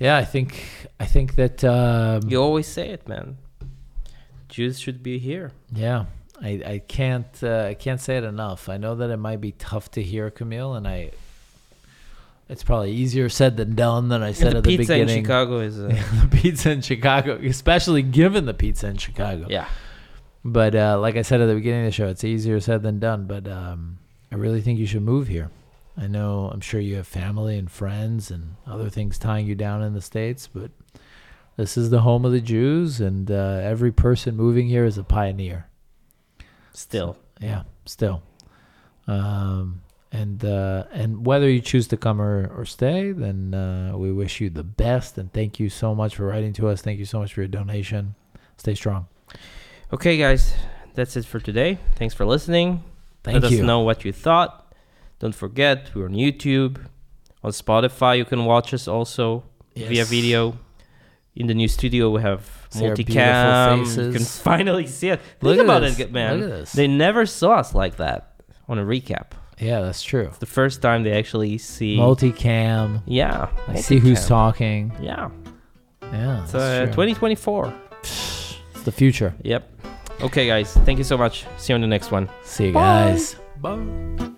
yeah, 0.00 0.16
I 0.16 0.24
think 0.24 0.64
I 0.98 1.04
think 1.06 1.34
that 1.36 1.62
um, 1.62 2.28
You 2.28 2.42
always 2.42 2.66
say 2.66 2.88
it, 2.88 3.06
man. 3.06 3.36
Jews 4.48 4.80
should 4.80 5.02
be 5.02 5.18
here. 5.18 5.52
Yeah, 5.72 6.06
I, 6.40 6.62
I 6.74 6.78
can't 6.88 7.26
uh, 7.42 7.66
I 7.70 7.74
can't 7.74 8.00
say 8.00 8.16
it 8.16 8.24
enough. 8.24 8.68
I 8.68 8.76
know 8.78 8.94
that 8.96 9.10
it 9.10 9.18
might 9.18 9.40
be 9.40 9.52
tough 9.52 9.90
to 9.92 10.02
hear, 10.02 10.30
Camille, 10.30 10.74
and 10.74 10.88
I. 10.88 11.10
It's 12.48 12.64
probably 12.64 12.92
easier 12.92 13.28
said 13.28 13.58
than 13.58 13.74
done. 13.74 14.08
Than 14.08 14.22
I 14.22 14.32
said 14.32 14.54
the 14.54 14.58
at 14.58 14.64
the 14.64 14.76
pizza 14.78 14.94
beginning. 14.94 15.18
in 15.18 15.24
Chicago 15.24 15.60
is. 15.60 15.78
Uh, 15.78 15.88
the 16.22 16.28
pizza 16.40 16.70
in 16.70 16.80
Chicago, 16.80 17.36
especially 17.44 18.00
given 18.02 18.46
the 18.46 18.54
pizza 18.54 18.86
in 18.88 18.96
Chicago. 18.96 19.46
yeah. 19.50 19.68
But 20.44 20.74
uh, 20.74 20.98
like 21.00 21.16
I 21.16 21.22
said 21.22 21.40
at 21.40 21.46
the 21.46 21.54
beginning 21.54 21.80
of 21.80 21.86
the 21.86 21.92
show, 21.92 22.08
it's 22.08 22.24
easier 22.24 22.60
said 22.60 22.82
than 22.82 22.98
done. 22.98 23.26
But 23.26 23.48
um, 23.48 23.98
I 24.30 24.36
really 24.36 24.60
think 24.60 24.78
you 24.78 24.86
should 24.86 25.02
move 25.02 25.28
here. 25.28 25.50
I 25.96 26.06
know 26.06 26.48
I'm 26.52 26.60
sure 26.60 26.80
you 26.80 26.96
have 26.96 27.08
family 27.08 27.58
and 27.58 27.70
friends 27.70 28.30
and 28.30 28.54
other 28.66 28.88
things 28.88 29.18
tying 29.18 29.46
you 29.46 29.56
down 29.56 29.82
in 29.82 29.94
the 29.94 30.00
states, 30.00 30.46
but 30.46 30.70
this 31.56 31.76
is 31.76 31.90
the 31.90 32.02
home 32.02 32.24
of 32.24 32.30
the 32.30 32.40
Jews, 32.40 33.00
and 33.00 33.28
uh, 33.28 33.60
every 33.64 33.90
person 33.90 34.36
moving 34.36 34.68
here 34.68 34.84
is 34.84 34.96
a 34.96 35.02
pioneer. 35.02 35.66
Still. 36.72 37.16
Yeah, 37.40 37.64
still. 37.84 38.22
Um, 39.08 39.82
and 40.12 40.44
uh, 40.44 40.84
and 40.92 41.26
whether 41.26 41.50
you 41.50 41.60
choose 41.60 41.88
to 41.88 41.96
come 41.96 42.20
or, 42.20 42.46
or 42.56 42.64
stay, 42.64 43.10
then 43.10 43.54
uh, 43.54 43.96
we 43.96 44.12
wish 44.12 44.40
you 44.40 44.50
the 44.50 44.62
best. 44.62 45.18
And 45.18 45.32
thank 45.32 45.58
you 45.58 45.68
so 45.68 45.96
much 45.96 46.14
for 46.14 46.26
writing 46.26 46.52
to 46.54 46.68
us. 46.68 46.80
Thank 46.80 47.00
you 47.00 47.04
so 47.04 47.18
much 47.18 47.34
for 47.34 47.40
your 47.40 47.48
donation. 47.48 48.14
Stay 48.56 48.76
strong. 48.76 49.08
Okay, 49.92 50.18
guys, 50.18 50.54
that's 50.94 51.16
it 51.16 51.24
for 51.24 51.40
today. 51.40 51.78
Thanks 51.96 52.14
for 52.14 52.26
listening. 52.26 52.82
Thank 53.24 53.42
Let 53.42 53.50
you. 53.50 53.58
us 53.58 53.64
know 53.64 53.80
what 53.80 54.04
you 54.04 54.12
thought. 54.12 54.72
Don't 55.18 55.34
forget, 55.34 55.90
we're 55.94 56.04
on 56.06 56.12
YouTube. 56.12 56.84
On 57.42 57.50
Spotify, 57.52 58.18
you 58.18 58.24
can 58.24 58.44
watch 58.44 58.74
us 58.74 58.86
also 58.88 59.44
via 59.76 60.04
video. 60.04 60.58
In 61.36 61.46
the 61.46 61.54
new 61.54 61.68
studio, 61.68 62.10
we 62.10 62.20
have 62.20 62.66
See 62.70 62.80
multicam. 62.80 63.86
You 63.96 64.12
can 64.12 64.24
finally 64.24 64.86
see 64.88 65.10
it. 65.10 65.20
Look 65.40 65.56
Think 65.56 65.64
about 65.66 65.80
this. 65.80 66.00
it, 66.00 66.12
man. 66.12 66.40
Look 66.40 66.50
at 66.50 66.56
this. 66.58 66.72
They 66.72 66.88
never 66.88 67.26
saw 67.26 67.52
us 67.54 67.74
like 67.74 67.96
that 67.96 68.42
on 68.68 68.78
a 68.78 68.84
recap. 68.84 69.30
Yeah, 69.58 69.80
that's 69.80 70.02
true. 70.02 70.26
It's 70.26 70.38
the 70.38 70.46
first 70.46 70.82
time 70.82 71.04
they 71.04 71.12
actually 71.12 71.58
see. 71.58 71.96
Multicam. 71.96 73.02
yeah. 73.06 73.48
I 73.68 73.76
see 73.76 73.98
who's 73.98 74.26
talking. 74.26 74.92
Yeah. 75.00 75.30
Yeah, 76.02 76.42
It's 76.44 76.54
uh, 76.54 76.86
2024. 76.86 77.72
It's 78.02 78.56
the 78.84 78.92
future. 78.92 79.34
Yep. 79.42 79.77
Okay, 80.20 80.46
guys. 80.46 80.74
Thank 80.84 80.98
you 80.98 81.04
so 81.04 81.16
much. 81.16 81.46
See 81.58 81.72
you 81.72 81.76
on 81.76 81.80
the 81.80 81.86
next 81.86 82.10
one. 82.10 82.28
See 82.42 82.66
you 82.68 82.72
Bye. 82.72 83.10
guys. 83.10 83.36
Bye. 83.60 84.30